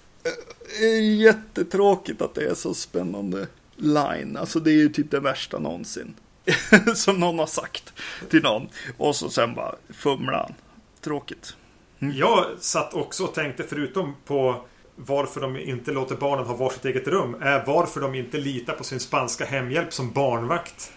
Är 0.80 1.00
jättetråkigt 1.00 2.22
att 2.22 2.34
det 2.34 2.44
är 2.44 2.54
så 2.54 2.74
spännande 2.74 3.46
line. 3.76 4.36
Alltså 4.36 4.60
det 4.60 4.70
är 4.70 4.76
ju 4.76 4.88
typ 4.88 5.10
det 5.10 5.20
värsta 5.20 5.58
någonsin. 5.58 6.14
Som 6.94 7.20
någon 7.20 7.38
har 7.38 7.46
sagt 7.46 7.92
till 8.30 8.42
någon. 8.42 8.68
Och 8.96 9.16
så 9.16 9.30
sen 9.30 9.54
bara 9.54 9.74
fumlar 9.90 10.32
han. 10.32 10.54
Tråkigt. 11.00 11.56
Jag 11.98 12.46
satt 12.58 12.94
också 12.94 13.24
och 13.24 13.34
tänkte 13.34 13.62
förutom 13.62 14.14
på 14.24 14.64
varför 14.96 15.40
de 15.40 15.56
inte 15.56 15.92
låter 15.92 16.16
barnen 16.16 16.46
ha 16.46 16.56
varsitt 16.56 16.84
eget 16.84 17.08
rum 17.08 17.36
är 17.40 17.64
varför 17.66 18.00
de 18.00 18.14
inte 18.14 18.38
litar 18.38 18.72
på 18.72 18.84
sin 18.84 19.00
spanska 19.00 19.44
hemhjälp 19.44 19.92
som 19.92 20.12
barnvakt. 20.12 20.92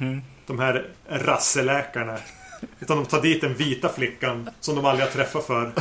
De 0.48 0.60
här 0.60 0.90
rasseläkarna. 1.08 2.18
Utan 2.80 2.98
de 2.98 3.06
tar 3.06 3.22
dit 3.22 3.42
den 3.42 3.54
vita 3.54 3.90
flickan 3.90 4.50
som 4.60 4.76
de 4.76 4.86
aldrig 4.86 5.08
har 5.08 5.14
träffat 5.14 5.46
för. 5.46 5.72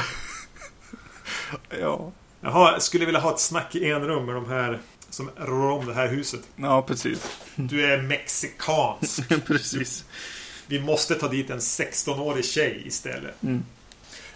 Ja. 1.81 2.13
Jaha, 2.45 2.81
skulle 2.81 3.05
vilja 3.05 3.21
ha 3.21 3.35
ett 3.35 3.41
snack 3.41 3.75
i 3.75 3.91
en 3.91 4.07
rum 4.07 4.27
med 4.27 4.35
de 4.35 4.49
här 4.49 4.81
som 5.11 5.31
rår 5.37 5.71
om 5.71 5.87
det 5.87 5.95
här 5.95 6.09
huset. 6.09 6.41
Ja, 6.57 6.83
precis. 6.83 7.39
Du 7.55 7.85
är 7.85 8.03
mexikansk. 8.03 9.29
precis. 9.47 10.05
Vi 10.67 10.81
måste 10.81 11.15
ta 11.15 11.29
dit 11.29 11.51
en 11.51 11.59
16-årig 11.59 12.45
tjej 12.45 12.83
istället. 12.87 13.35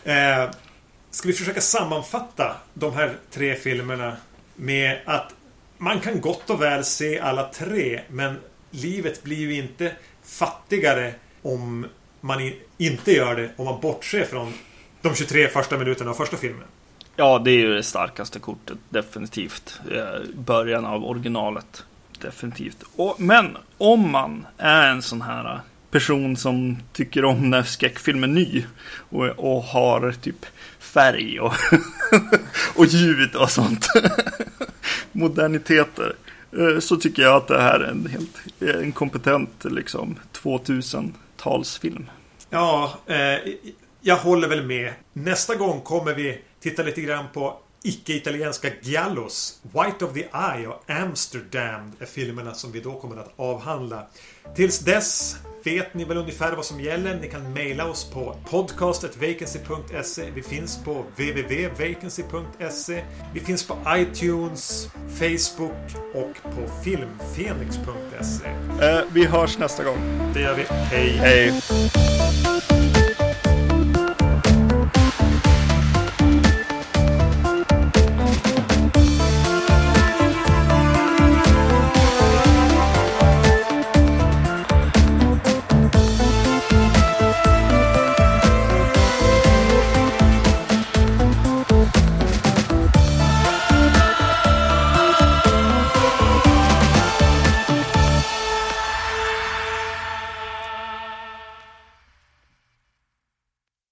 Eh, 0.04 0.50
ska 1.10 1.28
vi 1.28 1.34
försöka 1.34 1.60
sammanfatta 1.60 2.56
de 2.74 2.92
här 2.92 3.16
tre 3.30 3.54
filmerna 3.54 4.16
med 4.56 4.98
att 5.04 5.34
man 5.78 6.00
kan 6.00 6.20
gott 6.20 6.50
och 6.50 6.62
väl 6.62 6.84
se 6.84 7.20
alla 7.20 7.48
tre 7.52 8.00
men 8.08 8.38
livet 8.70 9.22
blir 9.22 9.36
ju 9.36 9.54
inte 9.54 9.92
fattigare 10.22 11.14
om 11.42 11.86
man 12.20 12.52
inte 12.78 13.12
gör 13.12 13.36
det 13.36 13.50
om 13.56 13.64
man 13.64 13.80
bortser 13.80 14.24
från 14.24 14.52
de 15.02 15.14
23 15.14 15.48
första 15.48 15.78
minuterna 15.78 16.10
av 16.10 16.14
första 16.14 16.36
filmen. 16.36 16.66
Ja, 17.20 17.38
det 17.38 17.50
är 17.50 17.58
ju 17.58 17.74
det 17.74 17.82
starkaste 17.82 18.38
kortet, 18.38 18.78
definitivt. 18.88 19.80
Eh, 19.90 20.28
början 20.34 20.84
av 20.86 21.04
originalet, 21.04 21.84
definitivt. 22.20 22.82
Och, 22.96 23.20
men 23.20 23.56
om 23.78 24.10
man 24.10 24.46
är 24.58 24.90
en 24.90 25.02
sån 25.02 25.22
här 25.22 25.60
person 25.90 26.36
som 26.36 26.76
tycker 26.92 27.24
om 27.24 27.50
när 27.50 27.62
skräckfilm 27.62 28.24
är 28.24 28.28
ny 28.28 28.64
och, 29.10 29.26
och 29.26 29.62
har 29.62 30.12
typ 30.12 30.46
färg 30.78 31.40
och, 31.40 31.52
och 32.76 32.86
ljud 32.86 33.34
och 33.34 33.50
sånt. 33.50 33.86
Moderniteter. 35.12 36.14
Eh, 36.58 36.78
så 36.78 36.96
tycker 36.96 37.22
jag 37.22 37.36
att 37.36 37.48
det 37.48 37.62
här 37.62 37.80
är 37.80 37.90
en 37.90 38.06
helt 38.06 38.40
eh, 38.60 38.82
en 38.82 38.92
kompetent 38.92 39.64
liksom 39.64 40.16
2000-talsfilm. 40.42 42.06
Ja, 42.50 42.92
eh, 43.06 43.52
jag 44.00 44.16
håller 44.16 44.48
väl 44.48 44.66
med. 44.66 44.92
Nästa 45.12 45.54
gång 45.54 45.80
kommer 45.80 46.14
vi 46.14 46.40
titta 46.60 46.82
lite 46.82 47.00
grann 47.00 47.24
på 47.34 47.56
icke-italienska 47.82 48.68
giallos. 48.82 49.60
White 49.62 50.04
of 50.04 50.12
the 50.14 50.20
Eye 50.20 50.66
och 50.66 50.90
Amsterdam 50.90 51.92
är 51.98 52.06
filmerna 52.06 52.54
som 52.54 52.72
vi 52.72 52.80
då 52.80 53.00
kommer 53.00 53.16
att 53.16 53.32
avhandla. 53.36 54.06
Tills 54.56 54.78
dess 54.78 55.36
vet 55.64 55.94
ni 55.94 56.04
väl 56.04 56.16
ungefär 56.16 56.52
vad 56.52 56.64
som 56.64 56.80
gäller. 56.80 57.20
Ni 57.20 57.28
kan 57.30 57.52
mejla 57.52 57.90
oss 57.90 58.04
på 58.10 58.36
podcastetvacancy.se. 58.50 60.30
Vi 60.34 60.42
finns 60.42 60.84
på 60.84 61.04
www.vacancy.se. 61.16 63.04
Vi 63.34 63.40
finns 63.40 63.66
på 63.66 63.76
iTunes, 63.88 64.88
Facebook 65.18 65.96
och 66.14 66.42
på 66.42 66.82
filmfenix.se. 66.84 68.48
Eh, 68.86 69.00
Vi 69.12 69.24
hörs 69.24 69.58
nästa 69.58 69.84
gång. 69.84 70.30
Det 70.34 70.40
gör 70.40 70.54
vi. 70.54 70.62
Hej! 70.62 71.10
Hej! 71.10 71.52